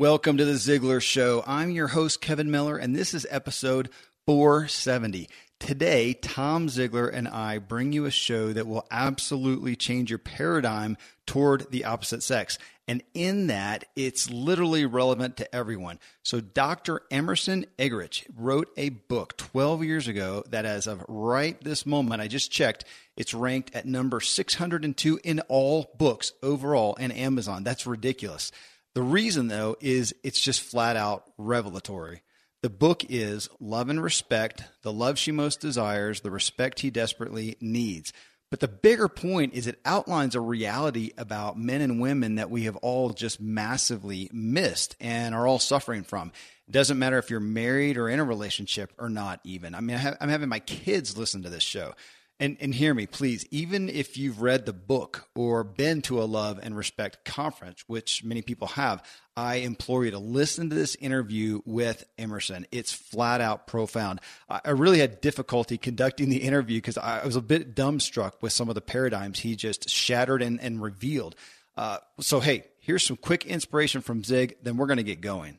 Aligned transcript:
Welcome 0.00 0.38
to 0.38 0.46
the 0.46 0.54
Ziglar 0.54 1.02
Show. 1.02 1.44
I'm 1.46 1.72
your 1.72 1.88
host, 1.88 2.22
Kevin 2.22 2.50
Miller, 2.50 2.78
and 2.78 2.96
this 2.96 3.12
is 3.12 3.26
episode 3.28 3.90
470. 4.24 5.28
Today, 5.58 6.14
Tom 6.14 6.68
Ziglar 6.68 7.10
and 7.12 7.28
I 7.28 7.58
bring 7.58 7.92
you 7.92 8.06
a 8.06 8.10
show 8.10 8.54
that 8.54 8.66
will 8.66 8.86
absolutely 8.90 9.76
change 9.76 10.08
your 10.08 10.18
paradigm 10.18 10.96
toward 11.26 11.70
the 11.70 11.84
opposite 11.84 12.22
sex. 12.22 12.56
And 12.88 13.02
in 13.12 13.48
that, 13.48 13.84
it's 13.94 14.30
literally 14.30 14.86
relevant 14.86 15.36
to 15.36 15.54
everyone. 15.54 15.98
So, 16.22 16.40
Dr. 16.40 17.02
Emerson 17.10 17.66
Eggerichs 17.78 18.24
wrote 18.34 18.70
a 18.78 18.88
book 18.88 19.36
12 19.36 19.84
years 19.84 20.08
ago 20.08 20.44
that, 20.48 20.64
as 20.64 20.86
of 20.86 21.04
right 21.08 21.62
this 21.62 21.84
moment, 21.84 22.22
I 22.22 22.26
just 22.26 22.50
checked, 22.50 22.86
it's 23.18 23.34
ranked 23.34 23.76
at 23.76 23.84
number 23.84 24.20
602 24.22 25.20
in 25.22 25.40
all 25.40 25.90
books 25.98 26.32
overall 26.42 26.94
in 26.94 27.12
Amazon. 27.12 27.64
That's 27.64 27.86
ridiculous. 27.86 28.50
The 28.94 29.02
reason, 29.02 29.48
though, 29.48 29.76
is 29.80 30.14
it's 30.24 30.40
just 30.40 30.62
flat 30.62 30.96
out 30.96 31.24
revelatory. 31.38 32.22
The 32.62 32.70
book 32.70 33.04
is 33.08 33.48
Love 33.60 33.88
and 33.88 34.02
Respect, 34.02 34.64
the 34.82 34.92
love 34.92 35.18
she 35.18 35.32
most 35.32 35.60
desires, 35.60 36.20
the 36.20 36.30
respect 36.30 36.80
he 36.80 36.90
desperately 36.90 37.56
needs. 37.60 38.12
But 38.50 38.58
the 38.58 38.68
bigger 38.68 39.08
point 39.08 39.54
is 39.54 39.68
it 39.68 39.80
outlines 39.84 40.34
a 40.34 40.40
reality 40.40 41.12
about 41.16 41.56
men 41.56 41.80
and 41.80 42.00
women 42.00 42.34
that 42.34 42.50
we 42.50 42.64
have 42.64 42.76
all 42.76 43.10
just 43.10 43.40
massively 43.40 44.28
missed 44.32 44.96
and 44.98 45.36
are 45.36 45.46
all 45.46 45.60
suffering 45.60 46.02
from. 46.02 46.32
It 46.66 46.72
doesn't 46.72 46.98
matter 46.98 47.16
if 47.18 47.30
you're 47.30 47.38
married 47.38 47.96
or 47.96 48.08
in 48.08 48.18
a 48.18 48.24
relationship 48.24 48.92
or 48.98 49.08
not, 49.08 49.40
even. 49.44 49.74
I 49.76 49.80
mean, 49.80 49.96
I 49.96 50.16
am 50.20 50.28
having 50.28 50.48
my 50.48 50.58
kids 50.58 51.16
listen 51.16 51.44
to 51.44 51.48
this 51.48 51.62
show. 51.62 51.94
And, 52.40 52.56
and 52.58 52.74
hear 52.74 52.94
me, 52.94 53.06
please. 53.06 53.44
Even 53.50 53.90
if 53.90 54.16
you've 54.16 54.40
read 54.40 54.64
the 54.64 54.72
book 54.72 55.28
or 55.34 55.62
been 55.62 56.00
to 56.02 56.22
a 56.22 56.24
love 56.24 56.58
and 56.62 56.74
respect 56.74 57.22
conference, 57.26 57.84
which 57.86 58.24
many 58.24 58.40
people 58.40 58.68
have, 58.68 59.04
I 59.36 59.56
implore 59.56 60.06
you 60.06 60.12
to 60.12 60.18
listen 60.18 60.70
to 60.70 60.74
this 60.74 60.94
interview 60.94 61.60
with 61.66 62.06
Emerson. 62.16 62.66
It's 62.72 62.94
flat 62.94 63.42
out 63.42 63.66
profound. 63.66 64.20
I 64.48 64.70
really 64.70 65.00
had 65.00 65.20
difficulty 65.20 65.76
conducting 65.76 66.30
the 66.30 66.38
interview 66.38 66.78
because 66.78 66.96
I 66.96 67.26
was 67.26 67.36
a 67.36 67.42
bit 67.42 67.76
dumbstruck 67.76 68.32
with 68.40 68.54
some 68.54 68.70
of 68.70 68.74
the 68.74 68.80
paradigms 68.80 69.40
he 69.40 69.54
just 69.54 69.90
shattered 69.90 70.40
and, 70.40 70.58
and 70.62 70.80
revealed. 70.80 71.36
Uh, 71.76 71.98
so, 72.20 72.40
hey, 72.40 72.64
here's 72.80 73.04
some 73.04 73.18
quick 73.18 73.44
inspiration 73.44 74.00
from 74.00 74.24
Zig, 74.24 74.56
then 74.62 74.78
we're 74.78 74.86
going 74.86 74.96
to 74.96 75.02
get 75.02 75.20
going. 75.20 75.58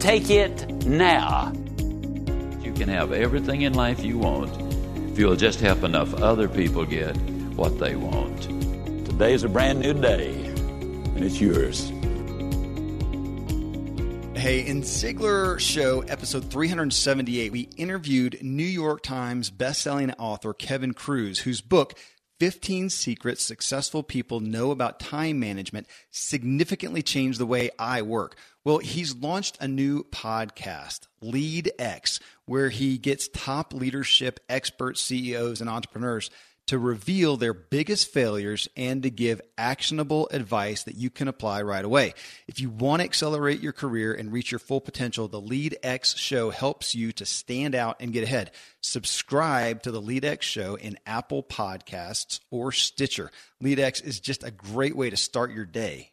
Take 0.00 0.30
it 0.30 0.66
now. 0.86 1.52
You 2.62 2.72
can 2.72 2.88
have 2.88 3.12
everything 3.12 3.62
in 3.62 3.74
life 3.74 4.02
you 4.02 4.16
want 4.16 4.50
if 5.12 5.18
you'll 5.18 5.36
just 5.36 5.60
help 5.60 5.82
enough 5.82 6.14
other 6.14 6.48
people 6.48 6.86
get 6.86 7.14
what 7.54 7.78
they 7.78 7.96
want. 7.96 8.44
Today 9.04 9.34
is 9.34 9.44
a 9.44 9.48
brand 9.50 9.80
new 9.80 9.92
day, 9.92 10.32
and 10.32 11.22
it's 11.22 11.38
yours. 11.38 11.90
Hey, 14.34 14.66
in 14.66 14.80
Ziglar 14.80 15.60
Show, 15.60 16.00
episode 16.00 16.50
378, 16.50 17.52
we 17.52 17.68
interviewed 17.76 18.38
New 18.40 18.62
York 18.62 19.02
Times 19.02 19.50
bestselling 19.50 20.14
author 20.18 20.54
Kevin 20.54 20.94
Kruse, 20.94 21.40
whose 21.40 21.60
book, 21.60 21.92
15 22.40 22.88
secrets 22.88 23.44
successful 23.44 24.02
people 24.02 24.40
know 24.40 24.70
about 24.70 24.98
time 24.98 25.38
management 25.38 25.86
significantly 26.10 27.02
changed 27.02 27.38
the 27.38 27.44
way 27.44 27.68
I 27.78 28.00
work. 28.00 28.34
Well, 28.64 28.78
he's 28.78 29.14
launched 29.14 29.58
a 29.60 29.68
new 29.68 30.04
podcast, 30.04 31.00
LEADx, 31.22 32.18
where 32.46 32.70
he 32.70 32.96
gets 32.96 33.28
top 33.28 33.74
leadership 33.74 34.40
experts, 34.48 35.02
CEOs, 35.02 35.60
and 35.60 35.68
entrepreneurs 35.68 36.30
to 36.66 36.78
reveal 36.78 37.36
their 37.36 37.52
biggest 37.52 38.12
failures 38.12 38.68
and 38.76 39.02
to 39.02 39.10
give 39.10 39.40
actionable 39.58 40.28
advice 40.30 40.84
that 40.84 40.94
you 40.94 41.10
can 41.10 41.26
apply 41.26 41.62
right 41.62 41.84
away. 41.84 42.14
If 42.46 42.60
you 42.60 42.70
want 42.70 43.00
to 43.00 43.04
accelerate 43.04 43.60
your 43.60 43.72
career 43.72 44.14
and 44.14 44.32
reach 44.32 44.52
your 44.52 44.60
full 44.60 44.80
potential, 44.80 45.26
the 45.26 45.42
LEADx 45.42 46.16
show 46.16 46.50
helps 46.50 46.94
you 46.94 47.10
to 47.12 47.26
stand 47.26 47.74
out 47.74 47.96
and 48.00 48.12
get 48.12 48.22
ahead. 48.22 48.52
Subscribe 48.82 49.82
to 49.82 49.90
the 49.90 50.00
LEADx 50.00 50.42
show 50.42 50.76
in 50.76 50.98
Apple 51.06 51.42
Podcasts 51.42 52.40
or 52.50 52.70
Stitcher. 52.70 53.30
LEADx 53.62 54.04
is 54.04 54.20
just 54.20 54.44
a 54.44 54.50
great 54.50 54.96
way 54.96 55.10
to 55.10 55.16
start 55.16 55.52
your 55.52 55.66
day. 55.66 56.12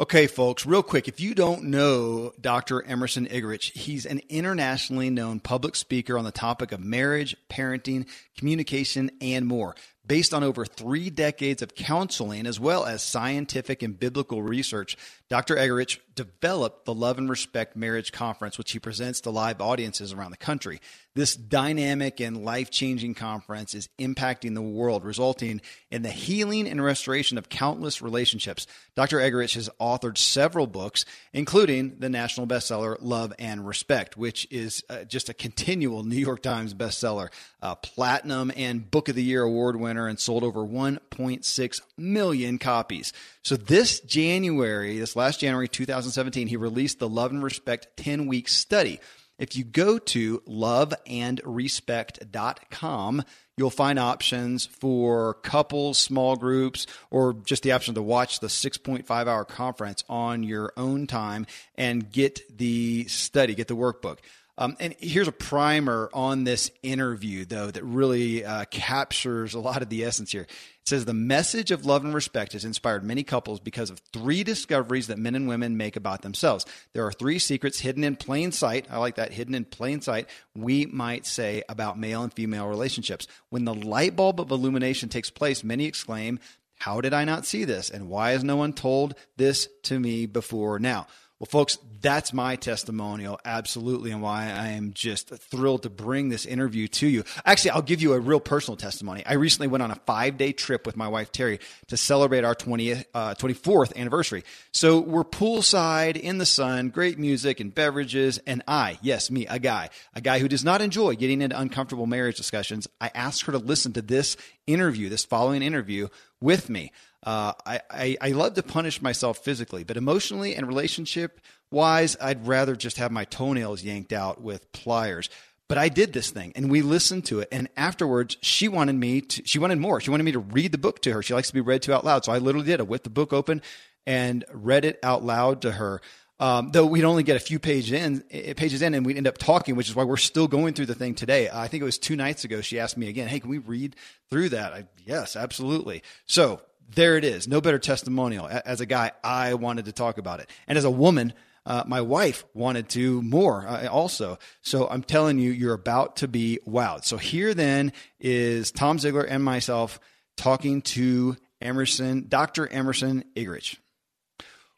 Okay, 0.00 0.28
folks, 0.28 0.64
real 0.64 0.82
quick, 0.82 1.08
if 1.08 1.20
you 1.20 1.34
don't 1.34 1.64
know 1.64 2.32
Dr. 2.40 2.82
Emerson 2.82 3.26
Eggerichs, 3.26 3.70
he's 3.76 4.06
an 4.06 4.22
internationally 4.30 5.10
known 5.10 5.40
public 5.40 5.76
speaker 5.76 6.16
on 6.16 6.24
the 6.24 6.32
topic 6.32 6.72
of 6.72 6.80
marriage, 6.80 7.36
parenting, 7.50 8.08
communication, 8.34 9.10
and 9.20 9.46
more. 9.46 9.74
Based 10.06 10.32
on 10.32 10.42
over 10.42 10.64
three 10.64 11.10
decades 11.10 11.60
of 11.60 11.74
counseling, 11.74 12.46
as 12.46 12.58
well 12.58 12.86
as 12.86 13.02
scientific 13.02 13.82
and 13.82 14.00
biblical 14.00 14.42
research, 14.42 14.96
Dr. 15.28 15.56
Eggerichs 15.56 15.98
developed 16.14 16.86
the 16.86 16.94
Love 16.94 17.18
and 17.18 17.28
Respect 17.28 17.76
Marriage 17.76 18.10
Conference, 18.10 18.56
which 18.56 18.72
he 18.72 18.78
presents 18.78 19.20
to 19.20 19.30
live 19.30 19.60
audiences 19.60 20.14
around 20.14 20.30
the 20.30 20.38
country. 20.38 20.80
This 21.16 21.34
dynamic 21.34 22.20
and 22.20 22.44
life 22.44 22.70
changing 22.70 23.14
conference 23.14 23.74
is 23.74 23.88
impacting 23.98 24.54
the 24.54 24.62
world, 24.62 25.04
resulting 25.04 25.60
in 25.90 26.02
the 26.02 26.10
healing 26.10 26.68
and 26.68 26.82
restoration 26.82 27.36
of 27.36 27.48
countless 27.48 28.00
relationships. 28.00 28.68
Dr. 28.94 29.18
Eggerichs 29.18 29.54
has 29.54 29.68
authored 29.80 30.16
several 30.16 30.68
books, 30.68 31.04
including 31.32 31.96
the 31.98 32.08
national 32.08 32.46
bestseller 32.46 32.96
Love 33.00 33.32
and 33.40 33.66
Respect, 33.66 34.16
which 34.16 34.46
is 34.52 34.84
uh, 34.88 35.02
just 35.02 35.28
a 35.28 35.34
continual 35.34 36.04
New 36.04 36.16
York 36.16 36.42
Times 36.42 36.74
bestseller, 36.74 37.30
uh, 37.60 37.74
platinum 37.74 38.52
and 38.54 38.88
Book 38.88 39.08
of 39.08 39.16
the 39.16 39.24
Year 39.24 39.42
award 39.42 39.74
winner, 39.74 40.06
and 40.06 40.20
sold 40.20 40.44
over 40.44 40.60
1.6 40.60 41.80
million 41.98 42.58
copies. 42.58 43.12
So 43.42 43.56
this 43.56 43.98
January, 43.98 44.98
this 45.00 45.16
last 45.16 45.40
January 45.40 45.66
2017, 45.66 46.46
he 46.46 46.56
released 46.56 47.00
the 47.00 47.08
Love 47.08 47.32
and 47.32 47.42
Respect 47.42 47.88
10 47.96 48.28
week 48.28 48.46
study. 48.46 49.00
If 49.40 49.56
you 49.56 49.64
go 49.64 49.98
to 49.98 50.38
loveandrespect.com, 50.40 53.24
you'll 53.56 53.70
find 53.70 53.98
options 53.98 54.66
for 54.66 55.34
couples, 55.34 55.96
small 55.96 56.36
groups, 56.36 56.86
or 57.10 57.32
just 57.32 57.62
the 57.62 57.72
option 57.72 57.94
to 57.94 58.02
watch 58.02 58.40
the 58.40 58.48
6.5 58.48 59.10
hour 59.10 59.46
conference 59.46 60.04
on 60.10 60.42
your 60.42 60.74
own 60.76 61.06
time 61.06 61.46
and 61.74 62.12
get 62.12 62.58
the 62.58 63.06
study, 63.08 63.54
get 63.54 63.68
the 63.68 63.74
workbook. 63.74 64.18
Um, 64.58 64.76
and 64.78 64.94
here's 64.98 65.26
a 65.26 65.32
primer 65.32 66.10
on 66.12 66.44
this 66.44 66.70
interview, 66.82 67.46
though, 67.46 67.70
that 67.70 67.82
really 67.82 68.44
uh, 68.44 68.66
captures 68.66 69.54
a 69.54 69.58
lot 69.58 69.80
of 69.80 69.88
the 69.88 70.04
essence 70.04 70.32
here. 70.32 70.46
Says 70.90 71.04
the 71.04 71.14
message 71.14 71.70
of 71.70 71.86
love 71.86 72.04
and 72.04 72.12
respect 72.12 72.52
has 72.52 72.64
inspired 72.64 73.04
many 73.04 73.22
couples 73.22 73.60
because 73.60 73.90
of 73.90 74.00
three 74.12 74.42
discoveries 74.42 75.06
that 75.06 75.20
men 75.20 75.36
and 75.36 75.46
women 75.46 75.76
make 75.76 75.94
about 75.94 76.22
themselves. 76.22 76.66
There 76.94 77.06
are 77.06 77.12
three 77.12 77.38
secrets 77.38 77.78
hidden 77.78 78.02
in 78.02 78.16
plain 78.16 78.50
sight. 78.50 78.88
I 78.90 78.98
like 78.98 79.14
that, 79.14 79.32
hidden 79.32 79.54
in 79.54 79.66
plain 79.66 80.00
sight, 80.00 80.28
we 80.52 80.86
might 80.86 81.26
say 81.26 81.62
about 81.68 81.96
male 81.96 82.24
and 82.24 82.32
female 82.32 82.66
relationships. 82.66 83.28
When 83.50 83.66
the 83.66 83.72
light 83.72 84.16
bulb 84.16 84.40
of 84.40 84.50
illumination 84.50 85.08
takes 85.08 85.30
place, 85.30 85.62
many 85.62 85.84
exclaim, 85.84 86.40
How 86.80 87.00
did 87.00 87.14
I 87.14 87.24
not 87.24 87.46
see 87.46 87.64
this? 87.64 87.88
And 87.88 88.08
why 88.08 88.32
has 88.32 88.42
no 88.42 88.56
one 88.56 88.72
told 88.72 89.14
this 89.36 89.68
to 89.84 90.00
me 90.00 90.26
before 90.26 90.80
now? 90.80 91.06
Well, 91.40 91.46
folks, 91.46 91.78
that's 92.02 92.34
my 92.34 92.56
testimonial, 92.56 93.40
absolutely, 93.46 94.10
and 94.10 94.20
why 94.20 94.50
I 94.50 94.72
am 94.72 94.92
just 94.92 95.30
thrilled 95.30 95.84
to 95.84 95.88
bring 95.88 96.28
this 96.28 96.44
interview 96.44 96.86
to 96.88 97.06
you. 97.06 97.24
Actually, 97.46 97.70
I'll 97.70 97.80
give 97.80 98.02
you 98.02 98.12
a 98.12 98.20
real 98.20 98.40
personal 98.40 98.76
testimony. 98.76 99.24
I 99.24 99.34
recently 99.34 99.68
went 99.68 99.82
on 99.82 99.90
a 99.90 99.94
five 99.94 100.36
day 100.36 100.52
trip 100.52 100.84
with 100.84 100.98
my 100.98 101.08
wife, 101.08 101.32
Terry, 101.32 101.58
to 101.86 101.96
celebrate 101.96 102.44
our 102.44 102.54
20th, 102.54 103.06
uh, 103.14 103.34
24th 103.36 103.96
anniversary. 103.96 104.44
So 104.72 105.00
we're 105.00 105.24
poolside 105.24 106.18
in 106.18 106.36
the 106.36 106.44
sun, 106.44 106.90
great 106.90 107.18
music 107.18 107.58
and 107.58 107.74
beverages, 107.74 108.36
and 108.46 108.62
I, 108.68 108.98
yes, 109.00 109.30
me, 109.30 109.46
a 109.46 109.58
guy, 109.58 109.88
a 110.14 110.20
guy 110.20 110.40
who 110.40 110.48
does 110.48 110.62
not 110.62 110.82
enjoy 110.82 111.14
getting 111.14 111.40
into 111.40 111.58
uncomfortable 111.58 112.06
marriage 112.06 112.36
discussions, 112.36 112.86
I 113.00 113.10
asked 113.14 113.44
her 113.44 113.52
to 113.52 113.58
listen 113.58 113.94
to 113.94 114.02
this 114.02 114.36
interview, 114.66 115.08
this 115.08 115.24
following 115.24 115.62
interview 115.62 116.08
with 116.38 116.68
me. 116.68 116.92
Uh, 117.22 117.52
I, 117.66 117.80
I, 117.90 118.16
I 118.20 118.28
love 118.30 118.54
to 118.54 118.62
punish 118.62 119.02
myself 119.02 119.38
physically, 119.38 119.84
but 119.84 119.96
emotionally 119.96 120.54
and 120.54 120.66
relationship 120.66 121.40
wise, 121.70 122.16
I'd 122.20 122.46
rather 122.46 122.74
just 122.74 122.96
have 122.96 123.12
my 123.12 123.24
toenails 123.24 123.82
yanked 123.82 124.12
out 124.12 124.40
with 124.40 124.70
pliers. 124.72 125.28
But 125.68 125.78
I 125.78 125.88
did 125.88 126.12
this 126.12 126.30
thing 126.30 126.52
and 126.56 126.68
we 126.68 126.82
listened 126.82 127.26
to 127.26 127.40
it. 127.40 127.48
And 127.52 127.68
afterwards, 127.76 128.36
she 128.40 128.66
wanted 128.66 128.94
me 128.94 129.20
to, 129.20 129.42
she 129.44 129.60
wanted 129.60 129.78
more. 129.78 130.00
She 130.00 130.10
wanted 130.10 130.24
me 130.24 130.32
to 130.32 130.40
read 130.40 130.72
the 130.72 130.78
book 130.78 131.00
to 131.02 131.12
her. 131.12 131.22
She 131.22 131.34
likes 131.34 131.48
to 131.48 131.54
be 131.54 131.60
read 131.60 131.82
to 131.82 131.94
out 131.94 132.04
loud. 132.04 132.24
So 132.24 132.32
I 132.32 132.38
literally 132.38 132.66
did. 132.66 132.80
I 132.80 132.82
whipped 132.82 133.04
the 133.04 133.10
book 133.10 133.32
open 133.32 133.62
and 134.06 134.44
read 134.52 134.84
it 134.84 134.98
out 135.02 135.22
loud 135.22 135.62
to 135.62 135.72
her. 135.72 136.00
Um, 136.40 136.70
though 136.72 136.86
we'd 136.86 137.04
only 137.04 137.22
get 137.22 137.36
a 137.36 137.40
few 137.40 137.58
pages 137.58 137.92
in, 137.92 138.24
eh, 138.30 138.54
pages 138.54 138.80
in, 138.80 138.94
and 138.94 139.04
we'd 139.04 139.18
end 139.18 139.28
up 139.28 139.36
talking, 139.36 139.76
which 139.76 139.90
is 139.90 139.94
why 139.94 140.04
we're 140.04 140.16
still 140.16 140.48
going 140.48 140.72
through 140.72 140.86
the 140.86 140.94
thing 140.94 141.14
today. 141.14 141.50
I 141.52 141.68
think 141.68 141.82
it 141.82 141.84
was 141.84 141.98
two 141.98 142.16
nights 142.16 142.44
ago. 142.44 142.62
She 142.62 142.80
asked 142.80 142.96
me 142.96 143.08
again, 143.10 143.28
"Hey, 143.28 143.40
can 143.40 143.50
we 143.50 143.58
read 143.58 143.94
through 144.30 144.48
that?" 144.48 144.72
I, 144.72 144.86
yes, 145.04 145.36
absolutely. 145.36 146.02
So 146.24 146.62
there 146.94 147.16
it 147.16 147.24
is. 147.24 147.46
No 147.46 147.60
better 147.60 147.78
testimonial. 147.78 148.48
As 148.48 148.80
a 148.80 148.86
guy, 148.86 149.12
I 149.22 149.54
wanted 149.54 149.86
to 149.86 149.92
talk 149.92 150.18
about 150.18 150.40
it. 150.40 150.50
And 150.66 150.76
as 150.76 150.84
a 150.84 150.90
woman, 150.90 151.32
uh, 151.66 151.84
my 151.86 152.00
wife 152.00 152.44
wanted 152.54 152.88
to 152.90 153.22
more 153.22 153.66
uh, 153.66 153.88
also. 153.88 154.38
So 154.62 154.88
I'm 154.88 155.02
telling 155.02 155.38
you, 155.38 155.50
you're 155.50 155.74
about 155.74 156.16
to 156.16 156.28
be 156.28 156.58
wowed. 156.66 157.04
So 157.04 157.16
here 157.16 157.54
then 157.54 157.92
is 158.18 158.70
Tom 158.72 158.98
Ziglar 158.98 159.26
and 159.28 159.44
myself 159.44 160.00
talking 160.36 160.82
to 160.82 161.36
Emerson, 161.60 162.26
Dr. 162.28 162.66
Emerson 162.66 163.24
Eggerichs. 163.36 163.76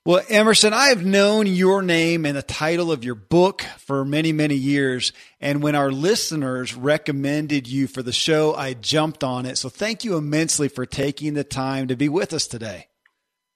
Well, 0.05 0.25
Emerson, 0.29 0.73
I 0.73 0.87
have 0.89 1.05
known 1.05 1.47
your 1.47 1.81
name 1.81 2.27
and 2.27 2.37
the 2.37 2.43
title 2.43 2.91
of 2.91 3.05
your 3.05 3.15
book 3.15 3.63
for 3.79 4.05
many, 4.05 4.33
many 4.33 4.57
years. 4.57 5.13
And 5.41 5.63
when 5.63 5.77
our 5.77 5.93
listeners 5.93 6.75
recommended 6.75 7.69
you 7.69 7.87
for 7.87 8.03
the 8.03 8.13
show, 8.13 8.53
I 8.53 8.75
jumped 8.75 9.23
on 9.23 9.47
it. 9.47 9.59
So 9.59 9.69
thank 9.69 10.03
you 10.03 10.17
immensely 10.17 10.67
for 10.67 10.87
taking 10.87 11.35
the 11.35 11.45
time 11.45 11.87
to 11.87 11.95
be 11.95 12.09
with 12.09 12.33
us 12.33 12.49
today. 12.49 12.89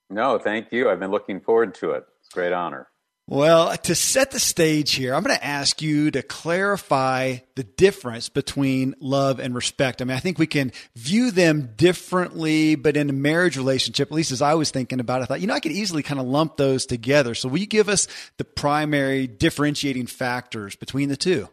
No, 0.09 0.39
thank 0.39 0.71
you. 0.71 0.89
I've 0.89 1.01
been 1.01 1.11
looking 1.11 1.41
forward 1.41 1.75
to 1.77 1.91
it. 1.91 2.05
It's 2.21 2.33
a 2.33 2.35
great 2.35 2.53
honor. 2.53 2.87
Well, 3.29 3.77
to 3.77 3.97
set 3.97 4.31
the 4.31 4.39
stage 4.39 4.95
here, 4.95 5.13
I'm 5.13 5.25
going 5.25 5.37
to 5.37 5.45
ask 5.45 5.83
you 5.83 6.13
to 6.13 6.23
clarify 6.23 7.39
the 7.57 7.65
difference 7.65 8.29
between 8.29 8.95
love 9.01 9.41
and 9.41 9.53
respect. 9.53 10.01
I 10.01 10.05
mean, 10.05 10.17
I 10.17 10.21
think 10.21 10.39
we 10.39 10.47
can 10.47 10.71
view 10.95 11.33
them 11.33 11.73
differently, 11.77 12.77
but 12.77 12.97
in 12.97 13.11
a 13.11 13.13
marriage 13.13 13.57
relationship, 13.57 14.13
at 14.13 14.15
least 14.15 14.31
as 14.31 14.43
I 14.43 14.55
was 14.55 14.71
thinking 14.71 15.01
about 15.01 15.21
it, 15.21 15.25
I 15.25 15.27
thought, 15.27 15.41
you 15.41 15.49
know, 15.49 15.55
I 15.55 15.61
could 15.61 15.73
easily 15.73 16.05
kind 16.05 16.21
of 16.21 16.27
lump 16.27 16.57
those 16.57 16.87
together. 16.87 17.35
So 17.35 17.49
will 17.49 17.59
you 17.59 17.67
give 17.67 17.89
us 17.89 18.07
the 18.37 18.45
primary 18.45 19.27
differentiating 19.27 20.07
factors 20.07 20.77
between 20.77 21.09
the 21.09 21.17
two? 21.17 21.49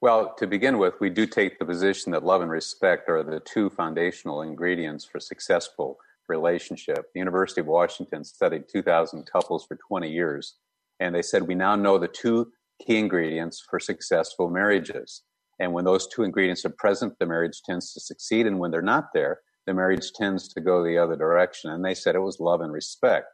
Well, 0.00 0.34
to 0.38 0.46
begin 0.46 0.78
with, 0.78 0.94
we 1.00 1.10
do 1.10 1.26
take 1.26 1.58
the 1.58 1.66
position 1.66 2.12
that 2.12 2.24
love 2.24 2.40
and 2.40 2.50
respect 2.50 3.10
are 3.10 3.22
the 3.22 3.40
two 3.40 3.68
foundational 3.68 4.40
ingredients 4.40 5.04
for 5.04 5.20
successful 5.20 5.98
relationship. 6.28 7.06
The 7.14 7.20
University 7.20 7.60
of 7.60 7.66
Washington 7.66 8.24
studied 8.24 8.64
2,000 8.72 9.24
couples 9.26 9.64
for 9.66 9.78
20 9.88 10.10
years, 10.10 10.56
and 11.00 11.14
they 11.14 11.22
said 11.22 11.42
we 11.42 11.54
now 11.54 11.76
know 11.76 11.98
the 11.98 12.08
two 12.08 12.52
key 12.84 12.98
ingredients 12.98 13.64
for 13.68 13.78
successful 13.78 14.50
marriages. 14.50 15.22
And 15.60 15.72
when 15.72 15.84
those 15.84 16.08
two 16.08 16.22
ingredients 16.22 16.64
are 16.64 16.74
present, 16.76 17.14
the 17.18 17.26
marriage 17.26 17.60
tends 17.64 17.92
to 17.92 18.00
succeed. 18.00 18.46
And 18.46 18.58
when 18.58 18.70
they're 18.70 18.82
not 18.82 19.08
there, 19.14 19.40
the 19.66 19.74
marriage 19.74 20.12
tends 20.12 20.48
to 20.48 20.60
go 20.60 20.82
the 20.82 20.98
other 20.98 21.16
direction. 21.16 21.70
And 21.70 21.84
they 21.84 21.94
said 21.94 22.14
it 22.14 22.20
was 22.20 22.40
love 22.40 22.60
and 22.60 22.72
respect. 22.72 23.26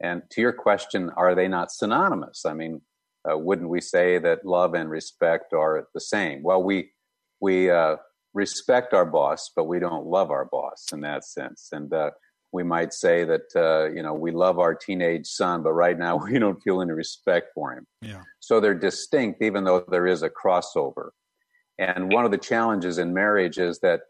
And 0.00 0.22
to 0.30 0.40
your 0.40 0.52
question, 0.52 1.10
are 1.16 1.34
they 1.34 1.48
not 1.48 1.72
synonymous? 1.72 2.46
I 2.46 2.54
mean, 2.54 2.80
uh, 3.28 3.36
wouldn't 3.36 3.68
we 3.68 3.80
say 3.80 4.18
that 4.18 4.46
love 4.46 4.74
and 4.74 4.88
respect 4.88 5.52
are 5.52 5.88
the 5.92 6.00
same? 6.00 6.42
Well, 6.42 6.62
we 6.62 6.92
we 7.40 7.70
uh, 7.70 7.96
respect 8.38 8.94
our 8.94 9.04
boss, 9.04 9.50
but 9.54 9.64
we 9.64 9.80
don't 9.80 10.06
love 10.06 10.30
our 10.30 10.46
boss 10.46 10.86
in 10.92 11.00
that 11.00 11.24
sense. 11.24 11.68
And 11.72 11.92
uh, 11.92 12.10
we 12.52 12.62
might 12.62 12.92
say 12.92 13.24
that 13.24 13.48
uh, 13.54 13.92
you 13.94 14.02
know 14.02 14.14
we 14.14 14.30
love 14.30 14.58
our 14.58 14.74
teenage 14.74 15.26
son, 15.26 15.62
but 15.62 15.72
right 15.72 15.98
now 15.98 16.16
we 16.24 16.38
don't 16.38 16.62
feel 16.62 16.80
any 16.80 16.92
respect 16.92 17.48
for 17.54 17.72
him. 17.72 17.84
Yeah. 18.00 18.22
So 18.40 18.60
they're 18.60 18.74
distinct, 18.74 19.42
even 19.42 19.64
though 19.64 19.84
there 19.88 20.06
is 20.06 20.22
a 20.22 20.30
crossover. 20.30 21.10
And 21.78 22.12
one 22.12 22.24
of 22.24 22.30
the 22.30 22.38
challenges 22.38 22.98
in 22.98 23.12
marriage 23.12 23.58
is 23.58 23.78
that 23.80 24.00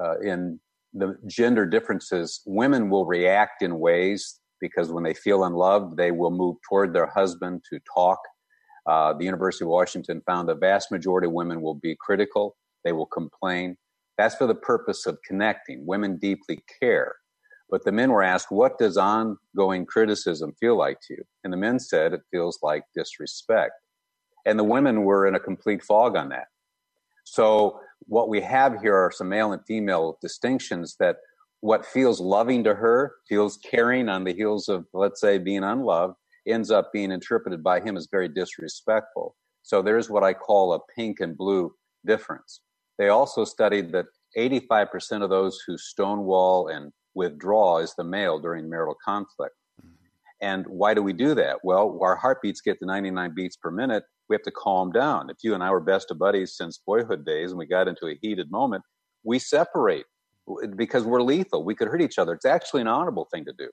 uh, 0.00 0.18
in 0.20 0.60
the 0.94 1.18
gender 1.26 1.66
differences, 1.66 2.40
women 2.46 2.88
will 2.88 3.04
react 3.04 3.62
in 3.62 3.78
ways 3.78 4.40
because 4.60 4.90
when 4.90 5.04
they 5.04 5.14
feel 5.14 5.44
unloved, 5.44 5.96
they 5.96 6.10
will 6.10 6.30
move 6.30 6.56
toward 6.68 6.92
their 6.92 7.06
husband 7.06 7.62
to 7.70 7.78
talk. 7.94 8.18
Uh, 8.86 9.12
the 9.12 9.24
University 9.24 9.64
of 9.64 9.68
Washington 9.68 10.22
found 10.26 10.48
the 10.48 10.54
vast 10.54 10.90
majority 10.90 11.26
of 11.26 11.32
women 11.32 11.60
will 11.60 11.74
be 11.74 11.94
critical. 12.00 12.56
They 12.84 12.92
will 12.92 13.06
complain. 13.06 13.76
That's 14.16 14.34
for 14.34 14.46
the 14.46 14.54
purpose 14.54 15.06
of 15.06 15.18
connecting. 15.26 15.86
Women 15.86 16.18
deeply 16.18 16.60
care. 16.80 17.14
But 17.70 17.84
the 17.84 17.92
men 17.92 18.10
were 18.10 18.22
asked, 18.22 18.50
what 18.50 18.78
does 18.78 18.96
ongoing 18.96 19.84
criticism 19.86 20.54
feel 20.58 20.76
like 20.76 20.98
to 21.06 21.14
you? 21.14 21.24
And 21.44 21.52
the 21.52 21.58
men 21.58 21.78
said, 21.78 22.14
it 22.14 22.22
feels 22.30 22.58
like 22.62 22.82
disrespect. 22.94 23.72
And 24.46 24.58
the 24.58 24.64
women 24.64 25.04
were 25.04 25.26
in 25.26 25.34
a 25.34 25.40
complete 25.40 25.82
fog 25.82 26.16
on 26.16 26.30
that. 26.30 26.46
So 27.24 27.80
what 28.06 28.30
we 28.30 28.40
have 28.40 28.80
here 28.80 28.96
are 28.96 29.12
some 29.12 29.28
male 29.28 29.52
and 29.52 29.62
female 29.66 30.16
distinctions 30.22 30.96
that 30.98 31.16
what 31.60 31.84
feels 31.84 32.20
loving 32.20 32.64
to 32.64 32.74
her, 32.74 33.16
feels 33.28 33.58
caring 33.58 34.08
on 34.08 34.24
the 34.24 34.32
heels 34.32 34.68
of, 34.68 34.86
let's 34.94 35.20
say, 35.20 35.36
being 35.36 35.64
unloved, 35.64 36.14
ends 36.46 36.70
up 36.70 36.90
being 36.92 37.12
interpreted 37.12 37.62
by 37.62 37.80
him 37.80 37.96
as 37.96 38.08
very 38.10 38.28
disrespectful. 38.28 39.36
So 39.62 39.82
there's 39.82 40.08
what 40.08 40.24
I 40.24 40.32
call 40.32 40.72
a 40.72 40.80
pink 40.96 41.20
and 41.20 41.36
blue 41.36 41.74
difference. 42.06 42.62
They 42.98 43.08
also 43.08 43.44
studied 43.44 43.92
that 43.92 44.06
85% 44.36 45.22
of 45.22 45.30
those 45.30 45.60
who 45.66 45.78
stonewall 45.78 46.68
and 46.68 46.92
withdraw 47.14 47.78
is 47.78 47.94
the 47.96 48.04
male 48.04 48.38
during 48.38 48.68
marital 48.68 48.96
conflict. 49.04 49.54
Mm-hmm. 49.80 49.94
And 50.40 50.66
why 50.66 50.94
do 50.94 51.02
we 51.02 51.12
do 51.12 51.34
that? 51.34 51.58
Well, 51.62 51.98
our 52.02 52.16
heartbeats 52.16 52.60
get 52.60 52.78
to 52.80 52.86
99 52.86 53.34
beats 53.34 53.56
per 53.56 53.70
minute. 53.70 54.04
We 54.28 54.34
have 54.34 54.42
to 54.42 54.50
calm 54.50 54.92
down. 54.92 55.30
If 55.30 55.38
you 55.42 55.54
and 55.54 55.62
I 55.62 55.70
were 55.70 55.80
best 55.80 56.10
of 56.10 56.18
buddies 56.18 56.56
since 56.56 56.80
boyhood 56.84 57.24
days 57.24 57.50
and 57.50 57.58
we 57.58 57.66
got 57.66 57.88
into 57.88 58.06
a 58.06 58.18
heated 58.20 58.50
moment, 58.50 58.84
we 59.24 59.38
separate. 59.38 60.04
because 60.76 61.04
we're 61.04 61.22
lethal. 61.22 61.64
We 61.64 61.74
could 61.74 61.88
hurt 61.88 62.02
each 62.02 62.18
other. 62.18 62.32
It's 62.32 62.46
actually 62.46 62.80
an 62.80 62.88
honorable 62.88 63.28
thing 63.32 63.44
to 63.44 63.52
do. 63.58 63.68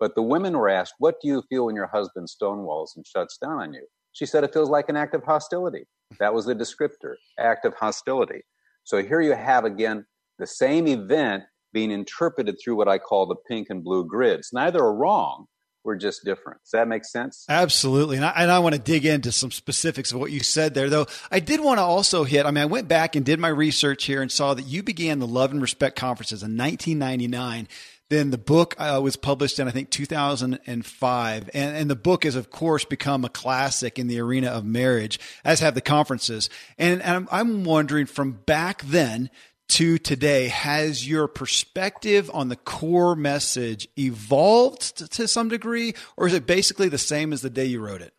But 0.00 0.14
the 0.14 0.22
women 0.22 0.56
were 0.56 0.68
asked, 0.68 0.94
What 0.98 1.16
do 1.20 1.28
you 1.28 1.42
feel 1.48 1.66
when 1.66 1.76
your 1.76 1.86
husband 1.86 2.28
stonewalls 2.28 2.96
and 2.96 3.06
shuts 3.06 3.38
down 3.38 3.60
on 3.60 3.72
you? 3.72 3.86
She 4.12 4.26
said, 4.26 4.44
It 4.44 4.52
feels 4.52 4.68
like 4.68 4.88
an 4.88 4.96
act 4.96 5.14
of 5.14 5.22
hostility. 5.22 5.84
That 6.18 6.34
was 6.34 6.46
the 6.46 6.54
descriptor, 6.54 7.14
act 7.38 7.64
of 7.64 7.74
hostility. 7.74 8.42
So 8.84 9.02
here 9.02 9.20
you 9.20 9.32
have 9.32 9.64
again 9.64 10.06
the 10.38 10.46
same 10.46 10.86
event 10.86 11.44
being 11.72 11.90
interpreted 11.90 12.56
through 12.62 12.76
what 12.76 12.88
I 12.88 12.98
call 12.98 13.26
the 13.26 13.34
pink 13.34 13.68
and 13.70 13.82
blue 13.82 14.06
grids. 14.06 14.50
Neither 14.52 14.80
are 14.80 14.94
wrong. 14.94 15.46
We're 15.84 15.96
just 15.96 16.24
different. 16.24 16.62
Does 16.62 16.70
that 16.70 16.88
make 16.88 17.04
sense? 17.04 17.44
Absolutely. 17.46 18.16
And 18.16 18.24
I, 18.24 18.32
and 18.36 18.50
I 18.50 18.60
want 18.60 18.74
to 18.74 18.80
dig 18.80 19.04
into 19.04 19.30
some 19.30 19.50
specifics 19.50 20.12
of 20.12 20.18
what 20.18 20.32
you 20.32 20.40
said 20.40 20.72
there, 20.72 20.88
though. 20.88 21.06
I 21.30 21.40
did 21.40 21.60
want 21.60 21.76
to 21.76 21.82
also 21.82 22.24
hit, 22.24 22.46
I 22.46 22.50
mean, 22.52 22.62
I 22.62 22.66
went 22.66 22.88
back 22.88 23.16
and 23.16 23.26
did 23.26 23.38
my 23.38 23.48
research 23.48 24.04
here 24.04 24.22
and 24.22 24.32
saw 24.32 24.54
that 24.54 24.62
you 24.62 24.82
began 24.82 25.18
the 25.18 25.26
Love 25.26 25.50
and 25.50 25.60
Respect 25.60 25.96
conferences 25.96 26.42
in 26.42 26.56
1999. 26.56 27.68
Then 28.10 28.30
the 28.30 28.38
book 28.38 28.74
uh, 28.78 29.00
was 29.02 29.16
published 29.16 29.58
in, 29.58 29.66
I 29.66 29.70
think, 29.70 29.90
2005. 29.90 31.50
And, 31.54 31.76
and 31.76 31.90
the 31.90 31.96
book 31.96 32.24
has, 32.24 32.36
of 32.36 32.50
course, 32.50 32.84
become 32.84 33.24
a 33.24 33.28
classic 33.28 33.98
in 33.98 34.08
the 34.08 34.20
arena 34.20 34.48
of 34.48 34.64
marriage, 34.64 35.18
as 35.44 35.60
have 35.60 35.74
the 35.74 35.80
conferences. 35.80 36.50
And, 36.78 37.02
and 37.02 37.16
I'm, 37.16 37.28
I'm 37.32 37.64
wondering 37.64 38.06
from 38.06 38.32
back 38.32 38.82
then 38.82 39.30
to 39.68 39.96
today, 39.98 40.48
has 40.48 41.08
your 41.08 41.26
perspective 41.26 42.30
on 42.34 42.48
the 42.48 42.56
core 42.56 43.16
message 43.16 43.88
evolved 43.98 44.98
to, 44.98 45.08
to 45.08 45.26
some 45.26 45.48
degree, 45.48 45.94
or 46.16 46.26
is 46.26 46.34
it 46.34 46.46
basically 46.46 46.88
the 46.88 46.98
same 46.98 47.32
as 47.32 47.40
the 47.40 47.50
day 47.50 47.64
you 47.64 47.80
wrote 47.80 48.02
it? 48.02 48.12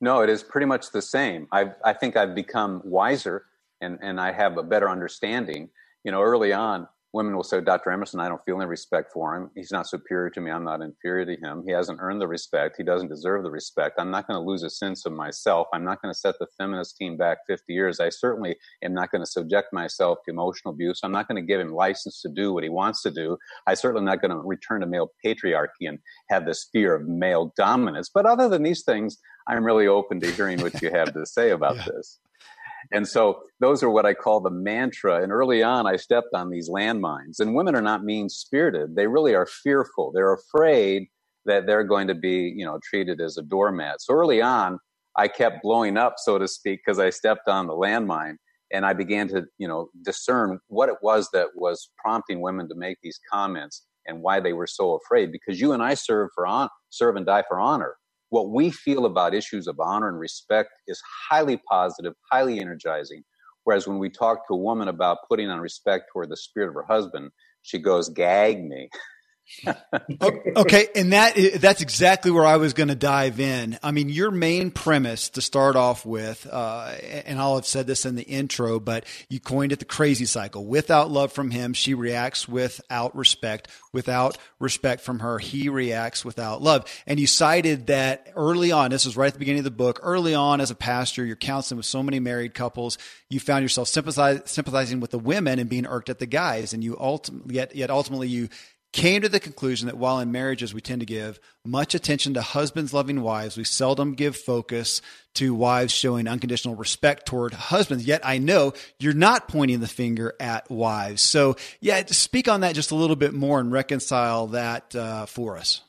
No, 0.00 0.20
it 0.20 0.28
is 0.28 0.42
pretty 0.42 0.66
much 0.66 0.90
the 0.90 1.00
same. 1.00 1.46
i 1.52 1.70
I 1.84 1.92
think 1.92 2.16
I've 2.16 2.34
become 2.34 2.82
wiser 2.84 3.46
and, 3.80 3.98
and 4.02 4.20
I 4.20 4.32
have 4.32 4.58
a 4.58 4.62
better 4.62 4.90
understanding. 4.90 5.70
You 6.02 6.12
know, 6.12 6.20
early 6.20 6.52
on, 6.52 6.88
women 7.14 7.36
will 7.36 7.44
say, 7.44 7.60
Dr. 7.60 7.92
Emerson, 7.92 8.18
I 8.18 8.28
don't 8.28 8.44
feel 8.44 8.56
any 8.56 8.66
respect 8.66 9.12
for 9.12 9.36
him. 9.36 9.48
He's 9.54 9.70
not 9.70 9.86
superior 9.86 10.30
to 10.30 10.40
me. 10.40 10.50
I'm 10.50 10.64
not 10.64 10.82
inferior 10.82 11.24
to 11.24 11.36
him. 11.36 11.62
He 11.64 11.72
hasn't 11.72 12.00
earned 12.02 12.20
the 12.20 12.26
respect. 12.26 12.74
He 12.76 12.82
doesn't 12.82 13.08
deserve 13.08 13.44
the 13.44 13.52
respect. 13.52 14.00
I'm 14.00 14.10
not 14.10 14.26
going 14.26 14.36
to 14.36 14.44
lose 14.44 14.64
a 14.64 14.68
sense 14.68 15.06
of 15.06 15.12
myself. 15.12 15.68
I'm 15.72 15.84
not 15.84 16.02
going 16.02 16.12
to 16.12 16.18
set 16.18 16.34
the 16.40 16.48
feminist 16.58 16.96
team 16.96 17.16
back 17.16 17.38
50 17.46 17.72
years. 17.72 18.00
I 18.00 18.08
certainly 18.08 18.56
am 18.82 18.94
not 18.94 19.12
going 19.12 19.22
to 19.22 19.30
subject 19.30 19.72
myself 19.72 20.18
to 20.24 20.32
emotional 20.32 20.74
abuse. 20.74 21.00
I'm 21.04 21.12
not 21.12 21.28
going 21.28 21.40
to 21.40 21.46
give 21.46 21.60
him 21.60 21.72
license 21.72 22.20
to 22.22 22.28
do 22.28 22.52
what 22.52 22.64
he 22.64 22.68
wants 22.68 23.00
to 23.02 23.12
do. 23.12 23.38
I 23.68 23.74
certainly 23.74 24.00
am 24.00 24.06
not 24.06 24.20
going 24.20 24.32
to 24.32 24.38
return 24.38 24.80
to 24.80 24.86
male 24.86 25.12
patriarchy 25.24 25.88
and 25.88 26.00
have 26.30 26.46
this 26.46 26.68
fear 26.72 26.96
of 26.96 27.06
male 27.06 27.52
dominance. 27.56 28.10
But 28.12 28.26
other 28.26 28.48
than 28.48 28.64
these 28.64 28.82
things, 28.82 29.18
I'm 29.46 29.64
really 29.64 29.86
open 29.86 30.18
to 30.18 30.32
hearing 30.32 30.60
what 30.60 30.82
you 30.82 30.90
have 30.90 31.14
to 31.14 31.24
say 31.26 31.50
about 31.50 31.76
yeah. 31.86 31.86
this. 31.94 32.18
And 32.92 33.06
so 33.06 33.42
those 33.60 33.82
are 33.82 33.90
what 33.90 34.06
I 34.06 34.14
call 34.14 34.40
the 34.40 34.50
mantra. 34.50 35.22
And 35.22 35.32
early 35.32 35.62
on, 35.62 35.86
I 35.86 35.96
stepped 35.96 36.34
on 36.34 36.50
these 36.50 36.68
landmines. 36.68 37.40
And 37.40 37.54
women 37.54 37.74
are 37.74 37.82
not 37.82 38.04
mean 38.04 38.28
spirited. 38.28 38.96
They 38.96 39.06
really 39.06 39.34
are 39.34 39.46
fearful. 39.46 40.12
They're 40.12 40.34
afraid 40.34 41.08
that 41.46 41.66
they're 41.66 41.84
going 41.84 42.08
to 42.08 42.14
be, 42.14 42.52
you 42.56 42.64
know, 42.64 42.78
treated 42.82 43.20
as 43.20 43.36
a 43.36 43.42
doormat. 43.42 44.00
So 44.00 44.14
early 44.14 44.40
on, 44.40 44.78
I 45.16 45.28
kept 45.28 45.62
blowing 45.62 45.96
up, 45.96 46.14
so 46.18 46.38
to 46.38 46.48
speak, 46.48 46.80
because 46.84 46.98
I 46.98 47.10
stepped 47.10 47.48
on 47.48 47.66
the 47.66 47.74
landmine 47.74 48.36
and 48.72 48.84
I 48.84 48.94
began 48.94 49.28
to, 49.28 49.44
you 49.58 49.68
know, 49.68 49.88
discern 50.02 50.58
what 50.68 50.88
it 50.88 50.96
was 51.02 51.28
that 51.32 51.48
was 51.54 51.90
prompting 51.98 52.40
women 52.40 52.68
to 52.68 52.74
make 52.74 52.98
these 53.02 53.20
comments 53.30 53.86
and 54.06 54.22
why 54.22 54.40
they 54.40 54.52
were 54.52 54.66
so 54.66 54.94
afraid. 54.94 55.30
Because 55.30 55.60
you 55.60 55.72
and 55.72 55.82
I 55.82 55.94
serve 55.94 56.30
for 56.34 56.46
on, 56.46 56.68
serve 56.90 57.16
and 57.16 57.26
die 57.26 57.44
for 57.48 57.60
honor 57.60 57.96
what 58.34 58.50
we 58.50 58.68
feel 58.68 59.06
about 59.06 59.32
issues 59.32 59.68
of 59.68 59.78
honor 59.78 60.08
and 60.08 60.18
respect 60.18 60.70
is 60.88 61.00
highly 61.30 61.56
positive, 61.70 62.14
highly 62.32 62.58
energizing. 62.58 63.22
Whereas 63.62 63.86
when 63.86 64.00
we 64.00 64.10
talk 64.10 64.48
to 64.48 64.54
a 64.54 64.56
woman 64.56 64.88
about 64.88 65.18
putting 65.28 65.50
on 65.50 65.60
respect 65.60 66.06
toward 66.12 66.30
the 66.30 66.36
spirit 66.36 66.70
of 66.70 66.74
her 66.74 66.84
husband, 66.84 67.30
she 67.62 67.78
goes, 67.78 68.08
gag 68.08 68.64
me. 68.64 68.90
okay, 70.56 70.88
and 70.94 71.12
that 71.12 71.34
that's 71.56 71.80
exactly 71.82 72.30
where 72.30 72.44
I 72.44 72.56
was 72.56 72.72
going 72.72 72.88
to 72.88 72.94
dive 72.94 73.40
in. 73.40 73.78
I 73.82 73.90
mean, 73.90 74.08
your 74.08 74.30
main 74.30 74.70
premise 74.70 75.28
to 75.30 75.42
start 75.42 75.76
off 75.76 76.04
with, 76.06 76.46
uh, 76.50 76.94
and 77.26 77.38
I'll 77.38 77.56
have 77.56 77.66
said 77.66 77.86
this 77.86 78.06
in 78.06 78.16
the 78.16 78.22
intro, 78.22 78.80
but 78.80 79.04
you 79.28 79.40
coined 79.40 79.72
it 79.72 79.78
the 79.78 79.84
crazy 79.84 80.24
cycle. 80.24 80.64
Without 80.64 81.10
love 81.10 81.32
from 81.32 81.50
him, 81.50 81.72
she 81.72 81.94
reacts 81.94 82.48
without 82.48 83.14
respect. 83.16 83.68
Without 83.92 84.38
respect 84.58 85.02
from 85.02 85.20
her, 85.20 85.38
he 85.38 85.68
reacts 85.68 86.24
without 86.24 86.62
love. 86.62 86.84
And 87.06 87.20
you 87.20 87.26
cited 87.26 87.86
that 87.86 88.32
early 88.34 88.72
on. 88.72 88.90
This 88.90 89.04
was 89.04 89.16
right 89.16 89.28
at 89.28 89.34
the 89.34 89.38
beginning 89.38 89.60
of 89.60 89.64
the 89.64 89.70
book. 89.70 90.00
Early 90.02 90.34
on, 90.34 90.60
as 90.60 90.70
a 90.70 90.74
pastor, 90.74 91.24
you're 91.24 91.36
counseling 91.36 91.76
with 91.76 91.86
so 91.86 92.02
many 92.02 92.18
married 92.18 92.54
couples. 92.54 92.98
You 93.28 93.40
found 93.40 93.62
yourself 93.62 93.88
sympathizing 93.88 95.00
with 95.00 95.10
the 95.10 95.18
women 95.18 95.58
and 95.58 95.70
being 95.70 95.86
irked 95.86 96.08
at 96.08 96.18
the 96.18 96.26
guys, 96.26 96.72
and 96.72 96.82
you 96.82 96.96
ultimately 96.98 97.54
yet 97.54 97.74
yet 97.76 97.90
ultimately 97.90 98.28
you 98.28 98.48
came 98.94 99.22
to 99.22 99.28
the 99.28 99.40
conclusion 99.40 99.88
that 99.88 99.98
while 99.98 100.20
in 100.20 100.30
marriages 100.30 100.72
we 100.72 100.80
tend 100.80 101.00
to 101.00 101.06
give 101.06 101.40
much 101.64 101.96
attention 101.96 102.34
to 102.34 102.40
husbands 102.40 102.94
loving 102.94 103.22
wives, 103.22 103.56
we 103.56 103.64
seldom 103.64 104.14
give 104.14 104.36
focus 104.36 105.02
to 105.34 105.52
wives 105.52 105.92
showing 105.92 106.28
unconditional 106.28 106.76
respect 106.76 107.26
toward 107.26 107.52
husbands. 107.54 108.06
Yet 108.06 108.20
I 108.24 108.38
know 108.38 108.72
you're 109.00 109.12
not 109.12 109.48
pointing 109.48 109.80
the 109.80 109.88
finger 109.88 110.34
at 110.38 110.70
wives. 110.70 111.22
So, 111.22 111.56
yeah, 111.80 112.04
speak 112.06 112.46
on 112.46 112.60
that 112.60 112.76
just 112.76 112.92
a 112.92 112.94
little 112.94 113.16
bit 113.16 113.34
more 113.34 113.58
and 113.58 113.72
reconcile 113.72 114.46
that 114.48 114.94
uh, 114.94 115.26
for 115.26 115.58
us. 115.58 115.80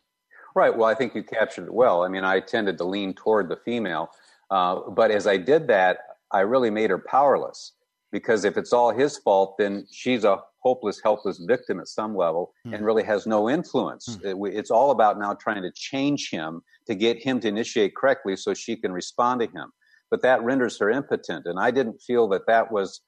Right. 0.55 0.75
Well, 0.75 0.89
I 0.89 0.95
think 0.95 1.13
you 1.13 1.21
captured 1.21 1.65
it 1.67 1.73
well. 1.73 2.01
I 2.03 2.07
mean, 2.07 2.23
I 2.23 2.39
tended 2.39 2.79
to 2.79 2.85
lean 2.85 3.13
toward 3.13 3.49
the 3.49 3.57
female. 3.57 4.09
Uh, 4.49 4.89
but 4.89 5.11
as 5.11 5.27
I 5.27 5.37
did 5.37 5.67
that, 5.67 5.99
I 6.31 6.39
really 6.39 6.71
made 6.71 6.89
her 6.89 6.97
powerless 6.97 7.73
because 8.11 8.45
if 8.45 8.57
it's 8.57 8.73
all 8.73 8.91
his 8.91 9.15
fault, 9.19 9.59
then 9.59 9.85
she's 9.91 10.23
a 10.23 10.39
hopeless, 10.65 10.99
helpless 11.03 11.39
victim 11.47 11.79
at 11.79 11.87
some 11.87 12.17
level 12.17 12.51
mm. 12.67 12.73
and 12.73 12.83
really 12.83 13.03
has 13.03 13.27
no 13.27 13.47
influence. 13.47 14.17
Mm. 14.17 14.49
It, 14.49 14.57
it's 14.57 14.71
all 14.71 14.89
about 14.89 15.19
now 15.19 15.35
trying 15.35 15.61
to 15.61 15.71
change 15.75 16.29
him 16.31 16.61
to 16.87 16.95
get 16.95 17.21
him 17.21 17.39
to 17.41 17.47
initiate 17.47 17.95
correctly 17.95 18.35
so 18.35 18.53
she 18.55 18.75
can 18.75 18.91
respond 18.91 19.41
to 19.41 19.47
him. 19.47 19.71
But 20.09 20.23
that 20.23 20.41
renders 20.41 20.79
her 20.79 20.89
impotent. 20.89 21.45
And 21.45 21.59
I 21.59 21.69
didn't 21.69 22.01
feel 22.01 22.27
that 22.29 22.47
that 22.47 22.71
was 22.71 23.01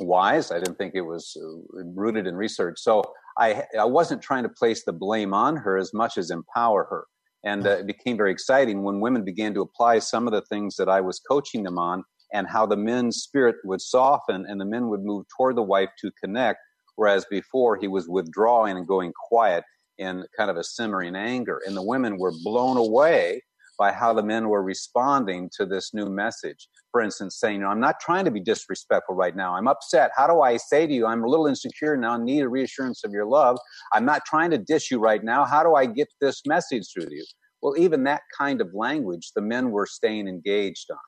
wise. 0.00 0.50
I 0.50 0.58
didn't 0.58 0.78
think 0.78 0.94
it 0.96 1.02
was 1.02 1.36
uh, 1.36 1.84
rooted 1.94 2.26
in 2.26 2.34
research. 2.34 2.78
So 2.78 3.04
I, 3.38 3.62
I 3.78 3.84
wasn't 3.84 4.20
trying 4.20 4.42
to 4.42 4.48
place 4.48 4.84
the 4.84 4.92
blame 4.92 5.32
on 5.32 5.56
her 5.56 5.78
as 5.78 5.94
much 5.94 6.18
as 6.18 6.30
empower 6.30 6.84
her. 6.90 7.04
And 7.44 7.66
uh, 7.66 7.78
it 7.78 7.86
became 7.86 8.16
very 8.16 8.32
exciting 8.32 8.82
when 8.82 9.00
women 9.00 9.24
began 9.24 9.54
to 9.54 9.62
apply 9.62 10.00
some 10.00 10.26
of 10.26 10.32
the 10.32 10.42
things 10.42 10.74
that 10.76 10.88
I 10.88 11.00
was 11.00 11.20
coaching 11.20 11.62
them 11.62 11.78
on 11.78 12.02
and 12.32 12.46
how 12.48 12.66
the 12.66 12.76
men's 12.76 13.18
spirit 13.18 13.56
would 13.64 13.80
soften 13.80 14.44
and 14.48 14.60
the 14.60 14.64
men 14.64 14.88
would 14.88 15.02
move 15.02 15.24
toward 15.36 15.56
the 15.56 15.62
wife 15.62 15.90
to 16.00 16.10
connect 16.22 16.58
whereas 16.96 17.24
before 17.30 17.76
he 17.76 17.88
was 17.88 18.08
withdrawing 18.08 18.76
and 18.76 18.86
going 18.86 19.12
quiet 19.28 19.64
in 19.98 20.24
kind 20.36 20.50
of 20.50 20.56
a 20.56 20.64
simmering 20.64 21.14
anger. 21.14 21.60
And 21.66 21.76
the 21.76 21.82
women 21.82 22.18
were 22.18 22.32
blown 22.42 22.76
away 22.76 23.42
by 23.78 23.92
how 23.92 24.12
the 24.12 24.22
men 24.22 24.48
were 24.48 24.62
responding 24.62 25.48
to 25.56 25.64
this 25.64 25.94
new 25.94 26.06
message. 26.06 26.68
For 26.92 27.00
instance, 27.00 27.38
saying, 27.40 27.56
you 27.56 27.60
know, 27.62 27.68
I'm 27.68 27.80
not 27.80 27.98
trying 27.98 28.26
to 28.26 28.30
be 28.30 28.40
disrespectful 28.40 29.14
right 29.14 29.34
now. 29.34 29.54
I'm 29.54 29.68
upset. 29.68 30.10
How 30.14 30.26
do 30.26 30.42
I 30.42 30.58
say 30.58 30.86
to 30.86 30.92
you, 30.92 31.06
I'm 31.06 31.24
a 31.24 31.26
little 31.26 31.46
insecure 31.46 31.96
now, 31.96 32.18
need 32.18 32.42
a 32.42 32.48
reassurance 32.48 33.04
of 33.04 33.12
your 33.12 33.24
love. 33.24 33.58
I'm 33.92 34.04
not 34.04 34.26
trying 34.26 34.50
to 34.50 34.58
dish 34.58 34.90
you 34.90 34.98
right 34.98 35.24
now. 35.24 35.46
How 35.46 35.62
do 35.62 35.74
I 35.74 35.86
get 35.86 36.08
this 36.20 36.42
message 36.46 36.88
through 36.92 37.06
to 37.06 37.14
you? 37.14 37.24
Well, 37.62 37.74
even 37.78 38.04
that 38.04 38.20
kind 38.36 38.60
of 38.60 38.68
language, 38.74 39.32
the 39.34 39.42
men 39.42 39.70
were 39.70 39.86
staying 39.86 40.28
engaged 40.28 40.90
on. 40.90 40.98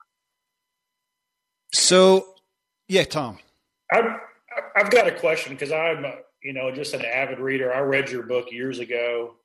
So, 1.73 2.25
yeah, 2.87 3.03
Tom. 3.03 3.37
I'm, 3.91 4.17
I've 4.75 4.91
got 4.91 5.07
a 5.07 5.11
question 5.11 5.53
because 5.53 5.71
I'm, 5.71 6.05
you 6.41 6.53
know, 6.53 6.71
just 6.71 6.93
an 6.93 7.03
avid 7.03 7.39
reader. 7.39 7.73
I 7.73 7.79
read 7.79 8.09
your 8.09 8.23
book 8.23 8.51
years 8.51 8.79
ago, 8.79 9.35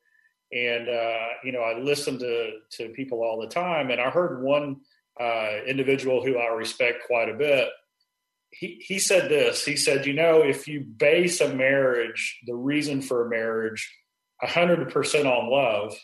and 0.52 0.88
uh, 0.88 1.26
you 1.44 1.52
know, 1.52 1.60
I 1.60 1.78
listen 1.78 2.18
to 2.18 2.52
to 2.72 2.88
people 2.90 3.22
all 3.22 3.40
the 3.40 3.48
time, 3.48 3.90
and 3.90 4.00
I 4.00 4.10
heard 4.10 4.42
one 4.42 4.80
uh, 5.20 5.58
individual 5.66 6.24
who 6.24 6.38
I 6.38 6.48
respect 6.54 7.06
quite 7.06 7.28
a 7.28 7.34
bit. 7.34 7.68
He 8.50 8.82
he 8.84 8.98
said 8.98 9.28
this. 9.28 9.64
He 9.64 9.76
said, 9.76 10.06
you 10.06 10.14
know, 10.14 10.42
if 10.42 10.66
you 10.66 10.80
base 10.80 11.40
a 11.40 11.52
marriage, 11.52 12.40
the 12.46 12.54
reason 12.54 13.02
for 13.02 13.26
a 13.26 13.30
marriage, 13.30 13.92
hundred 14.40 14.90
percent 14.90 15.26
on 15.26 15.50
love, 15.50 15.94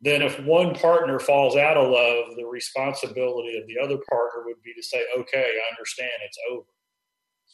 then 0.00 0.22
if 0.22 0.40
one 0.40 0.74
partner 0.74 1.18
falls 1.18 1.56
out 1.56 1.76
of 1.76 1.90
love, 1.90 2.36
the 2.36 2.46
responsibility 2.46 3.58
of 3.58 3.66
the 3.66 3.78
other 3.78 3.98
partner 4.10 4.42
would 4.44 4.62
be 4.62 4.74
to 4.74 4.82
say, 4.82 5.04
okay, 5.18 5.44
I 5.44 5.74
understand, 5.74 6.10
it's 6.24 6.38
over 6.50 6.64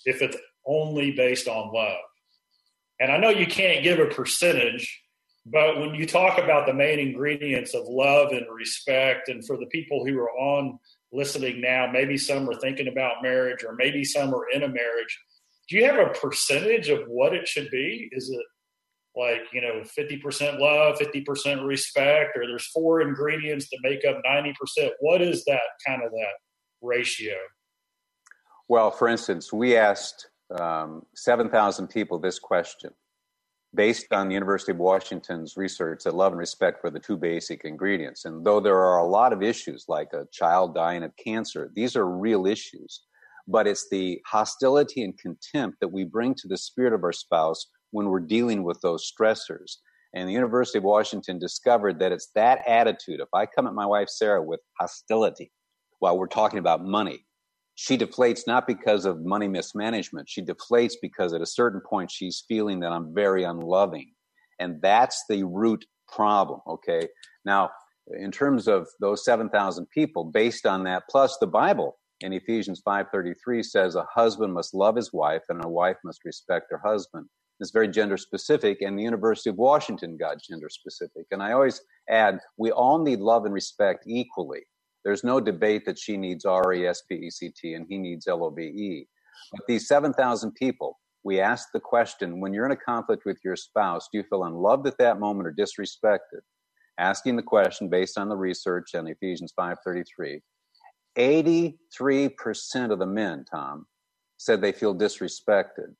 if 0.05 0.23
it's 0.23 0.37
only 0.67 1.13
based 1.13 1.49
on 1.49 1.73
love. 1.73 1.99
And 3.01 3.11
I 3.11 3.17
know 3.17 3.31
you 3.31 3.47
can't 3.47 3.83
give 3.83 3.99
a 3.99 4.07
percentage, 4.07 5.03
but 5.47 5.79
when 5.79 5.95
you 5.95 6.07
talk 6.07 6.39
about 6.39 6.67
the 6.67 6.73
main 6.73 6.99
ingredients 6.99 7.75
of 7.75 7.85
love 7.87 8.33
and 8.33 8.47
respect, 8.51 9.29
and 9.29 9.45
for 9.45 9.57
the 9.57 9.67
people 9.67 10.07
who 10.07 10.19
are 10.19 10.31
on 10.31 10.79
listening 11.13 11.61
now, 11.61 11.89
maybe 11.91 12.17
some 12.17 12.49
are 12.49 12.59
thinking 12.61 12.89
about 12.89 13.23
marriage 13.23 13.65
or 13.65 13.75
maybe 13.75 14.05
some 14.05 14.35
are 14.35 14.49
in 14.51 14.63
a 14.63 14.69
marriage. 14.69 15.21
Do 15.69 15.77
you 15.77 15.85
have 15.85 15.99
a 15.99 16.11
percentage 16.11 16.89
of 16.89 17.05
what 17.09 17.35
it 17.35 17.49
should 17.49 17.71
be? 17.71 18.09
Is 18.13 18.31
it 18.31 18.45
like, 19.17 19.43
you 19.53 19.61
know, 19.61 19.83
50% 19.97 20.59
love, 20.59 20.99
50% 20.99 21.67
respect, 21.67 22.37
or 22.37 22.47
there's 22.47 22.67
four 22.67 23.01
ingredients 23.01 23.69
that 23.71 23.79
make 23.83 24.05
up 24.05 24.21
90%? 24.27 24.55
What 25.01 25.23
is 25.23 25.45
that 25.45 25.61
kind 25.87 26.03
of 26.03 26.11
that 26.11 26.35
ratio? 26.83 27.35
Well, 28.69 28.91
for 28.91 29.09
instance, 29.09 29.53
we 29.53 29.77
asked 29.77 30.31
um, 30.59 31.03
7,000 31.15 31.89
people 31.89 32.19
this 32.19 32.39
question 32.39 32.91
based 33.75 34.13
on 34.13 34.29
the 34.29 34.35
University 34.35 34.73
of 34.73 34.79
Washington's 34.79 35.57
research 35.57 36.05
that 36.05 36.15
love 36.15 36.33
and 36.33 36.39
respect 36.39 36.83
were 36.83 36.91
the 36.91 37.01
two 37.01 37.17
basic 37.17 37.65
ingredients. 37.65 38.25
And 38.25 38.45
though 38.45 38.61
there 38.61 38.79
are 38.79 38.99
a 38.99 39.07
lot 39.07 39.33
of 39.33 39.43
issues 39.43 39.87
like 39.89 40.13
a 40.13 40.27
child 40.33 40.75
dying 40.75 41.03
of 41.03 41.13
cancer, 41.17 41.71
these 41.75 41.97
are 41.97 42.09
real 42.09 42.47
issues. 42.47 43.03
But 43.49 43.67
it's 43.67 43.89
the 43.91 44.21
hostility 44.27 45.03
and 45.03 45.19
contempt 45.19 45.79
that 45.81 45.93
we 45.93 46.05
bring 46.05 46.35
to 46.37 46.49
the 46.49 46.57
spirit 46.57 46.95
of 46.95 47.05
our 47.05 47.13
spouse 47.13 47.67
when 47.91 48.07
we're 48.07 48.21
dealing 48.21 48.63
with 48.63 48.81
those 48.81 49.11
stressors. 49.11 49.77
And 50.15 50.29
the 50.29 50.33
University 50.33 50.79
of 50.79 50.85
Washington 50.85 51.39
discovered 51.39 51.99
that 51.99 52.13
it's 52.13 52.31
that 52.35 52.63
attitude. 52.67 53.21
If 53.21 53.29
I 53.35 53.47
come 53.47 53.67
at 53.67 53.75
my 53.75 53.87
wife 53.87 54.09
Sarah 54.09 54.43
with 54.43 54.61
hostility 54.81 55.53
while 55.99 56.17
we're 56.17 56.29
talking 56.29 56.61
about 56.61 56.85
money, 56.85 57.27
she 57.75 57.99
deflates 57.99 58.47
not 58.47 58.67
because 58.67 59.05
of 59.05 59.25
money 59.25 59.49
mismanagement. 59.49 60.29
She 60.29 60.43
deflates 60.43 60.95
because 61.01 61.33
at 61.33 61.41
a 61.41 61.47
certain 61.47 61.81
point 61.81 62.11
she's 62.11 62.45
feeling 62.47 62.81
that 62.81 62.93
I'm 62.93 63.15
very 63.15 63.45
unloving. 63.45 64.13
And 64.61 64.81
that's 64.81 65.25
the 65.29 65.45
root 65.45 65.85
problem. 66.09 66.61
Okay. 66.67 67.09
Now, 67.45 67.71
in 68.13 68.31
terms 68.31 68.69
of 68.69 68.87
those 69.01 69.25
7,000 69.25 69.87
people, 69.91 70.25
based 70.25 70.67
on 70.67 70.85
that, 70.85 71.05
plus 71.11 71.37
the 71.41 71.47
Bible 71.47 71.99
in 72.21 72.33
Ephesians 72.33 72.81
5.33 72.87 73.65
says 73.65 73.97
a 73.97 74.07
husband 74.15 74.55
must 74.55 74.75
love 74.75 74.97
his 74.97 75.13
wife 75.13 75.43
and 75.49 75.65
a 75.65 75.69
wife 75.69 75.97
must 76.05 76.25
respect 76.25 76.67
her 76.71 76.81
husband. 76.85 77.27
It's 77.61 77.71
very 77.71 77.89
gender 77.89 78.17
specific, 78.17 78.83
and 78.83 78.99
the 78.99 79.03
University 79.03 79.49
of 79.49 79.57
Washington 79.57 80.17
got 80.17 80.43
gender 80.43 80.69
specific. 80.69 81.27
And 81.31 81.43
I 81.43 81.53
always 81.53 81.81
add, 82.11 82.41
we 82.57 82.73
all 82.73 82.99
need 82.99 83.21
love 83.21 83.45
and 83.45 83.55
respect 83.55 84.05
equally. 84.09 84.63
There's 85.05 85.25
no 85.25 85.41
debate 85.41 85.85
that 85.87 85.99
she 85.99 86.17
needs 86.17 86.45
R 86.45 86.73
E 86.73 86.87
S 86.87 87.03
P 87.09 87.15
E 87.17 87.31
C 87.31 87.51
T 87.51 87.75
and 87.75 87.87
he 87.89 87.99
needs 87.99 88.27
L 88.27 88.45
O 88.45 88.51
V 88.51 88.63
E. 88.63 89.09
But 89.53 89.67
these 89.69 89.87
7,000 89.87 90.53
people, 90.55 90.99
we 91.25 91.41
asked 91.41 91.69
the 91.73 91.81
question 91.81 92.41
when 92.41 92.53
you're 92.53 92.67
in 92.67 92.73
a 92.73 92.77
conflict 92.77 93.25
with 93.25 93.39
your 93.45 93.57
spouse, 93.57 94.09
do 94.11 94.19
you 94.19 94.25
feel 94.25 94.45
unloved 94.45 94.87
at 94.87 94.99
that 94.99 95.21
moment 95.21 95.47
or 95.47 95.53
disrespected? 95.53 96.41
Asking 96.99 97.37
the 97.37 97.43
question 97.43 97.89
based 97.89 98.19
on 98.19 98.29
the 98.29 98.37
research 98.37 98.95
in 98.95 99.07
Ephesians 99.07 99.53
5:33. 99.59 100.41
83% 101.17 102.91
of 102.91 102.99
the 102.99 103.07
men, 103.07 103.45
Tom, 103.45 103.87
said 104.37 104.61
they 104.61 104.73
feel 104.73 104.95
disrespected. 104.95 105.95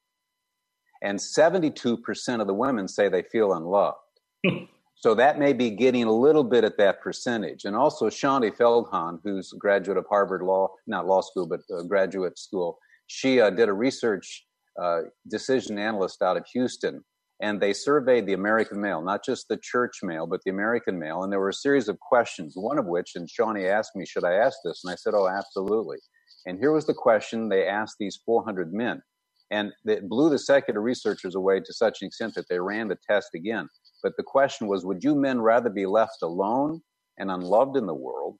And 1.03 1.19
72% 1.19 2.41
of 2.41 2.47
the 2.47 2.55
women 2.55 2.89
say 2.89 3.09
they 3.09 3.23
feel 3.23 3.53
unloved. 3.53 3.99
So 4.97 5.15
that 5.15 5.39
may 5.39 5.53
be 5.53 5.71
getting 5.71 6.05
a 6.05 6.13
little 6.13 6.45
bit 6.45 6.65
at 6.65 6.79
that 6.79 7.03
percentage. 7.03 7.65
And 7.65 7.77
also 7.77 8.09
Shaunti 8.09 8.57
Feldhahn, 8.57 9.19
who's 9.23 9.53
a 9.53 9.59
graduate 9.59 9.99
of 9.99 10.07
Harvard 10.09 10.43
Law, 10.43 10.69
not 10.87 11.07
law 11.07 11.21
school, 11.21 11.47
but 11.47 11.61
graduate 11.89 12.39
school, 12.39 12.79
she 13.07 13.41
uh, 13.41 13.51
did 13.51 13.69
a 13.69 13.73
research 13.73 14.47
uh, 14.81 15.03
decision 15.29 15.79
analyst 15.79 16.23
out 16.23 16.37
of 16.37 16.47
Houston. 16.53 17.05
And 17.43 17.61
they 17.61 17.73
surveyed 17.73 18.27
the 18.27 18.33
American 18.33 18.81
male, 18.81 19.03
not 19.03 19.25
just 19.25 19.49
the 19.49 19.59
church 19.61 19.99
male, 20.03 20.27
but 20.27 20.41
the 20.45 20.51
American 20.51 20.99
male. 20.99 21.25
And 21.25 21.33
there 21.33 21.41
were 21.41 21.49
a 21.49 21.55
series 21.55 21.89
of 21.89 21.99
questions, 22.01 22.55
one 22.57 22.79
of 22.79 22.87
which, 22.87 23.13
and 23.17 23.29
Shaunti 23.29 23.69
asked 23.69 23.97
me, 23.97 24.07
should 24.07 24.25
I 24.25 24.35
ask 24.35 24.57
this? 24.65 24.83
And 24.85 24.93
I 24.93 24.97
said, 24.97 25.15
oh, 25.15 25.29
absolutely. 25.29 25.99
And 26.47 26.59
here 26.59 26.73
was 26.73 26.87
the 26.87 26.95
question 26.95 27.49
they 27.49 27.67
asked 27.67 27.97
these 27.99 28.21
400 28.25 28.73
men. 28.73 29.03
And 29.51 29.73
it 29.85 30.09
blew 30.09 30.31
the 30.31 30.39
secular 30.39 30.81
researchers 30.81 31.35
away 31.35 31.61
to 31.61 31.73
such 31.73 31.99
an 32.01 32.07
extent 32.07 32.35
that 32.35 32.49
they 32.49 32.61
ran 32.61 32.89
the 32.89 32.99
test 33.09 33.29
again. 33.35 33.69
But 34.05 34.19
the 34.19 34.23
question 34.23 34.67
was 34.67 34.85
would 34.85 35.03
you 35.03 35.15
men 35.15 35.41
rather 35.41 35.71
be 35.71 35.87
left 35.87 36.23
alone 36.23 36.83
and 37.19 37.31
unloved 37.31 37.77
in 37.77 37.87
the 37.87 37.95
world 37.95 38.37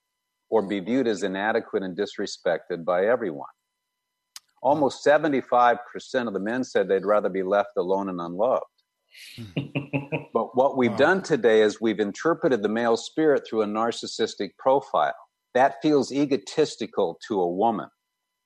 or 0.51 0.69
be 0.69 0.79
viewed 0.79 1.09
as 1.09 1.23
inadequate 1.23 1.83
and 1.83 1.97
disrespected 1.97 2.85
by 2.85 3.07
everyone? 3.07 3.49
Almost 4.63 5.05
75% 5.05 5.79
of 6.27 6.35
the 6.35 6.39
men 6.39 6.65
said 6.65 6.87
they'd 6.87 7.07
rather 7.07 7.31
be 7.31 7.43
left 7.43 7.71
alone 7.79 8.11
and 8.11 8.21
unloved. 8.21 8.65
but 10.35 10.55
what 10.55 10.77
we've 10.77 10.91
wow. 10.91 10.97
done 10.97 11.23
today 11.23 11.63
is 11.63 11.81
we've 11.81 12.01
interpreted 12.01 12.63
the 12.63 12.69
male 12.69 12.97
spirit 12.97 13.47
through 13.49 13.63
a 13.63 13.67
narcissistic 13.67 14.51
profile. 14.59 15.15
That 15.55 15.77
feels 15.81 16.13
egotistical 16.13 17.19
to 17.29 17.41
a 17.41 17.51
woman. 17.51 17.89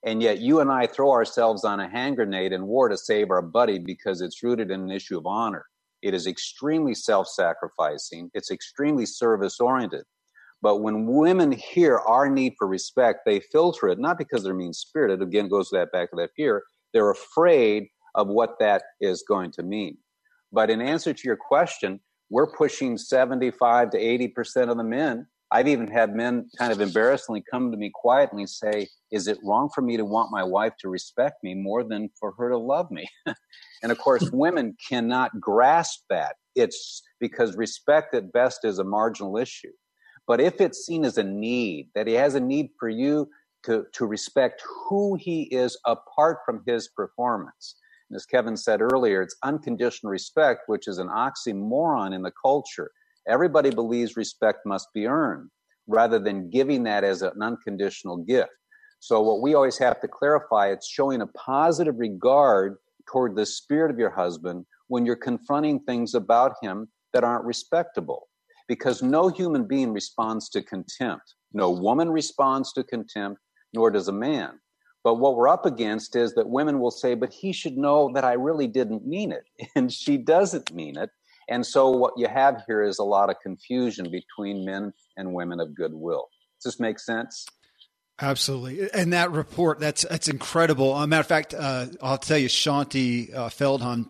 And 0.05 0.23
yet 0.23 0.39
you 0.39 0.61
and 0.61 0.71
I 0.71 0.87
throw 0.87 1.11
ourselves 1.11 1.65
on 1.65 1.81
a 1.81 1.89
hand 1.89 2.15
grenade 2.15 2.53
in 2.53 2.67
war 2.69 2.89
to 2.89 2.97
save 2.97 3.31
our 3.31 3.43
buddy 3.43 3.81
because 3.81 4.21
it's 4.21 4.41
rooted 4.45 4.71
in 4.71 4.83
an 4.83 4.91
issue 4.93 5.19
of 5.19 5.27
honor. 5.27 5.67
It 6.03 6.15
is 6.15 6.27
extremely 6.27 6.95
self 6.95 7.29
sacrificing, 7.29 8.31
it's 8.35 8.51
extremely 8.51 9.07
service 9.07 9.61
oriented. 9.61 10.05
But 10.61 10.83
when 10.83 11.07
women 11.07 11.53
hear 11.53 11.99
our 11.99 12.29
need 12.29 12.55
for 12.59 12.67
respect, 12.67 13.21
they 13.25 13.41
filter 13.41 13.89
it, 13.89 13.99
not 13.99 14.19
because 14.19 14.43
they're 14.43 14.55
mean 14.55 14.73
spirited, 14.73 15.23
again, 15.23 15.49
goes 15.49 15.71
to 15.71 15.77
that 15.77 15.93
back 15.93 16.11
to 16.11 16.17
that 16.17 16.31
fear. 16.37 16.65
They're 16.93 17.11
afraid 17.11 17.87
of 18.15 18.29
what 18.29 18.59
that 18.59 18.83
is 19.01 19.25
going 19.29 19.53
to 19.53 19.63
mean. 19.63 19.99
But 20.53 20.71
in 20.71 20.81
answer 20.81 21.13
to 21.13 21.23
your 21.25 21.37
question, 21.37 22.01
we're 22.31 22.51
pushing 22.51 22.99
75 22.99 23.91
to 23.91 23.99
80% 23.99 24.71
of 24.71 24.77
the 24.77 24.85
men. 24.85 25.27
I've 25.51 25.69
even 25.69 25.89
had 25.89 26.15
men 26.15 26.51
kind 26.59 26.73
of 26.73 26.81
embarrassingly 26.81 27.43
come 27.51 27.71
to 27.71 27.77
me 27.79 27.91
quietly 27.95 28.43
and 28.43 28.51
say, 28.51 28.89
Is 29.11 29.29
it 29.29 29.39
wrong 29.43 29.71
for 29.75 29.81
me 29.81 29.97
to 29.97 30.05
want 30.05 30.31
my 30.31 30.45
wife 30.45 30.75
to 30.81 30.89
respect 30.89 31.43
me 31.43 31.55
more 31.55 31.85
than 31.85 32.11
for 32.21 32.35
her 32.39 32.51
to 32.51 32.59
love 32.59 32.91
me? 32.91 33.07
And 33.83 33.93
of 33.93 33.99
course, 33.99 34.29
women 34.33 34.77
cannot 34.89 35.41
grasp 35.41 36.01
that. 36.11 36.37
It's 36.55 37.03
because 37.21 37.57
respect 37.57 38.15
at 38.15 38.33
best 38.33 38.65
is 38.65 38.79
a 38.79 38.85
marginal 38.85 39.37
issue. 39.37 39.73
But 40.27 40.41
if 40.41 40.61
it's 40.61 40.85
seen 40.85 41.05
as 41.05 41.19
a 41.19 41.23
need, 41.23 41.91
that 41.95 42.07
he 42.07 42.15
has 42.15 42.35
a 42.35 42.41
need 42.41 42.71
for 42.79 42.89
you 42.89 43.29
to, 43.65 43.85
to 43.93 44.07
respect 44.07 44.63
who 44.89 45.17
he 45.19 45.43
is 45.45 45.79
apart 45.87 46.39
from 46.45 46.63
his 46.67 46.89
performance. 46.89 47.77
And 48.11 48.17
as 48.17 48.27
Kevin 48.27 48.57
said 48.57 48.81
earlier, 48.81 49.23
it's 49.23 49.37
unconditional 49.43 50.11
respect, 50.11 50.63
which 50.67 50.89
is 50.89 50.99
an 50.99 51.09
oxymoron 51.09 52.15
in 52.15 52.23
the 52.23 52.33
culture. 52.43 52.91
Everybody 53.29 53.71
believes 53.71 54.17
respect 54.17 54.61
must 54.65 54.89
be 54.95 55.07
earned 55.07 55.51
rather 55.87 56.19
than 56.19 56.51
giving 56.51 56.85
that 56.85 57.05
as 57.05 57.23
an 57.23 57.43
unconditional 57.43 58.17
gift. 58.19 58.51
So 59.01 59.21
what 59.21 59.43
we 59.43 59.55
always 59.55 59.79
have 59.79 60.01
to 60.01 60.09
clarify, 60.09 60.69
it's 60.69 60.89
showing 60.89 61.21
a 61.21 61.27
positive 61.29 61.99
regard 61.99 62.77
toward 63.07 63.37
the 63.37 63.47
spirit 63.47 63.91
of 63.91 63.99
your 63.99 64.11
husband 64.11 64.67
when 64.89 65.07
you're 65.07 65.17
confronting 65.17 65.81
things 65.81 66.15
about 66.15 66.55
him 66.63 66.89
that 67.13 67.25
aren't 67.25 67.45
respectable. 67.45 68.29
Because 68.67 69.03
no 69.03 69.29
human 69.29 69.67
being 69.67 69.93
responds 69.93 70.49
to 70.51 70.63
contempt. 70.63 71.35
No 71.53 71.71
woman 71.71 72.11
responds 72.11 72.73
to 72.75 72.85
contempt, 72.85 73.41
nor 73.73 73.91
does 73.91 74.09
a 74.09 74.13
man. 74.13 74.59
But 75.05 75.15
what 75.15 75.37
we're 75.37 75.49
up 75.49 75.65
against 75.65 76.17
is 76.17 76.35
that 76.35 76.49
women 76.49 76.81
will 76.81 76.91
say, 76.91 77.15
but 77.15 77.33
he 77.33 77.53
should 77.53 77.79
know 77.79 78.11
that 78.15 78.25
I 78.25 78.35
really 78.35 78.67
didn't 78.67 79.07
mean 79.07 79.33
it. 79.33 79.45
And 79.75 79.93
she 79.93 80.19
doesn't 80.19 80.75
mean 80.75 80.99
it. 80.99 81.11
And 81.49 81.65
so 81.65 81.91
what 81.91 82.15
you 82.17 82.29
have 82.29 82.63
here 82.67 82.83
is 82.83 82.99
a 82.99 83.05
lot 83.05 83.31
of 83.31 83.37
confusion 83.43 84.11
between 84.11 84.65
men 84.65 84.93
and 85.17 85.33
women 85.33 85.61
of 85.61 85.75
goodwill. 85.75 86.29
Does 86.63 86.75
this 86.75 86.81
make 86.81 86.99
sense? 86.99 87.47
Absolutely, 88.21 88.91
and 88.93 89.13
that 89.13 89.31
report 89.31 89.79
that's 89.79 90.03
that's 90.03 90.27
incredible. 90.27 90.93
Uh, 90.93 91.07
matter 91.07 91.21
of 91.21 91.27
fact, 91.27 91.55
uh, 91.55 91.87
I'll 92.03 92.19
tell 92.19 92.39
you, 92.39 92.49
Shaunti 92.49 93.33
uh, 93.33 93.49
Feldhahn. 93.49 94.09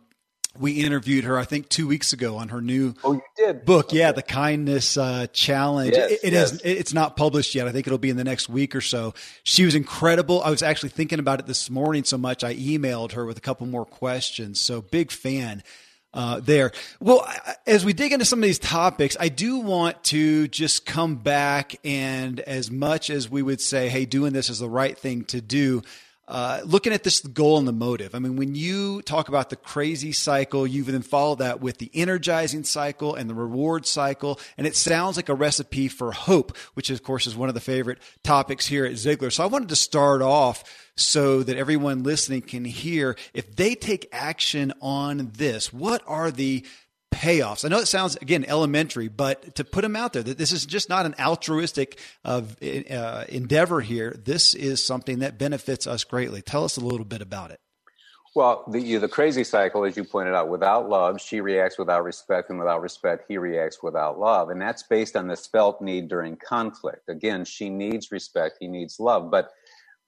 We 0.58 0.80
interviewed 0.80 1.22
her, 1.24 1.38
I 1.38 1.44
think, 1.44 1.68
two 1.68 1.86
weeks 1.86 2.12
ago 2.12 2.38
on 2.38 2.48
her 2.48 2.60
new 2.60 2.94
oh, 3.04 3.12
you 3.12 3.22
did. 3.36 3.64
book. 3.64 3.88
Okay. 3.88 3.98
Yeah, 3.98 4.10
the 4.10 4.22
Kindness 4.22 4.96
uh, 4.96 5.28
Challenge. 5.32 5.92
Yes, 5.94 6.10
it, 6.10 6.20
it 6.24 6.32
yes. 6.32 6.60
It's 6.64 6.92
not 6.92 7.16
published 7.16 7.54
yet. 7.54 7.68
I 7.68 7.70
think 7.70 7.86
it'll 7.86 7.98
be 7.98 8.10
in 8.10 8.16
the 8.16 8.24
next 8.24 8.48
week 8.48 8.74
or 8.74 8.80
so. 8.80 9.14
She 9.44 9.64
was 9.64 9.76
incredible. 9.76 10.42
I 10.42 10.50
was 10.50 10.62
actually 10.62 10.88
thinking 10.88 11.20
about 11.20 11.38
it 11.38 11.46
this 11.46 11.70
morning 11.70 12.02
so 12.02 12.18
much. 12.18 12.42
I 12.42 12.56
emailed 12.56 13.12
her 13.12 13.24
with 13.24 13.38
a 13.38 13.42
couple 13.42 13.68
more 13.68 13.84
questions. 13.84 14.58
So 14.58 14.80
big 14.80 15.12
fan 15.12 15.62
uh, 16.14 16.40
there. 16.40 16.72
Well, 17.00 17.28
as 17.66 17.84
we 17.84 17.92
dig 17.92 18.12
into 18.12 18.24
some 18.24 18.38
of 18.38 18.42
these 18.42 18.58
topics, 18.58 19.16
I 19.20 19.28
do 19.28 19.58
want 19.58 20.02
to 20.04 20.48
just 20.48 20.86
come 20.86 21.16
back 21.16 21.76
and, 21.84 22.40
as 22.40 22.70
much 22.70 23.10
as 23.10 23.30
we 23.30 23.42
would 23.42 23.60
say, 23.60 23.88
hey, 23.88 24.04
doing 24.04 24.32
this 24.32 24.50
is 24.50 24.58
the 24.58 24.68
right 24.68 24.98
thing 24.98 25.24
to 25.26 25.40
do, 25.40 25.82
uh, 26.28 26.60
looking 26.64 26.92
at 26.92 27.04
this 27.04 27.20
goal 27.20 27.56
and 27.56 27.66
the 27.66 27.72
motive. 27.72 28.14
I 28.14 28.18
mean, 28.18 28.36
when 28.36 28.54
you 28.54 29.00
talk 29.02 29.28
about 29.28 29.48
the 29.48 29.56
crazy 29.56 30.12
cycle, 30.12 30.66
you've 30.66 30.86
then 30.86 31.00
follow 31.02 31.36
that 31.36 31.60
with 31.60 31.78
the 31.78 31.90
energizing 31.94 32.64
cycle 32.64 33.14
and 33.14 33.30
the 33.30 33.34
reward 33.34 33.86
cycle. 33.86 34.38
And 34.58 34.66
it 34.66 34.76
sounds 34.76 35.16
like 35.16 35.30
a 35.30 35.34
recipe 35.34 35.88
for 35.88 36.12
hope, 36.12 36.56
which 36.74 36.90
of 36.90 37.02
course 37.02 37.26
is 37.26 37.34
one 37.34 37.48
of 37.48 37.54
the 37.54 37.60
favorite 37.60 37.98
topics 38.22 38.66
here 38.66 38.84
at 38.84 38.92
Ziglar. 38.92 39.32
So 39.32 39.42
I 39.42 39.46
wanted 39.46 39.70
to 39.70 39.76
start 39.76 40.20
off 40.20 40.64
so 40.96 41.42
that 41.42 41.56
everyone 41.56 42.02
listening 42.02 42.42
can 42.42 42.64
hear 42.64 43.16
if 43.32 43.56
they 43.56 43.74
take 43.74 44.08
action 44.12 44.74
on 44.82 45.30
this, 45.34 45.72
what 45.72 46.02
are 46.06 46.30
the 46.30 46.66
payoffs. 47.10 47.64
I 47.64 47.68
know 47.68 47.78
it 47.78 47.86
sounds 47.86 48.16
again 48.16 48.44
elementary, 48.46 49.08
but 49.08 49.54
to 49.56 49.64
put 49.64 49.82
them 49.82 49.96
out 49.96 50.12
there 50.12 50.22
that 50.22 50.38
this 50.38 50.52
is 50.52 50.66
just 50.66 50.88
not 50.88 51.06
an 51.06 51.14
altruistic 51.18 51.98
uh, 52.24 52.42
uh, 52.90 53.24
endeavor 53.28 53.80
here. 53.80 54.14
This 54.24 54.54
is 54.54 54.84
something 54.84 55.20
that 55.20 55.38
benefits 55.38 55.86
us 55.86 56.04
greatly. 56.04 56.42
Tell 56.42 56.64
us 56.64 56.76
a 56.76 56.80
little 56.80 57.04
bit 57.06 57.22
about 57.22 57.50
it. 57.50 57.60
Well, 58.34 58.64
the 58.68 58.98
the 58.98 59.08
crazy 59.08 59.42
cycle, 59.42 59.84
as 59.84 59.96
you 59.96 60.04
pointed 60.04 60.34
out, 60.34 60.48
without 60.48 60.88
love, 60.88 61.20
she 61.20 61.40
reacts 61.40 61.78
without 61.78 62.04
respect, 62.04 62.50
and 62.50 62.58
without 62.58 62.82
respect, 62.82 63.24
he 63.26 63.38
reacts 63.38 63.82
without 63.82 64.18
love, 64.18 64.50
and 64.50 64.60
that's 64.60 64.82
based 64.82 65.16
on 65.16 65.26
this 65.26 65.46
felt 65.46 65.80
need 65.80 66.08
during 66.08 66.36
conflict. 66.36 67.08
Again, 67.08 67.44
she 67.44 67.68
needs 67.68 68.12
respect, 68.12 68.58
he 68.60 68.68
needs 68.68 69.00
love, 69.00 69.30
but 69.30 69.50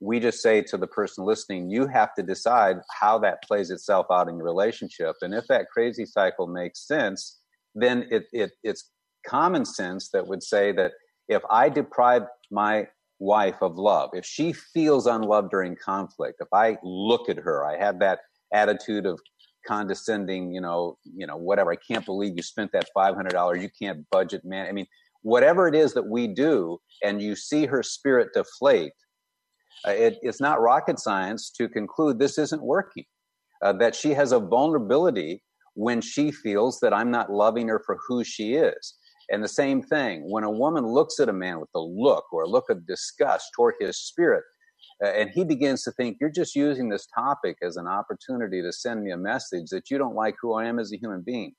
we 0.01 0.19
just 0.19 0.41
say 0.41 0.63
to 0.63 0.77
the 0.79 0.87
person 0.87 1.25
listening, 1.25 1.71
you 1.71 1.87
have 1.87 2.15
to 2.15 2.23
decide 2.23 2.79
how 2.99 3.19
that 3.19 3.43
plays 3.43 3.71
itself 3.71 4.07
out 4.11 4.29
in 4.29 4.37
your 4.37 4.47
relationship. 4.47 5.15
And 5.21 5.35
if 5.35 5.47
that 5.49 5.67
crazy 5.73 6.07
cycle 6.07 6.47
makes 6.47 6.87
sense, 6.87 7.39
then 7.75 8.07
it, 8.11 8.25
it 8.33 8.53
it's 8.63 8.91
common 9.27 9.65
sense 9.65 10.09
that 10.13 10.27
would 10.27 10.43
say 10.43 10.73
that 10.73 10.93
if 11.29 11.43
I 11.51 11.69
deprive 11.69 12.23
my 12.51 12.87
wife 13.19 13.61
of 13.61 13.77
love, 13.77 14.11
if 14.15 14.25
she 14.25 14.53
feels 14.53 15.07
unloved 15.07 15.51
during 15.51 15.77
conflict, 15.77 16.39
if 16.41 16.49
I 16.53 16.79
look 16.83 17.29
at 17.29 17.37
her, 17.37 17.65
I 17.65 17.77
have 17.77 18.01
that 18.01 18.21
attitude 18.53 19.05
of 19.07 19.21
condescending, 19.67 20.53
you 20.53 20.61
know, 20.63 20.97
you 21.05 21.27
know, 21.27 21.37
whatever. 21.37 21.71
I 21.71 21.77
can't 21.77 22.07
believe 22.07 22.33
you 22.37 22.43
spent 22.43 22.73
that 22.73 22.89
five 22.95 23.15
hundred 23.15 23.33
dollars. 23.33 23.63
You 23.63 23.69
can't 23.79 24.09
budget, 24.11 24.45
man. 24.45 24.67
I 24.67 24.73
mean, 24.73 24.87
whatever 25.23 25.69
it 25.69 25.75
is 25.75 25.93
that 25.93 26.07
we 26.07 26.27
do, 26.27 26.79
and 27.05 27.21
you 27.21 27.37
see 27.37 27.67
her 27.67 27.83
spirit 27.83 28.31
deflate, 28.35 28.93
uh, 29.87 29.93
it, 29.93 30.19
it's 30.23 30.40
not 30.40 30.61
rocket 30.61 30.99
science 30.99 31.51
to 31.51 31.69
conclude 31.69 32.19
this 32.19 32.38
isn't 32.38 32.62
working. 32.62 33.05
Uh, 33.62 33.75
that 33.75 33.95
she 33.95 34.14
has 34.14 34.33
a 34.33 34.40
vulnerability 34.40 35.43
when 35.75 36.01
she 36.01 36.31
feels 36.31 36.81
that 36.81 36.95
I'm 36.95 37.11
not 37.11 37.31
loving 37.31 37.69
her 37.69 37.83
for 37.85 37.99
who 38.09 38.25
she 38.25 38.55
is. 38.55 38.95
And 39.31 39.45
the 39.45 39.49
same 39.49 39.83
thing, 39.83 40.31
when 40.31 40.45
a 40.45 40.51
woman 40.51 40.87
looks 40.87 41.21
at 41.21 41.29
a 41.29 41.33
man 41.33 41.61
with 41.61 41.69
a 41.75 41.81
look 41.81 42.25
or 42.33 42.43
a 42.43 42.49
look 42.49 42.71
of 42.71 42.87
disgust 42.87 43.51
toward 43.55 43.75
his 43.79 43.99
spirit, 43.99 44.45
uh, 45.05 45.09
and 45.09 45.31
he 45.31 45.45
begins 45.45 45.83
to 45.85 45.93
think, 45.93 46.16
You're 46.21 46.31
just 46.31 46.57
using 46.57 46.88
this 46.88 47.07
topic 47.14 47.59
as 47.62 47.77
an 47.77 47.87
opportunity 47.87 48.62
to 48.62 48.73
send 48.73 49.03
me 49.03 49.12
a 49.12 49.16
message 49.16 49.66
that 49.71 49.90
you 49.90 49.99
don't 49.99 50.16
like 50.16 50.35
who 50.40 50.55
I 50.55 50.66
am 50.66 50.79
as 50.79 50.93
a 50.93 50.99
human 50.99 51.23
being. 51.23 51.53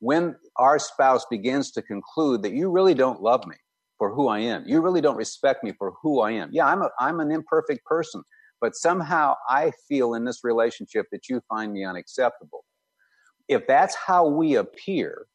When 0.00 0.34
our 0.56 0.78
spouse 0.78 1.24
begins 1.30 1.70
to 1.72 1.82
conclude 1.82 2.42
that 2.42 2.52
you 2.52 2.70
really 2.70 2.94
don't 2.94 3.22
love 3.22 3.46
me 3.46 3.56
for 3.98 4.14
who 4.14 4.28
I 4.28 4.40
am, 4.40 4.64
you 4.66 4.80
really 4.80 5.00
don't 5.00 5.16
respect 5.16 5.62
me 5.62 5.72
for 5.78 5.92
who 6.02 6.20
I 6.20 6.32
am. 6.32 6.50
Yeah, 6.52 6.66
I'm, 6.66 6.82
a, 6.82 6.90
I'm 6.98 7.20
an 7.20 7.30
imperfect 7.30 7.84
person, 7.84 8.22
but 8.60 8.74
somehow 8.74 9.34
I 9.48 9.72
feel 9.88 10.14
in 10.14 10.24
this 10.24 10.44
relationship 10.44 11.06
that 11.12 11.28
you 11.28 11.40
find 11.48 11.72
me 11.72 11.84
unacceptable. 11.84 12.64
If 13.48 13.66
that's 13.66 13.94
how 13.94 14.26
we 14.26 14.56
appear, 14.56 15.26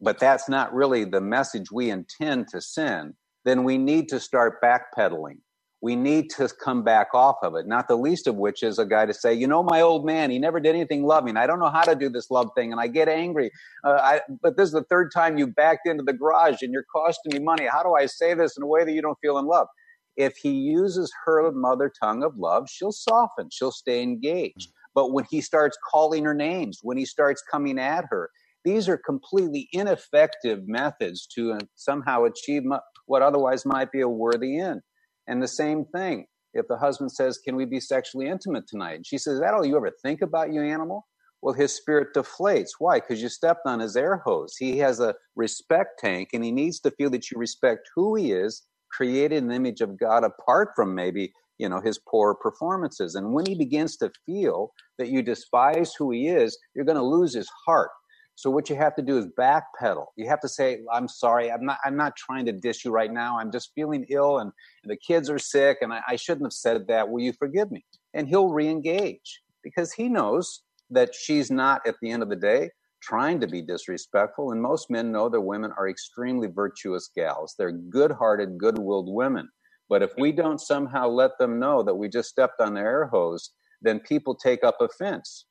but 0.00 0.18
that's 0.18 0.48
not 0.48 0.74
really 0.74 1.04
the 1.04 1.20
message 1.20 1.70
we 1.72 1.90
intend 1.90 2.48
to 2.48 2.60
send, 2.60 3.14
then 3.44 3.64
we 3.64 3.78
need 3.78 4.08
to 4.08 4.20
start 4.20 4.60
backpedaling. 4.62 5.38
We 5.80 5.94
need 5.94 6.30
to 6.30 6.48
come 6.48 6.82
back 6.82 7.08
off 7.14 7.36
of 7.42 7.54
it, 7.54 7.66
not 7.66 7.86
the 7.86 7.96
least 7.96 8.26
of 8.26 8.34
which 8.34 8.64
is 8.64 8.80
a 8.80 8.84
guy 8.84 9.06
to 9.06 9.14
say, 9.14 9.32
you 9.32 9.46
know, 9.46 9.62
my 9.62 9.80
old 9.80 10.04
man, 10.04 10.30
he 10.30 10.38
never 10.38 10.58
did 10.58 10.74
anything 10.74 11.04
loving. 11.04 11.36
I 11.36 11.46
don't 11.46 11.60
know 11.60 11.70
how 11.70 11.82
to 11.82 11.94
do 11.94 12.08
this 12.08 12.30
love 12.32 12.50
thing, 12.56 12.72
and 12.72 12.80
I 12.80 12.88
get 12.88 13.08
angry. 13.08 13.52
Uh, 13.84 13.98
I, 14.02 14.20
but 14.42 14.56
this 14.56 14.66
is 14.66 14.72
the 14.72 14.82
third 14.84 15.12
time 15.14 15.38
you 15.38 15.46
backed 15.46 15.86
into 15.86 16.02
the 16.02 16.12
garage 16.12 16.62
and 16.62 16.72
you're 16.72 16.86
costing 16.92 17.32
me 17.32 17.44
money. 17.44 17.66
How 17.66 17.84
do 17.84 17.94
I 17.94 18.06
say 18.06 18.34
this 18.34 18.56
in 18.56 18.64
a 18.64 18.66
way 18.66 18.84
that 18.84 18.92
you 18.92 19.02
don't 19.02 19.18
feel 19.20 19.38
in 19.38 19.46
love? 19.46 19.68
If 20.16 20.36
he 20.36 20.50
uses 20.50 21.12
her 21.24 21.52
mother 21.52 21.92
tongue 22.02 22.24
of 22.24 22.36
love, 22.36 22.68
she'll 22.68 22.90
soften, 22.90 23.48
she'll 23.52 23.70
stay 23.70 24.02
engaged. 24.02 24.72
But 24.96 25.12
when 25.12 25.26
he 25.30 25.40
starts 25.40 25.78
calling 25.88 26.24
her 26.24 26.34
names, 26.34 26.80
when 26.82 26.96
he 26.96 27.04
starts 27.04 27.40
coming 27.48 27.78
at 27.78 28.04
her, 28.10 28.30
these 28.64 28.88
are 28.88 28.98
completely 28.98 29.68
ineffective 29.72 30.66
methods 30.66 31.26
to 31.34 31.52
uh, 31.52 31.58
somehow 31.76 32.24
achieve 32.24 32.64
what 33.06 33.22
otherwise 33.22 33.64
might 33.64 33.92
be 33.92 34.00
a 34.00 34.08
worthy 34.08 34.58
end. 34.58 34.80
And 35.28 35.42
the 35.42 35.48
same 35.48 35.84
thing, 35.84 36.26
if 36.54 36.66
the 36.68 36.76
husband 36.76 37.12
says, 37.12 37.38
Can 37.38 37.54
we 37.54 37.66
be 37.66 37.80
sexually 37.80 38.26
intimate 38.26 38.66
tonight? 38.66 38.94
And 38.94 39.06
she 39.06 39.18
says, 39.18 39.34
Is 39.34 39.40
that 39.40 39.54
all 39.54 39.64
you 39.64 39.76
ever 39.76 39.92
think 40.02 40.22
about, 40.22 40.52
you 40.52 40.62
animal? 40.62 41.06
Well, 41.42 41.54
his 41.54 41.72
spirit 41.72 42.08
deflates. 42.16 42.70
Why? 42.80 42.98
Because 42.98 43.22
you 43.22 43.28
stepped 43.28 43.66
on 43.66 43.78
his 43.78 43.94
air 43.94 44.16
hose. 44.24 44.56
He 44.58 44.78
has 44.78 44.98
a 44.98 45.14
respect 45.36 46.00
tank 46.00 46.30
and 46.32 46.42
he 46.42 46.50
needs 46.50 46.80
to 46.80 46.90
feel 46.90 47.10
that 47.10 47.30
you 47.30 47.38
respect 47.38 47.88
who 47.94 48.16
he 48.16 48.32
is, 48.32 48.66
created 48.90 49.36
in 49.36 49.48
the 49.48 49.54
image 49.54 49.80
of 49.80 49.98
God, 49.98 50.24
apart 50.24 50.70
from 50.74 50.96
maybe 50.96 51.32
you 51.58 51.68
know 51.68 51.80
his 51.80 52.00
poor 52.08 52.34
performances 52.34 53.16
and 53.16 53.32
when 53.32 53.44
he 53.44 53.54
begins 53.54 53.96
to 53.96 54.10
feel 54.24 54.72
that 54.96 55.08
you 55.08 55.22
despise 55.22 55.92
who 55.92 56.12
he 56.12 56.28
is 56.28 56.56
you're 56.74 56.84
going 56.84 56.96
to 56.96 57.02
lose 57.02 57.34
his 57.34 57.50
heart 57.66 57.90
so 58.38 58.50
what 58.50 58.70
you 58.70 58.76
have 58.76 58.94
to 58.94 59.02
do 59.02 59.18
is 59.18 59.26
backpedal. 59.36 60.06
You 60.14 60.28
have 60.28 60.38
to 60.42 60.48
say, 60.48 60.78
"I'm 60.92 61.08
sorry. 61.08 61.50
I'm 61.50 61.64
not. 61.64 61.78
I'm 61.84 61.96
not 61.96 62.14
trying 62.14 62.46
to 62.46 62.52
dish 62.52 62.84
you 62.84 62.92
right 62.92 63.12
now. 63.12 63.36
I'm 63.36 63.50
just 63.50 63.72
feeling 63.74 64.06
ill, 64.10 64.38
and, 64.38 64.52
and 64.84 64.92
the 64.92 64.96
kids 64.96 65.28
are 65.28 65.40
sick, 65.40 65.78
and 65.80 65.92
I, 65.92 66.02
I 66.06 66.14
shouldn't 66.14 66.46
have 66.46 66.52
said 66.52 66.86
that. 66.86 67.08
Will 67.10 67.20
you 67.20 67.32
forgive 67.32 67.72
me?" 67.72 67.84
And 68.14 68.28
he'll 68.28 68.50
reengage 68.50 69.28
because 69.64 69.92
he 69.92 70.08
knows 70.08 70.62
that 70.88 71.16
she's 71.16 71.50
not, 71.50 71.84
at 71.84 71.96
the 72.00 72.12
end 72.12 72.22
of 72.22 72.28
the 72.28 72.36
day, 72.36 72.70
trying 73.02 73.40
to 73.40 73.48
be 73.48 73.60
disrespectful. 73.60 74.52
And 74.52 74.62
most 74.62 74.88
men 74.88 75.10
know 75.10 75.28
that 75.28 75.40
women 75.40 75.72
are 75.76 75.88
extremely 75.88 76.46
virtuous 76.46 77.10
gals. 77.12 77.56
They're 77.58 77.72
good-hearted, 77.72 78.56
good-willed 78.56 79.12
women. 79.12 79.48
But 79.88 80.04
if 80.04 80.12
we 80.16 80.30
don't 80.30 80.60
somehow 80.60 81.08
let 81.08 81.32
them 81.40 81.58
know 81.58 81.82
that 81.82 81.96
we 81.96 82.08
just 82.08 82.28
stepped 82.28 82.60
on 82.60 82.74
their 82.74 82.86
air 82.86 83.06
hose, 83.06 83.50
then 83.82 83.98
people 83.98 84.36
take 84.36 84.62
up 84.62 84.76
offense 84.80 85.46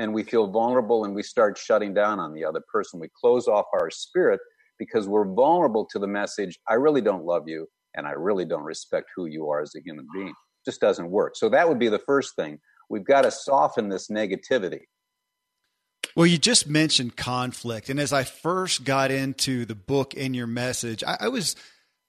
and 0.00 0.14
we 0.14 0.22
feel 0.22 0.46
vulnerable 0.46 1.04
and 1.04 1.14
we 1.14 1.22
start 1.22 1.58
shutting 1.58 1.92
down 1.92 2.18
on 2.18 2.32
the 2.32 2.42
other 2.42 2.62
person. 2.72 2.98
We 2.98 3.08
close 3.20 3.46
off 3.46 3.66
our 3.74 3.90
spirit 3.90 4.40
because 4.78 5.06
we're 5.06 5.30
vulnerable 5.30 5.86
to 5.92 5.98
the 5.98 6.06
message, 6.06 6.58
I 6.66 6.74
really 6.74 7.02
don't 7.02 7.26
love 7.26 7.42
you 7.46 7.66
and 7.94 8.06
I 8.06 8.12
really 8.12 8.46
don't 8.46 8.62
respect 8.62 9.10
who 9.14 9.26
you 9.26 9.50
are 9.50 9.60
as 9.60 9.74
a 9.76 9.82
human 9.84 10.06
being. 10.14 10.28
It 10.28 10.64
just 10.64 10.80
doesn't 10.80 11.10
work. 11.10 11.36
So 11.36 11.50
that 11.50 11.68
would 11.68 11.78
be 11.78 11.90
the 11.90 11.98
first 11.98 12.34
thing. 12.34 12.58
We've 12.88 13.04
got 13.04 13.22
to 13.22 13.30
soften 13.30 13.90
this 13.90 14.08
negativity. 14.08 14.80
Well, 16.16 16.26
you 16.26 16.38
just 16.38 16.66
mentioned 16.66 17.16
conflict. 17.16 17.90
And 17.90 18.00
as 18.00 18.12
I 18.12 18.24
first 18.24 18.84
got 18.84 19.10
into 19.10 19.66
the 19.66 19.74
book 19.74 20.14
and 20.16 20.34
your 20.34 20.46
message, 20.46 21.04
I, 21.06 21.18
I 21.20 21.28
was 21.28 21.56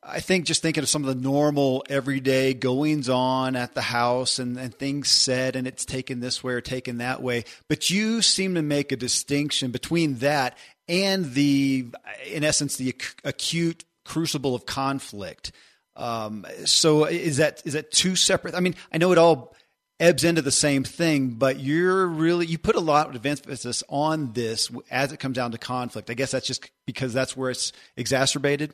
I 0.04 0.20
think 0.20 0.46
just 0.46 0.64
thinking 0.64 0.82
of 0.82 0.90
some 0.90 1.04
of 1.04 1.16
the 1.16 1.22
normal 1.22 1.84
everyday 1.88 2.56
goings 2.56 3.08
on 3.08 3.56
at 3.56 3.76
the 3.76 3.82
house 3.82 4.40
and, 4.40 4.58
and 4.58 4.74
things 4.74 5.10
said 5.10 5.56
and 5.56 5.68
it's 5.68 5.86
taken 5.86 6.20
this 6.20 6.44
way 6.44 6.54
or 6.54 6.62
taken 6.62 6.98
that 6.98 7.22
way. 7.22 7.46
But 7.68 7.92
you 7.92 8.24
seem 8.24 8.56
to 8.56 8.64
make 8.64 8.92
a 8.92 8.96
distinction 8.98 9.70
between 9.70 10.16
that 10.16 10.58
and 10.88 11.34
the, 11.34 11.86
in 12.26 12.44
essence, 12.44 12.78
the 12.78 12.90
ac- 12.90 13.16
acute 13.24 13.86
crucible 14.04 14.56
of 14.56 14.66
conflict. 14.66 15.52
Um, 15.96 16.48
so 16.66 17.06
is 17.06 17.38
that 17.38 17.62
is 17.66 17.74
that 17.74 17.92
two 17.92 18.16
separate? 18.16 18.56
I 18.56 18.60
mean, 18.60 18.76
I 18.92 18.98
know 18.98 19.12
it 19.12 19.18
all 19.18 19.56
ebbs 20.00 20.24
into 20.24 20.42
the 20.42 20.52
same 20.52 20.84
thing, 20.84 21.32
but 21.32 21.60
you're 21.60 22.08
really 22.08 22.48
you 22.48 22.58
put 22.58 22.76
a 22.76 22.80
lot 22.80 23.16
of 23.16 23.26
emphasis 23.26 23.84
on 23.88 24.34
this 24.34 24.72
as 24.90 25.12
it 25.12 25.20
comes 25.20 25.36
down 25.36 25.52
to 25.52 25.60
conflict. 25.60 26.10
I 26.10 26.16
guess 26.16 26.32
that's 26.32 26.48
just 26.48 26.72
because 26.88 27.14
that's 27.14 27.38
where 27.38 27.52
it's 27.52 27.72
exacerbated. 27.96 28.74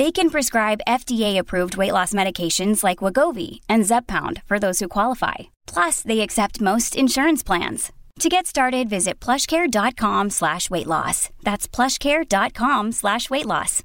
They 0.00 0.10
can 0.10 0.30
prescribe 0.30 0.80
FDA-approved 0.88 1.76
weight 1.76 1.92
loss 1.92 2.14
medications 2.14 2.82
like 2.82 3.02
Wegovy 3.04 3.60
and 3.68 3.82
Zepbound 3.84 4.42
for 4.44 4.58
those 4.58 4.78
who 4.78 4.88
qualify. 4.88 5.34
Plus, 5.66 6.00
they 6.00 6.20
accept 6.20 6.62
most 6.62 6.96
insurance 6.96 7.42
plans. 7.42 7.92
To 8.20 8.30
get 8.30 8.46
started, 8.46 8.88
visit 8.88 9.20
plushcare.com 9.20 10.30
slash 10.30 10.70
weight 10.70 10.86
loss. 10.86 11.28
That's 11.42 11.68
plushcare.com 11.68 12.92
slash 12.92 13.28
weight 13.28 13.44
loss. 13.44 13.82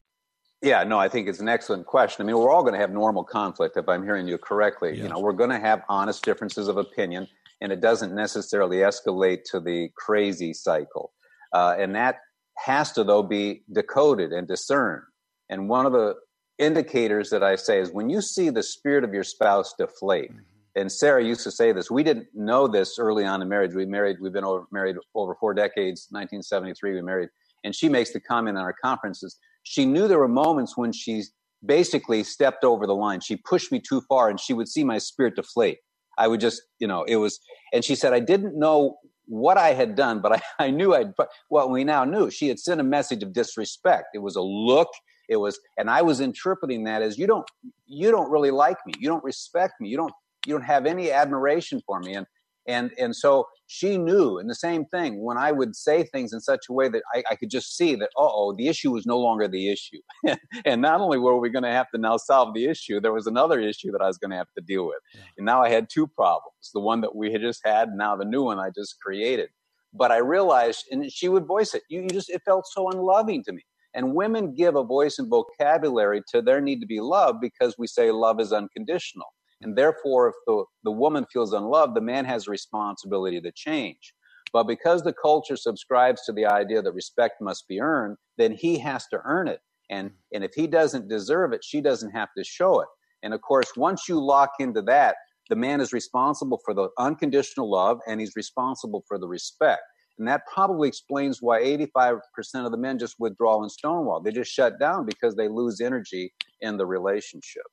Yeah, 0.62 0.86
no, 0.86 0.98
I 0.98 1.10
think 1.10 1.28
it's 1.28 1.42
an 1.42 1.50
excellent 1.50 1.86
question. 1.86 2.24
I 2.24 2.26
mean, 2.28 2.38
we're 2.38 2.50
all 2.50 2.64
going 2.64 2.76
to 2.76 2.80
have 2.80 2.92
normal 2.92 3.26
conflict, 3.26 3.76
if 3.76 3.90
I'm 3.90 4.02
hearing 4.02 4.26
you 4.26 4.38
correctly. 4.38 4.92
Yes. 4.92 5.04
You 5.04 5.10
know, 5.10 5.20
we're 5.20 5.34
going 5.34 5.50
to 5.50 5.60
have 5.60 5.82
honest 5.90 6.24
differences 6.24 6.70
of 6.70 6.78
opinion, 6.78 7.28
and 7.60 7.74
it 7.74 7.82
doesn't 7.82 8.16
necessarily 8.16 8.78
escalate 8.78 9.44
to 9.52 9.60
the 9.60 9.90
crazy 9.98 10.54
cycle. 10.54 11.12
Uh, 11.52 11.76
and 11.78 11.94
that 11.94 12.20
has 12.56 12.94
to, 12.94 13.04
though, 13.04 13.22
be 13.22 13.64
decoded 13.74 14.32
and 14.32 14.48
discerned. 14.48 15.04
And 15.50 15.70
one 15.70 15.86
of 15.86 15.92
the 15.92 16.16
indicators 16.58 17.30
that 17.30 17.44
I 17.44 17.56
say 17.56 17.80
is 17.80 17.92
when 17.92 18.10
you 18.10 18.22
see 18.22 18.50
the 18.50 18.64
spirit 18.64 19.04
of 19.04 19.14
your 19.14 19.24
spouse 19.24 19.74
deflate, 19.78 20.32
mm-hmm. 20.32 20.42
and 20.76 20.92
Sarah 20.92 21.24
used 21.24 21.44
to 21.44 21.52
say 21.52 21.72
this, 21.72 21.92
we 21.92 22.04
didn't 22.04 22.28
know 22.34 22.68
this 22.68 22.98
early 22.98 23.26
on 23.26 23.42
in 23.42 23.50
marriage. 23.50 23.74
We 23.74 23.86
married, 23.86 24.18
we've 24.22 24.34
been 24.34 24.44
over, 24.44 24.66
married 24.72 24.96
over 25.14 25.36
four 25.36 25.54
decades, 25.54 26.08
1973 26.10 26.94
we 26.94 27.02
married. 27.02 27.30
And 27.64 27.76
she 27.76 27.90
makes 27.90 28.14
the 28.14 28.20
comment 28.20 28.58
on 28.58 28.64
our 28.64 28.76
conferences. 28.84 29.38
She 29.64 29.86
knew 29.86 30.08
there 30.08 30.20
were 30.20 30.28
moments 30.28 30.78
when 30.78 30.92
she 30.92 31.24
basically 31.66 32.24
stepped 32.24 32.64
over 32.64 32.86
the 32.86 32.96
line. 32.96 33.22
She 33.22 33.38
pushed 33.38 33.72
me 33.72 33.80
too 33.80 34.02
far 34.08 34.30
and 34.30 34.40
she 34.40 34.54
would 34.54 34.68
see 34.68 34.84
my 34.84 35.00
spirit 35.00 35.36
deflate. 35.36 35.80
I 36.18 36.28
would 36.28 36.40
just, 36.40 36.62
you 36.80 36.88
know, 36.88 37.04
it 37.04 37.18
was, 37.18 37.40
and 37.74 37.84
she 37.84 37.96
said, 37.96 38.14
I 38.14 38.20
didn't 38.20 38.58
know 38.58 38.98
what 39.26 39.58
I 39.58 39.74
had 39.74 39.96
done, 39.96 40.22
but 40.22 40.34
I, 40.34 40.42
I 40.66 40.70
knew 40.72 40.94
I'd, 40.94 41.14
well, 41.50 41.70
we 41.70 41.84
now 41.84 42.04
knew 42.06 42.30
she 42.30 42.48
had 42.48 42.60
sent 42.60 42.80
a 42.80 42.84
message 42.84 43.24
of 43.24 43.34
disrespect. 43.34 44.10
It 44.14 44.20
was 44.20 44.36
a 44.36 44.42
look, 44.42 44.90
it 45.30 45.38
was, 45.38 45.60
and 45.78 45.90
I 45.90 46.02
was 46.02 46.20
interpreting 46.20 46.84
that 46.86 47.02
as 47.02 47.18
you 47.18 47.28
don't, 47.28 47.48
you 47.86 48.12
don't 48.12 48.30
really 48.30 48.52
like 48.52 48.78
me. 48.86 48.94
You 49.00 49.10
don't 49.10 49.24
respect 49.24 49.74
me. 49.80 49.90
You 49.90 49.98
don't, 49.98 50.14
you 50.46 50.54
don't 50.54 50.66
have 50.66 50.86
any 50.86 51.12
admiration 51.12 51.82
for 51.86 52.00
me. 52.00 52.14
And, 52.14 52.26
and, 52.68 52.92
and 52.98 53.16
so 53.16 53.46
she 53.68 53.98
knew, 53.98 54.38
and 54.38 54.50
the 54.50 54.56
same 54.56 54.86
thing, 54.86 55.24
when 55.24 55.38
I 55.38 55.52
would 55.52 55.76
say 55.76 56.04
things 56.04 56.34
in 56.34 56.40
such 56.40 56.66
a 56.70 56.74
way 56.74 56.90
that 56.90 57.04
I, 57.14 57.24
I 57.32 57.36
could 57.36 57.50
just 57.50 57.76
see 57.78 57.96
that, 57.96 58.10
oh, 58.18 58.56
the 58.56 58.68
issue 58.68 58.92
was 58.92 59.06
no 59.06 59.20
longer 59.20 59.48
the 59.48 59.72
issue. 59.72 60.00
and 60.66 60.82
not 60.82 61.00
only 61.02 61.18
were 61.18 61.40
we 61.40 61.50
going 61.50 61.64
to 61.64 61.72
have 61.72 61.90
to 61.92 62.00
now 62.00 62.18
solve 62.18 62.54
the 62.54 62.66
issue, 62.66 63.00
there 63.00 63.14
was 63.14 63.28
another 63.28 63.60
issue 63.60 63.92
that 63.92 64.02
I 64.02 64.08
was 64.08 64.18
going 64.18 64.32
to 64.32 64.38
have 64.38 64.52
to 64.58 64.64
deal 64.64 64.88
with. 64.88 64.98
And 65.38 65.46
now 65.46 65.62
I 65.62 65.70
had 65.70 65.90
two 65.90 66.08
problems 66.08 66.52
the 66.74 66.80
one 66.80 67.02
that 67.02 67.16
we 67.16 67.32
had 67.32 67.42
just 67.42 67.62
had, 67.64 67.90
and 67.90 67.98
now 67.98 68.16
the 68.16 68.26
new 68.26 68.44
one 68.44 68.60
I 68.60 68.70
just 68.76 69.00
created. 69.00 69.50
But 69.94 70.12
I 70.12 70.18
realized, 70.18 70.86
and 70.92 71.10
she 71.12 71.30
would 71.30 71.46
voice 71.46 71.74
it, 71.74 71.84
you, 71.90 72.02
you 72.02 72.10
just, 72.10 72.30
it 72.30 72.42
felt 72.44 72.66
so 72.68 72.90
unloving 72.90 73.44
to 73.46 73.54
me. 73.54 73.64
And 73.96 74.14
women 74.14 74.54
give 74.54 74.76
a 74.76 74.84
voice 74.84 75.20
and 75.20 75.30
vocabulary 75.30 76.22
to 76.32 76.42
their 76.42 76.62
need 76.62 76.82
to 76.82 76.86
be 76.86 77.00
loved 77.00 77.40
because 77.42 77.76
we 77.78 77.88
say 77.88 78.12
love 78.12 78.40
is 78.40 78.52
unconditional. 78.52 79.28
And 79.62 79.76
therefore, 79.76 80.28
if 80.28 80.36
the, 80.46 80.66
the 80.84 80.92
woman 80.92 81.26
feels 81.32 81.54
unloved, 81.54 81.96
the 81.96 82.02
man 82.02 82.26
has 82.26 82.48
a 82.48 82.52
responsibility 82.52 83.40
to 83.42 83.52
change. 83.56 84.14
But 84.52 84.68
because 84.68 85.02
the 85.02 85.14
culture 85.14 85.56
subscribes 85.56 86.24
to 86.24 86.34
the 86.34 86.46
idea 86.46 86.82
that 86.82 86.92
respect 86.92 87.42
must 87.42 87.68
be 87.68 87.82
earned, 87.82 88.18
then 88.38 88.52
he 88.52 88.78
has 88.80 89.08
to 89.08 89.20
earn 89.26 89.48
it. 89.48 89.60
And, 89.90 90.12
and 90.34 90.44
if 90.44 90.52
he 90.54 90.68
doesn't 90.68 91.08
deserve 91.08 91.54
it, 91.54 91.64
she 91.64 91.82
doesn't 91.82 92.12
have 92.12 92.30
to 92.38 92.44
show 92.44 92.80
it. 92.82 92.88
And 93.24 93.34
of 93.34 93.42
course, 93.42 93.72
once 93.76 94.08
you 94.08 94.24
lock 94.24 94.52
into 94.60 94.82
that, 94.84 95.16
the 95.50 95.56
man 95.56 95.80
is 95.80 95.94
responsible 95.94 96.60
for 96.66 96.74
the 96.74 96.90
unconditional 96.98 97.70
love 97.70 98.00
and 98.08 98.20
he's 98.20 98.36
responsible 98.36 99.04
for 99.08 99.18
the 99.18 99.28
respect. 99.28 99.84
And 100.18 100.28
that 100.28 100.46
probably 100.52 100.88
explains 100.88 101.42
why 101.42 101.62
85% 101.62 102.20
of 102.66 102.72
the 102.72 102.78
men 102.78 103.00
just 103.00 103.16
withdraw 103.20 103.62
and 103.62 103.72
stonewall. 103.72 104.22
They 104.22 104.32
just 104.32 104.52
shut 104.52 104.80
down 104.80 105.06
because 105.06 105.36
they 105.36 105.48
lose 105.48 105.82
energy 105.82 106.34
in 106.62 106.78
the 106.78 106.86
relationship. 106.86 107.64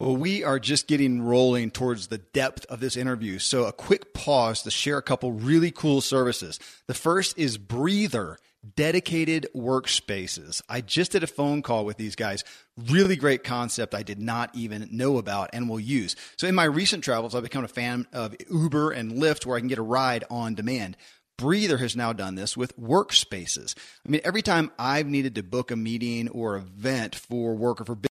Well, 0.00 0.16
we 0.16 0.42
are 0.42 0.58
just 0.58 0.86
getting 0.86 1.20
rolling 1.20 1.70
towards 1.70 2.06
the 2.06 2.16
depth 2.16 2.64
of 2.70 2.80
this 2.80 2.96
interview. 2.96 3.38
So, 3.38 3.66
a 3.66 3.72
quick 3.72 4.14
pause 4.14 4.62
to 4.62 4.70
share 4.70 4.96
a 4.96 5.02
couple 5.02 5.30
really 5.32 5.70
cool 5.70 6.00
services. 6.00 6.58
The 6.86 6.94
first 6.94 7.38
is 7.38 7.58
Breather 7.58 8.38
dedicated 8.76 9.46
workspaces. 9.54 10.62
I 10.70 10.80
just 10.80 11.12
did 11.12 11.22
a 11.22 11.26
phone 11.26 11.60
call 11.60 11.84
with 11.84 11.98
these 11.98 12.16
guys. 12.16 12.44
Really 12.88 13.16
great 13.16 13.44
concept 13.44 13.94
I 13.94 14.02
did 14.02 14.20
not 14.20 14.54
even 14.54 14.88
know 14.90 15.18
about 15.18 15.50
and 15.52 15.68
will 15.68 15.80
use. 15.80 16.16
So, 16.38 16.46
in 16.46 16.54
my 16.54 16.64
recent 16.64 17.04
travels, 17.04 17.34
I've 17.34 17.42
become 17.42 17.64
a 17.64 17.68
fan 17.68 18.06
of 18.14 18.34
Uber 18.50 18.92
and 18.92 19.12
Lyft 19.12 19.44
where 19.44 19.58
I 19.58 19.60
can 19.60 19.68
get 19.68 19.78
a 19.78 19.82
ride 19.82 20.24
on 20.30 20.54
demand. 20.54 20.96
Breather 21.40 21.78
has 21.78 21.96
now 21.96 22.12
done 22.12 22.34
this 22.34 22.54
with 22.54 22.78
workspaces. 22.78 23.74
I 24.06 24.10
mean, 24.10 24.20
every 24.24 24.42
time 24.42 24.70
I've 24.78 25.06
needed 25.06 25.36
to 25.36 25.42
book 25.42 25.70
a 25.70 25.76
meeting 25.76 26.28
or 26.28 26.56
event 26.56 27.14
for 27.14 27.54
work 27.54 27.80
or 27.80 27.86
for 27.86 27.94
business, 27.94 28.10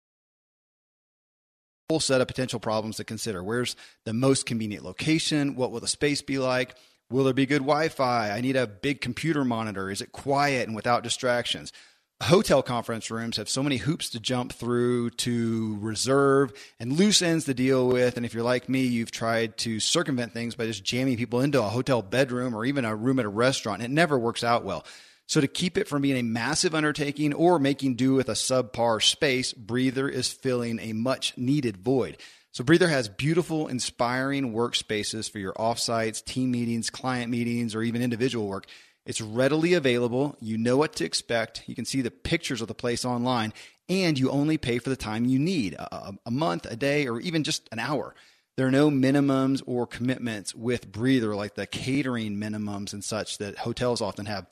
whole 1.90 2.02
set 2.02 2.20
of 2.20 2.28
potential 2.28 2.60
problems 2.60 2.98
to 2.98 3.06
consider. 3.06 3.42
Where's 3.42 3.78
the 4.04 4.14
most 4.14 4.46
convenient 4.46 4.84
location? 4.84 5.56
What 5.56 5.72
will 5.72 5.80
the 5.80 5.88
space 5.88 6.22
be 6.22 6.38
like? 6.38 6.76
Will 7.10 7.24
there 7.24 7.34
be 7.34 7.46
good 7.46 7.62
Wi 7.62 7.88
Fi? 7.88 8.30
I 8.30 8.42
need 8.42 8.58
a 8.58 8.68
big 8.68 9.00
computer 9.00 9.46
monitor. 9.46 9.90
Is 9.90 10.02
it 10.02 10.12
quiet 10.12 10.68
and 10.68 10.76
without 10.76 11.04
distractions? 11.04 11.72
Hotel 12.22 12.64
conference 12.64 13.12
rooms 13.12 13.38
have 13.38 13.50
so 13.50 13.64
many 13.64 13.78
hoops 13.78 14.10
to 14.12 14.20
jump 14.20 14.54
through 14.54 15.10
to 15.12 15.78
reserve 15.82 16.54
and 16.80 16.94
loose 16.94 17.22
ends 17.22 17.46
to 17.46 17.54
deal 17.54 17.88
with. 17.88 18.18
And 18.18 18.26
if 18.26 18.34
you're 18.34 18.44
like 18.44 18.70
me, 18.70 18.84
you've 18.84 19.12
tried 19.12 19.58
to 19.60 19.80
circumvent 19.80 20.34
things 20.34 20.56
by 20.56 20.66
just 20.66 20.84
jamming 20.84 21.18
people 21.18 21.42
into 21.42 21.60
a 21.62 21.70
hotel 21.70 22.02
bedroom 22.02 22.56
or 22.56 22.66
even 22.66 22.86
a 22.86 22.96
room 22.96 23.20
at 23.20 23.26
a 23.26 23.30
restaurant. 23.30 23.82
It 23.82 23.92
never 23.92 24.18
works 24.18 24.44
out 24.44 24.64
well. 24.64 24.86
So 25.26 25.42
to 25.42 25.48
keep 25.48 25.78
it 25.78 25.88
from 25.88 26.02
being 26.02 26.18
a 26.18 26.24
massive 26.24 26.76
undertaking 26.76 27.34
or 27.34 27.58
making 27.58 27.96
do 27.96 28.14
with 28.14 28.30
a 28.30 28.34
subpar 28.34 29.02
space, 29.02 29.54
Breather 29.54 30.08
is 30.08 30.32
filling 30.32 30.80
a 30.80 30.94
much 30.94 31.38
needed 31.38 31.78
void. 31.78 32.18
So 32.52 32.64
Breather 32.64 32.88
has 32.88 33.10
beautiful, 33.10 33.68
inspiring 33.68 34.54
workspaces 34.54 35.32
for 35.32 35.40
your 35.40 35.54
offsites, 35.54 36.24
team 36.24 36.52
meetings, 36.52 36.90
client 36.90 37.32
meetings, 37.32 37.74
or 37.74 37.82
even 37.82 38.02
individual 38.02 38.48
work. 38.48 38.68
It's 39.06 39.22
readily 39.22 39.74
available. 39.74 40.38
You 40.40 40.58
know 40.58 40.78
what 40.78 40.96
to 40.98 41.06
expect. 41.06 41.64
You 41.68 41.76
can 41.76 41.86
see 41.86 42.02
the 42.02 42.12
pictures 42.12 42.62
of 42.62 42.68
the 42.68 42.74
place 42.74 43.04
online, 43.04 43.54
and 43.90 44.18
you 44.18 44.30
only 44.30 44.58
pay 44.58 44.80
for 44.80 44.90
the 44.90 44.96
time 44.96 45.26
you 45.26 45.40
need 45.40 45.74
a, 45.74 46.14
a, 46.26 46.32
month, 46.32 46.66
a 46.66 46.76
day, 46.76 47.08
or 47.08 47.20
even 47.20 47.44
just 47.44 47.68
an 47.72 47.80
hour. 47.80 48.16
There 48.56 48.68
are 48.68 48.72
no 48.72 48.90
minimums 48.90 49.62
or 49.66 49.88
commitments 49.88 50.56
with 50.56 50.92
Breather, 50.92 51.36
like 51.36 51.56
the 51.56 51.68
catering 51.68 52.38
minimums 52.38 52.94
and 52.94 53.04
such 53.04 53.40
that 53.40 53.58
hotels 53.58 54.00
often 54.00 54.28
have. 54.28 54.46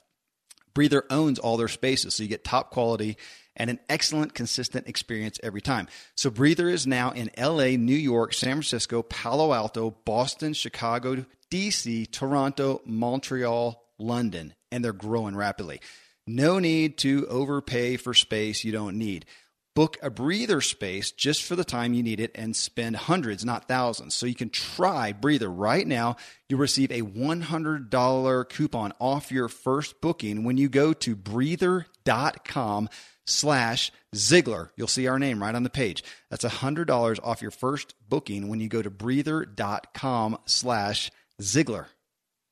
Breather 0.74 1.04
owns 1.10 1.40
all 1.40 1.58
their 1.58 1.68
spaces, 1.68 2.16
so 2.16 2.24
you 2.24 2.30
get 2.30 2.44
top 2.44 2.72
quality 2.72 3.18
and 3.56 3.70
an 3.70 3.80
excellent, 3.90 4.34
consistent 4.34 4.88
experience 4.88 5.40
every 5.44 5.62
time. 5.62 5.88
So 6.16 6.30
Breather 6.30 6.70
is 6.70 6.88
now 6.88 7.12
in 7.12 7.30
LA, 7.38 7.76
New 7.78 7.96
York, 7.96 8.34
San 8.34 8.54
Francisco, 8.54 9.02
Palo 9.02 9.54
Alto, 9.54 9.92
Boston, 10.06 10.54
Chicago, 10.54 11.26
DC, 11.52 12.10
Toronto, 12.12 12.82
Montreal, 12.86 13.81
London, 14.02 14.54
and 14.72 14.84
they're 14.84 14.94
growing 14.94 15.36
rapidly. 15.36 15.80
No 16.28 16.60
need 16.60 16.98
to 17.00 17.28
overpay 17.28 17.98
for 17.98 18.14
space 18.14 18.64
you 18.64 18.72
don't 18.72 18.98
need. 18.98 19.26
Book 19.74 19.98
a 20.02 20.10
breather 20.10 20.60
space 20.60 21.12
just 21.12 21.44
for 21.44 21.56
the 21.56 21.64
time 21.64 21.94
you 21.94 22.04
need 22.04 22.20
it 22.20 22.32
and 22.36 22.54
spend 22.56 22.98
hundreds, 22.98 23.46
not 23.46 23.70
thousands. 23.70 24.14
So 24.14 24.26
you 24.26 24.36
can 24.36 24.50
try 24.50 25.14
Breather 25.14 25.50
right 25.50 25.88
now. 25.88 26.18
You'll 26.50 26.60
receive 26.60 26.92
a 26.92 27.02
$100 27.02 28.50
coupon 28.50 28.94
off 29.00 29.32
your 29.32 29.48
first 29.48 30.02
booking 30.02 30.44
when 30.44 30.58
you 30.58 30.68
go 30.68 30.92
to 30.92 31.16
breather.com 31.16 32.90
slash 33.26 33.92
Ziglar. 34.14 34.70
You'll 34.76 34.88
see 34.88 35.08
our 35.08 35.20
name 35.20 35.42
right 35.42 35.56
on 35.56 35.64
the 35.64 35.70
page. 35.70 36.04
That's 36.30 36.44
$100 36.44 37.20
off 37.24 37.42
your 37.42 37.52
first 37.52 37.96
booking 38.10 38.50
when 38.50 38.60
you 38.60 38.68
go 38.68 38.82
to 38.82 38.90
breather.com 38.90 40.38
slash 40.46 41.12
Ziglar. 41.42 41.86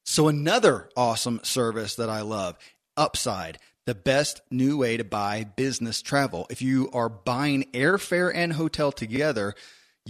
So 0.09 0.27
another 0.27 0.89
awesome 0.97 1.39
service 1.43 1.93
that 1.93 2.09
I 2.09 2.21
love, 2.21 2.57
Upside 2.97 3.59
the 3.85 3.93
best 3.93 4.41
new 4.49 4.75
way 4.75 4.97
to 4.97 5.03
buy 5.03 5.43
business 5.43 6.01
travel. 6.01 6.47
If 6.49 6.63
you 6.63 6.89
are 6.93 7.09
buying 7.09 7.65
airfare 7.75 8.31
and 8.33 8.53
hotel 8.53 8.91
together, 8.91 9.53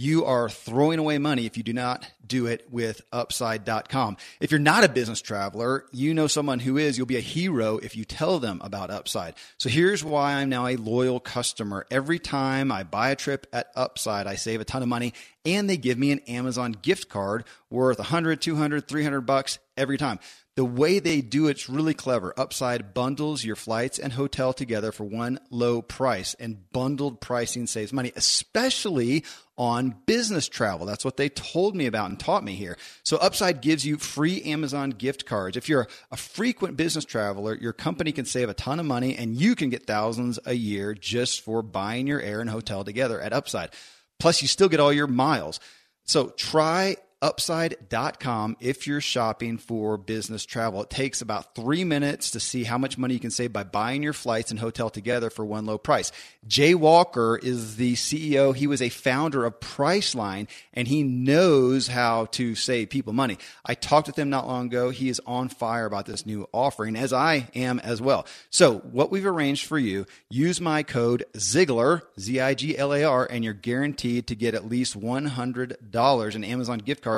you 0.00 0.24
are 0.24 0.48
throwing 0.48 0.98
away 0.98 1.18
money 1.18 1.44
if 1.44 1.58
you 1.58 1.62
do 1.62 1.74
not 1.74 2.10
do 2.26 2.46
it 2.46 2.66
with 2.70 3.02
upside.com. 3.12 4.16
If 4.40 4.50
you're 4.50 4.58
not 4.58 4.82
a 4.82 4.88
business 4.88 5.20
traveler, 5.20 5.84
you 5.92 6.14
know 6.14 6.26
someone 6.26 6.58
who 6.58 6.78
is, 6.78 6.96
you'll 6.96 7.06
be 7.06 7.18
a 7.18 7.20
hero 7.20 7.76
if 7.76 7.94
you 7.94 8.06
tell 8.06 8.38
them 8.38 8.62
about 8.64 8.90
Upside. 8.90 9.34
So 9.58 9.68
here's 9.68 10.02
why 10.02 10.36
I'm 10.36 10.48
now 10.48 10.66
a 10.66 10.76
loyal 10.76 11.20
customer. 11.20 11.86
Every 11.90 12.18
time 12.18 12.72
I 12.72 12.82
buy 12.82 13.10
a 13.10 13.16
trip 13.16 13.46
at 13.52 13.72
Upside, 13.76 14.26
I 14.26 14.36
save 14.36 14.62
a 14.62 14.64
ton 14.64 14.82
of 14.82 14.88
money 14.88 15.12
and 15.44 15.68
they 15.68 15.76
give 15.76 15.98
me 15.98 16.12
an 16.12 16.20
Amazon 16.20 16.72
gift 16.72 17.10
card 17.10 17.44
worth 17.68 17.98
100, 17.98 18.40
200, 18.40 18.88
300 18.88 19.20
bucks 19.20 19.58
every 19.76 19.98
time. 19.98 20.18
The 20.56 20.64
way 20.64 20.98
they 20.98 21.20
do 21.20 21.46
it's 21.46 21.70
really 21.70 21.94
clever. 21.94 22.34
Upside 22.36 22.92
bundles 22.92 23.44
your 23.44 23.56
flights 23.56 23.98
and 23.98 24.12
hotel 24.12 24.52
together 24.52 24.90
for 24.92 25.04
one 25.04 25.38
low 25.48 25.80
price, 25.80 26.34
and 26.34 26.70
bundled 26.72 27.20
pricing 27.20 27.66
saves 27.66 27.92
money, 27.92 28.12
especially 28.16 29.24
on 29.56 29.94
business 30.06 30.48
travel. 30.48 30.86
That's 30.86 31.04
what 31.04 31.16
they 31.16 31.28
told 31.28 31.76
me 31.76 31.86
about 31.86 32.10
and 32.10 32.18
taught 32.18 32.42
me 32.42 32.54
here. 32.54 32.76
So 33.04 33.16
Upside 33.18 33.60
gives 33.60 33.86
you 33.86 33.96
free 33.96 34.42
Amazon 34.42 34.90
gift 34.90 35.24
cards. 35.24 35.56
If 35.56 35.68
you're 35.68 35.86
a 36.10 36.16
frequent 36.16 36.76
business 36.76 37.04
traveler, 37.04 37.54
your 37.54 37.72
company 37.72 38.10
can 38.10 38.24
save 38.24 38.48
a 38.48 38.54
ton 38.54 38.80
of 38.80 38.86
money 38.86 39.16
and 39.16 39.36
you 39.36 39.54
can 39.54 39.70
get 39.70 39.86
thousands 39.86 40.38
a 40.46 40.54
year 40.54 40.94
just 40.94 41.42
for 41.42 41.62
buying 41.62 42.06
your 42.06 42.20
air 42.20 42.40
and 42.40 42.50
hotel 42.50 42.84
together 42.84 43.20
at 43.20 43.32
Upside. 43.32 43.70
Plus, 44.18 44.42
you 44.42 44.48
still 44.48 44.68
get 44.68 44.80
all 44.80 44.92
your 44.92 45.06
miles. 45.06 45.60
So 46.04 46.30
try 46.30 46.96
upside.com 47.22 48.56
if 48.60 48.86
you're 48.86 49.00
shopping 49.00 49.58
for 49.58 49.98
business 49.98 50.46
travel. 50.46 50.82
It 50.82 50.90
takes 50.90 51.20
about 51.20 51.54
three 51.54 51.84
minutes 51.84 52.30
to 52.30 52.40
see 52.40 52.64
how 52.64 52.78
much 52.78 52.96
money 52.96 53.14
you 53.14 53.20
can 53.20 53.30
save 53.30 53.52
by 53.52 53.64
buying 53.64 54.02
your 54.02 54.14
flights 54.14 54.50
and 54.50 54.58
hotel 54.58 54.88
together 54.88 55.28
for 55.28 55.44
one 55.44 55.66
low 55.66 55.76
price. 55.76 56.12
Jay 56.46 56.74
Walker 56.74 57.38
is 57.42 57.76
the 57.76 57.94
CEO. 57.94 58.56
He 58.56 58.66
was 58.66 58.80
a 58.80 58.88
founder 58.88 59.44
of 59.44 59.60
Priceline 59.60 60.48
and 60.72 60.88
he 60.88 61.02
knows 61.02 61.88
how 61.88 62.26
to 62.26 62.54
save 62.54 62.88
people 62.88 63.12
money. 63.12 63.36
I 63.66 63.74
talked 63.74 64.06
with 64.06 64.18
him 64.18 64.30
not 64.30 64.46
long 64.46 64.66
ago. 64.66 64.88
He 64.88 65.10
is 65.10 65.20
on 65.26 65.50
fire 65.50 65.84
about 65.84 66.06
this 66.06 66.24
new 66.24 66.48
offering, 66.52 66.96
as 66.96 67.12
I 67.12 67.48
am 67.54 67.80
as 67.80 68.00
well. 68.00 68.26
So, 68.48 68.78
what 68.78 69.10
we've 69.10 69.26
arranged 69.26 69.66
for 69.66 69.78
you, 69.78 70.06
use 70.30 70.60
my 70.60 70.82
code 70.82 71.26
Ziglar, 71.34 72.02
Z 72.18 72.40
I 72.40 72.54
G 72.54 72.78
L 72.78 72.94
A 72.94 73.04
R, 73.04 73.28
and 73.30 73.44
you're 73.44 73.52
guaranteed 73.52 74.26
to 74.28 74.34
get 74.34 74.54
at 74.54 74.66
least 74.66 74.98
$100 74.98 76.34
in 76.34 76.44
Amazon 76.44 76.78
gift 76.78 77.02
cards 77.02 77.09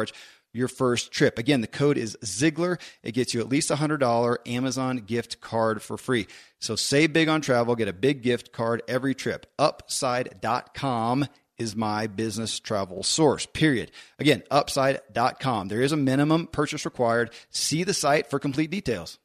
your 0.52 0.68
first 0.68 1.12
trip. 1.12 1.38
Again, 1.38 1.60
the 1.60 1.66
code 1.66 1.96
is 1.96 2.16
Ziglar. 2.24 2.80
It 3.02 3.12
gets 3.12 3.34
you 3.34 3.40
at 3.40 3.48
least 3.48 3.70
a 3.70 3.76
$100 3.76 4.36
Amazon 4.46 4.98
gift 4.98 5.40
card 5.40 5.82
for 5.82 5.96
free. 5.96 6.26
So 6.60 6.76
save 6.76 7.12
big 7.12 7.28
on 7.28 7.40
travel, 7.40 7.74
get 7.74 7.88
a 7.88 7.92
big 7.92 8.22
gift 8.22 8.52
card 8.52 8.82
every 8.86 9.14
trip. 9.14 9.46
Upside.com 9.58 11.26
is 11.58 11.76
my 11.76 12.06
business 12.06 12.58
travel 12.58 13.02
source, 13.02 13.46
period. 13.46 13.90
Again, 14.18 14.42
upside.com. 14.50 15.68
There 15.68 15.80
is 15.80 15.92
a 15.92 15.96
minimum 15.96 16.48
purchase 16.48 16.84
required. 16.84 17.32
See 17.50 17.84
the 17.84 17.94
site 17.94 18.28
for 18.28 18.38
complete 18.38 18.70
details. 18.70 19.18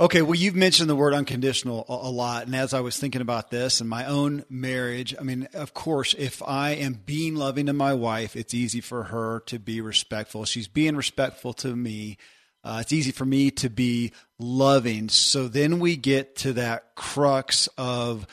Okay, 0.00 0.22
well, 0.22 0.36
you've 0.36 0.54
mentioned 0.54 0.88
the 0.88 0.94
word 0.94 1.12
unconditional 1.12 1.84
a, 1.88 2.08
lot. 2.08 2.46
And 2.46 2.54
as 2.54 2.72
I 2.72 2.78
was 2.82 2.96
thinking 2.96 3.20
about 3.20 3.50
this 3.50 3.80
and 3.80 3.90
my 3.90 4.04
own 4.04 4.44
marriage, 4.48 5.12
I 5.18 5.24
mean, 5.24 5.48
of 5.54 5.74
course, 5.74 6.14
if 6.16 6.40
I 6.40 6.70
am 6.70 7.00
being 7.04 7.34
loving 7.34 7.66
to 7.66 7.72
my 7.72 7.94
wife, 7.94 8.36
it's 8.36 8.54
easy 8.54 8.80
for 8.80 9.04
her 9.04 9.40
to 9.46 9.58
be 9.58 9.80
respectful. 9.80 10.44
She's 10.44 10.68
being 10.68 10.94
respectful 10.94 11.52
to 11.54 11.74
me. 11.74 12.16
Uh, 12.62 12.78
it's 12.80 12.92
easy 12.92 13.10
for 13.10 13.24
me 13.24 13.50
to 13.50 13.68
be 13.68 14.12
loving. 14.38 15.08
So 15.08 15.48
then 15.48 15.80
we 15.80 15.96
get 15.96 16.36
to 16.36 16.52
that 16.52 16.94
crux 16.94 17.68
of 17.76 18.24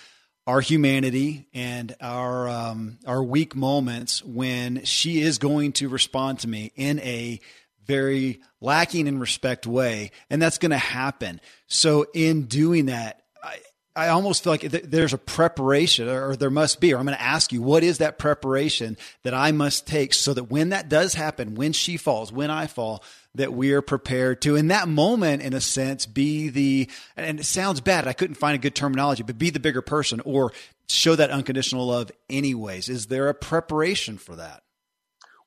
our 0.46 0.62
humanity 0.62 1.48
and 1.56 1.96
our 2.00 2.48
um, 2.48 3.00
our 3.08 3.24
weak 3.24 3.56
moments 3.56 4.24
when 4.24 4.84
she 4.84 5.22
is 5.22 5.40
going 5.40 5.72
to 5.74 5.90
respond 5.90 6.42
to 6.42 6.48
me 6.48 6.72
in 6.76 7.00
a 7.00 7.40
very 7.86 8.42
lacking 8.62 9.08
in 9.08 9.20
respect 9.20 9.68
way, 9.68 10.12
and 10.30 10.42
that's 10.42 10.58
going 10.58 10.72
to 10.72 10.78
happen. 10.78 11.40
So, 11.68 12.08
in 12.14 12.44
doing 12.44 12.88
that, 12.88 13.22
I, 13.44 13.60
I 13.96 14.08
almost 14.10 14.44
feel 14.44 14.52
like 14.54 14.62
there's 14.62 15.14
a 15.14 15.18
preparation, 15.18 16.10
or 16.10 16.36
there 16.36 16.50
must 16.50 16.82
be, 16.82 16.94
or 16.94 16.98
I'm 16.98 17.06
going 17.06 17.18
to 17.18 17.24
ask 17.24 17.54
you, 17.54 17.62
what 17.62 17.84
is 17.84 18.00
that 18.00 18.18
preparation 18.18 18.98
that 19.24 19.34
I 19.34 19.54
must 19.54 19.88
take 19.88 20.14
so 20.14 20.34
that 20.34 20.46
when 20.46 20.70
that 20.70 20.90
does 20.90 21.14
happen, 21.14 21.56
when 21.56 21.72
she 21.72 21.96
falls, 21.96 22.32
when 22.32 22.52
I 22.52 22.68
fall, 22.68 23.04
that 23.36 23.54
we 23.54 23.72
are 23.72 23.82
prepared 23.82 24.42
to, 24.42 24.58
in 24.58 24.68
that 24.68 24.90
moment, 24.90 25.42
in 25.42 25.54
a 25.54 25.62
sense, 25.62 26.06
be 26.06 26.50
the, 26.50 26.90
and 27.16 27.40
it 27.40 27.46
sounds 27.46 27.80
bad, 27.80 28.06
I 28.06 28.14
couldn't 28.14 28.36
find 28.36 28.56
a 28.56 28.60
good 28.60 28.76
terminology, 28.76 29.24
but 29.24 29.38
be 29.38 29.50
the 29.50 29.60
bigger 29.62 29.82
person 29.82 30.22
or 30.26 30.52
show 30.90 31.16
that 31.16 31.30
unconditional 31.30 31.88
love 31.88 32.12
anyways. 32.30 32.90
Is 32.90 33.06
there 33.08 33.30
a 33.30 33.34
preparation 33.34 34.18
for 34.18 34.36
that? 34.36 34.64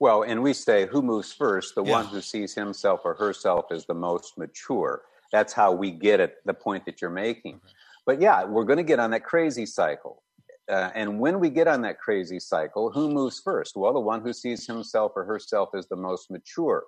Well, 0.01 0.23
and 0.23 0.43
we 0.43 0.53
say 0.53 0.87
who 0.87 1.03
moves 1.03 1.33
first, 1.33 1.75
the 1.75 1.85
yeah. 1.85 1.91
one 1.91 2.07
who 2.07 2.21
sees 2.21 2.55
himself 2.55 3.01
or 3.05 3.15
herself 3.15 3.67
as 3.73 3.87
the 3.87 3.95
most 3.95 4.39
mature. 4.39 5.03
That's 5.33 5.53
how 5.53 5.73
we 5.73 5.91
get 5.91 6.21
at 6.21 6.35
the 6.45 6.55
point 6.55 6.87
that 6.87 7.01
you're 7.01 7.11
making. 7.11 7.57
Okay. 7.57 7.73
But 8.07 8.21
yeah, 8.21 8.45
we're 8.45 8.65
going 8.65 8.79
to 8.79 8.85
get 8.85 9.01
on 9.01 9.11
that 9.11 9.25
crazy 9.25 9.67
cycle. 9.67 10.23
Uh, 10.71 10.91
and 10.95 11.19
when 11.19 11.41
we 11.41 11.51
get 11.51 11.67
on 11.67 11.83
that 11.83 11.99
crazy 11.99 12.39
cycle, 12.39 12.91
who 12.91 13.11
moves 13.11 13.41
first? 13.43 13.77
Well, 13.77 13.93
the 13.93 14.01
one 14.01 14.23
who 14.23 14.33
sees 14.33 14.67
himself 14.67 15.13
or 15.17 15.25
herself 15.25 15.71
as 15.75 15.89
the 15.89 15.97
most 15.97 16.31
mature. 16.31 16.85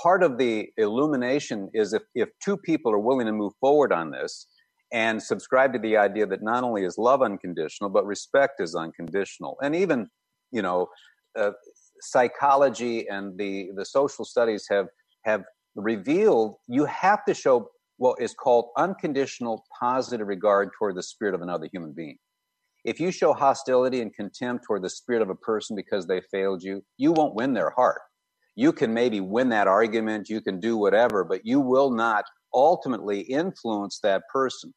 Part 0.00 0.22
of 0.22 0.36
the 0.36 0.68
illumination 0.76 1.70
is 1.72 1.94
if, 1.94 2.02
if 2.14 2.28
two 2.42 2.58
people 2.58 2.92
are 2.92 2.98
willing 2.98 3.26
to 3.26 3.32
move 3.32 3.54
forward 3.60 3.92
on 3.92 4.10
this 4.10 4.46
and 4.92 5.22
subscribe 5.22 5.72
to 5.72 5.78
the 5.78 5.96
idea 5.96 6.26
that 6.26 6.42
not 6.42 6.62
only 6.62 6.84
is 6.84 6.98
love 6.98 7.22
unconditional, 7.22 7.90
but 7.90 8.06
respect 8.06 8.60
is 8.60 8.74
unconditional. 8.74 9.56
And 9.62 9.74
even, 9.74 10.08
you 10.52 10.62
know, 10.62 10.88
uh, 11.36 11.52
psychology 12.00 13.08
and 13.08 13.38
the, 13.38 13.70
the 13.76 13.84
social 13.84 14.24
studies 14.24 14.66
have, 14.70 14.86
have 15.24 15.42
revealed 15.74 16.56
you 16.68 16.84
have 16.86 17.24
to 17.24 17.34
show 17.34 17.68
what 17.98 18.20
is 18.20 18.34
called 18.34 18.68
unconditional 18.76 19.64
positive 19.78 20.26
regard 20.26 20.70
toward 20.78 20.96
the 20.96 21.02
spirit 21.02 21.34
of 21.34 21.42
another 21.42 21.68
human 21.72 21.92
being. 21.92 22.16
If 22.84 23.00
you 23.00 23.10
show 23.10 23.32
hostility 23.32 24.00
and 24.00 24.14
contempt 24.14 24.64
toward 24.64 24.82
the 24.82 24.90
spirit 24.90 25.22
of 25.22 25.30
a 25.30 25.34
person 25.34 25.74
because 25.74 26.06
they 26.06 26.20
failed 26.30 26.62
you, 26.62 26.84
you 26.98 27.12
won't 27.12 27.34
win 27.34 27.52
their 27.52 27.70
heart. 27.70 28.00
You 28.54 28.72
can 28.72 28.94
maybe 28.94 29.20
win 29.20 29.48
that 29.50 29.66
argument, 29.66 30.28
you 30.28 30.40
can 30.40 30.60
do 30.60 30.76
whatever, 30.76 31.24
but 31.24 31.44
you 31.44 31.60
will 31.60 31.90
not 31.90 32.24
ultimately 32.54 33.20
influence 33.20 33.98
that 34.02 34.22
person. 34.32 34.72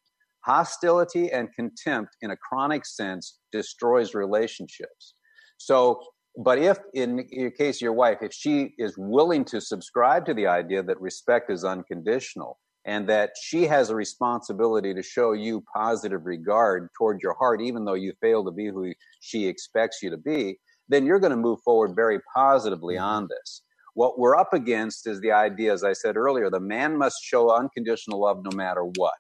Hostility 0.46 1.32
and 1.32 1.54
contempt 1.54 2.16
in 2.22 2.32
a 2.32 2.38
chronic 2.38 2.86
sense 2.86 3.40
destroys 3.52 4.16
relationships. 4.16 5.16
So 5.58 6.02
but 6.38 6.58
if 6.58 6.78
in 6.94 7.26
your 7.32 7.52
case 7.52 7.82
your 7.82 7.94
wife 7.94 8.20
if 8.22 8.34
she 8.34 8.74
is 8.78 8.96
willing 8.98 9.44
to 9.44 9.60
subscribe 9.60 10.26
to 10.26 10.34
the 10.34 10.48
idea 10.48 10.84
that 10.84 11.00
respect 11.02 11.50
is 11.52 11.64
unconditional 11.64 12.60
and 12.86 13.08
that 13.10 13.32
she 13.42 13.64
has 13.64 13.90
a 13.90 13.96
responsibility 13.96 14.94
to 14.94 15.04
show 15.04 15.34
you 15.34 15.64
positive 15.76 16.26
regard 16.26 16.88
toward 16.98 17.20
your 17.22 17.36
heart 17.36 17.62
even 17.62 17.84
though 17.84 17.94
you 17.94 18.14
fail 18.22 18.44
to 18.44 18.52
be 18.52 18.68
who 18.68 18.94
she 19.20 19.48
expects 19.48 20.02
you 20.02 20.10
to 20.10 20.18
be 20.18 20.58
then 20.90 21.06
you're 21.06 21.20
going 21.20 21.32
to 21.32 21.38
move 21.38 21.60
forward 21.62 21.96
very 21.96 22.20
positively 22.36 22.96
mm-hmm. 22.96 23.06
on 23.06 23.28
this. 23.30 23.62
What 23.94 24.20
we're 24.20 24.36
up 24.36 24.54
against 24.54 25.08
is 25.08 25.20
the 25.20 25.32
idea 25.32 25.74
as 25.74 25.84
i 25.84 25.94
said 25.94 26.18
earlier 26.18 26.50
the 26.50 26.60
man 26.60 26.98
must 26.98 27.18
show 27.22 27.56
unconditional 27.56 28.22
love 28.22 28.44
no 28.44 28.56
matter 28.56 28.84
what. 28.96 29.14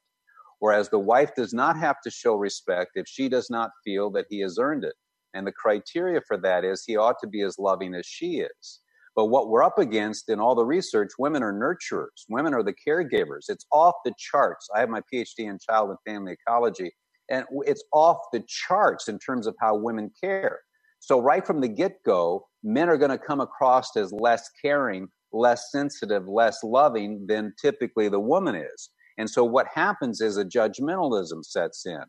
Whereas 0.60 0.90
the 0.90 1.00
wife 1.00 1.32
does 1.36 1.54
not 1.54 1.78
have 1.78 2.02
to 2.04 2.12
show 2.12 2.36
respect 2.36 2.92
if 2.96 3.08
she 3.08 3.30
does 3.30 3.50
not 3.50 3.72
feel 3.84 4.10
that 4.12 4.26
he 4.30 4.40
has 4.42 4.58
earned 4.60 4.84
it 4.84 4.94
and 5.34 5.46
the 5.46 5.52
criteria 5.52 6.22
for 6.28 6.38
that 6.38 6.64
is 6.64 6.84
he 6.86 6.98
ought 6.98 7.20
to 7.22 7.28
be 7.28 7.42
as 7.42 7.60
loving 7.60 7.94
as 7.96 8.06
she 8.06 8.40
is. 8.40 8.80
But 9.16 9.26
what 9.26 9.50
we're 9.50 9.64
up 9.64 9.78
against 9.78 10.30
in 10.30 10.40
all 10.40 10.56
the 10.56 10.66
research, 10.66 11.10
women 11.20 11.44
are 11.44 11.54
nurturers, 11.54 12.26
women 12.30 12.54
are 12.54 12.64
the 12.64 12.76
caregivers. 12.88 13.50
It's 13.50 13.66
off 13.72 13.96
the 14.06 14.14
charts. 14.18 14.68
I 14.76 14.80
have 14.80 14.90
my 14.90 15.02
PhD 15.14 15.40
in 15.40 15.58
child 15.60 15.90
and 15.90 15.98
family 16.06 16.34
ecology, 16.34 16.92
and 17.30 17.46
it's 17.66 17.84
off 17.92 18.18
the 18.32 18.44
charts 18.48 19.08
in 19.08 19.20
terms 19.20 19.46
of 19.48 19.56
how 19.60 19.76
women 19.76 20.12
care. 20.22 20.60
So 21.00 21.20
right 21.22 21.46
from 21.46 21.62
the 21.62 21.68
get 21.68 22.04
go, 22.06 22.48
men 22.64 22.90
are 22.90 22.98
going 22.98 23.12
to 23.12 23.18
come 23.18 23.40
across 23.40 23.96
as 23.96 24.12
less 24.12 24.50
caring, 24.62 25.08
less 25.32 25.72
sensitive, 25.72 26.28
less 26.28 26.64
loving 26.64 27.26
than 27.28 27.54
typically 27.62 28.10
the 28.10 28.20
woman 28.20 28.56
is. 28.56 28.90
And 29.18 29.30
so 29.30 29.44
what 29.44 29.68
happens 29.74 30.22
is 30.22 30.38
a 30.38 30.46
judgmentalism 30.46 31.44
sets 31.44 31.86
in 31.86 32.04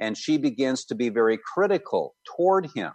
and 0.00 0.16
she 0.16 0.38
begins 0.38 0.84
to 0.86 0.94
be 0.94 1.08
very 1.08 1.38
critical 1.54 2.14
toward 2.36 2.68
him. 2.74 2.92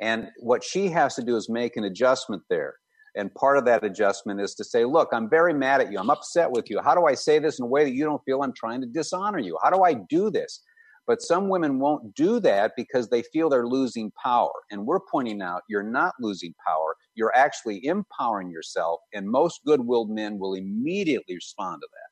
And 0.00 0.28
what 0.38 0.64
she 0.64 0.88
has 0.88 1.14
to 1.14 1.22
do 1.22 1.36
is 1.36 1.48
make 1.48 1.76
an 1.76 1.84
adjustment 1.84 2.42
there. 2.50 2.74
And 3.14 3.32
part 3.34 3.58
of 3.58 3.64
that 3.66 3.84
adjustment 3.84 4.40
is 4.40 4.54
to 4.54 4.64
say, 4.64 4.84
look, 4.84 5.10
I'm 5.12 5.28
very 5.28 5.52
mad 5.52 5.80
at 5.82 5.92
you. 5.92 5.98
I'm 5.98 6.10
upset 6.10 6.50
with 6.50 6.70
you. 6.70 6.80
How 6.80 6.94
do 6.94 7.04
I 7.04 7.14
say 7.14 7.38
this 7.38 7.58
in 7.58 7.64
a 7.64 7.68
way 7.68 7.84
that 7.84 7.92
you 7.92 8.04
don't 8.04 8.22
feel 8.24 8.42
I'm 8.42 8.54
trying 8.54 8.80
to 8.80 8.86
dishonor 8.86 9.38
you? 9.38 9.58
How 9.62 9.70
do 9.70 9.82
I 9.82 9.94
do 9.94 10.30
this? 10.30 10.62
But 11.06 11.20
some 11.20 11.48
women 11.48 11.78
won't 11.78 12.14
do 12.14 12.40
that 12.40 12.72
because 12.76 13.08
they 13.08 13.22
feel 13.22 13.50
they're 13.50 13.66
losing 13.66 14.12
power. 14.22 14.52
And 14.70 14.86
we're 14.86 15.00
pointing 15.00 15.42
out 15.42 15.62
you're 15.68 15.82
not 15.82 16.14
losing 16.20 16.54
power. 16.66 16.96
You're 17.14 17.34
actually 17.34 17.84
empowering 17.84 18.50
yourself. 18.50 19.00
And 19.12 19.28
most 19.28 19.60
good 19.66 19.84
willed 19.84 20.10
men 20.10 20.38
will 20.38 20.54
immediately 20.54 21.34
respond 21.34 21.82
to 21.82 21.88
that. 21.92 22.11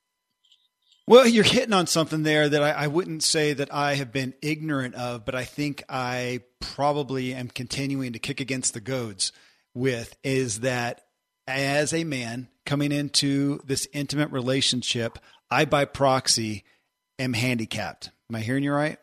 Well, 1.11 1.26
you're 1.26 1.42
hitting 1.42 1.72
on 1.72 1.88
something 1.88 2.22
there 2.22 2.48
that 2.48 2.62
I, 2.62 2.70
I, 2.70 2.86
wouldn't 2.86 3.24
say 3.24 3.52
that 3.52 3.74
I 3.74 3.94
have 3.94 4.12
been 4.12 4.32
ignorant 4.40 4.94
of, 4.94 5.24
but 5.24 5.34
I 5.34 5.42
think 5.42 5.82
I 5.88 6.42
probably 6.61 7.34
am 7.34 7.48
continuing 7.48 8.12
to 8.12 8.20
kick 8.20 8.38
against 8.38 8.74
the 8.74 8.80
goads 8.80 9.32
with 9.74 10.16
is 10.22 10.61
that 10.61 11.00
as 11.48 11.92
a 11.92 12.04
man 12.04 12.46
coming 12.64 12.92
into 12.92 13.58
this 13.64 13.88
intimate 13.92 14.30
relationship, 14.30 15.18
I 15.50 15.64
by 15.64 15.84
proxy 15.84 16.62
am 17.18 17.32
handicapped. 17.32 18.11
Am 18.30 18.36
I 18.36 18.40
hearing 18.40 18.62
you 18.62 18.72
right? 18.72 18.98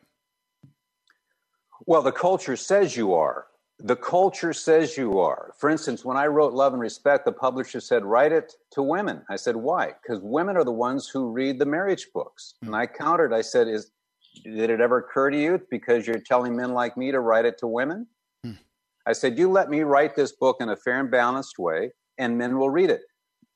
Well, 1.86 2.04
the 2.04 2.14
culture 2.14 2.56
says 2.56 2.96
you 2.96 3.16
are. 3.16 3.48
The 3.80 3.96
culture 3.96 4.54
says 4.54 4.98
you 4.98 5.20
are. 5.20 5.54
For 5.58 5.70
instance, 5.70 6.04
when 6.04 6.18
I 6.18 6.26
wrote 6.26 6.54
Love 6.54 6.74
and 6.74 6.82
Respect, 6.82 7.26
the 7.26 7.32
publisher 7.32 7.80
said, 7.80 8.04
write 8.04 8.32
it 8.32 8.54
to 8.72 8.82
women. 8.82 9.22
I 9.30 9.36
said, 9.36 9.56
why? 9.56 9.94
Because 10.02 10.20
women 10.24 10.58
are 10.58 10.64
the 10.64 10.72
ones 10.72 11.08
who 11.08 11.30
read 11.30 11.60
the 11.60 11.66
marriage 11.66 12.08
books. 12.12 12.56
Mm-hmm. 12.56 12.74
And 12.74 12.76
I 12.76 12.88
countered, 12.88 13.34
I 13.34 13.42
said, 13.42 13.68
is 13.68 13.92
did 14.44 14.70
it 14.70 14.82
ever 14.82 14.98
occur 15.00 15.30
to 15.30 15.40
you 15.40 15.62
because 15.70 16.06
you're 16.08 16.20
telling 16.20 16.56
men 16.56 16.74
like 16.74 16.98
me 16.98 17.12
to 17.12 17.20
write 17.20 17.46
it 17.46 17.58
to 17.60 17.68
women? 17.68 18.08
Mm-hmm. 18.46 18.62
I 19.06 19.14
said, 19.14 19.38
you 19.38 19.50
let 19.50 19.70
me 19.70 19.82
write 19.82 20.16
this 20.16 20.32
book 20.32 20.58
in 20.60 20.70
a 20.70 20.76
fair 20.76 21.00
and 21.00 21.12
balanced 21.12 21.60
way, 21.60 21.92
and 22.18 22.38
men 22.38 22.58
will 22.58 22.70
read 22.70 22.90
it. 22.90 23.02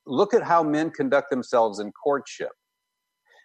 Look 0.06 0.34
at 0.34 0.42
how 0.42 0.62
men 0.62 0.90
conduct 0.90 1.30
themselves 1.30 1.80
in 1.80 1.92
courtship. 1.92 2.50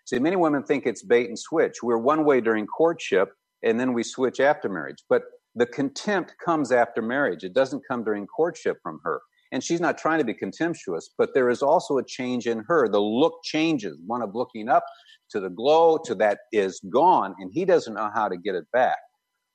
See, 0.05 0.19
many 0.19 0.35
women 0.35 0.63
think 0.63 0.85
it's 0.85 1.03
bait 1.03 1.27
and 1.27 1.37
switch. 1.37 1.83
We're 1.83 1.97
one 1.97 2.23
way 2.23 2.39
during 2.39 2.65
courtship, 2.65 3.33
and 3.63 3.79
then 3.79 3.93
we 3.93 4.03
switch 4.03 4.39
after 4.39 4.69
marriage. 4.69 5.03
But 5.09 5.23
the 5.57 5.65
contempt 5.65 6.35
comes 6.43 6.71
after 6.71 7.01
marriage. 7.01 7.43
It 7.43 7.53
doesn't 7.53 7.87
come 7.87 8.03
during 8.03 8.27
courtship 8.27 8.77
from 8.83 8.99
her. 9.03 9.21
And 9.51 9.63
she's 9.63 9.81
not 9.81 9.97
trying 9.97 10.19
to 10.19 10.25
be 10.25 10.33
contemptuous, 10.33 11.09
but 11.17 11.33
there 11.33 11.49
is 11.49 11.63
also 11.63 11.97
a 11.97 12.05
change 12.05 12.47
in 12.47 12.63
her. 12.67 12.87
The 12.87 13.01
look 13.01 13.41
changes, 13.43 13.97
one 14.05 14.21
of 14.21 14.35
looking 14.35 14.69
up 14.69 14.83
to 15.31 15.39
the 15.39 15.49
glow 15.49 15.97
to 16.05 16.13
that 16.15 16.39
is 16.51 16.79
gone, 16.91 17.33
and 17.39 17.49
he 17.51 17.65
doesn't 17.65 17.95
know 17.95 18.11
how 18.13 18.27
to 18.27 18.37
get 18.37 18.55
it 18.55 18.65
back. 18.71 18.97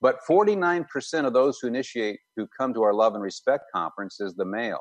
But 0.00 0.18
49% 0.28 1.26
of 1.26 1.34
those 1.34 1.61
who 1.61 1.68
initiate, 1.68 2.18
who 2.36 2.48
come 2.59 2.74
to 2.74 2.82
our 2.82 2.94
Love 2.94 3.14
and 3.14 3.22
Respect 3.22 3.64
conference, 3.72 4.20
is 4.20 4.34
the 4.34 4.44
male. 4.44 4.80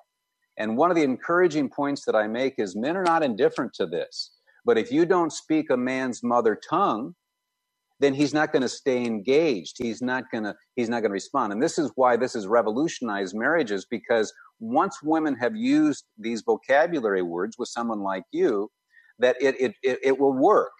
And 0.57 0.75
one 0.75 0.89
of 0.89 0.95
the 0.95 1.03
encouraging 1.03 1.69
points 1.69 2.05
that 2.05 2.15
I 2.15 2.27
make 2.27 2.55
is 2.57 2.75
men 2.75 2.97
are 2.97 3.03
not 3.03 3.21
indifferent 3.21 3.73
to 3.75 3.85
this. 3.85 4.31
But 4.65 4.77
if 4.77 4.91
you 4.91 5.05
don't 5.05 5.31
speak 5.31 5.69
a 5.69 5.77
man's 5.77 6.23
mother 6.23 6.59
tongue, 6.67 7.13
then 8.01 8.15
he's 8.15 8.35
not 8.35 8.53
going 8.53 8.63
to 8.63 8.69
stay 8.69 9.05
engaged. 9.05 9.77
He's 9.79 10.03
not 10.03 10.25
going 10.31 10.45
to 10.45 10.55
he's 10.75 10.89
not 10.89 11.01
going 11.01 11.11
to 11.11 11.15
respond. 11.15 11.53
And 11.53 11.63
this 11.63 11.79
is 11.79 11.91
why 11.95 12.17
this 12.17 12.35
has 12.35 12.47
revolutionized 12.47 13.35
marriages 13.35 13.87
because 13.89 14.33
once 14.61 14.99
women 15.03 15.35
have 15.37 15.55
used 15.55 16.05
these 16.19 16.43
vocabulary 16.43 17.23
words 17.23 17.57
with 17.59 17.69
someone 17.69 18.01
like 18.01 18.25
you, 18.33 18.69
that 19.19 19.37
it 19.41 19.55
it 19.61 19.73
it, 19.83 19.99
it 20.03 20.19
will 20.19 20.33
work. 20.33 20.71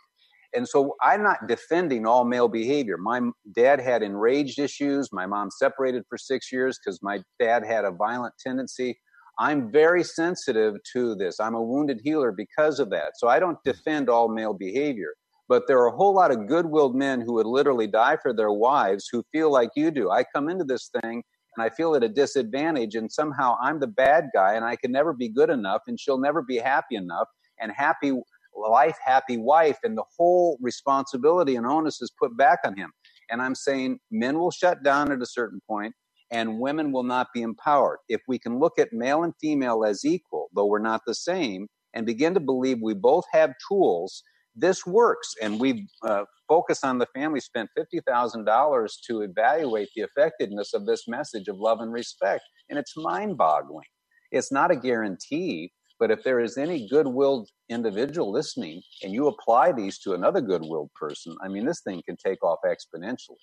And 0.56 0.68
so 0.68 0.96
I'm 1.04 1.24
not 1.24 1.48
defending 1.48 2.08
all 2.08 2.26
male 2.26 2.50
behavior. 2.50 2.98
My 2.98 3.22
dad 3.56 3.82
had 3.82 4.04
enraged 4.04 4.60
issues. 4.60 5.10
My 5.14 5.28
mom 5.28 5.52
separated 5.52 6.04
for 6.10 6.18
six 6.18 6.52
years 6.52 6.80
because 6.84 7.00
my 7.04 7.22
dad 7.40 7.66
had 7.66 7.86
a 7.86 7.92
violent 7.92 8.36
tendency. 8.46 9.00
I'm 9.40 9.72
very 9.72 10.04
sensitive 10.04 10.76
to 10.94 11.16
this. 11.16 11.40
I'm 11.40 11.56
a 11.56 11.64
wounded 11.64 12.02
healer 12.04 12.34
because 12.34 12.80
of 12.80 12.92
that. 12.92 13.14
So 13.18 13.30
I 13.30 13.40
don't 13.40 13.60
defend 13.66 14.10
all 14.10 14.30
male 14.30 14.54
behavior. 14.54 15.12
But 15.52 15.68
there 15.68 15.80
are 15.80 15.88
a 15.88 15.98
whole 15.98 16.14
lot 16.14 16.32
of 16.32 16.48
good 16.48 16.66
willed 16.66 16.96
men 16.96 17.20
who 17.20 17.34
would 17.34 17.46
literally 17.46 17.86
die 17.86 18.16
for 18.22 18.34
their 18.34 18.54
wives 18.54 19.10
who 19.12 19.22
feel 19.34 19.52
like 19.52 19.72
you 19.76 19.92
do. 19.92 20.10
I 20.10 20.24
come 20.24 20.48
into 20.48 20.64
this 20.64 20.90
thing 21.02 21.22
and 21.58 21.66
I 21.66 21.68
feel 21.68 21.94
at 21.94 22.06
a 22.06 22.08
disadvantage, 22.08 22.96
and 22.96 23.12
somehow 23.12 23.58
I'm 23.62 23.82
the 23.82 23.88
bad 23.88 24.30
guy 24.34 24.54
and 24.54 24.64
I 24.64 24.78
can 24.78 24.94
never 24.94 25.12
be 25.12 25.28
good 25.28 25.50
enough, 25.50 25.82
and 25.88 26.00
she'll 26.00 26.22
never 26.22 26.42
be 26.42 26.56
happy 26.56 26.96
enough. 26.96 27.28
And 27.60 27.70
happy 27.76 28.14
life, 28.56 28.96
happy 29.06 29.36
wife, 29.36 29.78
and 29.84 29.98
the 29.98 30.06
whole 30.18 30.58
responsibility 30.62 31.58
and 31.58 31.66
onus 31.66 32.02
is 32.02 32.14
put 32.18 32.38
back 32.38 32.60
on 32.64 32.78
him. 32.78 32.90
And 33.30 33.42
I'm 33.42 33.56
saying 33.56 34.00
men 34.10 34.40
will 34.40 34.52
shut 34.52 34.84
down 34.86 35.12
at 35.12 35.22
a 35.22 35.26
certain 35.26 35.60
point 35.68 35.94
and 36.32 36.62
women 36.62 36.94
will 36.94 37.04
not 37.04 37.28
be 37.34 37.42
empowered. 37.42 37.98
If 38.08 38.22
we 38.26 38.40
can 38.40 38.58
look 38.58 38.80
at 38.80 38.94
male 38.94 39.24
and 39.24 39.34
female 39.42 39.84
as 39.84 40.06
equal, 40.06 40.48
though 40.56 40.68
we're 40.68 40.80
not 40.80 41.02
the 41.06 41.14
same, 41.14 41.68
and 41.94 42.06
begin 42.06 42.34
to 42.36 42.40
believe 42.40 42.78
we 42.82 42.94
both 42.94 43.26
have 43.34 43.52
tools 43.68 44.24
this 44.56 44.86
works. 44.86 45.34
And 45.42 45.60
we 45.60 45.88
uh, 46.04 46.26
focus 46.48 46.84
on 46.84 46.98
the 46.98 47.08
family 47.16 47.40
spent 47.40 47.70
$50,000 47.78 48.90
to 49.08 49.22
evaluate 49.22 49.90
the 49.96 50.04
effectiveness 50.04 50.74
of 50.74 50.86
this 50.86 51.08
message 51.08 51.48
of 51.48 51.58
love 51.58 51.80
and 51.80 51.92
respect. 51.92 52.44
And 52.70 52.78
it's 52.78 52.98
mind 52.98 53.38
boggling. 53.38 53.88
It's 54.32 54.52
not 54.52 54.72
a 54.72 54.76
guarantee, 54.76 55.72
but 56.00 56.12
if 56.12 56.24
there 56.24 56.40
is 56.40 56.58
any 56.58 56.88
good 56.88 57.08
willed 57.08 57.50
individual 57.70 58.32
listening 58.32 58.82
and 59.04 59.14
you 59.14 59.28
apply 59.28 59.72
these 59.72 60.00
to 60.00 60.14
another 60.14 60.42
good 60.42 60.64
willed 60.64 60.92
person, 60.94 61.36
I 61.44 61.48
mean, 61.48 61.66
this 61.66 61.82
thing 61.82 62.02
can 62.08 62.18
take 62.18 62.44
off 62.44 62.60
exponentially. 62.66 63.38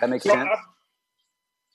That 0.00 0.10
makes 0.10 0.24
sense? 0.24 0.48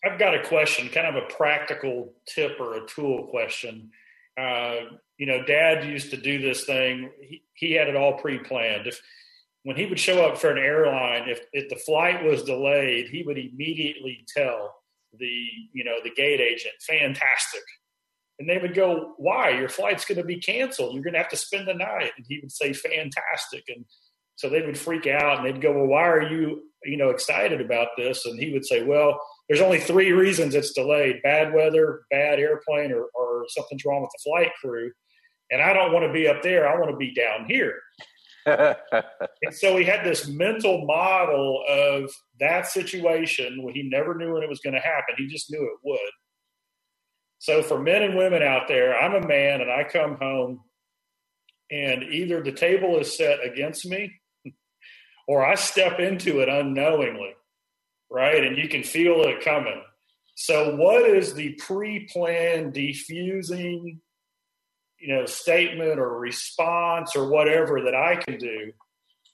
I've, 0.03 0.11
I've 0.11 0.19
got 0.19 0.33
a 0.33 0.43
question, 0.43 0.89
kind 0.89 1.07
of 1.07 1.15
a 1.15 1.27
practical 1.27 2.13
tip 2.27 2.59
or 2.59 2.75
a 2.75 2.87
tool 2.87 3.27
question. 3.27 3.91
Uh, 4.39 4.75
you 5.17 5.25
know, 5.25 5.43
dad 5.43 5.85
used 5.85 6.11
to 6.11 6.17
do 6.17 6.41
this 6.41 6.63
thing. 6.63 7.09
He, 7.21 7.43
he 7.53 7.71
had 7.73 7.89
it 7.89 7.95
all 7.95 8.13
pre-planned. 8.13 8.87
If 8.87 9.01
when 9.63 9.75
he 9.75 9.85
would 9.85 9.99
show 9.99 10.25
up 10.25 10.37
for 10.37 10.49
an 10.49 10.57
airline, 10.57 11.27
if, 11.27 11.41
if 11.51 11.69
the 11.69 11.75
flight 11.75 12.23
was 12.23 12.43
delayed, 12.43 13.09
he 13.09 13.23
would 13.23 13.37
immediately 13.37 14.25
tell 14.35 14.73
the, 15.17 15.47
you 15.73 15.83
know, 15.83 15.97
the 16.03 16.11
gate 16.11 16.39
agent, 16.39 16.75
fantastic. 16.87 17.63
And 18.39 18.49
they 18.49 18.57
would 18.57 18.73
go, 18.73 19.15
why? 19.17 19.49
Your 19.49 19.67
flight's 19.67 20.05
going 20.05 20.19
to 20.19 20.23
be 20.23 20.39
canceled. 20.39 20.93
You're 20.93 21.03
going 21.03 21.13
to 21.13 21.19
have 21.19 21.29
to 21.29 21.35
spend 21.35 21.67
the 21.67 21.73
night. 21.73 22.11
And 22.15 22.25
he 22.27 22.39
would 22.41 22.53
say, 22.53 22.71
fantastic. 22.71 23.65
And 23.67 23.83
so 24.35 24.49
they 24.49 24.61
would 24.61 24.77
freak 24.77 25.07
out 25.07 25.37
and 25.37 25.45
they'd 25.45 25.61
go, 25.61 25.73
well, 25.73 25.87
why 25.87 26.07
are 26.07 26.31
you, 26.31 26.63
you 26.85 26.95
know, 26.95 27.09
excited 27.09 27.59
about 27.59 27.89
this? 27.97 28.25
And 28.25 28.39
he 28.39 28.53
would 28.53 28.65
say, 28.65 28.83
well, 28.83 29.19
there's 29.49 29.61
only 29.61 29.79
three 29.79 30.11
reasons 30.11 30.53
it's 30.53 30.73
delayed 30.73 31.23
bad 31.23 31.53
weather, 31.53 32.03
bad 32.11 32.39
airplane, 32.39 32.91
or, 32.91 33.09
or 33.15 33.45
something's 33.47 33.83
wrong 33.83 34.01
with 34.01 34.11
the 34.11 34.29
flight 34.29 34.51
crew. 34.61 34.91
And 35.51 35.59
I 35.59 35.73
don't 35.73 35.91
want 35.91 36.05
to 36.05 36.13
be 36.13 36.27
up 36.27 36.43
there. 36.43 36.69
I 36.69 36.79
want 36.79 36.91
to 36.91 36.97
be 36.97 37.13
down 37.15 37.45
here. 37.47 37.73
and 38.45 39.53
so 39.53 39.75
he 39.75 39.83
had 39.83 40.05
this 40.05 40.27
mental 40.27 40.85
model 40.85 41.63
of 41.67 42.11
that 42.39 42.67
situation 42.67 43.63
when 43.63 43.73
he 43.73 43.81
never 43.81 44.13
knew 44.13 44.33
when 44.33 44.43
it 44.43 44.49
was 44.49 44.59
going 44.59 44.75
to 44.75 44.79
happen. 44.79 45.15
He 45.17 45.27
just 45.27 45.51
knew 45.51 45.63
it 45.63 45.79
would. 45.83 46.11
So 47.39 47.63
for 47.63 47.79
men 47.79 48.03
and 48.03 48.15
women 48.15 48.43
out 48.43 48.67
there, 48.67 48.95
I'm 48.95 49.15
a 49.15 49.27
man 49.27 49.61
and 49.61 49.71
I 49.71 49.83
come 49.83 50.17
home 50.17 50.59
and 51.71 52.03
either 52.03 52.43
the 52.43 52.51
table 52.51 52.99
is 52.99 53.17
set 53.17 53.43
against 53.43 53.85
me 53.87 54.13
or 55.27 55.43
I 55.43 55.55
step 55.55 55.99
into 55.99 56.39
it 56.39 56.49
unknowingly 56.49 57.33
right? 58.09 58.43
And 58.43 58.57
you 58.57 58.67
can 58.67 58.83
feel 58.83 59.21
it 59.23 59.43
coming. 59.43 59.81
So, 60.35 60.75
what 60.75 61.05
is 61.05 61.33
the 61.33 61.53
pre-planned 61.53 62.73
defusing, 62.73 63.99
you 64.97 65.15
know, 65.15 65.25
statement 65.25 65.99
or 65.99 66.17
response 66.17 67.15
or 67.15 67.29
whatever 67.29 67.81
that 67.81 67.95
I 67.95 68.15
can 68.15 68.37
do? 68.37 68.71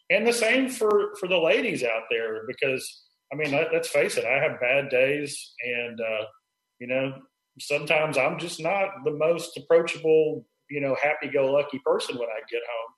And 0.09 0.25
the 0.25 0.33
same 0.33 0.69
for 0.69 1.15
for 1.19 1.27
the 1.27 1.37
ladies 1.37 1.83
out 1.83 2.03
there, 2.09 2.41
because 2.47 3.03
I 3.31 3.35
mean, 3.35 3.51
let, 3.51 3.73
us 3.73 3.87
face 3.87 4.17
it, 4.17 4.25
I 4.25 4.43
have 4.43 4.59
bad 4.59 4.89
days, 4.89 5.53
and 5.63 5.99
uh, 5.99 6.25
you 6.79 6.87
know, 6.87 7.13
sometimes 7.59 8.17
I'm 8.17 8.39
just 8.39 8.61
not 8.61 9.03
the 9.03 9.11
most 9.11 9.57
approachable, 9.57 10.45
you 10.69 10.81
know, 10.81 10.95
happy-go-lucky 11.01 11.79
person 11.85 12.17
when 12.17 12.29
I 12.29 12.41
get 12.49 12.61
home. 12.61 12.93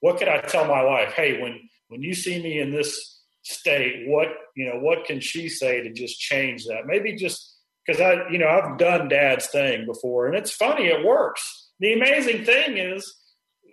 What 0.00 0.18
can 0.18 0.28
I 0.28 0.38
tell 0.40 0.64
my 0.64 0.82
wife? 0.82 1.12
Hey, 1.12 1.40
when 1.42 1.60
when 1.88 2.02
you 2.02 2.14
see 2.14 2.40
me 2.42 2.60
in 2.60 2.70
this 2.70 3.17
state 3.48 4.08
what 4.08 4.28
you 4.56 4.66
know 4.66 4.78
what 4.80 5.04
can 5.04 5.20
she 5.20 5.48
say 5.48 5.82
to 5.82 5.92
just 5.92 6.18
change 6.18 6.64
that 6.66 6.86
maybe 6.86 7.14
just 7.14 7.56
because 7.86 8.00
i 8.00 8.28
you 8.30 8.38
know 8.38 8.48
i've 8.48 8.78
done 8.78 9.08
dad's 9.08 9.46
thing 9.48 9.86
before 9.86 10.26
and 10.26 10.36
it's 10.36 10.52
funny 10.52 10.86
it 10.86 11.04
works 11.04 11.70
the 11.80 11.92
amazing 11.92 12.44
thing 12.44 12.76
is 12.76 13.14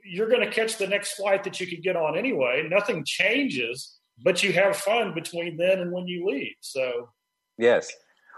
you're 0.03 0.29
going 0.29 0.41
to 0.41 0.51
catch 0.51 0.77
the 0.77 0.87
next 0.87 1.13
flight 1.13 1.43
that 1.43 1.59
you 1.59 1.67
could 1.67 1.81
get 1.81 1.95
on 1.95 2.17
anyway 2.17 2.65
nothing 2.69 3.03
changes 3.05 3.95
but 4.23 4.43
you 4.43 4.53
have 4.53 4.77
fun 4.77 5.13
between 5.13 5.57
then 5.57 5.79
and 5.79 5.91
when 5.91 6.07
you 6.07 6.27
leave. 6.27 6.55
So, 6.61 7.09
yes. 7.57 7.91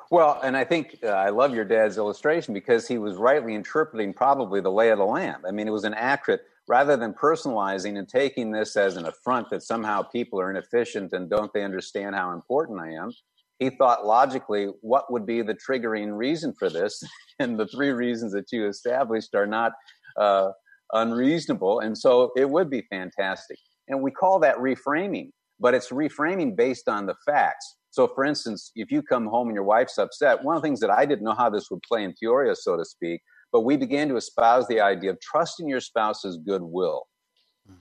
Well, 0.10 0.40
and 0.42 0.56
I 0.56 0.64
think 0.64 1.00
uh, 1.04 1.08
I 1.08 1.30
love 1.30 1.54
your 1.54 1.66
dad's 1.66 1.98
illustration 1.98 2.54
because 2.54 2.88
he 2.88 2.98
was 2.98 3.16
rightly 3.18 3.56
interpreting 3.56 4.14
probably 4.14 4.62
the 4.62 4.72
lay 4.72 4.90
of 4.90 4.98
the 4.98 5.06
land. 5.06 5.44
I 5.46 5.52
mean, 5.52 5.68
it 5.68 5.72
was 5.72 5.84
an 5.84 5.94
accurate, 5.94 6.42
rather 6.68 6.98
than 6.98 7.14
personalizing 7.14 7.98
and 7.98 8.08
taking 8.08 8.52
this 8.52 8.76
as 8.76 8.98
an 8.98 9.06
affront 9.06 9.50
that 9.50 9.64
somehow 9.64 10.02
people 10.02 10.40
are 10.40 10.50
inefficient 10.50 11.14
and 11.14 11.30
don't 11.30 11.52
they 11.54 11.64
understand 11.64 12.16
how 12.16 12.34
important 12.34 12.80
I 12.80 12.92
am. 12.92 13.12
He 13.60 13.70
thought 13.72 14.06
logically, 14.06 14.68
what 14.82 15.12
would 15.12 15.26
be 15.26 15.42
the 15.42 15.56
triggering 15.56 16.16
reason 16.16 16.54
for 16.58 16.70
this? 16.70 17.02
And 17.40 17.60
the 17.60 17.68
three 17.68 17.92
reasons 17.92 18.34
that 18.34 18.52
you 18.52 18.68
established 18.68 19.36
are 19.36 19.46
not 19.46 19.72
uh, 20.20 20.50
unreasonable. 20.94 21.82
And 21.82 21.96
so 21.96 22.32
it 22.36 22.50
would 22.50 22.68
be 22.68 22.82
fantastic. 22.90 23.60
And 23.88 24.02
we 24.02 24.10
call 24.10 24.40
that 24.40 24.58
reframing, 24.58 25.30
but 25.60 25.76
it's 25.76 25.90
reframing 25.90 26.56
based 26.56 26.90
on 26.90 27.06
the 27.06 27.14
facts. 27.28 27.76
So, 27.92 28.08
for 28.08 28.26
instance, 28.26 28.72
if 28.76 28.92
you 28.92 29.04
come 29.04 29.28
home 29.28 29.50
and 29.50 29.56
your 29.56 29.64
wife's 29.66 30.00
upset, 30.00 30.44
one 30.44 30.56
of 30.56 30.64
the 30.64 30.68
things 30.68 30.80
that 30.80 30.90
I 30.90 31.06
didn't 31.06 31.26
know 31.26 31.36
how 31.36 31.52
this 31.52 31.70
would 31.70 31.84
play 31.84 32.04
in 32.04 32.14
Peoria, 32.20 32.56
so 32.56 32.76
to 32.76 32.84
speak, 32.84 33.22
but 33.52 33.62
we 33.62 33.78
began 33.78 34.10
to 34.10 34.16
espouse 34.16 34.68
the 34.68 34.82
idea 34.82 35.12
of 35.12 35.20
trusting 35.20 35.68
your 35.68 35.80
spouse's 35.80 36.38
goodwill. 36.38 37.04
Hmm. 37.68 37.76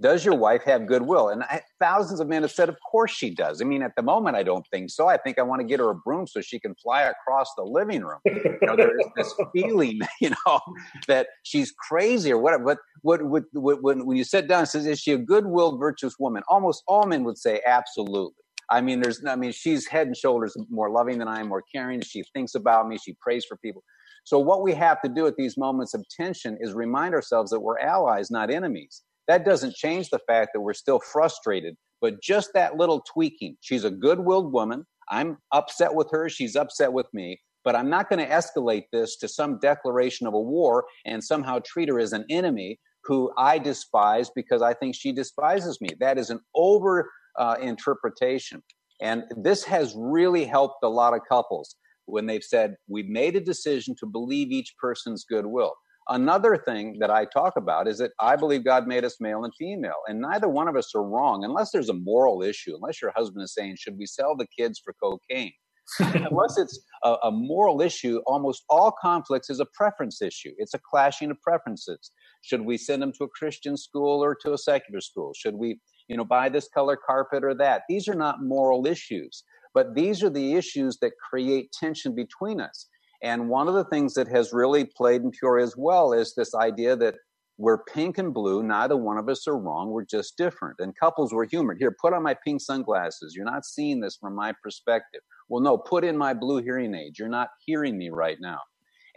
Does 0.00 0.24
your 0.24 0.34
wife 0.34 0.62
have 0.64 0.86
goodwill? 0.86 1.28
And 1.28 1.42
I, 1.44 1.60
thousands 1.80 2.20
of 2.20 2.28
men 2.28 2.42
have 2.42 2.50
said, 2.50 2.68
Of 2.68 2.76
course 2.90 3.10
she 3.10 3.30
does. 3.30 3.60
I 3.60 3.64
mean, 3.64 3.82
at 3.82 3.92
the 3.96 4.02
moment, 4.02 4.36
I 4.36 4.42
don't 4.42 4.66
think 4.72 4.90
so. 4.90 5.08
I 5.08 5.16
think 5.16 5.38
I 5.38 5.42
want 5.42 5.60
to 5.60 5.66
get 5.66 5.80
her 5.80 5.90
a 5.90 5.94
broom 5.94 6.26
so 6.26 6.40
she 6.40 6.58
can 6.58 6.74
fly 6.76 7.02
across 7.02 7.48
the 7.56 7.64
living 7.64 8.02
room. 8.02 8.20
You 8.24 8.58
know, 8.62 8.76
there 8.76 8.98
is 8.98 9.06
this 9.16 9.34
feeling, 9.54 10.00
you 10.20 10.30
know, 10.30 10.60
that 11.08 11.28
she's 11.42 11.72
crazy 11.72 12.32
or 12.32 12.38
whatever. 12.38 12.64
But 12.64 12.78
what, 13.02 13.22
what, 13.22 13.44
what, 13.52 13.82
when, 13.82 14.06
when 14.06 14.16
you 14.16 14.24
sit 14.24 14.48
down 14.48 14.60
and 14.60 14.68
says, 14.68 14.86
Is 14.86 15.00
she 15.00 15.12
a 15.12 15.18
goodwill, 15.18 15.76
virtuous 15.76 16.18
woman? 16.18 16.42
Almost 16.48 16.82
all 16.88 17.06
men 17.06 17.24
would 17.24 17.38
say, 17.38 17.60
Absolutely. 17.66 18.34
I 18.70 18.80
mean, 18.80 19.00
there's, 19.00 19.24
I 19.26 19.36
mean, 19.36 19.52
she's 19.52 19.86
head 19.86 20.06
and 20.06 20.16
shoulders 20.16 20.56
more 20.70 20.90
loving 20.90 21.18
than 21.18 21.28
I 21.28 21.40
am, 21.40 21.48
more 21.48 21.62
caring. 21.74 22.00
She 22.00 22.24
thinks 22.32 22.54
about 22.54 22.88
me. 22.88 22.96
She 22.96 23.14
prays 23.20 23.44
for 23.44 23.58
people. 23.58 23.84
So 24.24 24.38
what 24.38 24.62
we 24.62 24.74
have 24.74 25.00
to 25.02 25.08
do 25.08 25.26
at 25.26 25.36
these 25.36 25.56
moments 25.56 25.94
of 25.94 26.04
tension 26.08 26.56
is 26.60 26.74
remind 26.74 27.14
ourselves 27.14 27.50
that 27.50 27.60
we're 27.60 27.78
allies, 27.78 28.30
not 28.30 28.50
enemies. 28.50 29.02
That 29.28 29.44
doesn't 29.44 29.74
change 29.74 30.10
the 30.10 30.20
fact 30.26 30.50
that 30.54 30.60
we're 30.60 30.74
still 30.74 31.00
frustrated, 31.00 31.76
but 32.00 32.22
just 32.22 32.50
that 32.54 32.76
little 32.76 33.02
tweaking. 33.12 33.56
She's 33.60 33.84
a 33.84 33.90
good-willed 33.90 34.52
woman. 34.52 34.84
I'm 35.10 35.38
upset 35.52 35.94
with 35.94 36.08
her. 36.12 36.28
She's 36.28 36.56
upset 36.56 36.92
with 36.92 37.06
me. 37.12 37.40
But 37.64 37.76
I'm 37.76 37.88
not 37.88 38.08
going 38.08 38.18
to 38.18 38.28
escalate 38.28 38.84
this 38.92 39.16
to 39.18 39.28
some 39.28 39.58
declaration 39.60 40.26
of 40.26 40.34
a 40.34 40.40
war 40.40 40.84
and 41.06 41.22
somehow 41.22 41.60
treat 41.64 41.88
her 41.88 42.00
as 42.00 42.12
an 42.12 42.24
enemy 42.28 42.80
who 43.04 43.32
I 43.38 43.58
despise 43.58 44.30
because 44.34 44.62
I 44.62 44.74
think 44.74 44.94
she 44.94 45.12
despises 45.12 45.80
me. 45.80 45.90
That 46.00 46.18
is 46.18 46.30
an 46.30 46.40
over 46.54 47.10
uh, 47.38 47.56
interpretation. 47.60 48.62
And 49.00 49.24
this 49.36 49.64
has 49.64 49.94
really 49.96 50.44
helped 50.44 50.82
a 50.82 50.88
lot 50.88 51.14
of 51.14 51.20
couples 51.28 51.76
when 52.06 52.26
they've 52.26 52.44
said, 52.44 52.76
We've 52.88 53.08
made 53.08 53.36
a 53.36 53.40
decision 53.40 53.94
to 54.00 54.06
believe 54.06 54.50
each 54.50 54.74
person's 54.80 55.24
goodwill. 55.24 55.74
Another 56.08 56.56
thing 56.56 56.96
that 56.98 57.10
I 57.10 57.26
talk 57.26 57.54
about 57.56 57.86
is 57.86 57.98
that 57.98 58.10
I 58.20 58.34
believe 58.34 58.64
God 58.64 58.88
made 58.88 59.04
us 59.04 59.20
male 59.20 59.44
and 59.44 59.54
female, 59.56 60.00
and 60.08 60.20
neither 60.20 60.48
one 60.48 60.66
of 60.66 60.76
us 60.76 60.92
are 60.94 61.02
wrong 61.04 61.44
unless 61.44 61.70
there's 61.70 61.88
a 61.88 61.94
moral 61.94 62.42
issue, 62.42 62.74
unless 62.74 63.00
your 63.00 63.12
husband 63.14 63.44
is 63.44 63.54
saying, 63.54 63.76
Should 63.78 63.98
we 63.98 64.06
sell 64.06 64.36
the 64.36 64.46
kids 64.58 64.80
for 64.84 64.94
cocaine? 65.02 65.52
unless 65.98 66.56
it's 66.58 66.78
a, 67.02 67.16
a, 67.24 67.30
moral 67.32 67.82
issue, 67.82 68.20
almost 68.24 68.62
all 68.70 68.94
conflicts 69.02 69.50
is 69.50 69.58
a 69.58 69.66
preference 69.74 70.22
issue. 70.22 70.52
It's 70.56 70.74
a 70.74 70.78
clashing 70.78 71.32
of 71.32 71.40
preferences. 71.42 72.12
Should 72.40 72.62
we 72.62 72.78
send 72.78 73.02
them 73.02 73.12
to 73.18 73.24
a 73.24 73.28
Christian 73.28 73.76
school 73.76 74.22
or 74.22 74.36
to 74.42 74.52
a 74.52 74.58
secular 74.58 75.00
school? 75.00 75.32
Should 75.34 75.56
we 75.56 75.80
you 76.08 76.16
know, 76.16 76.24
buy 76.24 76.48
this 76.48 76.68
color 76.68 76.96
carpet 76.96 77.44
or 77.44 77.54
that. 77.54 77.82
These 77.88 78.08
are 78.08 78.14
not 78.14 78.42
moral 78.42 78.86
issues, 78.86 79.44
but 79.74 79.94
these 79.94 80.22
are 80.22 80.30
the 80.30 80.54
issues 80.54 80.98
that 81.00 81.12
create 81.18 81.72
tension 81.72 82.14
between 82.14 82.60
us. 82.60 82.88
And 83.22 83.48
one 83.48 83.68
of 83.68 83.74
the 83.74 83.84
things 83.84 84.14
that 84.14 84.28
has 84.28 84.52
really 84.52 84.84
played 84.84 85.22
in 85.22 85.30
Peoria 85.30 85.64
as 85.64 85.76
well 85.76 86.12
is 86.12 86.34
this 86.34 86.54
idea 86.54 86.96
that 86.96 87.14
we're 87.58 87.84
pink 87.84 88.18
and 88.18 88.34
blue. 88.34 88.62
Neither 88.62 88.96
one 88.96 89.18
of 89.18 89.28
us 89.28 89.46
are 89.46 89.56
wrong. 89.56 89.90
We're 89.90 90.04
just 90.04 90.36
different. 90.36 90.76
And 90.80 90.96
couples 90.98 91.32
were 91.32 91.44
humored. 91.44 91.78
Here, 91.78 91.94
put 92.00 92.12
on 92.12 92.22
my 92.22 92.34
pink 92.44 92.60
sunglasses. 92.60 93.34
You're 93.36 93.44
not 93.44 93.64
seeing 93.64 94.00
this 94.00 94.16
from 94.16 94.34
my 94.34 94.52
perspective. 94.62 95.20
Well, 95.48 95.62
no, 95.62 95.78
put 95.78 96.02
in 96.02 96.16
my 96.16 96.34
blue 96.34 96.62
hearing 96.62 96.94
aid. 96.94 97.18
You're 97.18 97.28
not 97.28 97.50
hearing 97.64 97.96
me 97.96 98.10
right 98.10 98.38
now. 98.40 98.58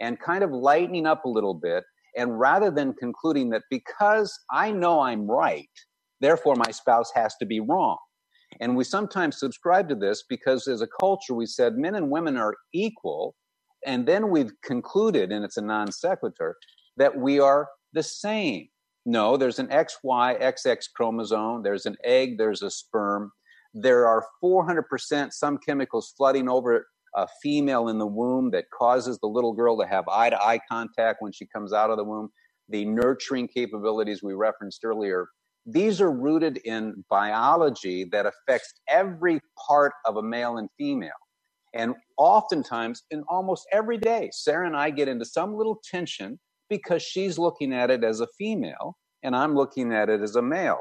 And 0.00 0.20
kind 0.20 0.44
of 0.44 0.50
lightening 0.50 1.06
up 1.06 1.24
a 1.24 1.28
little 1.28 1.54
bit. 1.54 1.82
And 2.16 2.38
rather 2.38 2.70
than 2.70 2.92
concluding 2.92 3.50
that 3.50 3.62
because 3.70 4.38
I 4.52 4.70
know 4.70 5.00
I'm 5.00 5.26
right, 5.26 5.68
Therefore, 6.20 6.54
my 6.56 6.70
spouse 6.70 7.10
has 7.14 7.34
to 7.36 7.46
be 7.46 7.60
wrong. 7.60 7.98
And 8.60 8.76
we 8.76 8.84
sometimes 8.84 9.38
subscribe 9.38 9.88
to 9.88 9.94
this 9.94 10.24
because 10.28 10.66
as 10.68 10.80
a 10.80 10.86
culture, 10.86 11.34
we 11.34 11.46
said 11.46 11.76
men 11.76 11.94
and 11.94 12.10
women 12.10 12.36
are 12.36 12.54
equal. 12.72 13.34
And 13.84 14.06
then 14.06 14.30
we've 14.30 14.52
concluded, 14.62 15.32
and 15.32 15.44
it's 15.44 15.56
a 15.56 15.62
non 15.62 15.92
sequitur, 15.92 16.56
that 16.96 17.16
we 17.16 17.38
are 17.38 17.68
the 17.92 18.02
same. 18.02 18.68
No, 19.04 19.36
there's 19.36 19.58
an 19.58 19.68
XY, 19.68 20.40
XX 20.40 20.78
chromosome, 20.94 21.62
there's 21.62 21.86
an 21.86 21.96
egg, 22.02 22.38
there's 22.38 22.62
a 22.62 22.70
sperm. 22.70 23.30
There 23.72 24.06
are 24.06 24.24
400% 24.42 25.32
some 25.32 25.58
chemicals 25.58 26.12
flooding 26.16 26.48
over 26.48 26.86
a 27.14 27.26
female 27.42 27.88
in 27.88 27.98
the 27.98 28.06
womb 28.06 28.50
that 28.50 28.70
causes 28.70 29.18
the 29.18 29.28
little 29.28 29.52
girl 29.52 29.78
to 29.78 29.86
have 29.86 30.08
eye 30.08 30.30
to 30.30 30.42
eye 30.42 30.60
contact 30.70 31.22
when 31.22 31.32
she 31.32 31.46
comes 31.46 31.72
out 31.72 31.90
of 31.90 31.96
the 31.96 32.04
womb. 32.04 32.30
The 32.68 32.84
nurturing 32.84 33.48
capabilities 33.48 34.22
we 34.22 34.34
referenced 34.34 34.84
earlier 34.84 35.28
these 35.66 36.00
are 36.00 36.12
rooted 36.12 36.58
in 36.58 37.04
biology 37.10 38.04
that 38.04 38.26
affects 38.26 38.72
every 38.88 39.40
part 39.68 39.92
of 40.04 40.16
a 40.16 40.22
male 40.22 40.58
and 40.58 40.68
female. 40.78 41.10
And 41.74 41.94
oftentimes, 42.16 43.02
in 43.10 43.24
almost 43.28 43.66
every 43.72 43.98
day, 43.98 44.30
Sarah 44.32 44.66
and 44.66 44.76
I 44.76 44.90
get 44.90 45.08
into 45.08 45.24
some 45.24 45.56
little 45.56 45.80
tension 45.84 46.38
because 46.70 47.02
she's 47.02 47.38
looking 47.38 47.72
at 47.72 47.90
it 47.90 48.04
as 48.04 48.20
a 48.20 48.28
female 48.38 48.96
and 49.22 49.36
I'm 49.36 49.54
looking 49.54 49.92
at 49.92 50.08
it 50.08 50.20
as 50.22 50.36
a 50.36 50.42
male. 50.42 50.80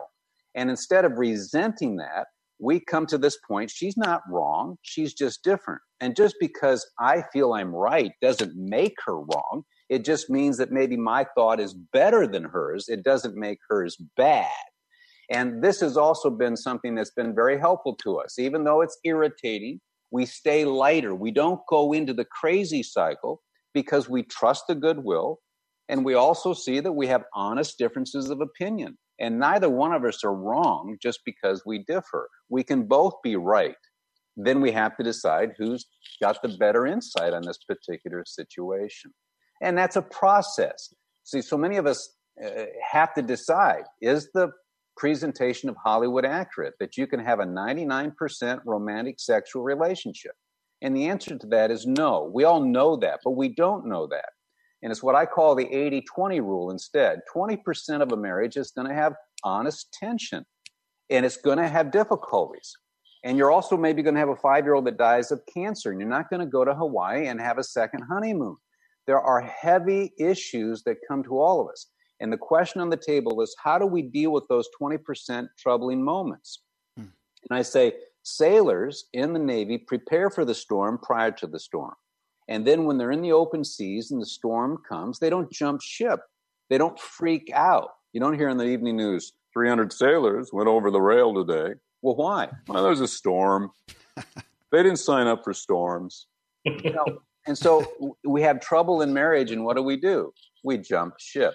And 0.55 0.69
instead 0.69 1.03
of 1.03 1.17
resenting 1.17 1.97
that, 1.97 2.27
we 2.59 2.79
come 2.79 3.05
to 3.07 3.17
this 3.17 3.37
point 3.45 3.69
she's 3.69 3.97
not 3.97 4.21
wrong, 4.29 4.77
she's 4.83 5.13
just 5.13 5.43
different. 5.43 5.81
And 5.99 6.15
just 6.15 6.35
because 6.39 6.89
I 6.99 7.23
feel 7.33 7.53
I'm 7.53 7.75
right 7.75 8.11
doesn't 8.21 8.55
make 8.55 8.95
her 9.05 9.19
wrong. 9.19 9.63
It 9.89 10.05
just 10.05 10.29
means 10.29 10.57
that 10.57 10.71
maybe 10.71 10.95
my 10.95 11.25
thought 11.35 11.59
is 11.59 11.73
better 11.73 12.27
than 12.27 12.45
hers. 12.45 12.87
It 12.87 13.03
doesn't 13.03 13.35
make 13.35 13.59
hers 13.69 13.97
bad. 14.15 14.49
And 15.29 15.63
this 15.63 15.79
has 15.79 15.97
also 15.97 16.29
been 16.29 16.55
something 16.55 16.95
that's 16.95 17.11
been 17.11 17.33
very 17.33 17.59
helpful 17.59 17.95
to 18.03 18.19
us. 18.19 18.37
Even 18.37 18.63
though 18.63 18.81
it's 18.81 18.99
irritating, 19.03 19.81
we 20.11 20.25
stay 20.25 20.65
lighter. 20.65 21.15
We 21.15 21.31
don't 21.31 21.61
go 21.67 21.93
into 21.93 22.13
the 22.13 22.25
crazy 22.25 22.83
cycle 22.83 23.41
because 23.73 24.09
we 24.09 24.23
trust 24.23 24.65
the 24.67 24.75
goodwill. 24.75 25.39
And 25.89 26.05
we 26.05 26.13
also 26.13 26.53
see 26.53 26.79
that 26.79 26.93
we 26.93 27.07
have 27.07 27.23
honest 27.33 27.77
differences 27.77 28.29
of 28.29 28.41
opinion. 28.41 28.97
And 29.19 29.39
neither 29.39 29.69
one 29.69 29.93
of 29.93 30.03
us 30.03 30.23
are 30.23 30.33
wrong 30.33 30.97
just 31.01 31.21
because 31.25 31.63
we 31.65 31.79
differ. 31.87 32.29
We 32.49 32.63
can 32.63 32.83
both 32.83 33.13
be 33.23 33.35
right. 33.35 33.75
Then 34.37 34.61
we 34.61 34.71
have 34.71 34.97
to 34.97 35.03
decide 35.03 35.53
who's 35.57 35.85
got 36.21 36.41
the 36.41 36.49
better 36.59 36.85
insight 36.85 37.33
on 37.33 37.43
this 37.43 37.59
particular 37.59 38.23
situation. 38.25 39.11
And 39.61 39.77
that's 39.77 39.95
a 39.95 40.01
process. 40.01 40.93
See, 41.23 41.41
so 41.41 41.57
many 41.57 41.77
of 41.77 41.85
us 41.85 42.13
uh, 42.43 42.65
have 42.91 43.13
to 43.13 43.21
decide 43.21 43.83
is 44.01 44.29
the 44.33 44.49
presentation 44.97 45.69
of 45.69 45.75
Hollywood 45.77 46.25
accurate 46.25 46.75
that 46.79 46.97
you 46.97 47.07
can 47.07 47.19
have 47.19 47.39
a 47.39 47.45
99% 47.45 48.61
romantic 48.65 49.19
sexual 49.19 49.63
relationship? 49.63 50.33
And 50.81 50.95
the 50.95 51.07
answer 51.07 51.37
to 51.37 51.47
that 51.47 51.71
is 51.71 51.85
no. 51.85 52.29
We 52.33 52.43
all 52.43 52.61
know 52.61 52.95
that, 52.97 53.19
but 53.23 53.31
we 53.31 53.49
don't 53.49 53.87
know 53.87 54.07
that. 54.07 54.29
And 54.83 54.91
it's 54.91 55.01
what 55.01 55.15
I 55.15 55.25
call 55.25 55.55
the 55.55 55.71
80 55.73 56.01
20 56.01 56.41
rule 56.41 56.71
instead. 56.71 57.21
20% 57.33 58.01
of 58.01 58.11
a 58.11 58.17
marriage 58.17 58.57
is 58.57 58.71
going 58.71 58.87
to 58.87 58.93
have 58.93 59.15
honest 59.43 59.91
tension 59.93 60.45
and 61.09 61.25
it's 61.25 61.37
going 61.37 61.57
to 61.57 61.67
have 61.67 61.91
difficulties. 61.91 62.73
And 63.23 63.37
you're 63.37 63.51
also 63.51 63.77
maybe 63.77 64.03
going 64.03 64.13
to 64.13 64.19
have 64.19 64.29
a 64.29 64.35
five 64.35 64.65
year 64.65 64.75
old 64.75 64.85
that 64.85 64.97
dies 64.97 65.31
of 65.31 65.41
cancer 65.51 65.91
and 65.91 65.99
you're 65.99 66.09
not 66.09 66.29
going 66.29 66.41
to 66.41 66.45
go 66.45 66.63
to 66.63 66.75
Hawaii 66.75 67.27
and 67.27 67.41
have 67.41 67.57
a 67.57 67.63
second 67.63 68.03
honeymoon. 68.03 68.57
There 69.07 69.19
are 69.19 69.41
heavy 69.41 70.13
issues 70.19 70.83
that 70.83 70.97
come 71.07 71.23
to 71.23 71.39
all 71.39 71.61
of 71.61 71.69
us. 71.69 71.87
And 72.19 72.31
the 72.31 72.37
question 72.37 72.81
on 72.81 72.89
the 72.89 72.97
table 72.97 73.41
is 73.41 73.55
how 73.61 73.77
do 73.77 73.85
we 73.85 74.01
deal 74.01 74.31
with 74.31 74.47
those 74.47 74.67
20% 74.79 75.47
troubling 75.57 76.03
moments? 76.03 76.61
Hmm. 76.97 77.07
And 77.49 77.59
I 77.59 77.61
say, 77.61 77.93
sailors 78.23 79.05
in 79.13 79.33
the 79.33 79.39
Navy 79.39 79.77
prepare 79.77 80.29
for 80.29 80.45
the 80.45 80.55
storm 80.55 80.97
prior 81.01 81.31
to 81.31 81.47
the 81.47 81.59
storm. 81.59 81.93
And 82.47 82.65
then 82.65 82.85
when 82.85 82.97
they're 82.97 83.11
in 83.11 83.21
the 83.21 83.31
open 83.31 83.63
seas 83.63 84.11
and 84.11 84.21
the 84.21 84.25
storm 84.25 84.77
comes, 84.87 85.19
they 85.19 85.29
don't 85.29 85.51
jump 85.51 85.81
ship. 85.81 86.19
They 86.69 86.77
don't 86.77 86.99
freak 86.99 87.51
out. 87.53 87.89
You 88.13 88.19
don't 88.19 88.37
hear 88.37 88.49
in 88.49 88.57
the 88.57 88.65
evening 88.65 88.97
news, 88.97 89.33
300 89.53 89.91
sailors 89.91 90.51
went 90.53 90.67
over 90.67 90.91
the 90.91 91.01
rail 91.01 91.33
today. 91.33 91.75
Well, 92.01 92.15
why? 92.15 92.49
Well, 92.67 92.83
there's 92.83 93.01
a 93.01 93.07
storm. 93.07 93.71
they 94.71 94.83
didn't 94.83 94.97
sign 94.97 95.27
up 95.27 95.43
for 95.43 95.53
storms. 95.53 96.27
You 96.83 96.93
know, 96.93 97.05
and 97.45 97.55
so 97.55 98.15
we 98.23 98.41
have 98.41 98.59
trouble 98.59 99.03
in 99.03 99.13
marriage, 99.13 99.51
and 99.51 99.63
what 99.63 99.75
do 99.75 99.83
we 99.83 99.97
do? 99.97 100.33
We 100.63 100.79
jump 100.79 101.13
ship. 101.19 101.53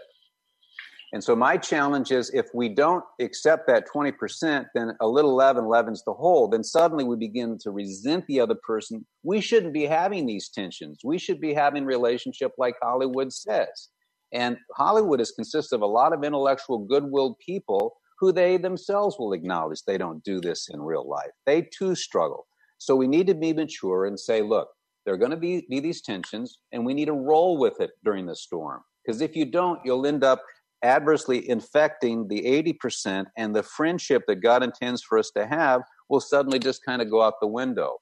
And 1.13 1.23
so 1.23 1.35
my 1.35 1.57
challenge 1.57 2.13
is 2.13 2.31
if 2.31 2.47
we 2.55 2.69
don't 2.69 3.03
accept 3.21 3.67
that 3.67 3.87
20%, 3.93 4.67
then 4.75 4.97
a 5.01 5.09
little 5.09 5.35
leaven 5.35 5.67
leavens 5.67 6.05
the 6.05 6.15
whole, 6.15 6.47
then 6.49 6.63
suddenly 6.63 7.03
we 7.03 7.17
begin 7.17 7.59
to 7.63 7.73
resent 7.73 8.25
the 8.29 8.39
other 8.39 8.55
person. 8.55 9.05
We 9.25 9.41
shouldn't 9.41 9.75
be 9.75 9.87
having 9.87 10.27
these 10.27 10.49
tensions. 10.49 11.01
We 11.03 11.19
should 11.19 11.41
be 11.41 11.53
having 11.53 11.85
relationship 11.85 12.53
like 12.59 12.77
Hollywood 12.81 13.33
says. 13.33 13.89
And 14.33 14.57
Hollywood 14.77 15.21
is 15.21 15.33
consists 15.33 15.73
of 15.73 15.83
a 15.83 15.87
lot 15.87 16.13
of 16.13 16.23
intellectual 16.23 16.79
goodwill 16.79 17.37
people 17.45 17.97
who 18.21 18.31
they 18.31 18.57
themselves 18.57 19.17
will 19.19 19.33
acknowledge 19.33 19.83
they 19.83 19.99
don't 19.99 20.23
do 20.23 20.41
this 20.41 20.69
in 20.73 20.81
real 20.81 21.09
life. 21.09 21.31
They 21.47 21.63
too 21.77 21.97
struggle. 21.97 22.47
So 22.79 22.95
we 22.95 23.09
need 23.09 23.27
to 23.27 23.35
be 23.35 23.53
mature 23.53 24.07
and 24.07 24.19
say, 24.19 24.43
look, 24.43 24.69
there 25.05 25.15
are 25.15 25.19
going 25.19 25.33
to 25.33 25.37
be, 25.37 25.67
be 25.69 25.81
these 25.81 26.03
tensions 26.03 26.59
and 26.71 26.85
we 26.85 26.95
need 26.95 27.07
to 27.07 27.13
roll 27.13 27.59
with 27.59 27.81
it 27.81 27.91
during 28.05 28.27
the 28.27 28.37
storm. 28.37 28.83
Because 29.05 29.23
if 29.23 29.35
you 29.35 29.47
don't, 29.47 29.81
you'll 29.85 30.07
end 30.07 30.23
up 30.23 30.43
adversely 30.83 31.49
infecting 31.49 32.29
the 32.29 32.43
80% 32.83 33.27
and 33.37 33.55
the 33.55 33.63
friendship 33.63 34.23
that 34.27 34.37
God 34.37 34.63
intends 34.63 35.03
for 35.03 35.19
us 35.19 35.31
to 35.37 35.47
have 35.47 35.83
will 36.09 36.21
suddenly 36.21 36.59
just 36.59 36.85
kind 36.85 37.03
of 37.03 37.11
go 37.11 37.23
out 37.23 37.35
the 37.41 37.47
window. 37.47 37.99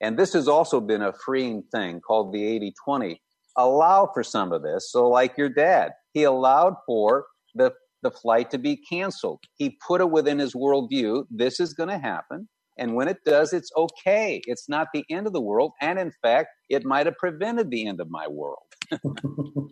And 0.00 0.18
this 0.18 0.32
has 0.34 0.48
also 0.48 0.80
been 0.80 1.02
a 1.02 1.12
freeing 1.12 1.62
thing 1.72 2.00
called 2.00 2.32
the 2.32 2.44
80 2.44 2.74
20. 2.84 3.22
Allow 3.56 4.10
for 4.12 4.22
some 4.22 4.52
of 4.52 4.62
this. 4.62 4.90
So, 4.92 5.08
like 5.08 5.38
your 5.38 5.48
dad, 5.48 5.92
he 6.12 6.24
allowed 6.24 6.74
for 6.86 7.26
the, 7.54 7.72
the 8.02 8.10
flight 8.10 8.50
to 8.50 8.58
be 8.58 8.76
canceled. 8.76 9.40
He 9.54 9.78
put 9.86 10.02
it 10.02 10.10
within 10.10 10.38
his 10.38 10.54
worldview. 10.54 11.24
This 11.30 11.58
is 11.58 11.72
going 11.72 11.88
to 11.88 11.98
happen. 11.98 12.48
And 12.78 12.94
when 12.94 13.08
it 13.08 13.24
does, 13.24 13.54
it's 13.54 13.72
okay. 13.74 14.42
It's 14.46 14.68
not 14.68 14.88
the 14.92 15.04
end 15.08 15.26
of 15.26 15.32
the 15.32 15.40
world. 15.40 15.72
And 15.80 15.98
in 15.98 16.12
fact, 16.22 16.48
it 16.68 16.84
might 16.84 17.06
have 17.06 17.16
prevented 17.16 17.70
the 17.70 17.86
end 17.86 18.00
of 18.00 18.10
my 18.10 18.28
world. 18.28 18.58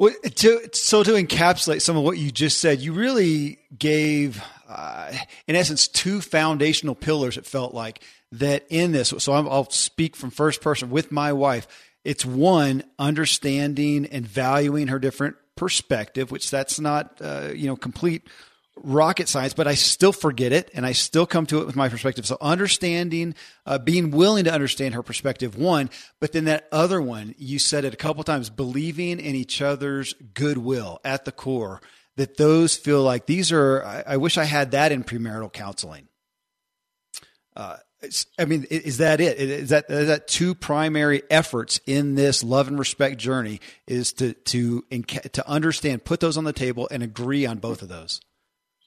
Well, 0.00 0.14
to, 0.36 0.70
so 0.72 1.02
to 1.02 1.10
encapsulate 1.10 1.82
some 1.82 1.94
of 1.94 2.04
what 2.04 2.16
you 2.16 2.30
just 2.30 2.58
said, 2.58 2.80
you 2.80 2.94
really 2.94 3.58
gave, 3.78 4.42
uh, 4.66 5.12
in 5.46 5.56
essence, 5.56 5.88
two 5.88 6.22
foundational 6.22 6.94
pillars. 6.94 7.36
It 7.36 7.44
felt 7.44 7.74
like 7.74 8.02
that 8.32 8.64
in 8.70 8.92
this. 8.92 9.12
So 9.18 9.32
i 9.34 9.40
will 9.40 9.68
speak 9.68 10.16
from 10.16 10.30
first 10.30 10.62
person 10.62 10.88
with 10.88 11.12
my 11.12 11.34
wife. 11.34 11.68
It's 12.02 12.24
one 12.24 12.82
understanding 12.98 14.06
and 14.06 14.26
valuing 14.26 14.86
her 14.86 14.98
different 14.98 15.36
perspective, 15.54 16.30
which 16.30 16.50
that's 16.50 16.80
not, 16.80 17.20
uh, 17.20 17.50
you 17.54 17.66
know, 17.66 17.76
complete 17.76 18.26
rocket 18.76 19.28
science, 19.28 19.52
but 19.52 19.66
I 19.66 19.74
still 19.74 20.12
forget 20.12 20.52
it 20.52 20.70
and 20.74 20.86
I 20.86 20.92
still 20.92 21.26
come 21.26 21.46
to 21.46 21.60
it 21.60 21.66
with 21.66 21.76
my 21.76 21.88
perspective. 21.88 22.26
So 22.26 22.36
understanding, 22.40 23.34
uh, 23.66 23.78
being 23.78 24.10
willing 24.10 24.44
to 24.44 24.52
understand 24.52 24.94
her 24.94 25.02
perspective, 25.02 25.56
one, 25.56 25.90
but 26.20 26.32
then 26.32 26.44
that 26.44 26.68
other 26.72 27.00
one, 27.00 27.34
you 27.38 27.58
said 27.58 27.84
it 27.84 27.94
a 27.94 27.98
couple 27.98 28.24
times, 28.24 28.50
believing 28.50 29.20
in 29.20 29.34
each 29.34 29.60
other's 29.60 30.14
goodwill 30.34 31.00
at 31.04 31.24
the 31.24 31.32
core, 31.32 31.80
that 32.16 32.36
those 32.36 32.76
feel 32.76 33.02
like 33.02 33.26
these 33.26 33.52
are, 33.52 33.84
I, 33.84 34.04
I 34.06 34.16
wish 34.16 34.38
I 34.38 34.44
had 34.44 34.72
that 34.72 34.92
in 34.92 35.04
premarital 35.04 35.52
counseling. 35.52 36.08
Uh, 37.56 37.76
I 38.38 38.46
mean, 38.46 38.64
is 38.70 38.98
that 38.98 39.20
it? 39.20 39.38
Is 39.38 39.68
that 39.70 39.90
is 39.90 40.08
that 40.08 40.26
two 40.26 40.54
primary 40.54 41.22
efforts 41.28 41.80
in 41.86 42.14
this 42.14 42.42
love 42.42 42.68
and 42.68 42.78
respect 42.78 43.18
journey? 43.18 43.60
Is 43.86 44.14
to 44.14 44.32
to 44.32 44.82
to 45.32 45.46
understand, 45.46 46.04
put 46.04 46.20
those 46.20 46.38
on 46.38 46.44
the 46.44 46.54
table, 46.54 46.88
and 46.90 47.02
agree 47.02 47.44
on 47.44 47.58
both 47.58 47.82
of 47.82 47.88
those. 47.88 48.22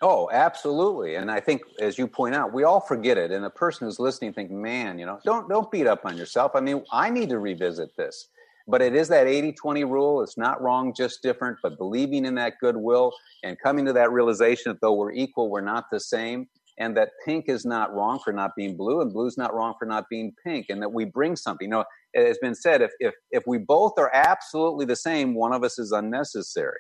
Oh, 0.06 0.30
absolutely. 0.34 1.16
And 1.16 1.32
I 1.32 1.40
think, 1.40 1.62
as 1.80 1.98
you 1.98 2.08
point 2.08 2.36
out, 2.36 2.54
we 2.54 2.66
all 2.66 2.82
forget 2.82 3.18
it. 3.18 3.32
And 3.32 3.42
the 3.42 3.50
person 3.50 3.88
who's 3.88 4.00
listening 4.00 4.34
think, 4.34 4.52
man, 4.52 5.00
you 5.00 5.06
know, 5.06 5.20
don't 5.24 5.48
don't 5.48 5.72
beat 5.72 5.88
up 5.88 6.02
on 6.06 6.18
yourself. 6.18 6.52
I 6.56 6.60
mean, 6.60 6.84
I 6.92 7.10
need 7.10 7.30
to 7.30 7.40
revisit 7.40 7.96
this. 7.96 8.28
But 8.68 8.82
it 8.82 8.96
is 8.96 9.08
that 9.10 9.28
80-20 9.28 9.90
rule. 9.90 10.22
It's 10.22 10.38
not 10.38 10.62
wrong, 10.62 10.94
just 10.96 11.22
different. 11.24 11.58
But 11.64 11.78
believing 11.78 12.26
in 12.26 12.36
that 12.36 12.56
goodwill 12.60 13.14
and 13.44 13.58
coming 13.64 13.86
to 13.86 13.94
that 13.94 14.12
realization 14.12 14.74
that 14.74 14.82
though 14.82 14.94
we're 14.94 15.14
equal, 15.14 15.50
we're 15.50 15.62
not 15.62 15.86
the 15.90 16.02
same. 16.02 16.48
And 16.78 16.98
that 16.98 17.12
pink 17.26 17.46
is 17.48 17.66
not 17.66 17.94
wrong 17.94 18.20
for 18.24 18.34
not 18.34 18.56
being 18.58 18.76
blue, 18.76 19.00
and 19.02 19.14
blue's 19.14 19.38
not 19.38 19.54
wrong 19.54 19.76
for 19.80 19.86
not 19.86 20.10
being 20.10 20.34
pink, 20.44 20.66
and 20.70 20.82
that 20.82 20.92
we 20.92 21.06
bring 21.06 21.36
something. 21.36 21.68
You 21.68 21.72
know, 21.72 21.86
it 22.14 22.28
has 22.28 22.40
been 22.40 22.56
said 22.56 22.82
if 22.82 22.92
if 23.00 23.14
if 23.32 23.44
we 23.46 23.60
both 23.60 23.94
are 23.98 24.10
absolutely 24.14 24.86
the 24.86 24.96
same, 24.96 25.36
one 25.36 25.54
of 25.54 25.64
us 25.64 25.78
is 25.78 25.92
unnecessary. 25.92 26.80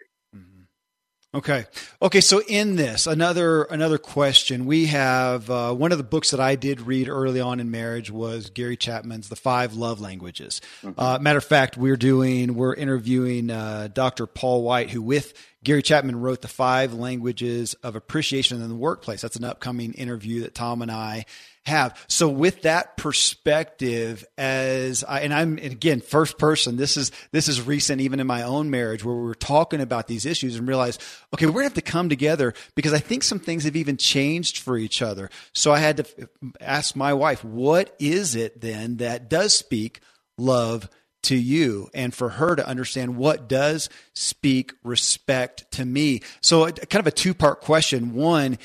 Okay. 1.36 1.66
Okay. 2.00 2.22
So 2.22 2.42
in 2.48 2.76
this, 2.76 3.08
another 3.08 3.64
another 3.64 3.98
question 3.98 4.66
we 4.68 4.86
have. 4.86 5.50
Uh, 5.50 5.74
one 5.74 5.92
of 5.92 5.98
the 5.98 6.04
books 6.04 6.30
that 6.30 6.40
I 6.40 6.56
did 6.56 6.82
read 6.82 7.10
early 7.10 7.42
on 7.42 7.60
in 7.60 7.72
marriage 7.72 8.12
was 8.12 8.52
Gary 8.52 8.78
Chapman's 8.78 9.30
The 9.30 9.36
Five 9.36 9.74
Love 9.74 10.00
Languages. 10.00 10.62
Mm-hmm. 10.84 11.00
Uh, 11.00 11.18
matter 11.20 11.40
of 11.40 11.44
fact, 11.44 11.76
we're 11.76 11.98
doing 11.98 12.54
we're 12.54 12.76
interviewing 12.76 13.50
uh, 13.50 13.90
Dr. 13.92 14.28
Paul 14.28 14.62
White, 14.62 14.92
who 14.92 15.02
with 15.02 15.34
Gary 15.64 15.82
Chapman 15.82 16.20
wrote 16.20 16.44
The 16.44 16.48
Five 16.48 16.94
Languages 16.94 17.74
of 17.82 17.96
Appreciation 17.96 18.62
in 18.62 18.70
the 18.70 18.76
Workplace. 18.76 19.22
That's 19.22 19.38
an 19.38 19.44
upcoming 19.44 19.94
interview 19.94 20.42
that 20.42 20.54
Tom 20.54 20.84
and 20.84 20.92
I 20.92 21.26
have. 21.66 21.98
So 22.08 22.28
with 22.28 22.64
that 22.64 22.98
perspective 22.98 24.26
as 24.38 25.04
I, 25.04 25.22
and 25.22 25.34
I'm, 25.34 25.58
and 25.58 25.72
again, 25.72 26.02
first 26.02 26.38
person, 26.38 26.76
this 26.76 26.98
is, 26.98 27.12
this 27.32 27.48
is 27.48 27.62
recent 27.62 28.02
even 28.02 28.20
in 28.20 28.28
my 28.28 28.44
own 28.44 28.70
marriage 28.70 29.04
where 29.04 29.16
we 29.16 29.24
were 29.24 29.36
talking 29.36 29.80
about 29.80 30.08
these 30.08 30.26
issues 30.26 30.58
and 30.58 30.68
realized, 30.68 31.02
okay, 31.34 31.46
we're 31.46 31.54
gonna 31.54 31.66
have 31.66 31.74
to 31.76 31.82
come 31.82 32.10
together 32.10 32.54
because 32.76 32.94
I 32.94 33.00
think 33.00 33.24
some 33.24 33.40
things 33.40 33.64
have 33.64 33.76
even 33.76 33.98
changed 33.98 34.60
for 34.60 34.78
each 34.78 35.02
other. 35.02 35.30
So 35.54 35.72
I 35.72 35.80
had 35.80 35.98
to 35.98 36.30
ask 36.60 36.96
my 36.96 37.14
wife, 37.14 37.44
what 37.44 37.96
is 37.98 38.36
it 38.36 38.60
then 38.60 38.98
that 38.98 39.30
does 39.30 39.54
speak 39.54 40.02
love 40.38 40.90
to 41.24 41.36
you 41.36 41.90
and 41.94 42.14
for 42.14 42.30
her 42.30 42.56
to 42.56 42.68
understand 42.68 43.16
what 43.16 43.48
does 43.48 43.90
speak 44.14 44.74
respect 44.84 45.72
to 45.72 45.86
me. 45.86 46.22
So 46.42 46.70
kind 46.70 47.00
of 47.00 47.08
a 47.08 47.12
two 47.12 47.34
part 47.34 47.62
question. 47.62 48.14
One 48.14 48.58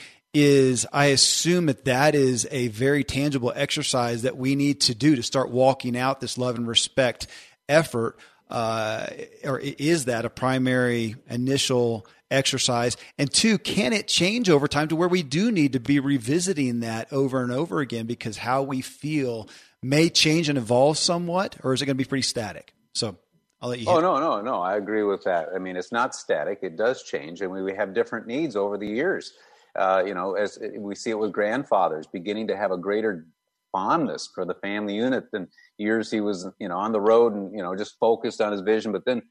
is 0.42 0.86
I 0.92 1.06
assume 1.06 1.66
that 1.66 1.84
that 1.84 2.14
is 2.14 2.46
a 2.50 2.68
very 2.68 3.04
tangible 3.04 3.52
exercise 3.54 4.22
that 4.22 4.36
we 4.36 4.54
need 4.54 4.80
to 4.82 4.94
do 4.94 5.16
to 5.16 5.22
start 5.22 5.50
walking 5.50 5.96
out 5.96 6.20
this 6.20 6.38
love 6.38 6.56
and 6.56 6.66
respect 6.66 7.26
effort. 7.68 8.18
Uh, 8.50 9.06
or 9.44 9.58
is 9.58 10.06
that 10.06 10.24
a 10.24 10.30
primary 10.30 11.16
initial 11.28 12.06
exercise? 12.30 12.96
And 13.18 13.30
two, 13.32 13.58
can 13.58 13.92
it 13.92 14.08
change 14.08 14.48
over 14.48 14.68
time 14.68 14.88
to 14.88 14.96
where 14.96 15.08
we 15.08 15.22
do 15.22 15.50
need 15.50 15.74
to 15.74 15.80
be 15.80 16.00
revisiting 16.00 16.80
that 16.80 17.12
over 17.12 17.42
and 17.42 17.52
over 17.52 17.80
again 17.80 18.06
because 18.06 18.38
how 18.38 18.62
we 18.62 18.80
feel 18.80 19.48
may 19.82 20.08
change 20.08 20.48
and 20.48 20.58
evolve 20.58 20.98
somewhat, 20.98 21.56
or 21.62 21.72
is 21.72 21.82
it 21.82 21.86
going 21.86 21.96
to 21.96 22.02
be 22.02 22.08
pretty 22.08 22.22
static? 22.22 22.72
So 22.94 23.16
I'll 23.60 23.70
let 23.70 23.80
you. 23.80 23.86
Oh 23.88 24.00
no, 24.00 24.18
no, 24.18 24.40
no! 24.40 24.60
I 24.60 24.76
agree 24.76 25.02
with 25.02 25.24
that. 25.24 25.48
I 25.54 25.58
mean, 25.58 25.76
it's 25.76 25.92
not 25.92 26.14
static; 26.14 26.60
it 26.62 26.76
does 26.76 27.02
change, 27.02 27.40
and 27.42 27.50
we, 27.50 27.62
we 27.62 27.74
have 27.74 27.92
different 27.92 28.26
needs 28.26 28.56
over 28.56 28.78
the 28.78 28.86
years. 28.86 29.32
Uh, 29.78 30.02
you 30.04 30.12
know, 30.12 30.34
as 30.34 30.58
we 30.76 30.94
see 30.94 31.10
it 31.10 31.18
with 31.18 31.32
grandfathers 31.32 32.06
beginning 32.06 32.48
to 32.48 32.56
have 32.56 32.72
a 32.72 32.76
greater 32.76 33.26
fondness 33.70 34.28
for 34.34 34.44
the 34.44 34.54
family 34.54 34.94
unit 34.94 35.24
than 35.32 35.46
years 35.78 36.10
he 36.10 36.20
was, 36.20 36.48
you 36.58 36.68
know, 36.68 36.76
on 36.76 36.90
the 36.92 37.00
road 37.00 37.32
and 37.32 37.52
you 37.54 37.62
know 37.62 37.76
just 37.76 37.96
focused 38.00 38.40
on 38.40 38.50
his 38.50 38.60
vision. 38.60 38.90
But 38.92 39.04
then, 39.06 39.22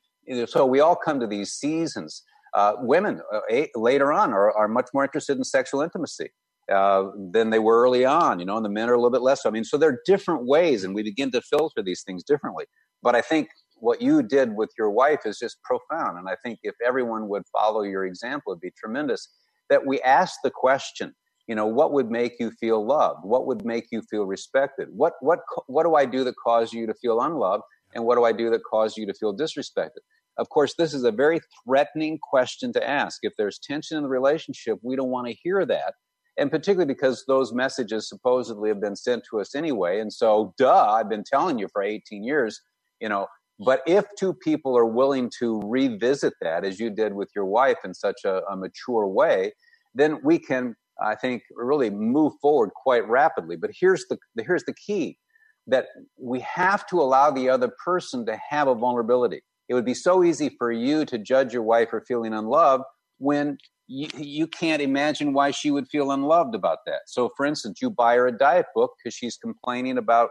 so 0.47 0.65
we 0.65 0.79
all 0.79 0.95
come 0.95 1.19
to 1.19 1.27
these 1.27 1.51
seasons. 1.51 2.23
Uh, 2.53 2.73
women 2.79 3.19
uh, 3.33 3.65
later 3.75 4.13
on 4.13 4.31
are, 4.33 4.51
are 4.51 4.69
much 4.69 4.87
more 4.93 5.03
interested 5.03 5.37
in 5.37 5.43
sexual 5.43 5.81
intimacy 5.81 6.29
uh, 6.71 7.07
than 7.31 7.49
they 7.49 7.59
were 7.59 7.81
early 7.81 8.05
on, 8.05 8.39
you 8.39 8.45
know, 8.45 8.55
and 8.55 8.65
the 8.65 8.69
men 8.69 8.89
are 8.89 8.93
a 8.93 8.97
little 8.97 9.11
bit 9.11 9.21
less. 9.21 9.45
I 9.45 9.49
mean, 9.49 9.65
so 9.65 9.77
there 9.77 9.89
are 9.89 9.99
different 10.05 10.45
ways, 10.45 10.83
and 10.85 10.95
we 10.95 11.03
begin 11.03 11.29
to 11.31 11.41
filter 11.41 11.83
these 11.83 12.03
things 12.03 12.23
differently. 12.23 12.65
But 13.03 13.15
I 13.15 13.21
think 13.21 13.49
what 13.79 14.01
you 14.01 14.23
did 14.23 14.55
with 14.55 14.71
your 14.77 14.89
wife 14.89 15.25
is 15.25 15.37
just 15.37 15.57
profound. 15.61 16.17
And 16.17 16.27
I 16.29 16.35
think 16.43 16.59
if 16.63 16.75
everyone 16.85 17.27
would 17.27 17.43
follow 17.51 17.83
your 17.83 18.05
example, 18.05 18.53
it'd 18.53 18.61
be 18.61 18.71
tremendous 18.77 19.27
that 19.69 19.85
we 19.85 20.01
ask 20.01 20.39
the 20.43 20.51
question, 20.51 21.13
you 21.47 21.55
know, 21.55 21.65
what 21.65 21.93
would 21.93 22.11
make 22.11 22.33
you 22.39 22.51
feel 22.51 22.85
loved? 22.85 23.19
What 23.23 23.47
would 23.47 23.65
make 23.65 23.87
you 23.91 24.01
feel 24.09 24.25
respected? 24.25 24.89
What, 24.91 25.13
what, 25.21 25.39
what 25.67 25.83
do 25.83 25.95
I 25.95 26.05
do 26.05 26.23
that 26.25 26.35
causes 26.43 26.73
you 26.73 26.85
to 26.87 26.93
feel 26.95 27.21
unloved? 27.21 27.63
And 27.95 28.03
what 28.03 28.15
do 28.15 28.25
I 28.25 28.33
do 28.33 28.49
that 28.49 28.63
causes 28.69 28.97
you 28.97 29.05
to 29.05 29.13
feel 29.13 29.35
disrespected? 29.35 30.01
Of 30.37 30.49
course, 30.49 30.75
this 30.77 30.93
is 30.93 31.03
a 31.03 31.11
very 31.11 31.39
threatening 31.65 32.19
question 32.21 32.73
to 32.73 32.87
ask. 32.87 33.19
If 33.23 33.33
there's 33.37 33.59
tension 33.59 33.97
in 33.97 34.03
the 34.03 34.09
relationship, 34.09 34.77
we 34.83 34.95
don't 34.95 35.09
want 35.09 35.27
to 35.27 35.33
hear 35.41 35.65
that 35.65 35.93
and 36.37 36.51
particularly 36.51 36.93
because 36.93 37.25
those 37.27 37.51
messages 37.51 38.07
supposedly 38.07 38.69
have 38.69 38.79
been 38.79 38.95
sent 38.95 39.23
to 39.29 39.39
us 39.39 39.55
anyway. 39.55 39.99
And 39.99 40.13
so, 40.13 40.53
duh, 40.57 40.85
I've 40.87 41.09
been 41.09 41.23
telling 41.23 41.57
you 41.57 41.67
for 41.73 41.81
18 41.81 42.23
years, 42.23 42.61
you 43.01 43.09
know. 43.09 43.27
But 43.59 43.81
if 43.87 44.05
two 44.19 44.33
people 44.33 44.77
are 44.77 44.85
willing 44.85 45.31
to 45.39 45.61
revisit 45.65 46.33
that, 46.41 46.63
as 46.63 46.79
you 46.79 46.89
did 46.89 47.13
with 47.13 47.29
your 47.35 47.45
wife 47.45 47.77
in 47.83 47.93
such 47.93 48.23
a, 48.23 48.41
a 48.45 48.55
mature 48.55 49.07
way, 49.07 49.53
then 49.95 50.19
we 50.23 50.37
can, 50.37 50.75
I 51.01 51.15
think, 51.15 51.43
really 51.55 51.89
move 51.89 52.33
forward 52.41 52.71
quite 52.75 53.07
rapidly. 53.07 53.55
But 53.55 53.71
here's 53.79 54.05
the 54.09 54.17
here's 54.43 54.63
the 54.65 54.75
key: 54.75 55.17
that 55.65 55.87
we 56.19 56.39
have 56.41 56.85
to 56.87 57.01
allow 57.01 57.31
the 57.31 57.49
other 57.49 57.71
person 57.83 58.25
to 58.27 58.37
have 58.49 58.67
a 58.67 58.75
vulnerability. 58.75 59.41
It 59.69 59.73
would 59.73 59.85
be 59.85 59.93
so 59.93 60.23
easy 60.23 60.55
for 60.57 60.71
you 60.71 61.03
to 61.05 61.17
judge 61.17 61.53
your 61.53 61.63
wife 61.63 61.89
for 61.89 62.01
feeling 62.07 62.33
unloved 62.33 62.83
when 63.17 63.57
you, 63.87 64.07
you 64.17 64.47
can't 64.47 64.81
imagine 64.81 65.33
why 65.33 65.51
she 65.51 65.71
would 65.71 65.87
feel 65.87 66.11
unloved 66.11 66.55
about 66.55 66.79
that. 66.85 67.01
So, 67.07 67.31
for 67.35 67.45
instance, 67.45 67.81
you 67.81 67.89
buy 67.89 68.15
her 68.15 68.27
a 68.27 68.37
diet 68.37 68.67
book 68.75 68.91
because 68.97 69.15
she's 69.15 69.37
complaining 69.37 69.97
about 69.97 70.29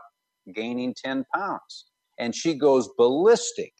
gaining 0.55 0.95
10 0.95 1.24
pounds, 1.35 1.87
and 2.18 2.34
she 2.34 2.54
goes 2.54 2.88
ballistic 2.96 3.72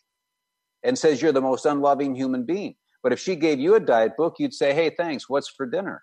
and 0.83 0.99
says, 0.99 1.21
You're 1.21 1.33
the 1.33 1.41
most 1.41 1.67
unloving 1.67 2.15
human 2.15 2.45
being. 2.45 2.77
But 3.07 3.13
if 3.13 3.21
she 3.21 3.37
gave 3.37 3.61
you 3.61 3.77
a 3.77 3.81
diet 3.81 4.17
book, 4.17 4.35
you'd 4.41 4.53
say, 4.53 4.75
"Hey, 4.75 4.91
thanks. 4.91 5.29
What's 5.29 5.49
for 5.49 5.65
dinner?" 5.65 6.03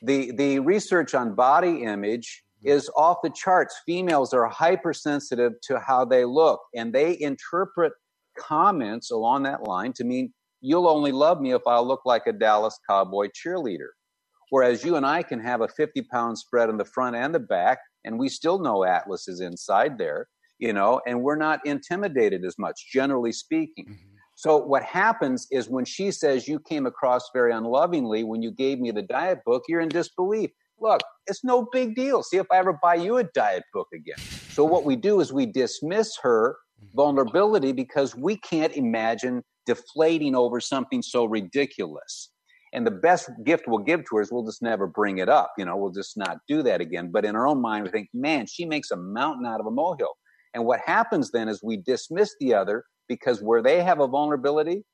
The 0.00 0.32
the 0.32 0.60
research 0.60 1.14
on 1.14 1.34
body 1.34 1.82
image 1.82 2.42
is 2.62 2.88
off 2.96 3.18
the 3.22 3.28
charts. 3.28 3.82
Females 3.84 4.32
are 4.32 4.46
hypersensitive 4.46 5.60
to 5.64 5.78
how 5.78 6.06
they 6.06 6.24
look, 6.24 6.62
and 6.74 6.90
they 6.90 7.20
interpret 7.20 7.92
comments 8.38 9.10
along 9.10 9.42
that 9.42 9.64
line 9.64 9.92
to 9.92 10.04
mean 10.04 10.32
you'll 10.62 10.88
only 10.88 11.12
love 11.12 11.40
me 11.40 11.52
if 11.52 11.66
I 11.66 11.80
look 11.80 12.00
like 12.06 12.26
a 12.26 12.32
Dallas 12.32 12.78
Cowboy 12.88 13.28
cheerleader. 13.28 13.90
Whereas 14.48 14.84
you 14.84 14.96
and 14.96 15.04
I 15.04 15.22
can 15.22 15.40
have 15.40 15.60
a 15.60 15.68
50 15.68 16.00
pound 16.02 16.38
spread 16.38 16.70
in 16.70 16.78
the 16.78 16.84
front 16.86 17.14
and 17.14 17.34
the 17.34 17.40
back, 17.40 17.78
and 18.04 18.18
we 18.18 18.30
still 18.30 18.58
know 18.58 18.84
Atlas 18.84 19.28
is 19.28 19.40
inside 19.40 19.98
there, 19.98 20.28
you 20.58 20.72
know, 20.72 21.00
and 21.06 21.22
we're 21.22 21.36
not 21.36 21.64
intimidated 21.64 22.44
as 22.44 22.58
much, 22.58 22.90
generally 22.92 23.32
speaking. 23.32 23.86
Mm-hmm. 23.86 24.16
So 24.34 24.58
what 24.58 24.82
happens 24.82 25.46
is 25.50 25.68
when 25.68 25.86
she 25.86 26.10
says 26.10 26.46
you 26.46 26.60
came 26.60 26.84
across 26.84 27.30
very 27.32 27.52
unlovingly 27.52 28.22
when 28.22 28.42
you 28.42 28.50
gave 28.50 28.78
me 28.78 28.90
the 28.90 29.02
diet 29.02 29.38
book, 29.46 29.62
you're 29.66 29.80
in 29.80 29.88
disbelief. 29.88 30.50
Look, 30.78 31.00
it's 31.26 31.42
no 31.42 31.66
big 31.72 31.94
deal. 31.94 32.22
See 32.22 32.36
if 32.36 32.46
I 32.52 32.58
ever 32.58 32.78
buy 32.82 32.96
you 32.96 33.16
a 33.16 33.24
diet 33.24 33.64
book 33.72 33.88
again. 33.94 34.18
So 34.50 34.62
what 34.64 34.84
we 34.84 34.94
do 34.94 35.20
is 35.20 35.32
we 35.32 35.46
dismiss 35.46 36.18
her 36.22 36.56
vulnerability 36.94 37.72
because 37.72 38.14
we 38.14 38.36
can't 38.36 38.74
imagine 38.74 39.42
deflating 39.64 40.34
over 40.34 40.60
something 40.60 41.00
so 41.02 41.24
ridiculous. 41.24 42.30
And 42.74 42.86
the 42.86 42.90
best 42.90 43.30
gift 43.44 43.64
we'll 43.66 43.78
give 43.78 44.00
to 44.00 44.16
her 44.16 44.22
is 44.22 44.30
we'll 44.30 44.44
just 44.44 44.60
never 44.60 44.86
bring 44.86 45.16
it 45.16 45.30
up. 45.30 45.52
You 45.56 45.64
know, 45.64 45.76
we'll 45.78 45.92
just 45.92 46.18
not 46.18 46.38
do 46.46 46.62
that 46.64 46.82
again. 46.82 47.10
But 47.10 47.24
in 47.24 47.34
our 47.34 47.46
own 47.46 47.62
mind, 47.62 47.84
we 47.84 47.90
think, 47.90 48.08
man, 48.12 48.46
she 48.46 48.66
makes 48.66 48.90
a 48.90 48.96
mountain 48.96 49.46
out 49.46 49.60
of 49.60 49.66
a 49.66 49.70
molehill. 49.70 50.12
And 50.56 50.64
what 50.64 50.80
happens 50.80 51.30
then 51.30 51.50
is 51.50 51.62
we 51.62 51.76
dismiss 51.76 52.34
the 52.40 52.54
other 52.54 52.84
because 53.08 53.42
where 53.42 53.62
they 53.62 53.82
have 53.82 54.00
a 54.00 54.08
vulnerability, 54.08 54.84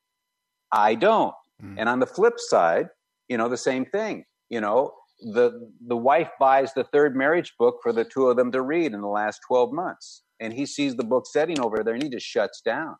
I 0.72 0.96
don't. 0.96 1.32
Mm. 1.62 1.76
And 1.78 1.88
on 1.88 2.00
the 2.00 2.06
flip 2.06 2.34
side, 2.36 2.88
you 3.28 3.36
know, 3.38 3.48
the 3.48 3.56
same 3.56 3.86
thing. 3.86 4.24
You 4.50 4.60
know, 4.60 4.92
the 5.20 5.70
the 5.86 5.96
wife 5.96 6.28
buys 6.40 6.74
the 6.74 6.82
third 6.82 7.14
marriage 7.14 7.52
book 7.60 7.76
for 7.80 7.92
the 7.92 8.04
two 8.04 8.26
of 8.26 8.36
them 8.36 8.50
to 8.50 8.60
read 8.60 8.92
in 8.92 9.00
the 9.00 9.06
last 9.06 9.38
12 9.46 9.72
months. 9.72 10.24
And 10.40 10.52
he 10.52 10.66
sees 10.66 10.96
the 10.96 11.04
book 11.04 11.26
setting 11.32 11.60
over 11.60 11.84
there 11.84 11.94
and 11.94 12.02
he 12.02 12.08
just 12.08 12.26
shuts 12.26 12.60
down 12.60 12.96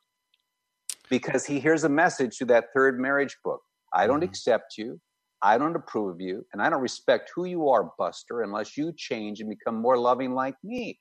because 1.11 1.45
he 1.45 1.59
hears 1.59 1.83
a 1.83 1.89
message 1.89 2.39
to 2.39 2.45
that 2.45 2.67
third 2.77 3.01
marriage 3.01 3.37
book. 3.45 3.61
I 3.93 4.07
don't 4.07 4.21
mm-hmm. 4.21 4.29
accept 4.31 4.79
you. 4.79 5.01
I 5.43 5.59
don't 5.59 5.75
approve 5.75 6.15
of 6.15 6.21
you. 6.21 6.47
And 6.53 6.63
I 6.63 6.71
don't 6.71 6.81
respect 6.81 7.33
who 7.35 7.45
you 7.47 7.69
are, 7.69 7.91
Buster, 7.99 8.43
unless 8.43 8.77
you 8.77 8.93
change 8.97 9.41
and 9.41 9.51
become 9.51 9.75
more 9.75 9.99
loving 9.99 10.33
like 10.33 10.55
me. 10.63 11.01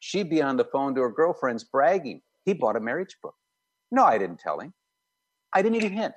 she'd 0.00 0.30
be 0.30 0.42
on 0.42 0.56
the 0.56 0.64
phone 0.64 0.94
to 0.94 1.02
her 1.02 1.10
girlfriends 1.10 1.64
bragging 1.64 2.20
he 2.48 2.54
bought 2.54 2.76
a 2.76 2.80
marriage 2.80 3.14
book. 3.22 3.34
No, 3.92 4.04
I 4.04 4.16
didn't 4.16 4.38
tell 4.38 4.58
him. 4.58 4.72
I 5.54 5.60
didn't 5.60 5.76
even 5.76 5.92
hint. 5.92 6.14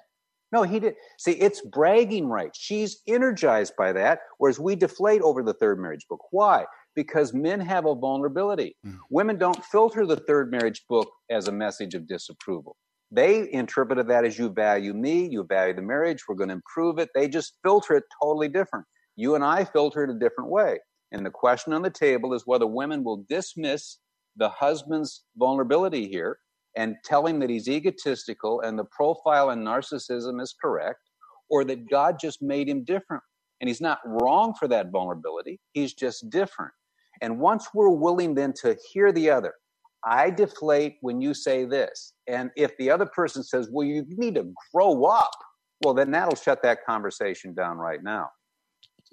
No, 0.53 0.63
he 0.63 0.79
did. 0.79 0.95
See, 1.17 1.33
it's 1.33 1.61
bragging 1.61 2.27
rights. 2.27 2.57
She's 2.57 3.01
energized 3.05 3.73
by 3.77 3.91
that, 3.91 4.19
whereas 4.37 4.57
we 4.57 4.77
deflate 4.77 5.21
over 5.21 5.43
the 5.43 5.53
third 5.53 5.77
marriage 5.77 6.05
book. 6.09 6.21
Why? 6.31 6.65
Because 6.95 7.33
men 7.33 7.59
have 7.59 7.85
a 7.85 7.95
vulnerability. 7.95 8.77
Mm. 8.85 8.97
Women 9.09 9.37
don't 9.37 9.63
filter 9.65 10.05
the 10.05 10.15
third 10.15 10.51
marriage 10.51 10.83
book 10.87 11.09
as 11.29 11.49
a 11.49 11.51
message 11.51 11.95
of 11.95 12.07
disapproval. 12.07 12.77
They 13.11 13.51
interpreted 13.51 14.07
that 14.07 14.23
as 14.23 14.39
you 14.39 14.49
value 14.49 14.93
me, 14.93 15.27
you 15.27 15.43
value 15.43 15.73
the 15.73 15.81
marriage, 15.81 16.23
we're 16.29 16.35
going 16.35 16.49
to 16.49 16.55
improve 16.55 16.97
it. 16.97 17.09
They 17.13 17.27
just 17.27 17.57
filter 17.61 17.95
it 17.95 18.05
totally 18.21 18.47
different. 18.47 18.85
You 19.17 19.35
and 19.35 19.43
I 19.43 19.65
filter 19.65 20.05
it 20.05 20.09
a 20.09 20.17
different 20.17 20.49
way. 20.49 20.79
And 21.11 21.25
the 21.25 21.31
question 21.31 21.73
on 21.73 21.81
the 21.81 21.89
table 21.89 22.33
is 22.33 22.43
whether 22.45 22.67
women 22.67 23.03
will 23.03 23.25
dismiss 23.27 23.97
the 24.37 24.49
husband's 24.49 25.23
vulnerability 25.37 26.07
here 26.07 26.37
and 26.77 26.95
tell 27.03 27.27
him 27.27 27.39
that 27.39 27.49
he's 27.49 27.67
egotistical 27.67 28.61
and 28.61 28.79
the 28.79 28.85
profile 28.85 29.49
and 29.49 29.65
narcissism 29.65 30.41
is 30.41 30.55
correct, 30.61 30.99
or 31.49 31.65
that 31.65 31.89
God 31.89 32.17
just 32.19 32.41
made 32.41 32.69
him 32.69 32.85
different. 32.85 33.23
And 33.59 33.67
he's 33.67 33.81
not 33.81 33.99
wrong 34.05 34.53
for 34.57 34.67
that 34.69 34.89
vulnerability, 34.91 35.59
he's 35.73 35.93
just 35.93 36.29
different. 36.29 36.71
And 37.21 37.39
once 37.39 37.67
we're 37.73 37.89
willing 37.89 38.33
then 38.33 38.53
to 38.61 38.77
hear 38.91 39.11
the 39.11 39.29
other, 39.29 39.53
I 40.03 40.31
deflate 40.31 40.95
when 41.01 41.21
you 41.21 41.33
say 41.33 41.65
this. 41.65 42.13
And 42.27 42.49
if 42.55 42.75
the 42.77 42.89
other 42.89 43.05
person 43.05 43.43
says, 43.43 43.69
well, 43.71 43.85
you 43.85 44.03
need 44.07 44.35
to 44.35 44.51
grow 44.73 45.03
up, 45.03 45.31
well, 45.83 45.93
then 45.93 46.11
that'll 46.11 46.35
shut 46.35 46.63
that 46.63 46.85
conversation 46.85 47.53
down 47.53 47.77
right 47.77 48.01
now. 48.01 48.29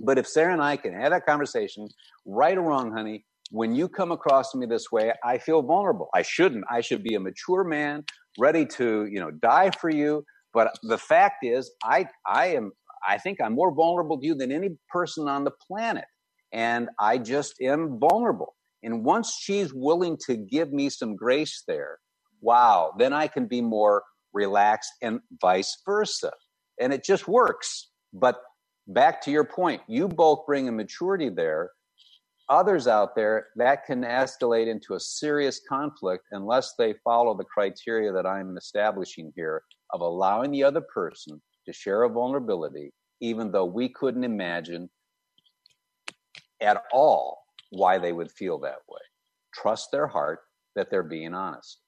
But 0.00 0.18
if 0.18 0.26
Sarah 0.26 0.52
and 0.52 0.62
I 0.62 0.76
can 0.76 0.92
have 0.92 1.10
that 1.10 1.26
conversation, 1.26 1.88
right 2.24 2.56
or 2.56 2.62
wrong, 2.62 2.92
honey, 2.92 3.24
when 3.50 3.74
you 3.74 3.88
come 3.88 4.12
across 4.12 4.54
me 4.54 4.66
this 4.66 4.92
way, 4.92 5.12
I 5.24 5.38
feel 5.38 5.62
vulnerable. 5.62 6.08
I 6.14 6.22
shouldn't. 6.22 6.64
I 6.70 6.80
should 6.80 7.02
be 7.02 7.14
a 7.14 7.20
mature 7.20 7.64
man, 7.64 8.04
ready 8.38 8.66
to, 8.66 9.06
you 9.06 9.20
know, 9.20 9.30
die 9.30 9.70
for 9.80 9.90
you. 9.90 10.24
But 10.52 10.72
the 10.82 10.98
fact 10.98 11.44
is, 11.44 11.70
I, 11.82 12.06
I 12.26 12.48
am, 12.48 12.72
I 13.06 13.18
think 13.18 13.40
I'm 13.40 13.54
more 13.54 13.74
vulnerable 13.74 14.20
to 14.20 14.26
you 14.26 14.34
than 14.34 14.52
any 14.52 14.70
person 14.88 15.28
on 15.28 15.44
the 15.44 15.52
planet. 15.66 16.04
And 16.52 16.88
I 16.98 17.18
just 17.18 17.54
am 17.60 17.98
vulnerable. 17.98 18.54
And 18.82 19.04
once 19.04 19.36
she's 19.38 19.72
willing 19.74 20.16
to 20.26 20.36
give 20.36 20.72
me 20.72 20.88
some 20.88 21.16
grace 21.16 21.62
there, 21.66 21.98
wow, 22.40 22.92
then 22.98 23.12
I 23.12 23.26
can 23.26 23.46
be 23.46 23.60
more 23.60 24.02
relaxed 24.32 24.92
and 25.02 25.20
vice 25.40 25.76
versa. 25.84 26.32
And 26.80 26.92
it 26.92 27.04
just 27.04 27.26
works. 27.26 27.90
But 28.12 28.36
back 28.88 29.22
to 29.22 29.30
your 29.30 29.44
point, 29.44 29.82
you 29.86 30.08
both 30.08 30.46
bring 30.46 30.68
a 30.68 30.72
maturity 30.72 31.28
there 31.28 31.70
others 32.48 32.86
out 32.86 33.14
there 33.14 33.48
that 33.56 33.84
can 33.84 34.02
escalate 34.02 34.68
into 34.68 34.94
a 34.94 35.00
serious 35.00 35.60
conflict 35.68 36.24
unless 36.32 36.74
they 36.78 36.94
follow 37.04 37.36
the 37.36 37.44
criteria 37.44 38.12
that 38.12 38.26
I'm 38.26 38.56
establishing 38.56 39.32
here 39.36 39.62
of 39.92 40.00
allowing 40.00 40.50
the 40.50 40.64
other 40.64 40.80
person 40.80 41.40
to 41.66 41.72
share 41.72 42.04
a 42.04 42.08
vulnerability, 42.08 42.92
even 43.20 43.52
though 43.52 43.66
we 43.66 43.88
couldn't 43.88 44.24
imagine 44.24 44.88
at 46.60 46.82
all 46.92 47.44
why 47.70 47.98
they 47.98 48.12
would 48.12 48.30
feel 48.32 48.58
that 48.60 48.78
way. 48.88 49.00
Trust 49.54 49.90
their 49.92 50.06
heart 50.06 50.40
that 50.74 50.90
they're 50.90 51.02
being 51.02 51.34
honest. 51.34 51.78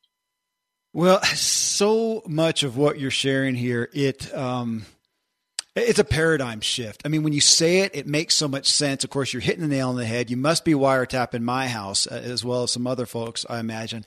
Well, 0.93 1.23
so 1.23 2.23
much 2.27 2.63
of 2.65 2.77
what 2.77 2.99
you're 2.99 3.11
sharing 3.11 3.55
here, 3.55 3.89
it 3.93 4.35
um, 4.35 4.85
it's 5.77 5.99
a 5.99 6.05
paradigm 6.05 6.61
shift. 6.61 7.03
I 7.05 7.09
mean, 7.09 7.23
when 7.23 7.33
you 7.33 7.41
say 7.41 7.81
it, 7.81 7.95
it 7.95 8.07
makes 8.07 8.35
so 8.35 8.49
much 8.49 8.67
sense. 8.67 9.05
Of 9.05 9.11
course, 9.11 9.33
you're 9.33 9.41
hitting 9.41 9.63
the 9.63 9.69
nail 9.69 9.91
on 9.91 9.97
the 9.97 10.05
head. 10.05 10.31
You 10.31 10.37
must 10.37 10.65
be 10.65 10.73
wiretapping 10.73 11.43
my 11.43 11.69
house 11.69 12.07
uh, 12.07 12.15
as 12.25 12.45
well 12.45 12.65
as 12.65 12.73
some 12.73 12.87
other 12.87 13.07
folks, 13.07 13.47
I 13.49 13.61
imagine. 13.61 14.05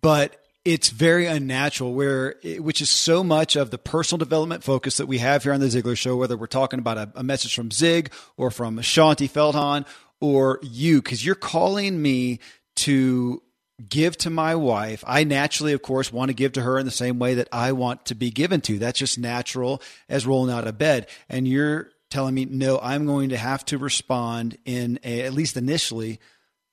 But 0.00 0.40
it's 0.64 0.88
very 0.88 1.26
unnatural 1.26 1.92
where 1.92 2.36
which 2.58 2.80
is 2.80 2.88
so 2.88 3.22
much 3.22 3.54
of 3.54 3.70
the 3.70 3.76
personal 3.76 4.18
development 4.18 4.64
focus 4.64 4.96
that 4.96 5.06
we 5.06 5.18
have 5.18 5.42
here 5.42 5.52
on 5.52 5.60
the 5.60 5.66
Ziglar 5.66 5.96
show 5.96 6.16
whether 6.16 6.38
we're 6.38 6.46
talking 6.46 6.78
about 6.78 6.96
a, 6.96 7.12
a 7.16 7.22
message 7.22 7.54
from 7.54 7.70
Zig 7.70 8.10
or 8.38 8.50
from 8.50 8.78
Shaunti 8.78 9.30
Feldhahn 9.30 9.86
or 10.20 10.58
you 10.62 11.02
cuz 11.02 11.24
you're 11.24 11.34
calling 11.34 12.00
me 12.00 12.40
to 12.76 13.42
give 13.88 14.16
to 14.16 14.30
my 14.30 14.54
wife 14.54 15.02
I 15.06 15.24
naturally 15.24 15.72
of 15.72 15.82
course 15.82 16.12
want 16.12 16.28
to 16.28 16.34
give 16.34 16.52
to 16.52 16.62
her 16.62 16.78
in 16.78 16.84
the 16.84 16.92
same 16.92 17.18
way 17.18 17.34
that 17.34 17.48
I 17.50 17.72
want 17.72 18.06
to 18.06 18.14
be 18.14 18.30
given 18.30 18.60
to. 18.62 18.78
That's 18.78 18.98
just 18.98 19.18
natural 19.18 19.82
as 20.08 20.26
rolling 20.26 20.54
out 20.54 20.66
of 20.66 20.78
bed. 20.78 21.08
And 21.28 21.48
you're 21.48 21.90
telling 22.08 22.34
me 22.34 22.44
no 22.44 22.78
I'm 22.80 23.06
going 23.06 23.30
to 23.30 23.36
have 23.36 23.64
to 23.66 23.78
respond 23.78 24.58
in 24.64 25.00
a, 25.02 25.22
at 25.22 25.34
least 25.34 25.56
initially 25.56 26.20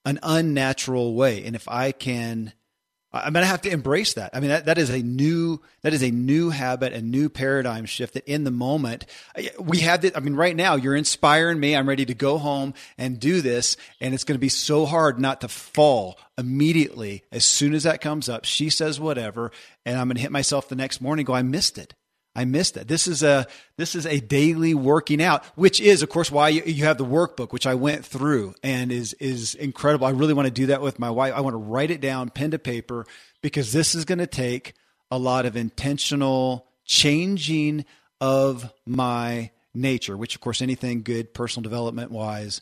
an 0.06 0.20
unnatural 0.22 1.16
way. 1.16 1.44
And 1.44 1.56
if 1.56 1.68
I 1.68 1.92
can 1.92 2.54
I'm 3.14 3.34
going 3.34 3.44
to 3.44 3.48
have 3.48 3.62
to 3.64 3.70
embrace 3.70 4.14
that. 4.14 4.30
I 4.34 4.40
mean, 4.40 4.50
that, 4.50 4.66
that 4.66 4.78
is 4.78 4.90
a 4.90 5.00
new, 5.00 5.62
that 5.82 5.94
is 5.94 6.02
a 6.02 6.12
new 6.12 6.50
habit, 6.50 6.94
a 6.94 7.02
new 7.02 7.28
paradigm 7.28 7.86
shift 7.86 8.14
that 8.14 8.26
in 8.26 8.46
the 8.46 8.52
moment 8.52 9.06
we 9.60 9.80
have 9.80 10.02
that. 10.02 10.16
I 10.16 10.22
mean, 10.22 10.36
right 10.36 10.56
now 10.56 10.76
you're 10.76 10.96
inspiring 10.96 11.60
me. 11.60 11.76
I'm 11.76 11.90
ready 11.90 12.06
to 12.06 12.14
go 12.14 12.38
home 12.38 12.74
and 12.98 13.20
do 13.20 13.42
this. 13.42 13.76
And 14.00 14.14
it's 14.14 14.24
going 14.24 14.38
to 14.38 14.40
be 14.40 14.50
so 14.50 14.86
hard 14.86 15.20
not 15.20 15.42
to 15.42 15.50
fall 15.50 16.18
immediately 16.38 17.24
as 17.32 17.44
soon 17.44 17.74
as 17.74 17.84
that 17.84 18.00
comes 18.00 18.30
up. 18.30 18.46
She 18.46 18.70
says 18.70 19.00
whatever. 19.00 19.52
And 19.86 20.00
I'm 20.00 20.08
going 20.08 20.16
to 20.16 20.22
hit 20.22 20.32
myself 20.32 20.70
the 20.70 20.76
next 20.76 21.02
morning 21.02 21.26
go, 21.26 21.34
I 21.34 21.42
missed 21.42 21.78
it. 21.78 21.94
I 22.36 22.46
missed 22.46 22.78
it. 22.78 22.88
This 22.88 23.08
is 23.08 23.24
a 23.24 23.46
this 23.76 23.94
is 23.94 24.06
a 24.06 24.20
daily 24.22 24.74
working 24.74 25.22
out, 25.22 25.44
which 25.56 25.82
is, 25.82 26.02
of 26.02 26.10
course, 26.10 26.32
why 26.32 26.50
you, 26.50 26.64
you, 26.66 26.86
have 26.86 26.98
the 26.98 27.06
workbook, 27.06 27.52
which 27.52 27.68
I 27.68 27.76
went 27.76 28.06
through 28.06 28.56
and 28.64 28.92
is 28.92 29.14
is 29.14 29.54
incredible. 29.56 30.08
I 30.08 30.12
really 30.12 30.34
want 30.34 30.46
to 30.46 30.54
do 30.54 30.68
that 30.68 30.82
with 30.82 30.98
my 30.98 31.10
wife. 31.10 31.34
I 31.36 31.42
want 31.42 31.56
to 31.56 31.58
write 31.58 31.92
it 31.92 32.00
down, 32.00 32.30
pen 32.30 32.52
to 32.52 32.60
paper, 32.60 33.06
because 33.42 33.74
this 33.74 33.96
is 33.96 34.06
going 34.06 34.20
to 34.20 34.28
take 34.28 34.76
a 35.10 35.18
lot 35.18 35.46
of 35.46 35.58
intentional 35.58 36.68
changing 36.86 37.84
of 38.22 38.72
my 38.86 39.52
nature, 39.74 40.16
which, 40.16 40.36
of 40.36 40.42
course, 40.42 40.62
anything 40.62 41.04
good 41.04 41.34
personal 41.34 41.64
development 41.64 42.12
wise 42.12 42.62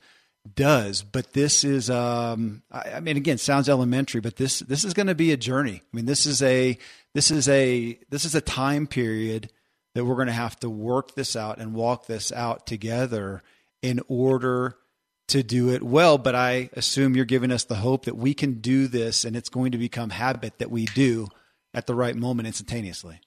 does. 0.56 1.04
But 1.04 1.34
this 1.34 1.64
is, 1.64 1.92
um, 1.92 2.64
I, 2.72 2.94
I 2.96 3.00
mean, 3.02 3.18
again, 3.18 3.38
sounds 3.38 3.70
elementary, 3.70 4.22
but 4.22 4.38
this 4.38 4.60
this 4.60 4.84
is 4.84 4.96
going 4.96 5.08
to 5.08 5.16
be 5.16 5.32
a 5.32 5.38
journey. 5.38 5.84
I 5.84 5.96
mean, 5.96 6.06
this 6.06 6.26
is 6.26 6.42
a 6.42 6.76
this 7.14 7.30
is 7.30 7.48
a 7.48 8.00
this 8.10 8.26
is 8.26 8.34
a 8.34 8.42
time 8.42 8.88
period 8.88 9.52
that 9.96 10.06
we're 10.06 10.16
going 10.16 10.28
to 10.28 10.34
have 10.34 10.60
to 10.60 10.70
work 10.70 11.16
this 11.16 11.36
out 11.36 11.58
and 11.58 11.74
walk 11.74 12.06
this 12.08 12.32
out 12.32 12.68
together 12.68 13.42
in 13.82 14.00
order 14.08 14.78
to 15.28 15.44
do 15.44 15.70
it 15.70 15.84
well. 15.84 16.18
But 16.18 16.36
I 16.36 16.70
assume 16.74 17.16
you're 17.16 17.26
giving 17.26 17.52
us 17.52 17.64
the 17.64 17.76
hope 17.76 18.06
that 18.06 18.18
we 18.18 18.34
can 18.34 18.56
do 18.62 18.88
this 18.88 19.26
and 19.26 19.36
it's 19.36 19.50
going 19.50 19.72
to 19.72 19.78
become 19.78 20.10
habit 20.12 20.60
that 20.60 20.72
we 20.72 20.86
do 20.86 21.28
at 21.74 21.88
the 21.88 21.96
right 21.96 22.16
moment 22.16 22.48
instantaneously. 22.48 23.22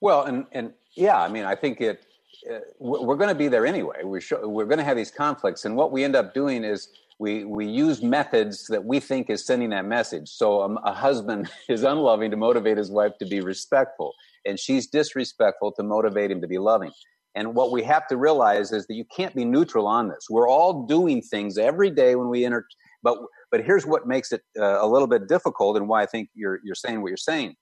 Well, 0.00 0.24
and, 0.24 0.46
and 0.52 0.72
yeah, 0.94 1.18
I 1.18 1.28
mean, 1.28 1.44
I 1.44 1.54
think 1.54 1.80
it, 1.80 2.04
uh, 2.50 2.58
we're 2.78 3.16
going 3.16 3.30
to 3.30 3.34
be 3.34 3.48
there 3.48 3.66
anyway. 3.66 4.02
We're, 4.04 4.20
show, 4.20 4.46
we're 4.46 4.66
going 4.66 4.78
to 4.78 4.84
have 4.84 4.96
these 4.96 5.10
conflicts. 5.10 5.64
And 5.64 5.76
what 5.76 5.90
we 5.90 6.04
end 6.04 6.14
up 6.14 6.34
doing 6.34 6.64
is 6.64 6.88
we, 7.18 7.44
we 7.44 7.66
use 7.66 8.02
methods 8.02 8.66
that 8.68 8.84
we 8.84 9.00
think 9.00 9.28
is 9.28 9.44
sending 9.44 9.70
that 9.70 9.84
message. 9.84 10.28
So 10.28 10.62
um, 10.62 10.78
a 10.84 10.92
husband 10.92 11.50
is 11.68 11.82
unloving 11.82 12.30
to 12.30 12.36
motivate 12.36 12.78
his 12.78 12.90
wife 12.90 13.18
to 13.18 13.26
be 13.26 13.40
respectful 13.40 14.14
and 14.48 14.58
she's 14.58 14.86
disrespectful 14.86 15.72
to 15.72 15.82
motivate 15.82 16.30
him 16.30 16.40
to 16.40 16.48
be 16.48 16.58
loving. 16.58 16.90
And 17.34 17.54
what 17.54 17.70
we 17.70 17.82
have 17.84 18.08
to 18.08 18.16
realize 18.16 18.72
is 18.72 18.86
that 18.86 18.94
you 18.94 19.04
can't 19.14 19.34
be 19.34 19.44
neutral 19.44 19.86
on 19.86 20.08
this. 20.08 20.26
We're 20.30 20.48
all 20.48 20.86
doing 20.86 21.22
things 21.22 21.58
every 21.58 21.90
day 21.90 22.16
when 22.16 22.28
we 22.28 22.44
enter, 22.44 22.66
but 23.02 23.18
but 23.52 23.64
here's 23.64 23.86
what 23.86 24.08
makes 24.08 24.32
it 24.32 24.42
uh, 24.58 24.84
a 24.84 24.88
little 24.88 25.06
bit 25.06 25.28
difficult, 25.28 25.76
and 25.76 25.88
why 25.88 26.02
I 26.02 26.06
think 26.06 26.30
you're 26.34 26.58
you're 26.64 26.74
saying 26.74 27.02
what 27.02 27.08
you're 27.08 27.16
saying. 27.16 27.54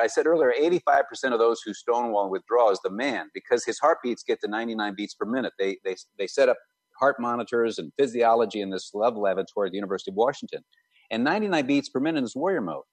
I 0.00 0.06
said 0.06 0.26
earlier, 0.26 0.52
85% 0.60 1.32
of 1.32 1.40
those 1.40 1.60
who 1.64 1.74
stonewall 1.74 2.30
withdraw 2.30 2.70
is 2.70 2.78
the 2.84 2.90
man 2.90 3.30
because 3.34 3.64
his 3.64 3.80
heartbeats 3.80 4.22
get 4.22 4.40
to 4.42 4.48
99 4.48 4.94
beats 4.96 5.14
per 5.14 5.26
minute. 5.26 5.54
They 5.58 5.78
they 5.84 5.96
they 6.18 6.26
set 6.26 6.48
up 6.48 6.58
heart 7.00 7.16
monitors 7.18 7.78
and 7.78 7.92
physiology 7.98 8.60
in 8.60 8.70
this 8.70 8.90
love 8.94 9.16
laboratory 9.16 9.68
at 9.68 9.72
the 9.72 9.76
University 9.76 10.10
of 10.10 10.16
Washington, 10.16 10.62
and 11.10 11.24
99 11.24 11.66
beats 11.66 11.88
per 11.88 12.00
minute 12.00 12.24
is 12.24 12.36
warrior 12.36 12.60
mode. 12.60 12.84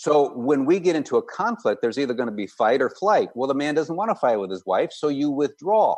So 0.00 0.32
when 0.32 0.64
we 0.64 0.80
get 0.80 0.96
into 0.96 1.18
a 1.18 1.22
conflict, 1.22 1.82
there's 1.82 1.98
either 1.98 2.14
going 2.14 2.30
to 2.30 2.34
be 2.34 2.46
fight 2.46 2.80
or 2.80 2.88
flight. 2.88 3.28
Well, 3.34 3.46
the 3.46 3.54
man 3.54 3.74
doesn't 3.74 3.94
want 3.94 4.10
to 4.10 4.14
fight 4.14 4.38
with 4.38 4.50
his 4.50 4.64
wife, 4.64 4.92
so 4.94 5.08
you 5.08 5.30
withdraw. 5.30 5.94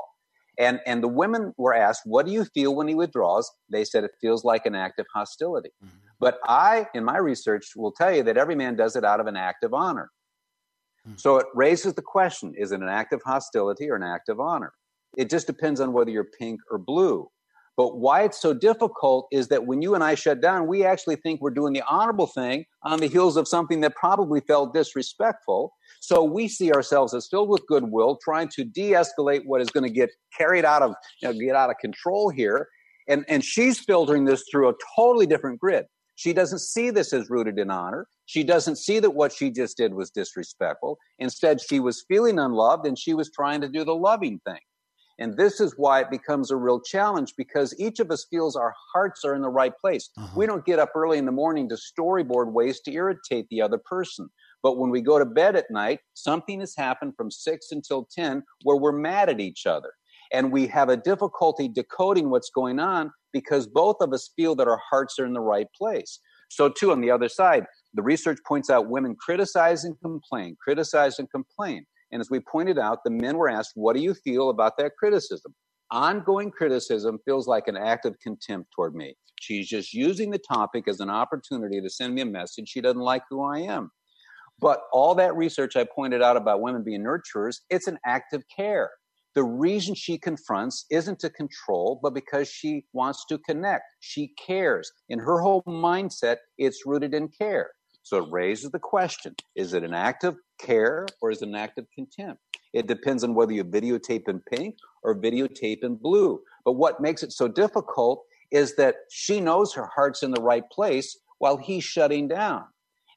And 0.59 0.81
and 0.87 1.05
the 1.05 1.09
women 1.09 1.55
were 1.57 1.73
asked, 1.73 2.03
"What 2.05 2.27
do 2.27 2.33
you 2.33 2.45
feel 2.47 2.75
when 2.75 2.89
he 2.89 2.97
withdraws?" 2.97 3.49
They 3.71 3.85
said 3.85 4.03
it 4.03 4.11
feels 4.21 4.43
like 4.43 4.67
an 4.67 4.75
act 4.75 4.99
of 4.99 5.07
hostility. 5.15 5.71
Mm-hmm. 5.85 5.97
But 6.19 6.41
I, 6.49 6.89
in 6.95 7.05
my 7.05 7.19
research, 7.19 7.75
will 7.77 7.93
tell 7.93 8.13
you 8.13 8.25
that 8.25 8.37
every 8.37 8.57
man 8.57 8.75
does 8.75 8.97
it 8.97 9.05
out 9.05 9.21
of 9.21 9.29
an 9.29 9.37
act 9.37 9.63
of 9.63 9.73
honor. 9.73 10.11
Mm-hmm. 11.07 11.19
So 11.19 11.37
it 11.37 11.47
raises 11.55 11.95
the 11.95 12.03
question: 12.03 12.55
Is 12.57 12.73
it 12.73 12.81
an 12.81 12.89
act 12.89 13.13
of 13.13 13.23
hostility 13.25 13.89
or 13.89 13.95
an 13.95 14.03
act 14.03 14.29
of 14.29 14.41
honor? 14.41 14.73
It 15.17 15.31
just 15.31 15.47
depends 15.47 15.81
on 15.81 15.93
whether 15.93 16.11
you're 16.11 16.25
pink 16.41 16.59
or 16.73 16.79
blue. 16.79 17.31
But 17.77 17.97
why 17.97 18.23
it's 18.25 18.41
so 18.41 18.53
difficult 18.53 19.29
is 19.33 19.49
that 19.49 19.67
when 19.67 19.81
you 19.81 19.95
and 19.95 20.05
I 20.05 20.15
shut 20.15 20.43
down, 20.43 20.67
we 20.67 20.85
actually 20.85 21.17
think 21.17 21.41
we're 21.41 21.51
doing 21.51 21.73
the 21.73 21.83
honorable 21.89 22.27
thing 22.27 22.65
on 22.83 23.01
the 23.01 23.07
heels 23.07 23.37
of 23.37 23.49
something 23.49 23.81
that 23.81 23.97
probably 23.97 24.41
felt 24.41 24.75
disrespectful. 24.75 25.73
So 26.01 26.23
we 26.23 26.49
see 26.49 26.73
ourselves 26.73 27.15
as 27.15 27.29
filled 27.29 27.49
with 27.49 27.67
goodwill, 27.67 28.19
trying 28.23 28.49
to 28.49 28.65
de-escalate 28.65 29.47
what 29.47 29.63
is 29.63 29.71
going 29.71 29.85
to 29.85 29.91
get 29.91 30.11
carried 30.37 30.65
out 30.67 30.83
of, 30.83 30.95
you 31.23 31.29
know, 31.29 31.39
get 31.39 31.57
out 31.57 31.71
of 31.71 31.77
control 31.81 32.29
here. 32.29 32.69
And, 33.09 33.25
and 33.29 33.43
she's 33.43 33.79
filtering 33.79 34.27
this 34.27 34.45
through 34.51 34.69
a 34.69 34.75
totally 34.95 35.27
different 35.27 35.59
grid. 35.59 35.87
She 36.15 36.33
doesn't 36.33 36.61
see 36.61 36.91
this 36.91 37.13
as 37.13 37.31
rooted 37.31 37.59
in 37.59 37.71
honor. 37.71 38.07
She 38.27 38.45
doesn't 38.45 38.77
see 38.77 39.01
that 39.01 39.11
what 39.11 39.33
she 39.33 39.51
just 39.51 39.77
did 39.77 39.95
was 39.95 40.11
disrespectful. 40.11 40.99
Instead, 41.19 41.61
she 41.61 41.81
was 41.81 42.05
feeling 42.07 42.39
unloved 42.39 42.87
and 42.87 42.99
she 42.99 43.15
was 43.15 43.31
trying 43.31 43.61
to 43.63 43.69
do 43.69 43.83
the 43.83 43.95
loving 43.95 44.41
thing. 44.47 44.61
And 45.23 45.37
this 45.37 45.61
is 45.61 45.75
why 45.77 46.01
it 46.01 46.11
becomes 46.11 46.51
a 46.51 46.57
real 46.57 46.81
challenge 46.81 47.35
because 47.37 47.79
each 47.79 48.01
of 48.01 48.11
us 48.11 48.27
feels 48.29 48.57
our 48.57 48.75
hearts 48.93 49.25
are 49.25 49.37
in 49.37 49.43
the 49.43 49.49
right 49.49 49.73
place. 49.81 50.11
Uh-huh. 50.19 50.35
We 50.35 50.47
don't 50.47 50.65
get 50.65 50.81
up 50.81 50.91
early 50.97 51.17
in 51.17 51.27
the 51.27 51.31
morning 51.31 51.69
to 51.69 51.77
storyboard 51.77 52.51
ways 52.51 52.81
to 52.81 52.93
irritate 52.93 53.47
the 53.49 53.63
other 53.63 53.79
person. 53.79 54.29
But 54.65 54.79
when 54.79 54.91
we 54.91 55.01
go 55.01 55.21
to 55.21 55.25
bed 55.25 55.55
at 55.55 55.71
night, 55.71 56.01
something 56.15 56.59
has 56.59 56.75
happened 56.75 57.15
from 57.17 57.31
6 57.31 57.69
until 57.71 58.09
10 58.13 58.43
where 58.65 58.77
we're 58.77 58.91
mad 58.91 59.29
at 59.29 59.39
each 59.39 59.65
other. 59.65 59.93
And 60.33 60.51
we 60.51 60.67
have 60.67 60.89
a 60.89 60.97
difficulty 60.97 61.69
decoding 61.69 62.29
what's 62.29 62.51
going 62.51 62.81
on 62.81 63.13
because 63.33 63.69
both 63.69 63.99
of 64.01 64.13
us 64.13 64.31
feel 64.35 64.57
that 64.57 64.67
our 64.67 64.81
hearts 64.91 65.21
are 65.21 65.25
in 65.25 65.35
the 65.35 65.41
right 65.41 65.69
place. 65.79 66.19
So, 66.51 66.69
too, 66.69 66.91
on 66.91 67.01
the 67.01 67.13
other 67.13 67.29
side, 67.29 67.65
the 67.95 68.03
research 68.03 68.39
points 68.45 68.71
out 68.71 68.91
women 68.91 69.15
criticize 69.15 69.85
and 69.85 69.95
complain, 70.01 70.57
criticize 70.61 71.21
and 71.21 71.31
complain. 71.31 71.87
And 72.13 72.21
as 72.21 72.31
we 72.31 72.41
pointed 72.41 72.79
out, 72.79 73.05
the 73.05 73.11
men 73.11 73.37
were 73.37 73.49
asked, 73.49 73.73
What 73.75 73.97
do 73.97 74.03
you 74.03 74.15
feel 74.15 74.51
about 74.51 74.77
that 74.79 74.93
criticism? 74.99 75.55
Ongoing 75.91 76.51
criticism 76.51 77.19
feels 77.25 77.49
like 77.49 77.69
an 77.69 77.77
act 77.77 78.07
of 78.07 78.19
contempt 78.21 78.71
toward 78.75 78.95
me. 78.95 79.15
She's 79.41 79.69
just 79.69 79.93
using 79.93 80.31
the 80.31 80.39
topic 80.39 80.89
as 80.89 81.01
an 81.01 81.11
opportunity 81.11 81.81
to 81.81 81.91
send 81.91 82.15
me 82.15 82.23
a 82.23 82.27
message. 82.27 82.69
She 82.69 82.81
doesn't 82.81 83.01
like 83.01 83.23
who 83.29 83.43
I 83.43 83.59
am. 83.61 83.91
But 84.61 84.83
all 84.93 85.15
that 85.17 85.35
research 85.37 85.75
I 85.75 85.85
pointed 85.85 86.23
out 86.23 86.37
about 86.37 86.61
women 86.61 86.85
being 86.85 87.03
nurturers, 87.03 87.57
it's 87.69 87.89
an 87.89 87.99
act 88.07 88.33
of 88.33 88.45
care. 88.55 88.91
The 89.35 89.43
reason 89.43 89.95
she 89.95 90.19
confronts 90.19 90.85
isn't 90.91 91.19
to 91.21 91.31
control, 91.31 91.99
but 92.03 92.15
because 92.15 92.49
she 92.49 92.85
wants 92.93 93.25
to 93.31 93.39
connect. 93.39 93.85
She 94.01 94.35
cares. 94.47 94.93
In 95.09 95.19
her 95.19 95.41
whole 95.41 95.63
mindset, 95.67 96.37
it's 96.59 96.87
rooted 96.87 97.15
in 97.15 97.29
care. 97.29 97.71
So 98.03 98.19
it 98.19 98.31
raises 98.31 98.71
the 98.71 98.79
question 98.79 99.35
is 99.55 99.75
it 99.75 99.85
an 99.85 99.95
act 99.95 100.25
of 100.25 100.37
care 100.59 101.07
or 101.21 101.31
is 101.31 101.43
it 101.43 101.49
an 101.49 101.55
act 101.55 101.79
of 101.79 101.87
contempt? 101.95 102.41
It 102.73 102.87
depends 102.87 103.23
on 103.23 103.35
whether 103.35 103.53
you 103.53 103.65
videotape 103.65 104.29
in 104.29 104.41
pink 104.41 104.77
or 105.03 105.15
videotape 105.15 105.85
in 105.85 105.97
blue. 105.97 106.41
But 106.65 106.73
what 106.73 107.01
makes 107.01 107.23
it 107.23 107.33
so 107.33 107.49
difficult 107.49 108.25
is 108.51 108.77
that 108.77 108.97
she 109.11 109.41
knows 109.41 109.73
her 109.75 109.89
heart's 109.95 110.23
in 110.23 110.31
the 110.31 110.43
right 110.43 110.69
place 110.71 111.19
while 111.39 111.57
he's 111.57 111.85
shutting 111.85 112.29
down. 112.29 112.65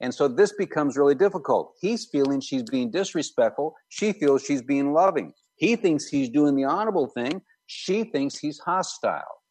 And 0.01 0.13
so 0.13 0.27
this 0.27 0.53
becomes 0.53 0.97
really 0.97 1.15
difficult. 1.15 1.73
He's 1.79 2.05
feeling 2.05 2.41
she's 2.41 2.63
being 2.63 2.91
disrespectful. 2.91 3.75
She 3.89 4.11
feels 4.11 4.43
she's 4.43 4.61
being 4.61 4.93
loving. 4.93 5.33
He 5.55 5.75
thinks 5.75 6.07
he's 6.07 6.29
doing 6.29 6.55
the 6.55 6.65
honorable 6.65 7.07
thing. 7.07 7.41
She 7.67 8.03
thinks 8.03 8.37
he's 8.37 8.59
hostile. 8.59 9.41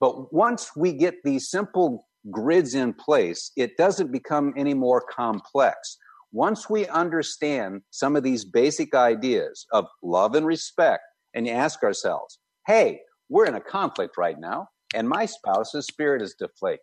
But 0.00 0.32
once 0.32 0.72
we 0.76 0.92
get 0.92 1.22
these 1.22 1.48
simple 1.48 2.08
grids 2.30 2.74
in 2.74 2.92
place, 2.92 3.50
it 3.56 3.76
doesn't 3.76 4.12
become 4.12 4.52
any 4.56 4.74
more 4.74 5.00
complex. 5.00 5.98
Once 6.32 6.70
we 6.70 6.86
understand 6.88 7.82
some 7.90 8.16
of 8.16 8.22
these 8.22 8.44
basic 8.44 8.94
ideas 8.94 9.66
of 9.72 9.86
love 10.02 10.34
and 10.34 10.46
respect, 10.46 11.02
and 11.34 11.46
you 11.46 11.52
ask 11.52 11.82
ourselves, 11.82 12.38
hey, 12.66 13.00
we're 13.28 13.46
in 13.46 13.54
a 13.54 13.60
conflict 13.60 14.16
right 14.16 14.38
now, 14.38 14.68
and 14.94 15.08
my 15.08 15.26
spouse's 15.26 15.86
spirit 15.86 16.22
is 16.22 16.34
deflated. 16.38 16.80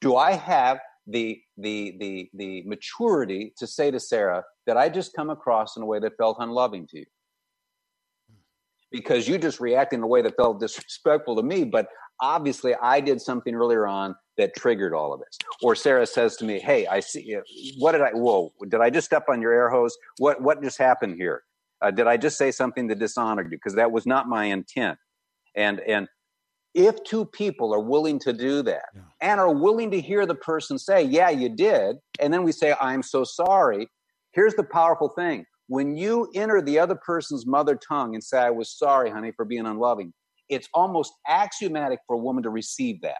Do 0.00 0.16
I 0.16 0.32
have 0.32 0.78
the 1.06 1.40
the 1.56 1.96
the 1.98 2.30
the 2.34 2.62
maturity 2.66 3.52
to 3.58 3.66
say 3.66 3.90
to 3.90 3.98
Sarah 3.98 4.44
that 4.66 4.76
I 4.76 4.88
just 4.88 5.14
come 5.14 5.30
across 5.30 5.76
in 5.76 5.82
a 5.82 5.86
way 5.86 5.98
that 6.00 6.16
felt 6.16 6.36
unloving 6.38 6.86
to 6.88 6.98
you? 6.98 7.06
Because 8.92 9.26
you 9.26 9.38
just 9.38 9.60
reacted 9.60 9.98
in 9.98 10.04
a 10.04 10.06
way 10.06 10.22
that 10.22 10.36
felt 10.36 10.60
disrespectful 10.60 11.36
to 11.36 11.42
me, 11.42 11.64
but 11.64 11.88
obviously 12.20 12.74
I 12.82 13.00
did 13.00 13.20
something 13.20 13.54
earlier 13.54 13.86
on 13.86 14.14
that 14.36 14.54
triggered 14.56 14.94
all 14.94 15.12
of 15.12 15.20
this. 15.20 15.36
Or 15.62 15.74
Sarah 15.74 16.06
says 16.06 16.36
to 16.36 16.44
me, 16.44 16.58
"Hey, 16.58 16.86
I 16.86 17.00
see. 17.00 17.36
What 17.78 17.92
did 17.92 18.00
I? 18.00 18.10
Whoa! 18.10 18.52
Did 18.68 18.80
I 18.80 18.90
just 18.90 19.06
step 19.06 19.24
on 19.28 19.42
your 19.42 19.52
air 19.52 19.68
hose? 19.68 19.96
What 20.18 20.40
what 20.40 20.62
just 20.62 20.78
happened 20.78 21.16
here? 21.16 21.42
Uh, 21.82 21.90
did 21.90 22.06
I 22.06 22.16
just 22.16 22.38
say 22.38 22.50
something 22.50 22.86
that 22.88 22.98
dishonored 22.98 23.50
you? 23.50 23.58
Because 23.58 23.74
that 23.74 23.90
was 23.90 24.06
not 24.06 24.28
my 24.28 24.44
intent." 24.44 24.98
And 25.54 25.80
and 25.80 26.08
if 26.74 27.02
two 27.04 27.24
people 27.24 27.74
are 27.74 27.80
willing 27.80 28.18
to 28.20 28.32
do 28.32 28.62
that 28.62 28.84
yeah. 28.94 29.02
and 29.20 29.40
are 29.40 29.52
willing 29.52 29.90
to 29.90 30.00
hear 30.00 30.26
the 30.26 30.34
person 30.34 30.78
say, 30.78 31.02
"Yeah, 31.02 31.30
you 31.30 31.48
did," 31.48 31.96
and 32.20 32.32
then 32.32 32.44
we 32.44 32.52
say, 32.52 32.74
"I'm 32.80 33.02
so 33.02 33.24
sorry," 33.24 33.88
here's 34.32 34.54
the 34.54 34.64
powerful 34.64 35.08
thing: 35.08 35.44
when 35.66 35.96
you 35.96 36.30
enter 36.34 36.62
the 36.62 36.78
other 36.78 36.94
person's 36.94 37.46
mother 37.46 37.74
tongue 37.76 38.14
and 38.14 38.22
say, 38.22 38.38
"I 38.38 38.50
was 38.50 38.70
sorry, 38.70 39.10
honey, 39.10 39.32
for 39.32 39.44
being 39.44 39.66
unloving," 39.66 40.12
it's 40.48 40.68
almost 40.74 41.12
axiomatic 41.26 41.98
for 42.06 42.14
a 42.14 42.18
woman 42.18 42.42
to 42.42 42.50
receive 42.50 43.00
that 43.02 43.18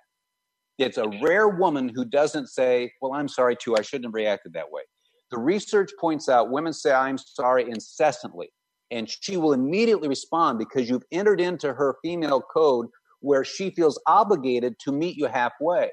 it's 0.79 0.97
a 0.97 1.09
rare 1.21 1.49
woman 1.49 1.89
who 1.89 2.05
doesn't 2.05 2.47
say, 2.49 2.93
Well, 3.03 3.13
I'm 3.13 3.29
sorry 3.29 3.57
too. 3.57 3.77
I 3.77 3.83
shouldn't 3.83 4.07
have 4.07 4.15
reacted 4.15 4.53
that 4.55 4.71
way. 4.71 4.83
The 5.31 5.39
research 5.39 5.91
points 6.01 6.29
out 6.29 6.51
women 6.51 6.73
say, 6.73 6.93
I'm 6.93 7.19
sorry 7.19 7.69
incessantly. 7.69 8.49
And 8.91 9.11
she 9.11 9.37
will 9.37 9.53
immediately 9.53 10.09
respond 10.09 10.59
because 10.59 10.89
you've 10.89 11.05
entered 11.13 11.41
into 11.41 11.75
her 11.75 11.97
female 12.03 12.41
code 12.41 12.87
where 13.21 13.45
she 13.45 13.71
feels 13.71 14.01
obligated 14.07 14.77
to 14.85 14.93
meet 14.93 15.17
you 15.17 15.27
halfway. 15.27 15.91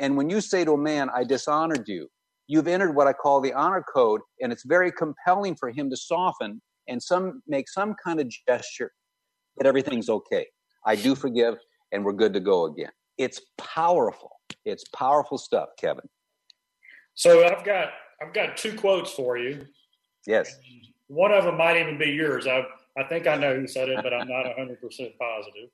And 0.00 0.16
when 0.16 0.28
you 0.28 0.40
say 0.40 0.64
to 0.64 0.72
a 0.72 0.78
man, 0.78 1.10
I 1.14 1.22
dishonored 1.22 1.86
you, 1.86 2.08
you've 2.48 2.66
entered 2.66 2.96
what 2.96 3.06
I 3.06 3.12
call 3.12 3.40
the 3.40 3.52
honor 3.52 3.84
code, 3.94 4.22
and 4.40 4.52
it's 4.52 4.64
very 4.64 4.90
compelling 4.90 5.54
for 5.54 5.70
him 5.70 5.90
to 5.90 5.96
soften 5.96 6.60
and 6.88 7.00
some 7.00 7.42
make 7.46 7.68
some 7.68 7.94
kind 8.02 8.18
of 8.18 8.28
gesture 8.48 8.90
that 9.58 9.66
everything's 9.66 10.08
okay. 10.08 10.46
I 10.84 10.96
do 10.96 11.14
forgive, 11.14 11.58
and 11.92 12.04
we're 12.04 12.12
good 12.12 12.32
to 12.34 12.40
go 12.40 12.66
again. 12.66 12.90
It's 13.18 13.40
powerful. 13.58 14.30
It's 14.64 14.84
powerful 14.88 15.38
stuff, 15.38 15.70
Kevin. 15.78 16.08
So 17.14 17.44
I've 17.44 17.64
got 17.64 17.88
I've 18.22 18.32
got 18.32 18.56
two 18.56 18.74
quotes 18.74 19.12
for 19.12 19.36
you. 19.36 19.66
Yes. 20.26 20.56
One 21.08 21.32
of 21.32 21.44
them 21.44 21.56
might 21.56 21.76
even 21.76 21.98
be 21.98 22.10
yours. 22.10 22.46
I 22.46 22.64
I 22.96 23.04
think 23.04 23.26
I 23.26 23.36
know 23.36 23.54
who 23.54 23.66
said 23.66 23.88
it, 23.88 24.00
but 24.02 24.14
I'm 24.14 24.28
not 24.28 24.46
100 24.46 24.80
percent 24.80 25.10
positive. 25.18 25.70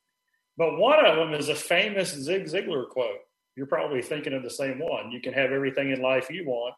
But 0.56 0.78
one 0.78 1.04
of 1.04 1.16
them 1.16 1.34
is 1.34 1.48
a 1.48 1.54
famous 1.54 2.12
Zig 2.14 2.44
Ziglar 2.44 2.88
quote. 2.88 3.18
You're 3.56 3.66
probably 3.66 4.02
thinking 4.02 4.32
of 4.32 4.42
the 4.42 4.50
same 4.50 4.78
one. 4.78 5.10
You 5.10 5.20
can 5.20 5.32
have 5.32 5.52
everything 5.52 5.90
in 5.90 6.00
life 6.00 6.28
you 6.30 6.46
want 6.46 6.74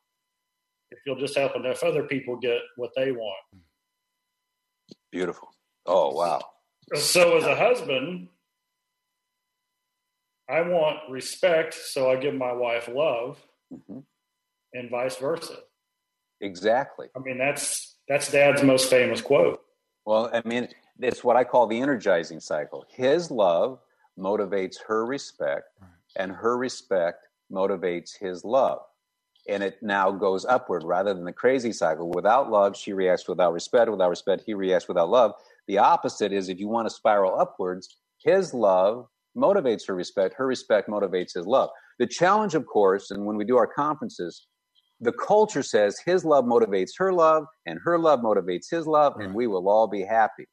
if 0.91 0.99
you'll 1.05 1.19
just 1.19 1.37
help 1.37 1.57
enough 1.57 1.83
other 1.83 2.05
people 2.05 2.37
get 2.37 2.61
what 2.77 2.91
they 2.97 3.13
want. 3.13 3.37
Beautiful. 5.11 5.49
Oh 5.85 6.11
wow. 6.11 6.43
So 6.95 7.37
as 7.37 7.45
a 7.45 7.57
husband, 7.57 8.29
I 10.49 10.61
want 10.61 10.99
respect, 11.11 11.75
so 11.75 12.11
I 12.11 12.17
give 12.17 12.35
my 12.35 12.53
wife 12.53 12.89
love, 12.89 13.39
mm-hmm. 13.73 13.99
and 14.73 14.91
vice 14.91 15.17
versa. 15.17 15.57
Exactly. 16.41 17.09
I 17.17 17.19
mean, 17.21 17.39
that's 17.39 17.97
that's 18.09 18.31
Dad's 18.31 18.63
most 18.63 18.89
famous 18.89 19.21
quote. 19.21 19.61
Well, 20.05 20.31
I 20.33 20.47
mean, 20.47 20.69
it's 21.01 21.25
what 21.25 21.37
I 21.37 21.43
call 21.43 21.67
the 21.67 21.81
energizing 21.81 22.39
cycle. 22.39 22.85
His 22.89 23.31
love 23.31 23.81
motivates 24.19 24.77
her 24.87 25.05
respect, 25.05 25.71
right. 25.81 25.91
and 26.17 26.31
her 26.31 26.57
respect 26.57 27.27
motivates 27.51 28.17
his 28.19 28.45
love. 28.45 28.81
And 29.49 29.63
it 29.63 29.83
now 29.83 30.11
goes 30.11 30.45
upward 30.45 30.83
rather 30.85 31.15
than 31.15 31.25
the 31.25 31.33
crazy 31.33 31.73
cycle. 31.73 32.11
Without 32.11 32.51
love, 32.51 32.77
she 32.77 32.93
reacts 32.93 33.29
without 33.29 33.53
respect. 33.53 33.91
Without 33.91 34.11
respect, 34.11 34.43
he 34.45 34.55
reacts 34.55 34.89
without 34.89 35.09
love. 35.09 35.35
The 35.69 35.79
opposite 35.79 36.33
is 36.33 36.49
if 36.49 36.59
you 36.59 36.69
want 36.69 36.89
to 36.89 36.95
spiral 36.95 37.39
upwards, 37.39 37.99
his 38.25 38.55
love 38.55 39.07
motivates 39.37 39.87
her 39.87 39.95
respect, 39.95 40.35
her 40.37 40.47
respect 40.47 40.89
motivates 40.89 41.35
his 41.35 41.47
love. 41.47 41.71
The 41.99 42.07
challenge, 42.07 42.55
of 42.55 42.67
course, 42.67 43.11
and 43.11 43.27
when 43.27 43.37
we 43.37 43.45
do 43.45 43.57
our 43.57 43.67
conferences, 43.67 44.47
the 45.01 45.13
culture 45.13 45.63
says 45.63 45.99
his 46.05 46.25
love 46.25 46.45
motivates 46.45 46.93
her 46.99 47.13
love, 47.13 47.45
and 47.67 47.79
her 47.85 47.99
love 47.99 48.21
motivates 48.21 48.71
his 48.71 48.87
love, 48.87 49.15
and 49.19 49.35
we 49.35 49.47
will 49.47 49.69
all 49.69 49.87
be 49.87 50.03
happy. 50.03 50.47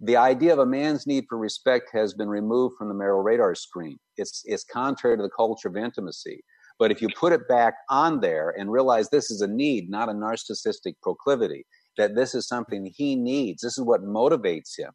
The 0.00 0.16
idea 0.16 0.52
of 0.52 0.58
a 0.58 0.66
man's 0.66 1.06
need 1.06 1.26
for 1.28 1.38
respect 1.38 1.90
has 1.92 2.14
been 2.14 2.28
removed 2.28 2.76
from 2.78 2.88
the 2.88 2.94
marital 2.94 3.22
radar 3.22 3.54
screen. 3.54 3.98
It's, 4.16 4.42
it's 4.46 4.64
contrary 4.64 5.16
to 5.16 5.22
the 5.22 5.30
culture 5.30 5.68
of 5.68 5.76
intimacy. 5.76 6.42
But 6.78 6.90
if 6.90 7.00
you 7.00 7.08
put 7.16 7.32
it 7.32 7.46
back 7.48 7.74
on 7.90 8.20
there 8.20 8.54
and 8.58 8.72
realize 8.72 9.10
this 9.10 9.30
is 9.30 9.42
a 9.42 9.46
need, 9.46 9.90
not 9.90 10.08
a 10.08 10.12
narcissistic 10.12 10.94
proclivity, 11.02 11.64
that 11.98 12.14
this 12.14 12.34
is 12.34 12.48
something 12.48 12.84
he 12.94 13.16
needs, 13.16 13.62
this 13.62 13.78
is 13.78 13.84
what 13.84 14.02
motivates 14.02 14.78
him, 14.78 14.92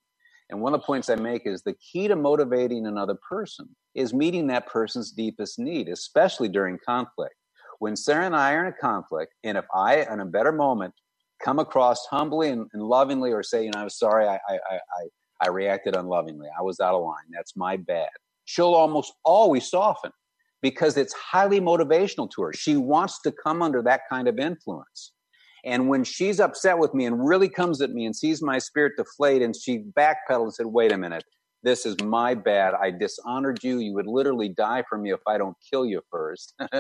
and 0.50 0.62
one 0.62 0.74
of 0.74 0.80
the 0.82 0.86
points 0.86 1.10
I 1.10 1.16
make 1.16 1.46
is 1.46 1.62
the 1.62 1.74
key 1.74 2.08
to 2.08 2.16
motivating 2.16 2.86
another 2.86 3.18
person 3.30 3.68
is 3.96 4.14
meeting 4.14 4.48
that 4.48 4.68
person's 4.68 5.12
deepest 5.12 5.60
need, 5.60 5.90
especially 5.90 6.48
during 6.48 6.78
conflict. 6.86 7.36
When 7.80 7.96
Sarah 7.96 8.26
and 8.26 8.36
I 8.36 8.54
are 8.54 8.66
in 8.66 8.74
a 8.74 8.78
conflict, 8.78 9.34
and 9.44 9.58
if 9.58 9.66
I, 9.74 10.06
in 10.12 10.20
a 10.22 10.26
better 10.26 10.52
moment, 10.52 10.94
come 11.44 11.60
across 11.60 12.06
humbly 12.08 12.50
and, 12.50 12.68
and 12.74 12.82
lovingly 12.82 13.32
or 13.32 13.44
say, 13.44 13.66
you 13.66 13.72
know, 13.72 13.82
I'm 13.82 13.90
sorry, 13.90 14.26
I, 14.28 14.36
I, 14.36 14.60
I, 14.72 14.80
I 15.42 15.50
reacted 15.50 15.96
unlovingly. 15.96 16.48
I 16.58 16.64
was 16.64 16.80
out 16.80 16.96
of 16.96 17.04
line. 17.04 17.26
That's 17.32 17.56
my 17.56 17.78
bad. 17.78 18.10
She'll 18.46 18.74
almost 18.74 19.14
always 19.24 19.70
soften 19.70 20.12
because 20.62 20.98
it's 20.98 21.14
highly 21.14 21.60
motivational 21.60 22.30
to 22.32 22.42
her. 22.44 22.54
She 22.54 22.78
wants 22.78 23.22
to 23.22 23.32
come 23.32 23.62
under 23.62 23.82
that 23.84 24.02
kind 24.10 24.28
of 24.28 24.40
influence. 24.40 25.12
And 25.68 25.90
when 25.90 26.06
she's 26.06 26.40
upset 26.40 26.80
with 26.80 26.94
me 26.94 27.06
and 27.06 27.28
really 27.28 27.50
comes 27.50 27.82
at 27.82 27.92
me 27.92 28.06
and 28.06 28.16
sees 28.16 28.42
my 28.42 28.58
spirit 28.58 28.94
deflate 28.96 29.42
and 29.42 29.54
she 29.54 29.80
backpedaled 29.80 30.44
and 30.44 30.54
said, 30.54 30.68
wait 30.68 30.94
a 30.94 30.98
minute, 30.98 31.26
this 31.62 31.86
is 31.86 32.00
my 32.02 32.36
bad. 32.36 32.74
I 32.74 32.90
dishonored 32.92 33.62
you. 33.62 33.80
You 33.80 33.94
would 33.96 34.08
literally 34.08 34.48
die 34.48 34.86
for 34.88 34.98
me 34.98 35.12
if 35.12 35.20
I 35.28 35.38
don't 35.38 35.58
kill 35.70 35.86
you 35.86 36.02
first. 36.10 36.54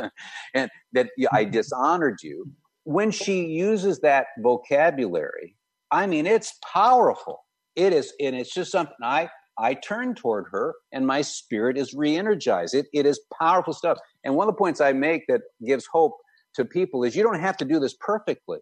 and 0.54 0.72
that 0.94 1.10
I 1.34 1.44
dishonored 1.60 2.20
you. 2.24 2.50
When 2.86 3.12
she 3.12 3.48
uses 3.48 4.00
that 4.00 4.28
vocabulary, 4.40 5.58
I 5.92 6.08
mean, 6.08 6.26
it's 6.26 6.54
powerful. 6.74 7.40
It 7.76 7.92
is, 7.92 8.14
and 8.22 8.38
it's 8.38 8.54
just 8.54 8.72
something 8.72 8.96
I, 9.04 9.30
I 9.60 9.74
turn 9.74 10.16
toward 10.16 10.46
her 10.52 10.76
and 10.94 11.06
my 11.06 11.24
spirit 11.24 11.78
is 11.78 11.94
re-energized. 11.94 12.74
It, 12.74 12.86
it 12.94 13.06
is 13.06 13.20
powerful 13.38 13.74
stuff. 13.74 13.98
And 14.24 14.36
one 14.36 14.48
of 14.48 14.56
the 14.56 14.58
points 14.58 14.80
I 14.80 14.94
make 14.94 15.28
that 15.28 15.42
gives 15.66 15.86
hope 15.92 16.14
to 16.56 16.64
people 16.64 17.04
is 17.04 17.18
you 17.18 17.24
don't 17.24 17.42
have 17.42 17.58
to 17.58 17.66
do 17.66 17.82
this 17.82 17.96
perfectly. 18.00 18.60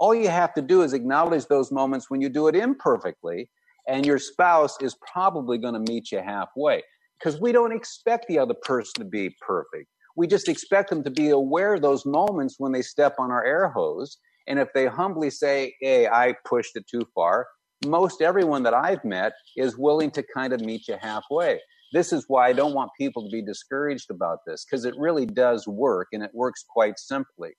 All 0.00 0.14
you 0.14 0.30
have 0.30 0.54
to 0.54 0.62
do 0.62 0.80
is 0.80 0.94
acknowledge 0.94 1.44
those 1.46 1.70
moments 1.70 2.08
when 2.08 2.22
you 2.22 2.30
do 2.30 2.48
it 2.48 2.56
imperfectly, 2.56 3.50
and 3.86 4.06
your 4.06 4.18
spouse 4.18 4.80
is 4.80 4.96
probably 5.12 5.58
going 5.58 5.74
to 5.74 5.92
meet 5.92 6.10
you 6.10 6.20
halfway. 6.20 6.82
Because 7.18 7.38
we 7.38 7.52
don't 7.52 7.72
expect 7.72 8.24
the 8.26 8.38
other 8.38 8.54
person 8.62 8.94
to 9.00 9.04
be 9.04 9.36
perfect. 9.46 9.88
We 10.16 10.26
just 10.26 10.48
expect 10.48 10.88
them 10.88 11.04
to 11.04 11.10
be 11.10 11.28
aware 11.28 11.74
of 11.74 11.82
those 11.82 12.06
moments 12.06 12.54
when 12.56 12.72
they 12.72 12.80
step 12.80 13.16
on 13.18 13.30
our 13.30 13.44
air 13.44 13.68
hose. 13.68 14.16
And 14.48 14.58
if 14.58 14.68
they 14.74 14.86
humbly 14.86 15.28
say, 15.28 15.74
Hey, 15.82 16.08
I 16.08 16.34
pushed 16.46 16.76
it 16.76 16.86
too 16.90 17.06
far, 17.14 17.46
most 17.84 18.22
everyone 18.22 18.62
that 18.62 18.74
I've 18.74 19.04
met 19.04 19.34
is 19.58 19.76
willing 19.76 20.10
to 20.12 20.24
kind 20.34 20.54
of 20.54 20.62
meet 20.62 20.88
you 20.88 20.96
halfway. 20.98 21.60
This 21.92 22.10
is 22.12 22.24
why 22.26 22.48
I 22.48 22.52
don't 22.54 22.74
want 22.74 22.90
people 22.98 23.22
to 23.24 23.30
be 23.30 23.42
discouraged 23.42 24.10
about 24.10 24.38
this 24.46 24.64
because 24.64 24.86
it 24.86 24.94
really 24.96 25.26
does 25.26 25.68
work 25.68 26.08
and 26.12 26.22
it 26.22 26.30
works 26.32 26.64
quite 26.72 26.98
simply. 26.98 27.50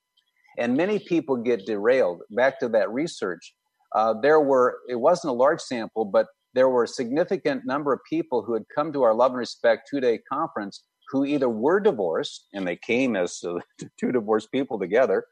And 0.58 0.76
many 0.76 0.98
people 0.98 1.36
get 1.36 1.66
derailed. 1.66 2.22
Back 2.30 2.60
to 2.60 2.68
that 2.70 2.90
research, 2.90 3.54
uh, 3.94 4.14
there 4.20 4.40
were, 4.40 4.78
it 4.88 4.96
wasn't 4.96 5.30
a 5.30 5.34
large 5.34 5.60
sample, 5.60 6.04
but 6.04 6.26
there 6.54 6.68
were 6.68 6.84
a 6.84 6.88
significant 6.88 7.64
number 7.64 7.92
of 7.92 8.00
people 8.08 8.42
who 8.42 8.54
had 8.54 8.64
come 8.74 8.92
to 8.92 9.02
our 9.02 9.14
Love 9.14 9.32
and 9.32 9.38
Respect 9.38 9.88
two 9.90 10.00
day 10.00 10.18
conference 10.30 10.84
who 11.08 11.24
either 11.24 11.48
were 11.48 11.80
divorced 11.80 12.46
and 12.54 12.66
they 12.66 12.76
came 12.76 13.16
as 13.16 13.42
uh, 13.46 13.58
two 14.00 14.12
divorced 14.12 14.50
people 14.52 14.78
together, 14.78 15.24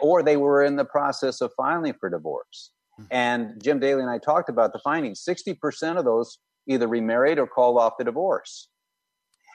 or 0.00 0.22
they 0.22 0.36
were 0.36 0.62
in 0.62 0.76
the 0.76 0.84
process 0.84 1.40
of 1.40 1.50
filing 1.56 1.94
for 1.98 2.10
divorce. 2.10 2.72
Hmm. 2.96 3.04
And 3.10 3.62
Jim 3.62 3.80
Daly 3.80 4.02
and 4.02 4.10
I 4.10 4.18
talked 4.18 4.48
about 4.48 4.72
the 4.72 4.80
findings 4.80 5.24
60% 5.26 5.96
of 5.96 6.04
those 6.04 6.38
either 6.66 6.86
remarried 6.86 7.38
or 7.38 7.46
called 7.46 7.78
off 7.78 7.94
the 7.98 8.04
divorce. 8.04 8.68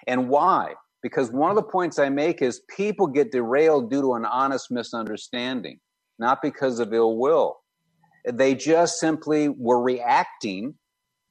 And 0.08 0.30
why? 0.30 0.74
Because 1.06 1.30
one 1.30 1.52
of 1.52 1.56
the 1.56 1.62
points 1.62 2.00
I 2.00 2.10
make 2.10 2.42
is 2.42 2.62
people 2.76 3.06
get 3.06 3.32
derailed 3.32 3.92
due 3.92 4.02
to 4.02 4.16
an 4.16 4.26
honest 4.26 4.72
misunderstanding, 4.72 5.80
not 6.18 6.42
because 6.42 6.80
of 6.80 6.96
ill 6.96 7.20
will. 7.20 7.58
They 8.28 8.56
just 8.56 9.00
simply 9.00 9.50
were 9.50 9.80
reacting 9.80 10.74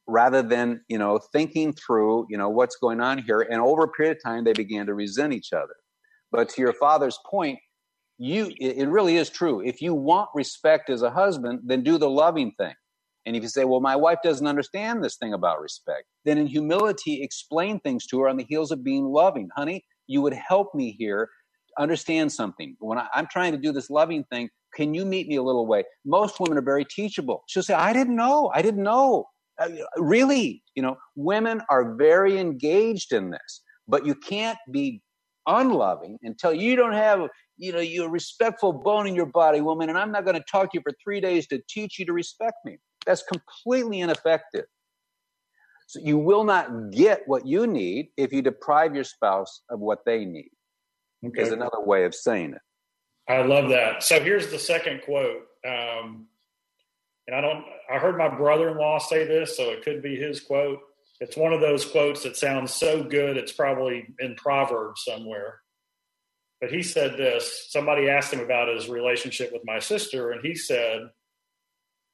rather 0.07 0.41
than, 0.41 0.79
you 0.87 0.97
know, 0.97 1.19
thinking 1.33 1.73
through, 1.73 2.25
you 2.29 2.37
know, 2.37 2.47
what's 2.47 2.77
going 2.77 3.01
on 3.01 3.17
here. 3.17 3.41
And 3.41 3.59
over 3.59 3.83
a 3.83 3.89
period 3.89 4.15
of 4.15 4.23
time, 4.23 4.45
they 4.45 4.53
began 4.53 4.85
to 4.85 4.93
resent 4.93 5.33
each 5.33 5.51
other. 5.51 5.75
But 6.31 6.47
to 6.51 6.61
your 6.61 6.71
father's 6.71 7.19
point, 7.29 7.59
you, 8.17 8.53
it 8.57 8.87
really 8.87 9.17
is 9.17 9.29
true. 9.29 9.59
If 9.59 9.81
you 9.81 9.93
want 9.93 10.29
respect 10.33 10.89
as 10.89 11.01
a 11.01 11.11
husband, 11.11 11.63
then 11.65 11.83
do 11.83 11.97
the 11.97 12.09
loving 12.09 12.53
thing. 12.57 12.75
And 13.25 13.35
if 13.35 13.41
you 13.41 13.49
say, 13.49 13.65
well, 13.65 13.79
my 13.79 13.95
wife 13.95 14.19
doesn't 14.23 14.45
understand 14.45 15.03
this 15.03 15.17
thing 15.17 15.33
about 15.33 15.61
respect, 15.61 16.05
then 16.25 16.37
in 16.37 16.47
humility, 16.47 17.23
explain 17.23 17.79
things 17.79 18.05
to 18.07 18.19
her 18.21 18.29
on 18.29 18.37
the 18.37 18.45
heels 18.47 18.71
of 18.71 18.83
being 18.83 19.05
loving. 19.05 19.49
Honey, 19.55 19.83
you 20.07 20.21
would 20.21 20.33
help 20.33 20.75
me 20.75 20.91
here 20.91 21.29
understand 21.79 22.31
something. 22.31 22.75
When 22.79 22.97
I, 22.97 23.07
am 23.15 23.27
trying 23.31 23.51
to 23.53 23.57
do 23.57 23.71
this 23.71 23.89
loving 23.89 24.23
thing, 24.25 24.49
can 24.75 24.93
you 24.93 25.05
meet 25.05 25.27
me 25.27 25.37
a 25.37 25.43
little 25.43 25.65
way? 25.65 25.83
Most 26.05 26.39
women 26.39 26.57
are 26.57 26.61
very 26.61 26.85
teachable. 26.85 27.43
She'll 27.47 27.63
say, 27.63 27.73
I 27.73 27.93
didn't 27.93 28.15
know. 28.15 28.51
I 28.53 28.61
didn't 28.61 28.83
know. 28.83 29.25
Uh, 29.57 29.69
really, 29.97 30.61
you 30.75 30.83
know, 30.83 30.97
women 31.15 31.61
are 31.69 31.95
very 31.95 32.37
engaged 32.39 33.13
in 33.13 33.31
this, 33.31 33.61
but 33.87 34.05
you 34.05 34.13
can't 34.13 34.57
be 34.71 35.01
unloving 35.47 36.17
until 36.23 36.53
you 36.53 36.75
don't 36.75 36.93
have, 36.93 37.21
you 37.57 37.71
know, 37.71 37.79
you're 37.79 38.07
a 38.07 38.11
respectful 38.11 38.73
bone 38.73 39.07
in 39.07 39.15
your 39.15 39.27
body, 39.27 39.61
woman, 39.61 39.87
and 39.89 39.97
I'm 39.97 40.11
not 40.11 40.25
going 40.25 40.35
to 40.35 40.43
talk 40.51 40.71
to 40.71 40.77
you 40.77 40.81
for 40.81 40.91
three 41.01 41.21
days 41.21 41.47
to 41.47 41.61
teach 41.69 41.97
you 41.97 42.05
to 42.05 42.13
respect 42.13 42.57
me. 42.65 42.77
That's 43.05 43.23
completely 43.23 43.99
ineffective. 43.99 44.65
So 45.87 45.99
you 46.03 46.17
will 46.17 46.43
not 46.43 46.91
get 46.91 47.21
what 47.27 47.45
you 47.45 47.67
need 47.67 48.09
if 48.17 48.33
you 48.33 48.41
deprive 48.41 48.95
your 48.95 49.03
spouse 49.03 49.61
of 49.69 49.79
what 49.79 49.99
they 50.05 50.25
need. 50.25 50.49
Okay. 51.25 51.41
Is 51.41 51.51
another 51.51 51.81
way 51.81 52.05
of 52.05 52.13
saying 52.13 52.53
it. 52.53 52.61
I 53.31 53.41
love 53.41 53.69
that. 53.69 54.03
So 54.03 54.19
here's 54.19 54.51
the 54.51 54.59
second 54.59 55.01
quote. 55.03 55.43
Um, 55.67 56.27
and 57.27 57.35
I 57.35 57.41
don't, 57.41 57.65
I 57.91 57.97
heard 57.97 58.17
my 58.17 58.29
brother 58.29 58.69
in 58.69 58.77
law 58.77 58.99
say 58.99 59.25
this, 59.25 59.57
so 59.57 59.71
it 59.71 59.83
could 59.83 60.03
be 60.03 60.15
his 60.15 60.39
quote. 60.39 60.79
It's 61.19 61.37
one 61.37 61.53
of 61.53 61.61
those 61.61 61.85
quotes 61.85 62.23
that 62.23 62.37
sounds 62.37 62.73
so 62.73 63.03
good, 63.03 63.37
it's 63.37 63.51
probably 63.51 64.13
in 64.19 64.35
Proverbs 64.35 65.03
somewhere. 65.05 65.61
But 66.61 66.71
he 66.71 66.83
said 66.83 67.17
this 67.17 67.67
somebody 67.69 68.09
asked 68.09 68.33
him 68.33 68.41
about 68.41 68.73
his 68.73 68.89
relationship 68.89 69.51
with 69.51 69.63
my 69.65 69.79
sister, 69.79 70.31
and 70.31 70.45
he 70.45 70.55
said, 70.55 71.09